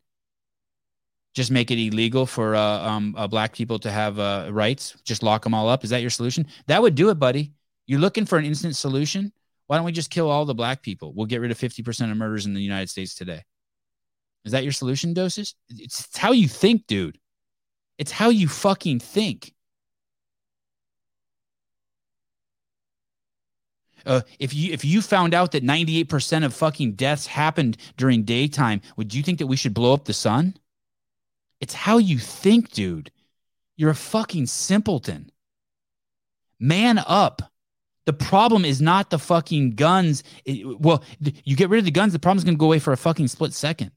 Just 1.33 1.51
make 1.51 1.71
it 1.71 1.79
illegal 1.79 2.25
for 2.25 2.55
uh, 2.55 2.61
um, 2.61 3.15
uh, 3.17 3.27
black 3.27 3.53
people 3.53 3.79
to 3.79 3.91
have 3.91 4.19
uh, 4.19 4.49
rights. 4.51 4.95
Just 5.03 5.23
lock 5.23 5.43
them 5.43 5.53
all 5.53 5.69
up. 5.69 5.83
Is 5.83 5.91
that 5.91 6.01
your 6.01 6.09
solution? 6.09 6.47
That 6.67 6.81
would 6.81 6.95
do 6.95 7.09
it, 7.09 7.19
buddy. 7.19 7.53
You're 7.85 7.99
looking 7.99 8.25
for 8.25 8.37
an 8.37 8.45
instant 8.45 8.75
solution. 8.75 9.31
Why 9.67 9.77
don't 9.77 9.85
we 9.85 9.91
just 9.91 10.09
kill 10.09 10.29
all 10.29 10.45
the 10.45 10.55
black 10.55 10.81
people? 10.81 11.13
We'll 11.13 11.27
get 11.27 11.41
rid 11.41 11.51
of 11.51 11.57
50% 11.57 12.11
of 12.11 12.17
murders 12.17 12.45
in 12.47 12.53
the 12.53 12.61
United 12.61 12.89
States 12.89 13.13
today. 13.13 13.43
Is 14.43 14.51
that 14.51 14.63
your 14.63 14.71
solution, 14.71 15.13
doses? 15.13 15.55
It's, 15.69 15.99
it's 16.01 16.17
how 16.17 16.31
you 16.31 16.47
think, 16.47 16.87
dude. 16.87 17.19
It's 17.99 18.11
how 18.11 18.29
you 18.29 18.47
fucking 18.47 18.99
think. 18.99 19.53
Uh, 24.05 24.21
if 24.39 24.53
you 24.53 24.73
if 24.73 24.83
you 24.85 25.01
found 25.01 25.33
out 25.33 25.51
that 25.51 25.63
98% 25.63 26.45
of 26.45 26.53
fucking 26.53 26.93
deaths 26.93 27.27
happened 27.27 27.77
during 27.97 28.23
daytime, 28.23 28.81
would 28.97 29.13
you 29.13 29.23
think 29.23 29.39
that 29.39 29.47
we 29.47 29.55
should 29.55 29.73
blow 29.73 29.93
up 29.93 30.05
the 30.05 30.13
sun? 30.13 30.55
It's 31.59 31.73
how 31.73 31.97
you 31.97 32.17
think, 32.17 32.71
dude. 32.71 33.11
You're 33.75 33.91
a 33.91 33.95
fucking 33.95 34.47
simpleton. 34.47 35.31
Man 36.59 36.97
up. 36.99 37.41
The 38.05 38.13
problem 38.13 38.65
is 38.65 38.81
not 38.81 39.09
the 39.09 39.19
fucking 39.19 39.71
guns. 39.71 40.23
It, 40.43 40.79
well, 40.79 41.03
you 41.19 41.55
get 41.55 41.69
rid 41.69 41.79
of 41.79 41.85
the 41.85 41.91
guns, 41.91 42.11
the 42.11 42.19
problem's 42.19 42.43
going 42.43 42.55
to 42.55 42.59
go 42.59 42.65
away 42.65 42.79
for 42.79 42.91
a 42.91 42.97
fucking 42.97 43.27
split 43.27 43.53
second. 43.53 43.91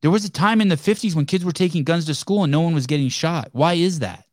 There 0.00 0.10
was 0.10 0.24
a 0.24 0.30
time 0.30 0.60
in 0.60 0.68
the 0.68 0.76
50s 0.76 1.14
when 1.14 1.26
kids 1.26 1.44
were 1.44 1.52
taking 1.52 1.84
guns 1.84 2.06
to 2.06 2.14
school 2.14 2.44
and 2.44 2.52
no 2.52 2.60
one 2.60 2.74
was 2.74 2.86
getting 2.86 3.08
shot. 3.08 3.48
Why 3.52 3.74
is 3.74 3.98
that? 3.98 4.24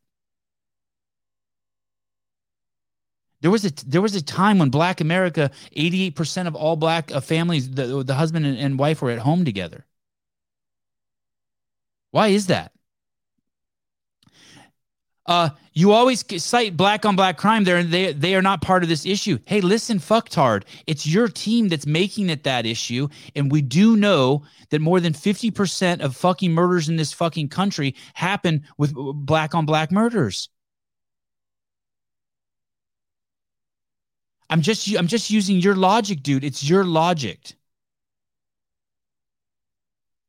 There 3.40 3.50
was 3.50 3.64
a 3.64 3.70
there 3.86 4.02
was 4.02 4.14
a 4.14 4.22
time 4.22 4.58
when 4.58 4.70
Black 4.70 5.00
America, 5.00 5.50
88% 5.76 6.46
of 6.46 6.54
all 6.54 6.74
black 6.76 7.12
uh, 7.12 7.20
families, 7.20 7.70
the, 7.70 8.02
the 8.02 8.14
husband 8.14 8.46
and, 8.46 8.56
and 8.58 8.78
wife 8.78 9.02
were 9.02 9.10
at 9.10 9.18
home 9.18 9.44
together. 9.44 9.86
Why 12.10 12.28
is 12.28 12.46
that? 12.46 12.72
Uh, 15.26 15.50
you 15.72 15.90
always 15.90 16.24
cite 16.42 16.76
black 16.76 17.04
on 17.04 17.16
black 17.16 17.36
crime 17.36 17.64
there, 17.64 17.78
and 17.78 17.90
they 17.90 18.12
they 18.12 18.34
are 18.36 18.42
not 18.42 18.62
part 18.62 18.84
of 18.84 18.88
this 18.88 19.04
issue. 19.04 19.38
Hey, 19.46 19.60
listen, 19.60 19.98
fucktard, 19.98 20.62
it's 20.86 21.04
your 21.06 21.26
team 21.26 21.68
that's 21.68 21.86
making 21.86 22.30
it 22.30 22.44
that 22.44 22.64
issue, 22.64 23.08
and 23.34 23.50
we 23.50 23.60
do 23.60 23.96
know 23.96 24.44
that 24.70 24.80
more 24.80 25.00
than 25.00 25.12
fifty 25.12 25.50
percent 25.50 26.00
of 26.00 26.16
fucking 26.16 26.52
murders 26.52 26.88
in 26.88 26.96
this 26.96 27.12
fucking 27.12 27.48
country 27.48 27.96
happen 28.14 28.64
with 28.78 28.94
black 28.94 29.54
on 29.54 29.66
black 29.66 29.90
murders. 29.90 30.48
I'm 34.48 34.62
just 34.62 34.88
I'm 34.96 35.08
just 35.08 35.28
using 35.28 35.56
your 35.56 35.74
logic, 35.74 36.22
dude. 36.22 36.44
It's 36.44 36.68
your 36.68 36.84
logic. 36.84 37.54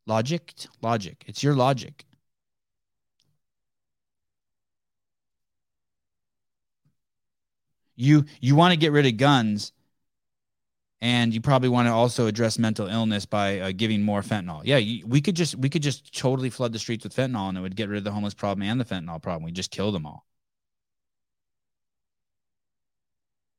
Logic, 0.08 0.52
logic. 0.82 1.24
It's 1.28 1.44
your 1.44 1.54
logic. 1.54 2.07
You 7.98 8.26
you 8.40 8.56
want 8.56 8.72
to 8.72 8.78
get 8.78 8.94
rid 8.94 9.06
of 9.06 9.18
guns 9.18 9.74
and 11.02 11.34
you 11.34 11.42
probably 11.42 11.70
want 11.70 11.88
to 11.88 11.92
also 11.92 12.28
address 12.28 12.58
mental 12.58 12.88
illness 12.88 13.26
by 13.26 13.60
uh, 13.60 13.72
giving 13.76 14.02
more 14.02 14.22
fentanyl. 14.22 14.62
Yeah, 14.64 14.78
you, 14.78 15.06
we 15.06 15.22
could 15.22 15.36
just 15.36 15.56
we 15.56 15.70
could 15.70 15.84
just 15.84 16.18
totally 16.18 16.50
flood 16.50 16.74
the 16.74 16.80
streets 16.80 17.04
with 17.04 17.16
fentanyl, 17.16 17.50
and 17.50 17.58
it 17.58 17.62
would 17.62 17.76
get 17.76 17.90
rid 17.90 18.00
of 18.00 18.04
the 18.04 18.12
homeless 18.12 18.34
problem 18.34 18.68
and 18.68 18.80
the 18.80 18.86
fentanyl 18.86 19.22
problem. 19.22 19.44
We 19.44 19.52
just 19.52 19.72
kill 19.72 19.92
them 19.92 20.06
all. 20.06 20.26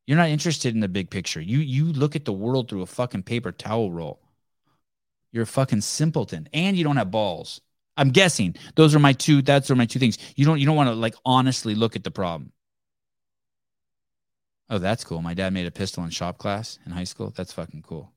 You're 0.07 0.17
not 0.17 0.31
interested 0.31 0.75
in 0.75 0.81
the 0.81 0.89
big 0.89 1.11
picture. 1.11 1.41
You 1.41 1.59
you 1.59 1.93
look 1.93 2.17
at 2.17 2.25
the 2.25 2.33
world 2.33 2.69
through 2.69 2.83
a 2.83 2.87
fucking 2.87 3.25
paper 3.25 3.53
towel 3.53 3.93
roll. 3.93 4.21
You're 5.31 5.45
a 5.45 5.47
fucking 5.47 5.83
simpleton, 5.83 6.49
and 6.53 6.77
you 6.77 6.83
don't 6.83 6.97
have 6.97 7.11
balls. 7.11 7.61
I'm 7.97 8.11
guessing 8.11 8.57
those 8.75 8.95
are 8.95 9.01
my 9.01 9.13
two. 9.13 9.43
That's 9.43 9.71
are 9.71 9.77
my 9.77 9.87
two 9.87 9.99
things. 9.99 10.19
You 10.35 10.45
don't 10.45 10.59
you 10.59 10.67
don't 10.67 10.77
want 10.77 10.89
to 10.89 10.95
like 10.95 11.15
honestly 11.25 11.75
look 11.75 11.95
at 11.95 12.05
the 12.05 12.11
problem. 12.11 12.53
Oh, 14.71 14.79
that's 14.79 15.05
cool. 15.05 15.23
My 15.23 15.35
dad 15.35 15.53
made 15.53 15.67
a 15.67 15.71
pistol 15.71 16.05
in 16.05 16.11
shop 16.11 16.39
class 16.39 16.79
in 16.85 16.93
high 16.93 17.05
school. 17.05 17.33
That's 17.35 17.53
fucking 17.53 17.83
cool. 17.83 18.13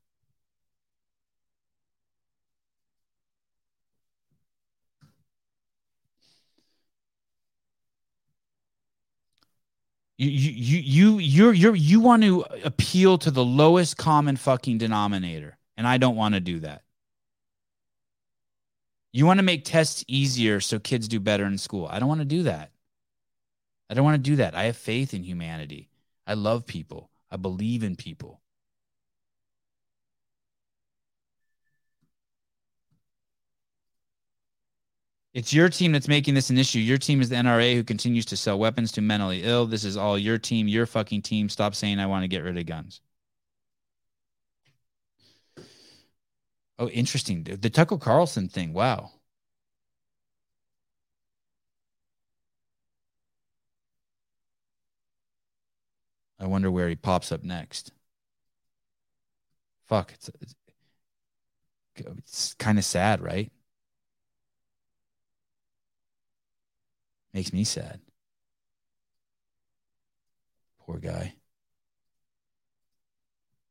You 10.18 10.30
you 10.30 10.78
you 10.78 11.18
you 11.18 11.50
you're 11.50 11.74
you 11.74 12.00
want 12.00 12.22
to 12.22 12.44
appeal 12.64 13.18
to 13.18 13.30
the 13.30 13.44
lowest 13.44 13.96
common 13.96 14.36
fucking 14.36 14.78
denominator, 14.78 15.58
and 15.76 15.86
I 15.86 15.98
don't 15.98 16.16
want 16.16 16.34
to 16.34 16.40
do 16.40 16.60
that. 16.60 16.82
You 19.12 19.26
want 19.26 19.38
to 19.38 19.42
make 19.42 19.64
tests 19.64 20.04
easier 20.08 20.60
so 20.60 20.78
kids 20.78 21.08
do 21.08 21.18
better 21.18 21.44
in 21.44 21.58
school. 21.58 21.88
I 21.90 21.98
don't 21.98 22.08
want 22.08 22.20
to 22.20 22.24
do 22.26 22.44
that. 22.44 22.70
I 23.90 23.94
don't 23.94 24.04
want 24.04 24.22
to 24.22 24.30
do 24.30 24.36
that. 24.36 24.54
I 24.54 24.64
have 24.64 24.76
faith 24.76 25.12
in 25.12 25.24
humanity. 25.24 25.91
I 26.26 26.34
love 26.34 26.66
people. 26.66 27.10
I 27.30 27.36
believe 27.36 27.82
in 27.82 27.96
people. 27.96 28.40
It's 35.34 35.52
your 35.52 35.68
team 35.70 35.92
that's 35.92 36.08
making 36.08 36.34
this 36.34 36.50
an 36.50 36.58
issue. 36.58 36.78
Your 36.78 36.98
team 36.98 37.20
is 37.22 37.30
the 37.30 37.36
NRA 37.36 37.74
who 37.74 37.84
continues 37.84 38.26
to 38.26 38.36
sell 38.36 38.58
weapons 38.58 38.92
to 38.92 39.00
mentally 39.00 39.42
ill. 39.44 39.66
This 39.66 39.84
is 39.84 39.96
all 39.96 40.18
your 40.18 40.38
team, 40.38 40.68
your 40.68 40.84
fucking 40.86 41.22
team. 41.22 41.48
Stop 41.48 41.74
saying 41.74 41.98
I 41.98 42.06
want 42.06 42.22
to 42.24 42.28
get 42.28 42.44
rid 42.44 42.58
of 42.58 42.66
guns. 42.66 43.00
Oh, 46.78 46.88
interesting. 46.88 47.44
The 47.44 47.70
Tucker 47.70 47.96
Carlson 47.98 48.48
thing. 48.48 48.72
Wow. 48.74 49.12
I 56.38 56.46
wonder 56.46 56.70
where 56.70 56.88
he 56.88 56.96
pops 56.96 57.32
up 57.32 57.42
next. 57.44 57.92
Fuck, 59.86 60.12
it's 60.12 60.30
it's, 60.40 60.54
it's 61.96 62.54
kind 62.54 62.78
of 62.78 62.84
sad, 62.84 63.20
right? 63.20 63.52
Makes 67.32 67.52
me 67.52 67.64
sad. 67.64 68.00
Poor 70.80 70.98
guy. 70.98 71.34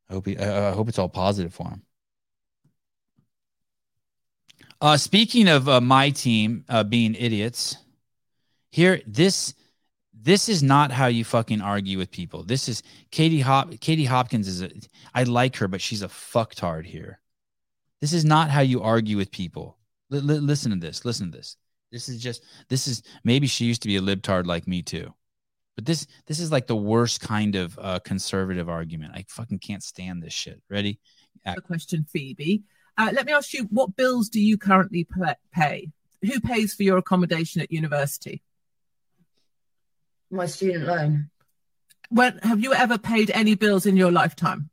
I 0.08 0.12
hope 0.12 0.26
he, 0.26 0.38
I, 0.38 0.70
I 0.70 0.72
hope 0.72 0.88
it's 0.88 0.98
all 0.98 1.08
positive 1.08 1.54
for 1.54 1.68
him. 1.68 1.82
Uh, 4.80 4.96
speaking 4.96 5.46
of 5.48 5.68
uh, 5.68 5.80
my 5.80 6.10
team 6.10 6.64
uh, 6.68 6.82
being 6.82 7.14
idiots, 7.14 7.76
here 8.70 9.00
this 9.06 9.54
this 10.22 10.48
is 10.48 10.62
not 10.62 10.92
how 10.92 11.06
you 11.06 11.24
fucking 11.24 11.60
argue 11.60 11.98
with 11.98 12.10
people. 12.10 12.44
This 12.44 12.68
is 12.68 12.82
Katie 13.10 13.40
Hop 13.40 13.78
Katie 13.80 14.04
Hopkins 14.04 14.46
is 14.46 14.62
a 14.62 14.70
I 15.14 15.24
like 15.24 15.56
her, 15.56 15.68
but 15.68 15.80
she's 15.80 16.02
a 16.02 16.08
fucktard 16.08 16.84
here. 16.86 17.20
This 18.00 18.12
is 18.12 18.24
not 18.24 18.50
how 18.50 18.60
you 18.60 18.82
argue 18.82 19.16
with 19.16 19.32
people. 19.32 19.78
L- 20.12 20.18
l- 20.18 20.38
listen 20.38 20.70
to 20.70 20.78
this. 20.78 21.04
Listen 21.04 21.30
to 21.30 21.36
this. 21.36 21.56
This 21.90 22.08
is 22.08 22.22
just 22.22 22.44
this 22.68 22.86
is 22.86 23.02
maybe 23.24 23.46
she 23.48 23.64
used 23.64 23.82
to 23.82 23.88
be 23.88 23.96
a 23.96 24.00
libtard 24.00 24.46
like 24.46 24.68
me 24.68 24.82
too. 24.82 25.12
But 25.74 25.86
this 25.86 26.06
this 26.26 26.38
is 26.38 26.52
like 26.52 26.68
the 26.68 26.76
worst 26.76 27.20
kind 27.20 27.56
of 27.56 27.78
uh, 27.80 27.98
conservative 28.00 28.68
argument. 28.68 29.14
I 29.14 29.24
fucking 29.28 29.58
can't 29.58 29.82
stand 29.82 30.22
this 30.22 30.32
shit. 30.32 30.62
Ready? 30.70 31.00
A 31.44 31.60
question, 31.60 32.06
Phoebe. 32.08 32.62
Uh, 32.96 33.10
let 33.12 33.26
me 33.26 33.32
ask 33.32 33.52
you, 33.54 33.64
what 33.70 33.96
bills 33.96 34.28
do 34.28 34.40
you 34.40 34.56
currently 34.58 35.08
pay? 35.52 35.90
Who 36.22 36.40
pays 36.40 36.74
for 36.74 36.84
your 36.84 36.98
accommodation 36.98 37.60
at 37.60 37.72
university? 37.72 38.42
My 40.32 40.46
student 40.46 40.86
loan. 40.86 41.30
When 42.08 42.38
have 42.38 42.60
you 42.60 42.72
ever 42.72 42.98
paid 42.98 43.30
any 43.30 43.54
bills 43.54 43.86
in 43.86 43.96
your 43.96 44.10
lifetime? 44.10 44.70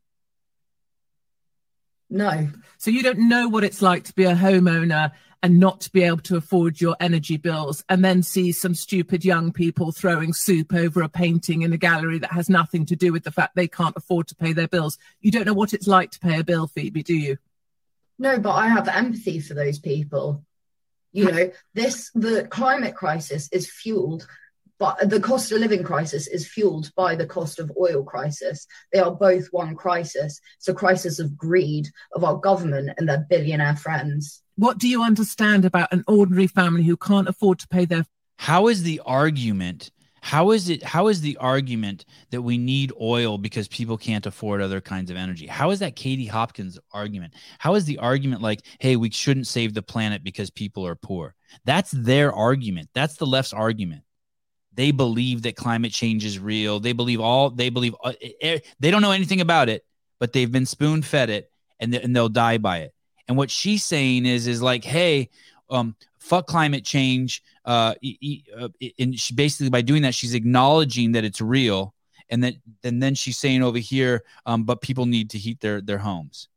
No. 2.09 2.49
So 2.77 2.89
you 2.89 3.03
don't 3.03 3.29
know 3.29 3.47
what 3.47 3.63
it's 3.63 3.81
like 3.81 4.05
to 4.05 4.13
be 4.13 4.23
a 4.23 4.35
homeowner 4.35 5.11
and 5.43 5.59
not 5.59 5.81
to 5.81 5.91
be 5.91 6.03
able 6.03 6.17
to 6.19 6.37
afford 6.37 6.81
your 6.81 6.95
energy 6.99 7.37
bills 7.37 7.83
and 7.87 8.03
then 8.03 8.23
see 8.23 8.51
some 8.51 8.73
stupid 8.73 9.23
young 9.23 9.51
people 9.51 9.91
throwing 9.91 10.33
soup 10.33 10.73
over 10.73 11.01
a 11.01 11.09
painting 11.09 11.61
in 11.61 11.71
a 11.71 11.77
gallery 11.77 12.19
that 12.19 12.31
has 12.31 12.49
nothing 12.49 12.85
to 12.85 12.95
do 12.95 13.11
with 13.11 13.23
the 13.23 13.31
fact 13.31 13.55
they 13.55 13.67
can't 13.67 13.95
afford 13.95 14.27
to 14.27 14.35
pay 14.35 14.53
their 14.53 14.67
bills. 14.67 14.97
You 15.21 15.31
don't 15.31 15.45
know 15.45 15.53
what 15.53 15.73
it's 15.73 15.87
like 15.87 16.11
to 16.11 16.19
pay 16.19 16.39
a 16.39 16.43
bill, 16.43 16.67
Phoebe, 16.67 17.03
do 17.03 17.15
you? 17.15 17.37
No, 18.17 18.39
but 18.39 18.51
I 18.51 18.67
have 18.67 18.87
empathy 18.87 19.39
for 19.39 19.53
those 19.53 19.79
people. 19.79 20.43
You 21.11 21.31
know, 21.31 21.51
this 21.73 22.11
the 22.13 22.47
climate 22.49 22.95
crisis 22.95 23.49
is 23.51 23.69
fueled 23.69 24.27
but 24.79 25.09
the 25.09 25.19
cost 25.19 25.51
of 25.51 25.59
living 25.59 25.83
crisis 25.83 26.27
is 26.27 26.47
fueled 26.47 26.89
by 26.95 27.13
the 27.13 27.25
cost 27.25 27.59
of 27.59 27.71
oil 27.77 28.01
crisis. 28.01 28.65
They 28.93 28.99
are 28.99 29.11
both 29.11 29.47
one 29.51 29.75
crisis. 29.75 30.39
It's 30.57 30.69
a 30.69 30.73
crisis 30.73 31.19
of 31.19 31.37
greed 31.37 31.89
of 32.13 32.23
our 32.23 32.37
government 32.37 32.91
and 32.97 33.07
their 33.07 33.25
billionaire 33.29 33.75
friends. 33.75 34.41
What 34.55 34.77
do 34.77 34.87
you 34.87 35.03
understand 35.03 35.65
about 35.65 35.91
an 35.91 36.05
ordinary 36.07 36.47
family 36.47 36.83
who 36.83 36.95
can't 36.95 37.27
afford 37.27 37.59
to 37.59 37.67
pay 37.67 37.83
their 37.83 38.05
How 38.37 38.67
is 38.67 38.83
the 38.83 39.01
argument? 39.05 39.91
How 40.21 40.51
is 40.51 40.69
it? 40.69 40.83
How 40.83 41.07
is 41.07 41.21
the 41.21 41.37
argument 41.37 42.05
that 42.31 42.41
we 42.41 42.57
need 42.57 42.91
oil 42.99 43.37
because 43.37 43.67
people 43.67 43.97
can't 43.97 44.25
afford 44.25 44.61
other 44.61 44.81
kinds 44.81 45.11
of 45.11 45.17
energy? 45.17 45.47
How 45.47 45.71
is 45.71 45.79
that 45.79 45.95
Katie 45.95 46.25
Hopkins 46.25 46.77
argument? 46.93 47.33
How 47.57 47.75
is 47.75 47.85
the 47.85 47.97
argument 47.99 48.41
like, 48.41 48.61
hey, 48.79 48.95
we 48.95 49.11
shouldn't 49.11 49.47
save 49.47 49.73
the 49.73 49.81
planet 49.81 50.23
because 50.23 50.49
people 50.49 50.85
are 50.85 50.95
poor? 50.95 51.35
That's 51.63 51.91
their 51.91 52.33
argument. 52.33 52.89
That's 52.93 53.15
the 53.15 53.25
left's 53.25 53.53
argument 53.53 54.03
they 54.79 54.91
believe 54.91 55.41
that 55.41 55.57
climate 55.57 55.91
change 55.91 56.23
is 56.23 56.39
real. 56.39 56.79
They 56.79 56.93
believe 56.93 57.19
all 57.19 57.49
they 57.49 57.67
believe 57.67 57.93
uh, 58.01 58.13
eh, 58.41 58.59
they 58.79 58.91
don't 58.91 59.01
know 59.01 59.11
anything 59.11 59.41
about 59.41 59.67
it, 59.67 59.85
but 60.19 60.31
they've 60.31 60.49
been 60.49 60.65
spoon 60.65 61.01
fed 61.01 61.29
it 61.29 61.51
and, 61.81 61.93
and 61.93 62.15
they'll 62.15 62.29
die 62.29 62.59
by 62.59 62.77
it. 62.79 62.93
And 63.27 63.35
what 63.35 63.51
she's 63.51 63.83
saying 63.83 64.25
is 64.25 64.47
is 64.47 64.61
like, 64.61 64.85
hey, 64.85 65.31
um, 65.69 65.97
fuck 66.19 66.47
climate 66.47 66.85
change. 66.85 67.43
Uh, 67.65 67.93
uh 68.57 68.69
and 68.97 69.19
she 69.19 69.35
basically 69.35 69.69
by 69.69 69.81
doing 69.81 70.03
that, 70.03 70.15
she's 70.15 70.33
acknowledging 70.33 71.11
that 71.11 71.25
it's 71.25 71.41
real, 71.41 71.93
and 72.29 72.41
that 72.45 72.53
and 72.81 73.03
then 73.03 73.15
she's 73.15 73.37
saying 73.37 73.61
over 73.61 73.79
here, 73.79 74.23
um, 74.45 74.63
but 74.63 74.79
people 74.79 75.05
need 75.05 75.31
to 75.31 75.37
heat 75.37 75.59
their 75.59 75.81
their 75.81 75.97
homes. 75.97 76.47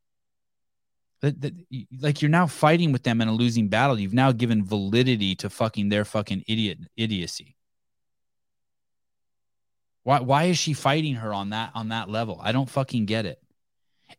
That, 1.23 1.53
like 2.01 2.23
you're 2.23 2.31
now 2.31 2.47
fighting 2.47 2.93
with 2.93 3.03
them 3.03 3.21
in 3.21 3.27
a 3.27 3.33
losing 3.33 3.67
battle. 3.67 3.99
You've 3.99 4.15
now 4.15 4.31
given 4.31 4.65
validity 4.65 5.35
to 5.37 5.51
fucking 5.51 5.89
their 5.89 6.05
fucking 6.05 6.45
idiot 6.47 6.79
idiocy. 6.97 7.57
Why 10.05 10.21
why 10.21 10.45
is 10.45 10.59
she 10.59 10.73
fighting 10.73 11.17
her 11.17 11.33
on 11.33 11.51
that 11.51 11.73
on 11.75 11.89
that 11.89 12.09
level? 12.09 12.41
I 12.43 12.53
don't 12.53 12.69
fucking 12.69 13.07
get 13.07 13.27
it. 13.27 13.43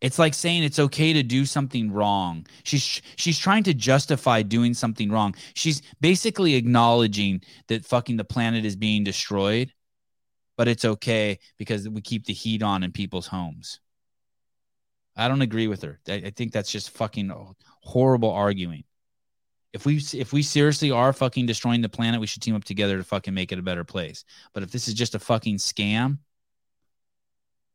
It's 0.01 0.19
like 0.19 0.33
saying 0.33 0.63
it's 0.63 0.79
okay 0.79 1.13
to 1.13 1.23
do 1.23 1.45
something 1.45 1.91
wrong. 1.91 2.47
She's 2.63 3.01
she's 3.15 3.37
trying 3.37 3.63
to 3.63 3.73
justify 3.73 4.41
doing 4.41 4.73
something 4.73 5.11
wrong. 5.11 5.35
She's 5.53 5.81
basically 6.01 6.55
acknowledging 6.55 7.41
that 7.67 7.85
fucking 7.85 8.17
the 8.17 8.23
planet 8.23 8.65
is 8.65 8.75
being 8.75 9.03
destroyed, 9.03 9.71
but 10.57 10.67
it's 10.67 10.85
okay 10.85 11.39
because 11.57 11.87
we 11.87 12.01
keep 12.01 12.25
the 12.25 12.33
heat 12.33 12.63
on 12.63 12.83
in 12.83 12.91
people's 12.91 13.27
homes. 13.27 13.79
I 15.15 15.27
don't 15.27 15.41
agree 15.41 15.67
with 15.67 15.83
her. 15.83 15.99
I, 16.07 16.13
I 16.13 16.29
think 16.31 16.53
that's 16.53 16.71
just 16.71 16.89
fucking 16.89 17.31
horrible 17.81 18.31
arguing 18.31 18.83
if 19.73 19.87
we 19.87 19.97
if 20.13 20.31
we 20.31 20.43
seriously 20.43 20.91
are 20.91 21.11
fucking 21.11 21.47
destroying 21.47 21.81
the 21.81 21.89
planet, 21.89 22.21
we 22.21 22.27
should 22.27 22.43
team 22.43 22.55
up 22.55 22.63
together 22.63 22.97
to 22.97 23.03
fucking 23.03 23.33
make 23.33 23.51
it 23.51 23.57
a 23.57 23.63
better 23.63 23.83
place. 23.83 24.23
But 24.53 24.61
if 24.61 24.71
this 24.71 24.87
is 24.87 24.93
just 24.93 25.15
a 25.15 25.19
fucking 25.19 25.57
scam, 25.57 26.19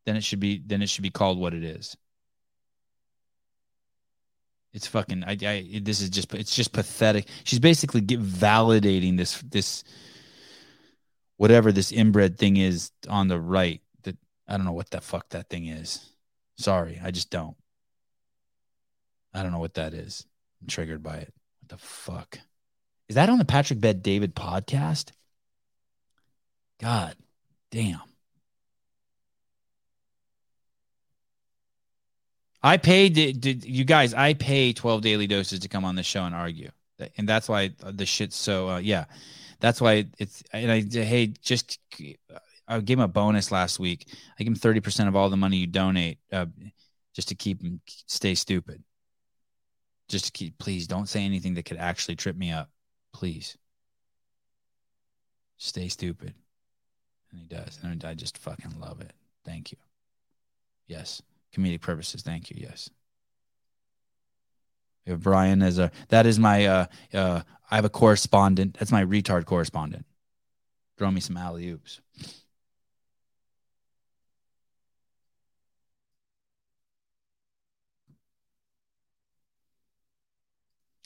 then 0.06 0.16
it 0.16 0.22
should 0.22 0.38
be 0.38 0.62
then 0.64 0.80
it 0.80 0.88
should 0.88 1.02
be 1.02 1.10
called 1.10 1.38
what 1.38 1.54
it 1.54 1.64
is. 1.64 1.96
It's 4.72 4.86
fucking 4.86 5.24
I, 5.24 5.36
I 5.44 5.80
this 5.82 6.00
is 6.00 6.08
just 6.08 6.32
it's 6.34 6.54
just 6.54 6.72
pathetic. 6.72 7.26
She's 7.42 7.58
basically 7.58 8.02
validating 8.02 9.16
this 9.16 9.42
this 9.42 9.82
whatever 11.36 11.72
this 11.72 11.90
inbred 11.90 12.38
thing 12.38 12.58
is 12.58 12.92
on 13.08 13.26
the 13.26 13.40
right 13.40 13.80
that 14.04 14.16
I 14.46 14.56
don't 14.56 14.66
know 14.66 14.72
what 14.72 14.90
the 14.90 15.00
fuck 15.00 15.30
that 15.30 15.50
thing 15.50 15.66
is. 15.66 16.08
Sorry, 16.58 17.00
I 17.02 17.10
just 17.10 17.30
don't. 17.30 17.56
I 19.34 19.42
don't 19.42 19.52
know 19.52 19.58
what 19.58 19.74
that 19.74 19.94
is. 19.94 20.24
I'm 20.60 20.68
triggered 20.68 21.02
by 21.02 21.16
it 21.16 21.34
the 21.68 21.78
fuck? 21.78 22.38
Is 23.08 23.14
that 23.14 23.30
on 23.30 23.38
the 23.38 23.44
Patrick 23.44 23.80
Bet-David 23.80 24.34
podcast? 24.34 25.12
God 26.80 27.16
damn. 27.70 28.00
I 32.62 32.76
paid 32.76 33.14
did, 33.40 33.64
you 33.64 33.84
guys. 33.84 34.14
I 34.14 34.34
pay 34.34 34.72
twelve 34.72 35.00
daily 35.00 35.26
doses 35.26 35.60
to 35.60 35.68
come 35.68 35.84
on 35.84 35.94
the 35.94 36.02
show 36.02 36.24
and 36.24 36.34
argue, 36.34 36.70
and 37.16 37.28
that's 37.28 37.48
why 37.48 37.70
the 37.78 38.04
shit's 38.04 38.34
so. 38.34 38.68
Uh, 38.68 38.78
yeah, 38.78 39.04
that's 39.60 39.80
why 39.80 40.06
it's. 40.18 40.42
And 40.52 40.70
I 40.70 40.80
hey, 40.80 41.28
just 41.40 41.78
I 42.66 42.80
gave 42.80 42.98
him 42.98 43.04
a 43.04 43.08
bonus 43.08 43.52
last 43.52 43.78
week. 43.78 44.08
I 44.38 44.42
give 44.42 44.48
him 44.48 44.56
thirty 44.56 44.80
percent 44.80 45.08
of 45.08 45.14
all 45.14 45.30
the 45.30 45.36
money 45.36 45.58
you 45.58 45.68
donate, 45.68 46.18
uh, 46.32 46.46
just 47.14 47.28
to 47.28 47.36
keep 47.36 47.62
him 47.62 47.80
stay 47.86 48.34
stupid 48.34 48.82
just 50.08 50.26
to 50.26 50.32
keep 50.32 50.58
please 50.58 50.86
don't 50.86 51.08
say 51.08 51.24
anything 51.24 51.54
that 51.54 51.64
could 51.64 51.76
actually 51.76 52.16
trip 52.16 52.36
me 52.36 52.50
up 52.50 52.70
Please. 53.12 53.56
Stay 55.56 55.88
stupid. 55.88 56.34
And 57.30 57.40
he 57.40 57.46
does. 57.46 57.78
And 57.82 58.04
I 58.04 58.14
just 58.14 58.38
fucking 58.38 58.78
love 58.78 59.00
it. 59.00 59.12
Thank 59.44 59.72
you. 59.72 59.78
Yes. 60.86 61.20
Comedic 61.52 61.80
purposes. 61.80 62.22
Thank 62.22 62.50
you. 62.50 62.58
Yes. 62.60 62.90
Have 65.06 65.22
Brian 65.22 65.62
as 65.62 65.78
a 65.78 65.90
that 66.08 66.26
is 66.26 66.38
my 66.38 66.66
uh 66.66 66.86
uh 67.14 67.40
I 67.70 67.76
have 67.76 67.84
a 67.86 67.90
correspondent. 67.90 68.76
That's 68.78 68.92
my 68.92 69.04
retard 69.04 69.46
correspondent. 69.46 70.04
Throw 70.96 71.10
me 71.10 71.20
some 71.20 71.36
alley 71.36 71.68
oops. 71.70 72.00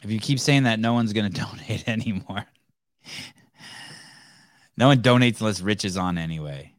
If 0.03 0.11
you 0.11 0.19
keep 0.19 0.41
saying 0.41 0.65
that, 0.65 0.81
no 0.81 0.93
one's 0.93 1.13
going 1.13 1.33
to 1.33 1.41
donate 1.41 1.89
anymore. 1.89 2.45
no 4.77 4.89
one 4.89 5.03
donates 5.03 5.41
unless 5.41 5.61
Rich 5.61 5.85
is 5.85 5.97
on 5.97 6.19
anyway. 6.19 6.75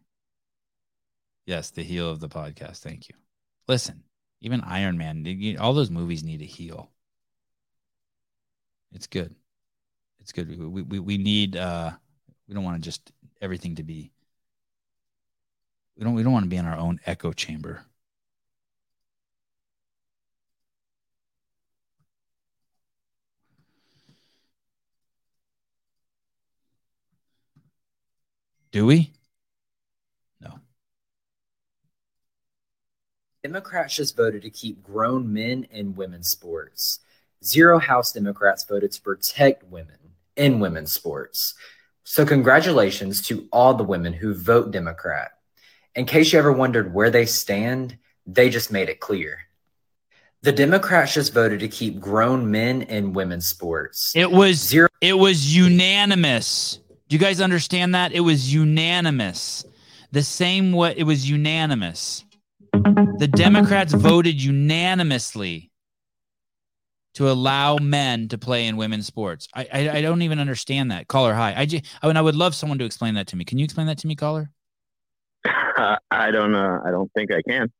Yes, 1.45 1.71
the 1.71 1.83
heel 1.83 2.09
of 2.09 2.19
the 2.19 2.29
podcast. 2.29 2.77
Thank 2.77 3.09
you. 3.09 3.15
Listen, 3.67 4.03
even 4.41 4.61
Iron 4.61 4.97
Man, 4.97 5.57
all 5.59 5.73
those 5.73 5.89
movies 5.89 6.23
need 6.23 6.41
a 6.41 6.45
heel. 6.45 6.89
It's 8.93 9.07
good. 9.07 9.35
It's 10.19 10.31
good. 10.31 10.47
We 10.57 10.81
we, 10.83 10.99
we 10.99 11.17
need. 11.17 11.57
uh 11.57 11.91
We 12.47 12.53
don't 12.53 12.63
want 12.63 12.81
to 12.81 12.85
just 12.85 13.11
everything 13.41 13.75
to 13.75 13.83
be. 13.83 14.11
We 15.97 16.03
don't. 16.03 16.13
We 16.13 16.23
don't 16.23 16.31
want 16.31 16.43
to 16.45 16.49
be 16.49 16.57
in 16.57 16.65
our 16.65 16.77
own 16.77 16.99
echo 17.05 17.33
chamber. 17.33 17.83
Do 28.73 28.87
we? 28.87 29.13
No. 30.41 30.59
Democrats 33.43 33.95
just 33.95 34.17
voted 34.17 34.41
to 34.41 34.49
keep 34.49 34.81
grown 34.81 35.31
men 35.31 35.67
in 35.69 35.95
women's 35.95 36.29
sports. 36.29 36.97
Zero 37.43 37.77
House 37.77 38.11
Democrats 38.11 38.65
voted 38.65 38.91
to 38.91 39.01
protect 39.01 39.63
women 39.65 39.97
in 40.35 40.59
women's 40.59 40.91
sports. 40.91 41.53
So, 42.03 42.25
congratulations 42.25 43.21
to 43.27 43.47
all 43.51 43.75
the 43.75 43.83
women 43.83 44.11
who 44.11 44.33
vote 44.33 44.71
Democrat. 44.71 45.33
In 45.93 46.05
case 46.05 46.33
you 46.33 46.39
ever 46.39 46.51
wondered 46.51 46.95
where 46.95 47.11
they 47.11 47.27
stand, 47.27 47.95
they 48.25 48.49
just 48.49 48.71
made 48.71 48.89
it 48.89 48.99
clear. 48.99 49.37
The 50.41 50.51
Democrats 50.51 51.13
just 51.13 51.31
voted 51.31 51.59
to 51.59 51.67
keep 51.67 51.99
grown 51.99 52.49
men 52.49 52.81
in 52.81 53.13
women's 53.13 53.45
sports. 53.45 54.13
It 54.15 54.31
was 54.31 54.57
zero. 54.57 54.89
It 54.99 55.13
was 55.13 55.55
unanimous. 55.55 56.79
You 57.13 57.19
guys 57.19 57.41
understand 57.41 57.93
that? 57.93 58.11
It 58.11 58.21
was 58.21 58.51
unanimous. 58.51 59.63
The 60.11 60.23
same 60.23 60.71
way 60.71 60.95
it 60.97 61.03
was 61.03 61.29
unanimous. 61.29 62.25
The 62.73 63.29
Democrats 63.31 63.93
voted 63.93 64.41
unanimously 64.41 65.69
to 67.13 67.29
allow 67.29 67.77
men 67.77 68.29
to 68.29 68.39
play 68.39 68.65
in 68.65 68.77
women's 68.77 69.05
sports. 69.05 69.47
I 69.53 69.67
I, 69.71 69.89
I 69.97 70.01
don't 70.01 70.23
even 70.23 70.39
understand 70.39 70.89
that. 70.89 71.07
Caller, 71.07 71.35
hi. 71.35 71.51
I, 71.51 71.67
I 72.01 72.07
mean, 72.07 72.17
I 72.17 72.21
would 72.21 72.35
love 72.35 72.55
someone 72.55 72.79
to 72.79 72.85
explain 72.85 73.13
that 73.13 73.27
to 73.27 73.35
me. 73.35 73.45
Can 73.45 73.59
you 73.59 73.63
explain 73.63 73.85
that 73.85 73.99
to 73.99 74.07
me, 74.07 74.15
caller? 74.15 74.49
I 75.45 76.31
don't 76.31 76.55
uh, 76.55 76.79
I 76.83 76.89
don't 76.89 77.11
think 77.13 77.31
I 77.31 77.43
can. 77.47 77.71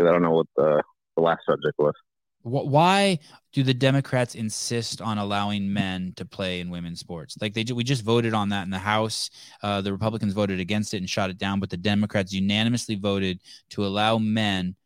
I 0.00 0.02
don't 0.02 0.22
know 0.22 0.32
what 0.32 0.46
the, 0.56 0.82
the 1.16 1.22
last 1.22 1.42
subject 1.46 1.78
was. 1.78 1.94
Wh- 2.42 2.66
Why 2.66 3.18
do 3.52 3.62
the 3.62 3.74
Democrats 3.74 4.34
insist 4.34 5.00
on 5.00 5.18
allowing 5.18 5.72
men 5.72 6.12
to 6.16 6.24
play 6.24 6.60
in 6.60 6.70
women's 6.70 7.00
sports? 7.00 7.36
Like 7.40 7.54
they, 7.54 7.64
we 7.72 7.84
just 7.84 8.04
voted 8.04 8.34
on 8.34 8.50
that 8.50 8.64
in 8.64 8.70
the 8.70 8.78
House. 8.78 9.30
Uh, 9.62 9.80
the 9.80 9.92
Republicans 9.92 10.32
voted 10.32 10.60
against 10.60 10.94
it 10.94 10.98
and 10.98 11.08
shot 11.08 11.30
it 11.30 11.38
down, 11.38 11.60
but 11.60 11.70
the 11.70 11.76
Democrats 11.76 12.32
unanimously 12.32 12.96
voted 12.96 13.40
to 13.70 13.84
allow 13.84 14.18
men 14.18 14.76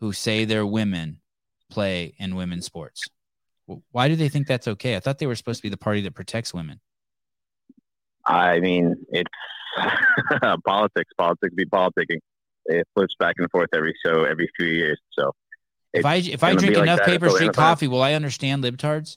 who 0.00 0.12
say 0.12 0.44
they're 0.44 0.66
women 0.66 1.20
play 1.70 2.14
in 2.18 2.36
women's 2.36 2.66
sports. 2.66 3.08
Why 3.90 4.08
do 4.08 4.14
they 4.16 4.28
think 4.28 4.46
that's 4.46 4.68
okay? 4.68 4.96
I 4.96 5.00
thought 5.00 5.18
they 5.18 5.26
were 5.26 5.34
supposed 5.34 5.58
to 5.58 5.62
be 5.62 5.68
the 5.70 5.76
party 5.76 6.00
that 6.02 6.14
protects 6.14 6.54
women. 6.54 6.80
I 8.24 8.60
mean, 8.60 8.94
it's 9.08 9.30
politics. 10.66 11.10
Politics 11.18 11.54
be 11.54 11.64
politicking. 11.66 12.20
It 12.66 12.86
flips 12.94 13.14
back 13.18 13.34
and 13.38 13.50
forth 13.50 13.68
every 13.72 13.94
so 14.04 14.24
every 14.24 14.48
few 14.56 14.66
years. 14.66 14.98
So 15.12 15.32
If 15.96 16.04
I 16.04 16.16
if 16.16 16.42
I 16.42 16.54
drink 16.54 16.76
enough 16.76 17.00
Paper 17.04 17.30
Street 17.30 17.52
coffee, 17.52 17.88
will 17.88 18.02
I 18.02 18.14
understand 18.14 18.64
libtards? 18.64 19.16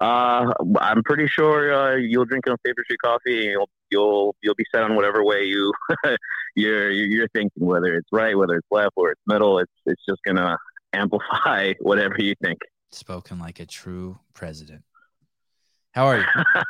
Uh, 0.00 0.52
I'm 0.80 1.02
pretty 1.02 1.26
sure 1.26 1.72
uh, 1.74 1.96
you'll 1.96 2.24
drink 2.24 2.46
enough 2.46 2.60
Paper 2.64 2.82
Street 2.84 3.00
coffee. 3.04 3.42
And 3.42 3.50
you'll 3.52 3.70
you'll 3.90 4.36
you'll 4.42 4.54
be 4.54 4.64
set 4.74 4.82
on 4.82 4.96
whatever 4.96 5.24
way 5.24 5.44
you 5.44 5.72
you're 6.56 6.90
you're 6.90 7.28
thinking, 7.28 7.66
whether 7.66 7.94
it's 7.94 8.08
right, 8.12 8.36
whether 8.36 8.56
it's 8.56 8.68
left, 8.70 8.92
or 8.96 9.10
it's 9.12 9.20
middle. 9.26 9.58
It's 9.58 9.72
it's 9.86 10.02
just 10.08 10.22
gonna 10.24 10.58
amplify 10.92 11.74
whatever 11.80 12.16
you 12.18 12.34
think. 12.42 12.58
Spoken 12.90 13.38
like 13.38 13.60
a 13.60 13.66
true 13.66 14.18
president. 14.34 14.82
How 15.92 16.06
are 16.06 16.18
you? 16.18 16.24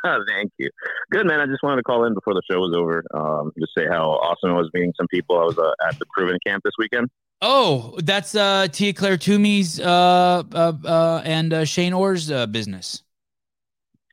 Thank 0.29 0.53
you. 0.59 0.69
Good 1.11 1.27
man. 1.27 1.41
I 1.41 1.47
just 1.47 1.63
wanted 1.63 1.77
to 1.77 1.83
call 1.85 2.05
in 2.05 2.15
before 2.15 2.35
the 2.35 2.43
show 2.51 2.59
was 2.59 2.75
over. 2.77 3.05
Um, 3.15 3.53
just 3.59 3.73
say 3.77 3.87
how 3.87 4.11
awesome 4.11 4.51
it 4.51 4.55
was 4.55 4.69
meeting 4.75 4.93
some 4.97 5.07
people. 5.09 5.39
I 5.39 5.45
was 5.45 5.59
uh, 5.59 5.71
at 5.89 5.99
the 5.99 6.07
Proven 6.15 6.39
camp 6.45 6.63
this 6.65 6.75
weekend. 6.79 7.09
Oh, 7.41 7.95
that's 7.99 8.35
uh, 8.35 8.69
Tia 8.71 8.93
Clair 8.93 9.17
Toomey's 9.17 9.81
uh, 9.81 10.43
uh, 10.53 10.73
uh, 10.85 11.23
and 11.25 11.53
uh, 11.53 11.65
Shane 11.65 11.93
Orr's 11.93 12.31
uh, 12.31 12.47
business. 12.47 13.03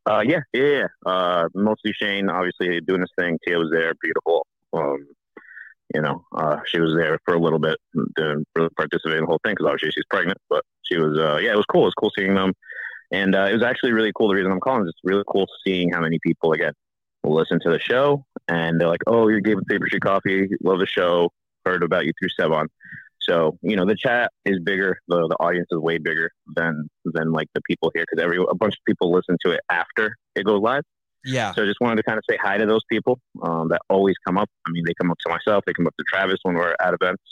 Uh, 0.10 0.22
yeah, 0.22 0.40
yeah, 0.54 0.64
yeah. 0.64 0.88
Uh, 1.06 1.50
mostly 1.54 1.94
Shane, 1.94 2.30
obviously 2.30 2.82
doing 2.82 3.02
his 3.02 3.12
thing. 3.18 3.38
Tia 3.46 3.58
was 3.58 3.70
there, 3.72 3.94
beautiful. 4.02 4.46
Um, 4.74 5.08
you 5.94 6.02
know, 6.02 6.26
uh, 6.36 6.58
she 6.66 6.80
was 6.80 6.96
there 6.96 7.20
for 7.26 7.34
a 7.34 7.40
little 7.40 7.60
bit, 7.60 7.78
didn't 8.16 8.48
really 8.56 8.70
participate 8.78 9.18
in 9.18 9.22
the 9.22 9.28
whole 9.28 9.40
thing 9.44 9.54
because 9.54 9.66
obviously 9.66 9.92
she's 9.92 10.06
pregnant. 10.10 10.38
But 10.50 10.64
she 10.84 10.98
was, 10.98 11.18
uh, 11.18 11.38
yeah, 11.38 11.52
it 11.52 11.58
was 11.58 11.66
cool. 11.66 11.84
It 11.84 11.86
was 11.86 11.94
cool 11.96 12.12
seeing 12.18 12.36
them, 12.36 12.54
and 13.12 13.36
uh, 13.36 13.48
it 13.50 13.54
was 13.54 13.64
actually 13.64 13.94
really 13.94 14.12
cool. 14.16 14.30
The 14.30 14.36
reason 14.36 14.52
I'm 14.52 14.60
calling 14.60 14.84
is 14.84 14.90
it's 14.90 15.00
really 15.04 15.24
cool 15.28 15.48
seeing 15.66 15.92
how 15.92 16.02
many 16.02 16.20
people 16.22 16.54
again 16.54 16.74
will 17.24 17.36
listen 17.36 17.60
to 17.62 17.70
the 17.70 17.80
show, 17.80 18.26
and 18.48 18.80
they're 18.80 18.88
like, 18.88 19.02
"Oh, 19.08 19.28
you're 19.28 19.42
Gabe 19.42 19.58
with 19.58 19.68
Paper 19.68 19.88
Street 19.88 20.04
Coffee. 20.04 20.50
Love 20.64 20.80
the 20.80 20.86
show. 20.86 21.32
Heard 21.66 21.84
about 21.84 22.06
you 22.06 22.14
through 22.20 22.30
Sevan." 22.40 22.68
So 23.22 23.58
you 23.62 23.76
know 23.76 23.86
the 23.86 23.96
chat 23.96 24.32
is 24.46 24.60
bigger, 24.60 25.00
the 25.08 25.28
the 25.28 25.36
audience 25.40 25.68
is 25.72 25.80
way 25.80 25.98
bigger 25.98 26.32
than 26.56 26.90
than 27.06 27.32
like 27.32 27.48
the 27.54 27.62
people 27.62 27.92
here 27.94 28.06
because 28.10 28.24
every 28.24 28.38
a 28.38 28.56
bunch 28.56 28.74
of 28.74 28.86
people 28.86 29.12
listen 29.12 29.38
to 29.46 29.52
it 29.52 29.62
after 29.70 30.16
it 30.36 30.46
goes 30.46 30.62
live. 30.62 30.84
Yeah. 31.26 31.54
So 31.54 31.64
I 31.64 31.66
just 31.66 31.82
wanted 31.82 31.98
to 31.98 32.04
kind 32.04 32.18
of 32.18 32.24
say 32.30 32.38
hi 32.42 32.58
to 32.58 32.66
those 32.66 32.84
people 32.90 33.20
um, 33.44 33.68
that 33.70 33.82
always 33.90 34.16
come 34.26 34.38
up. 34.38 34.50
I 34.66 34.72
mean, 34.72 34.84
they 34.86 34.94
come 35.00 35.12
up 35.12 35.18
to 35.26 35.30
myself, 35.30 35.64
they 35.66 35.74
come 35.74 35.86
up 35.86 35.96
to 36.00 36.06
Travis 36.08 36.40
when 36.44 36.56
we're 36.56 36.76
at 36.80 36.94
events, 36.94 37.24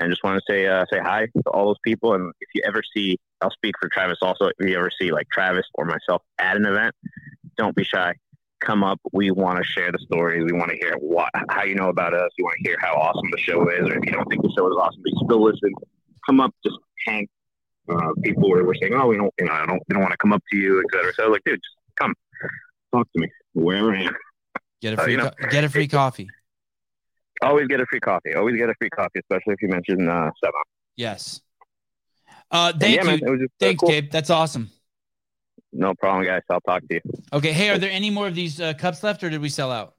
and 0.00 0.10
just 0.10 0.22
want 0.24 0.36
to 0.38 0.52
say 0.52 0.66
uh, 0.66 0.84
say 0.90 0.98
hi 0.98 1.26
to 1.26 1.50
all 1.50 1.66
those 1.66 1.78
people. 1.84 2.14
And 2.14 2.32
if 2.40 2.48
you 2.54 2.62
ever 2.66 2.82
see, 2.94 3.18
I'll 3.40 3.50
speak 3.50 3.74
for 3.80 3.88
Travis 3.88 4.18
also. 4.22 4.46
If 4.58 4.68
you 4.68 4.76
ever 4.76 4.90
see 5.00 5.12
like 5.12 5.28
Travis 5.30 5.66
or 5.74 5.84
myself 5.84 6.22
at 6.38 6.56
an 6.56 6.64
event, 6.64 6.94
don't 7.56 7.74
be 7.74 7.84
shy. 7.84 8.14
Come 8.60 8.82
up. 8.82 9.00
We 9.12 9.30
want 9.30 9.58
to 9.58 9.64
share 9.64 9.92
the 9.92 9.98
stories. 9.98 10.44
We 10.44 10.52
want 10.52 10.70
to 10.70 10.76
hear 10.76 10.94
what 10.98 11.30
how 11.48 11.62
you 11.64 11.74
know 11.74 11.88
about 11.88 12.14
us. 12.14 12.30
You 12.38 12.44
want 12.44 12.56
to 12.62 12.68
hear 12.68 12.76
how 12.80 12.94
awesome 12.94 13.30
the 13.30 13.38
show 13.38 13.68
is, 13.70 13.88
or 13.88 13.98
if 13.98 14.04
you 14.04 14.12
don't 14.12 14.28
think 14.28 14.42
the 14.42 14.52
show 14.56 14.66
is 14.68 14.76
awesome, 14.80 15.00
but 15.02 15.12
you 15.12 15.20
still 15.24 15.42
listen. 15.42 15.72
Come 16.26 16.40
up, 16.40 16.54
just 16.64 16.76
hang. 17.06 17.28
Uh, 17.88 18.12
people 18.22 18.50
were, 18.50 18.64
were 18.64 18.74
saying, 18.74 18.94
"Oh, 18.94 19.06
we 19.06 19.16
don't, 19.16 19.32
you 19.38 19.46
know, 19.46 19.52
I 19.52 19.64
don't, 19.64 19.80
we 19.88 19.94
don't 19.94 20.02
want 20.02 20.12
to 20.12 20.18
come 20.18 20.32
up 20.32 20.42
to 20.50 20.58
you, 20.58 20.82
etc." 20.84 21.12
So 21.14 21.22
I 21.22 21.26
was 21.28 21.36
like, 21.36 21.44
"Dude, 21.44 21.54
just 21.54 21.76
come, 21.98 22.14
talk 22.92 23.06
to 23.14 23.20
me 23.20 23.28
wherever 23.54 23.94
I 23.94 24.02
am." 24.02 24.16
Get 24.82 24.94
a 24.94 25.00
Uh, 25.00 25.04
free 25.04 25.12
you 25.12 25.18
know, 25.18 25.30
co- 25.30 25.48
get 25.48 25.64
a 25.64 25.68
free 25.70 25.88
coffee. 25.88 26.28
Always 27.42 27.68
get 27.68 27.80
a 27.80 27.86
free 27.86 28.00
coffee. 28.00 28.34
Always 28.34 28.56
get 28.56 28.68
a 28.68 28.74
free 28.78 28.90
coffee, 28.90 29.20
especially 29.20 29.54
if 29.54 29.62
you 29.62 29.68
mention 29.68 30.08
uh, 30.08 30.30
Sevan. 30.42 30.62
Yes. 30.96 31.40
Uh, 32.50 32.72
thank 32.72 32.96
yeah, 32.96 33.12
you. 33.12 33.30
was 33.30 33.40
uh, 33.42 33.46
Thanks, 33.60 33.80
cool. 33.80 33.90
Gabe. 33.90 34.10
That's 34.10 34.30
awesome. 34.30 34.70
No 35.72 35.94
problem, 35.94 36.24
guys. 36.24 36.42
I'll 36.50 36.60
talk 36.60 36.80
to 36.88 36.94
you. 36.94 37.00
Okay. 37.32 37.52
Hey, 37.52 37.68
are 37.70 37.78
there 37.78 37.90
any 37.90 38.10
more 38.10 38.26
of 38.26 38.34
these 38.34 38.60
uh, 38.60 38.72
cups 38.74 39.02
left, 39.02 39.22
or 39.22 39.30
did 39.30 39.40
we 39.40 39.48
sell 39.48 39.70
out? 39.70 39.94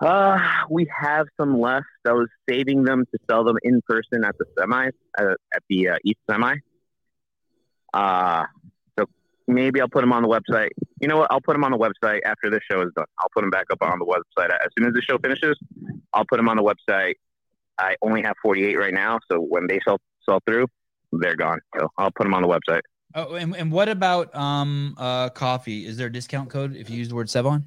Uh, 0.00 0.38
we 0.68 0.90
have 0.98 1.26
some 1.38 1.60
left. 1.60 1.86
I 2.06 2.12
was 2.12 2.28
saving 2.48 2.82
them 2.82 3.04
to 3.12 3.18
sell 3.30 3.44
them 3.44 3.56
in 3.62 3.80
person 3.86 4.24
at 4.24 4.36
the 4.38 4.46
semis, 4.58 4.92
uh, 5.18 5.34
at 5.54 5.62
the 5.68 5.90
uh, 5.90 5.96
East 6.04 6.18
Semi. 6.28 6.56
Uh, 7.94 8.46
maybe 9.54 9.80
I'll 9.80 9.88
put 9.88 10.00
them 10.00 10.12
on 10.12 10.22
the 10.22 10.28
website. 10.28 10.70
You 11.00 11.08
know 11.08 11.18
what? 11.18 11.30
I'll 11.30 11.40
put 11.40 11.52
them 11.52 11.64
on 11.64 11.72
the 11.72 11.78
website 11.78 12.20
after 12.24 12.50
this 12.50 12.60
show 12.70 12.82
is 12.82 12.90
done. 12.96 13.06
I'll 13.18 13.28
put 13.34 13.42
them 13.42 13.50
back 13.50 13.66
up 13.70 13.82
on 13.82 13.98
the 13.98 14.04
website 14.04 14.50
as 14.50 14.70
soon 14.78 14.86
as 14.86 14.94
the 14.94 15.02
show 15.02 15.18
finishes. 15.18 15.58
I'll 16.12 16.24
put 16.24 16.36
them 16.36 16.48
on 16.48 16.56
the 16.56 16.62
website. 16.62 17.14
I 17.78 17.96
only 18.02 18.22
have 18.22 18.34
48 18.42 18.76
right 18.76 18.94
now, 18.94 19.18
so 19.30 19.38
when 19.40 19.66
they 19.66 19.80
sell 19.84 19.98
sell 20.28 20.40
through, 20.46 20.66
they're 21.12 21.36
gone. 21.36 21.58
So 21.78 21.88
I'll 21.98 22.12
put 22.12 22.24
them 22.24 22.34
on 22.34 22.42
the 22.42 22.48
website. 22.48 22.82
Oh, 23.14 23.34
and, 23.34 23.54
and 23.56 23.70
what 23.70 23.88
about 23.88 24.34
um 24.34 24.94
uh 24.98 25.28
coffee? 25.30 25.86
Is 25.86 25.96
there 25.96 26.06
a 26.06 26.12
discount 26.12 26.50
code 26.50 26.76
if 26.76 26.88
you 26.88 26.96
use 26.96 27.08
the 27.08 27.14
word 27.14 27.28
Sevan? 27.28 27.64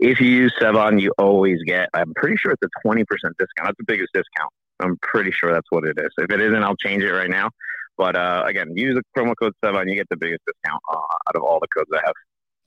If 0.00 0.20
you 0.20 0.30
use 0.30 0.54
Sevan, 0.60 1.00
you 1.00 1.12
always 1.18 1.58
get. 1.64 1.88
I'm 1.94 2.12
pretty 2.14 2.36
sure 2.36 2.52
it's 2.52 2.62
a 2.62 2.88
20% 2.88 3.04
discount. 3.04 3.38
That's 3.64 3.76
the 3.78 3.84
biggest 3.84 4.10
discount. 4.12 4.52
I'm 4.80 4.96
pretty 5.02 5.32
sure 5.32 5.52
that's 5.52 5.66
what 5.70 5.84
it 5.84 5.98
is. 5.98 6.10
If 6.18 6.30
it 6.30 6.40
isn't, 6.40 6.62
I'll 6.62 6.76
change 6.76 7.02
it 7.02 7.12
right 7.12 7.30
now. 7.30 7.50
But 7.98 8.16
uh, 8.16 8.44
again, 8.46 8.74
use 8.74 8.94
the 8.94 9.02
promo 9.14 9.34
code 9.38 9.52
Sevan, 9.62 9.90
you 9.90 9.96
get 9.96 10.08
the 10.08 10.16
biggest 10.16 10.42
discount 10.46 10.80
uh, 10.90 10.96
out 10.96 11.34
of 11.36 11.42
all 11.42 11.58
the 11.60 11.68
codes 11.76 11.90
I 11.92 12.00
have. 12.06 12.14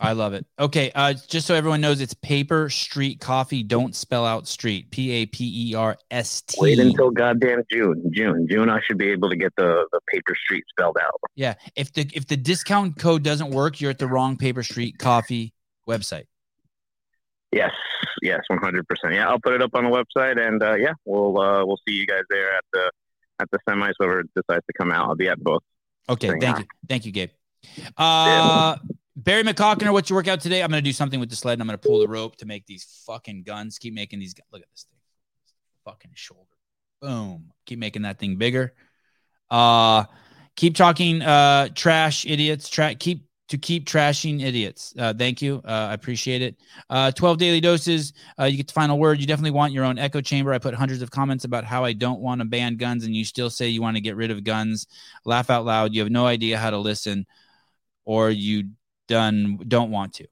I 0.03 0.13
love 0.13 0.33
it. 0.33 0.47
Okay, 0.57 0.91
uh, 0.95 1.13
just 1.27 1.45
so 1.45 1.53
everyone 1.53 1.79
knows, 1.79 2.01
it's 2.01 2.15
Paper 2.15 2.71
Street 2.71 3.19
Coffee. 3.19 3.61
Don't 3.61 3.95
spell 3.95 4.25
out 4.25 4.47
street. 4.47 4.89
P 4.89 5.11
A 5.11 5.25
P 5.27 5.69
E 5.69 5.75
R 5.75 5.95
S 6.09 6.41
T. 6.41 6.57
Wait 6.59 6.79
until 6.79 7.11
goddamn 7.11 7.61
June. 7.71 8.11
June. 8.11 8.47
June. 8.49 8.67
I 8.67 8.81
should 8.81 8.97
be 8.97 9.09
able 9.09 9.29
to 9.29 9.35
get 9.35 9.53
the 9.57 9.85
the 9.91 9.99
paper 10.07 10.35
street 10.43 10.63
spelled 10.69 10.97
out. 10.99 11.13
Yeah. 11.35 11.53
If 11.75 11.93
the 11.93 12.09
if 12.15 12.25
the 12.25 12.35
discount 12.35 12.97
code 12.97 13.21
doesn't 13.21 13.51
work, 13.51 13.79
you're 13.79 13.91
at 13.91 13.99
the 13.99 14.07
wrong 14.07 14.37
Paper 14.37 14.63
Street 14.63 14.97
Coffee 14.97 15.53
website. 15.87 16.25
Yes. 17.51 17.71
Yes. 18.23 18.39
One 18.47 18.59
hundred 18.59 18.87
percent. 18.87 19.13
Yeah. 19.13 19.29
I'll 19.29 19.39
put 19.39 19.53
it 19.53 19.61
up 19.61 19.75
on 19.75 19.83
the 19.83 19.91
website, 19.91 20.39
and 20.39 20.63
uh, 20.63 20.73
yeah, 20.75 20.93
we'll 21.05 21.39
uh, 21.39 21.63
we'll 21.63 21.79
see 21.87 21.93
you 21.93 22.07
guys 22.07 22.23
there 22.31 22.55
at 22.55 22.63
the 22.73 22.91
at 23.41 23.49
the 23.51 23.59
semis. 23.67 23.93
Whoever 23.97 24.23
decides 24.23 24.65
to 24.65 24.73
come 24.77 24.91
out, 24.91 25.07
I'll 25.07 25.15
be 25.15 25.27
at 25.27 25.39
both. 25.39 25.63
Okay. 26.09 26.29
Thank 26.29 26.43
hi. 26.43 26.59
you. 26.59 26.65
Thank 26.87 27.05
you, 27.05 27.11
Gabe. 27.11 27.29
Uh, 27.97 28.77
Barry 29.15 29.43
McCockner, 29.43 29.91
what's 29.91 30.09
your 30.09 30.17
workout 30.17 30.41
today? 30.41 30.63
I'm 30.63 30.69
going 30.69 30.83
to 30.83 30.89
do 30.89 30.93
something 30.93 31.19
with 31.19 31.29
the 31.29 31.35
sled 31.35 31.53
and 31.53 31.61
I'm 31.61 31.67
going 31.67 31.77
to 31.77 31.87
pull 31.87 31.99
the 31.99 32.07
rope 32.07 32.37
to 32.37 32.45
make 32.45 32.65
these 32.65 33.03
fucking 33.05 33.43
guns. 33.43 33.77
Keep 33.77 33.93
making 33.93 34.19
these. 34.19 34.33
gu- 34.33 34.43
Look 34.51 34.61
at 34.61 34.69
this 34.71 34.85
thing. 34.89 34.97
Fucking 35.85 36.11
shoulder. 36.13 36.45
Boom. 37.01 37.51
Keep 37.65 37.79
making 37.79 38.03
that 38.03 38.19
thing 38.19 38.37
bigger. 38.37 38.73
Uh, 39.49 40.05
keep 40.55 40.75
talking 40.75 41.21
uh, 41.21 41.69
trash, 41.75 42.25
idiots. 42.25 42.69
Tra- 42.69 42.95
keep 42.95 43.27
to 43.51 43.57
keep 43.57 43.85
trashing 43.85 44.41
idiots. 44.41 44.93
Uh, 44.97 45.13
thank 45.13 45.41
you. 45.41 45.61
Uh, 45.65 45.89
I 45.89 45.93
appreciate 45.93 46.41
it. 46.41 46.55
Uh, 46.89 47.11
12 47.11 47.37
daily 47.37 47.59
doses. 47.59 48.13
Uh, 48.39 48.45
you 48.45 48.55
get 48.55 48.67
the 48.67 48.73
final 48.73 48.97
word. 48.97 49.19
You 49.19 49.27
definitely 49.27 49.51
want 49.51 49.73
your 49.73 49.83
own 49.83 49.99
echo 49.99 50.21
chamber. 50.21 50.53
I 50.53 50.57
put 50.57 50.73
hundreds 50.73 51.01
of 51.01 51.11
comments 51.11 51.43
about 51.43 51.65
how 51.65 51.83
I 51.83 51.91
don't 51.91 52.21
want 52.21 52.39
to 52.39 52.45
ban 52.45 52.77
guns, 52.77 53.03
and 53.03 53.13
you 53.13 53.25
still 53.25 53.49
say 53.49 53.67
you 53.67 53.81
want 53.81 53.97
to 53.97 54.01
get 54.01 54.15
rid 54.15 54.31
of 54.31 54.45
guns. 54.45 54.87
Laugh 55.25 55.49
out 55.49 55.65
loud. 55.65 55.93
You 55.93 55.99
have 55.99 56.09
no 56.09 56.25
idea 56.25 56.57
how 56.57 56.69
to 56.69 56.77
listen, 56.77 57.25
or 58.05 58.29
you 58.29 58.69
done 59.09 59.59
don't 59.67 59.91
want 59.91 60.13
to. 60.13 60.27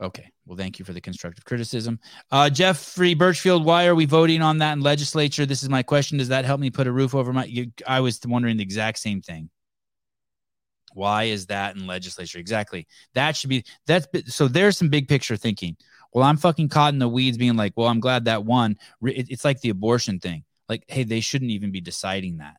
Okay. 0.00 0.32
Well, 0.46 0.56
thank 0.56 0.78
you 0.78 0.86
for 0.86 0.94
the 0.94 1.02
constructive 1.02 1.44
criticism. 1.44 2.00
Uh, 2.30 2.48
Jeffrey 2.48 3.12
Birchfield, 3.12 3.62
why 3.62 3.86
are 3.86 3.94
we 3.94 4.06
voting 4.06 4.40
on 4.40 4.56
that 4.58 4.72
in 4.72 4.80
legislature? 4.80 5.44
This 5.44 5.62
is 5.62 5.68
my 5.68 5.82
question. 5.82 6.16
Does 6.16 6.28
that 6.28 6.46
help 6.46 6.60
me 6.60 6.70
put 6.70 6.86
a 6.86 6.92
roof 6.92 7.14
over 7.14 7.30
my? 7.34 7.44
You, 7.44 7.70
I 7.86 8.00
was 8.00 8.18
wondering 8.26 8.56
the 8.56 8.62
exact 8.62 8.98
same 9.00 9.20
thing. 9.20 9.50
Why 10.92 11.24
is 11.24 11.46
that 11.46 11.76
in 11.76 11.86
legislature? 11.86 12.38
Exactly. 12.38 12.86
That 13.14 13.36
should 13.36 13.50
be 13.50 13.64
that's 13.86 14.06
so. 14.26 14.48
There's 14.48 14.76
some 14.76 14.88
big 14.88 15.08
picture 15.08 15.36
thinking. 15.36 15.76
Well, 16.12 16.24
I'm 16.24 16.36
fucking 16.36 16.70
caught 16.70 16.92
in 16.92 16.98
the 16.98 17.08
weeds, 17.08 17.38
being 17.38 17.56
like, 17.56 17.72
well, 17.76 17.86
I'm 17.86 18.00
glad 18.00 18.24
that 18.24 18.44
one. 18.44 18.76
It's 19.02 19.44
like 19.44 19.60
the 19.60 19.70
abortion 19.70 20.18
thing. 20.18 20.44
Like, 20.68 20.84
hey, 20.88 21.04
they 21.04 21.20
shouldn't 21.20 21.52
even 21.52 21.70
be 21.70 21.80
deciding 21.80 22.38
that. 22.38 22.56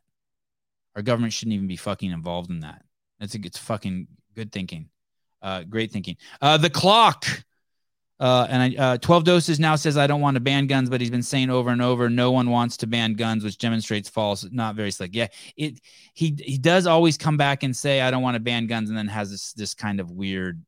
Our 0.96 1.02
government 1.02 1.32
shouldn't 1.32 1.54
even 1.54 1.68
be 1.68 1.76
fucking 1.76 2.10
involved 2.10 2.50
in 2.50 2.60
that. 2.60 2.82
That's 3.20 3.34
a, 3.34 3.38
it's 3.44 3.58
fucking 3.58 4.08
good 4.34 4.52
thinking. 4.52 4.88
Uh, 5.42 5.64
great 5.64 5.90
thinking. 5.90 6.16
Uh, 6.40 6.56
the 6.56 6.70
clock. 6.70 7.26
Uh, 8.22 8.46
and 8.48 8.78
I, 8.78 8.80
uh, 8.80 8.98
12 8.98 9.24
doses 9.24 9.58
now 9.58 9.74
says 9.74 9.96
I 9.96 10.06
don't 10.06 10.20
want 10.20 10.36
to 10.36 10.40
ban 10.40 10.68
guns, 10.68 10.88
but 10.88 11.00
he's 11.00 11.10
been 11.10 11.24
saying 11.24 11.50
over 11.50 11.70
and 11.70 11.82
over, 11.82 12.08
no 12.08 12.30
one 12.30 12.50
wants 12.50 12.76
to 12.78 12.86
ban 12.86 13.14
guns, 13.14 13.42
which 13.42 13.58
demonstrates 13.58 14.08
false, 14.08 14.46
not 14.52 14.76
very 14.76 14.92
slick. 14.92 15.10
Yeah, 15.12 15.26
it 15.56 15.80
he 16.14 16.36
he 16.38 16.56
does 16.56 16.86
always 16.86 17.18
come 17.18 17.36
back 17.36 17.64
and 17.64 17.76
say 17.76 18.00
I 18.00 18.12
don't 18.12 18.22
want 18.22 18.36
to 18.36 18.40
ban 18.40 18.68
guns, 18.68 18.90
and 18.90 18.96
then 18.96 19.08
has 19.08 19.32
this 19.32 19.52
this 19.54 19.74
kind 19.74 19.98
of 19.98 20.12
weird 20.12 20.62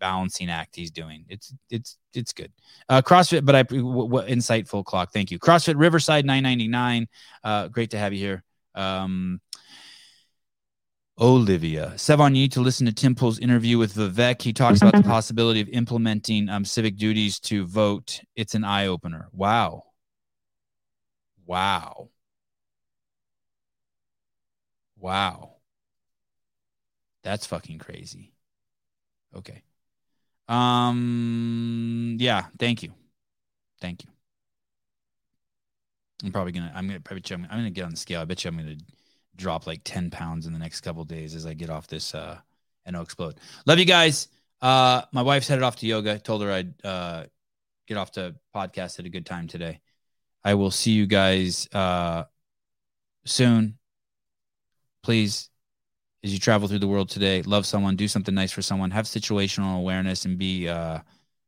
balancing 0.00 0.50
act 0.50 0.74
he's 0.74 0.90
doing. 0.90 1.24
It's 1.28 1.54
it's 1.70 1.96
it's 2.12 2.32
good. 2.32 2.50
Uh, 2.88 3.02
CrossFit, 3.02 3.44
but 3.44 3.54
I 3.54 3.62
w- 3.62 4.08
w- 4.08 4.34
insightful 4.34 4.84
clock. 4.84 5.12
Thank 5.12 5.30
you. 5.30 5.38
CrossFit 5.38 5.78
Riverside 5.78 6.26
999. 6.26 7.06
Uh, 7.44 7.68
great 7.68 7.90
to 7.90 7.98
have 7.98 8.12
you 8.12 8.18
here. 8.18 8.42
Um, 8.74 9.40
Olivia. 11.18 11.92
Sevan, 11.96 12.30
you 12.30 12.42
need 12.42 12.52
to 12.52 12.60
listen 12.60 12.86
to 12.86 12.92
Tim 12.92 13.14
Pool's 13.14 13.38
interview 13.38 13.78
with 13.78 13.94
Vivek. 13.94 14.42
He 14.42 14.52
talks 14.52 14.82
about 14.82 14.94
the 14.94 15.02
possibility 15.02 15.60
of 15.60 15.68
implementing 15.68 16.48
um, 16.48 16.64
civic 16.64 16.96
duties 16.96 17.38
to 17.40 17.64
vote. 17.66 18.20
It's 18.34 18.54
an 18.54 18.64
eye 18.64 18.86
opener. 18.86 19.28
Wow. 19.32 19.84
Wow. 21.46 22.08
Wow. 24.98 25.56
That's 27.22 27.46
fucking 27.46 27.78
crazy. 27.78 28.32
Okay. 29.34 29.62
Um 30.46 32.16
yeah, 32.20 32.46
thank 32.58 32.82
you. 32.82 32.92
Thank 33.80 34.04
you. 34.04 34.10
I'm 36.22 36.32
probably 36.32 36.52
gonna 36.52 36.70
I'm 36.74 36.86
gonna 36.86 37.00
probably 37.00 37.22
I'm, 37.34 37.44
I'm 37.50 37.58
gonna 37.58 37.70
get 37.70 37.84
on 37.84 37.92
the 37.92 37.96
scale. 37.96 38.20
I 38.20 38.24
bet 38.26 38.44
you 38.44 38.48
I'm 38.48 38.56
gonna 38.58 38.76
drop 39.36 39.66
like 39.66 39.80
10 39.84 40.10
pounds 40.10 40.46
in 40.46 40.52
the 40.52 40.58
next 40.58 40.80
couple 40.80 41.04
days 41.04 41.34
as 41.34 41.46
I 41.46 41.54
get 41.54 41.70
off 41.70 41.86
this 41.86 42.14
uh 42.14 42.38
and 42.86 42.96
I'll 42.96 43.02
explode. 43.02 43.40
Love 43.66 43.78
you 43.78 43.84
guys. 43.84 44.28
Uh 44.60 45.02
my 45.12 45.22
wife's 45.22 45.48
headed 45.48 45.64
off 45.64 45.76
to 45.76 45.86
yoga. 45.86 46.18
Told 46.18 46.42
her 46.42 46.52
I'd 46.52 46.84
uh 46.84 47.24
get 47.86 47.96
off 47.96 48.12
to 48.12 48.34
podcast 48.54 48.98
at 48.98 49.06
a 49.06 49.10
good 49.10 49.26
time 49.26 49.48
today. 49.48 49.80
I 50.42 50.54
will 50.54 50.70
see 50.70 50.92
you 50.92 51.06
guys 51.06 51.68
uh 51.72 52.24
soon. 53.24 53.78
Please 55.02 55.50
as 56.22 56.32
you 56.32 56.38
travel 56.38 56.66
through 56.68 56.78
the 56.78 56.88
world 56.88 57.10
today, 57.10 57.42
love 57.42 57.66
someone, 57.66 57.96
do 57.96 58.08
something 58.08 58.34
nice 58.34 58.50
for 58.50 58.62
someone, 58.62 58.90
have 58.90 59.04
situational 59.04 59.76
awareness 59.76 60.24
and 60.24 60.38
be 60.38 60.68
uh 60.68 61.00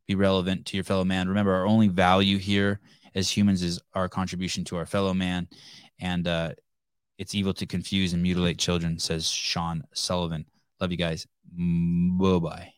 be 0.07 0.15
relevant 0.15 0.67
to 0.67 0.77
your 0.77 0.85
fellow 0.85 1.05
man. 1.05 1.29
Remember 1.29 1.53
our 1.55 1.67
only 1.67 1.89
value 1.89 2.39
here 2.39 2.81
as 3.15 3.31
humans 3.31 3.63
is 3.63 3.81
our 3.95 4.09
contribution 4.09 4.65
to 4.65 4.77
our 4.77 4.87
fellow 4.87 5.15
man 5.15 5.49
and 5.99 6.29
uh 6.29 6.51
it's 7.19 7.35
evil 7.35 7.55
to 7.55 7.67
confuse 7.67 8.13
and 8.13 8.23
mutilate 8.23 8.59
children, 8.59 8.99
says 8.99 9.29
Sean 9.29 9.85
Sullivan. 9.93 10.47
Love 10.81 10.91
you 10.91 10.99
guys. 10.99 11.27
Bye 11.53 12.39
bye. 12.39 12.73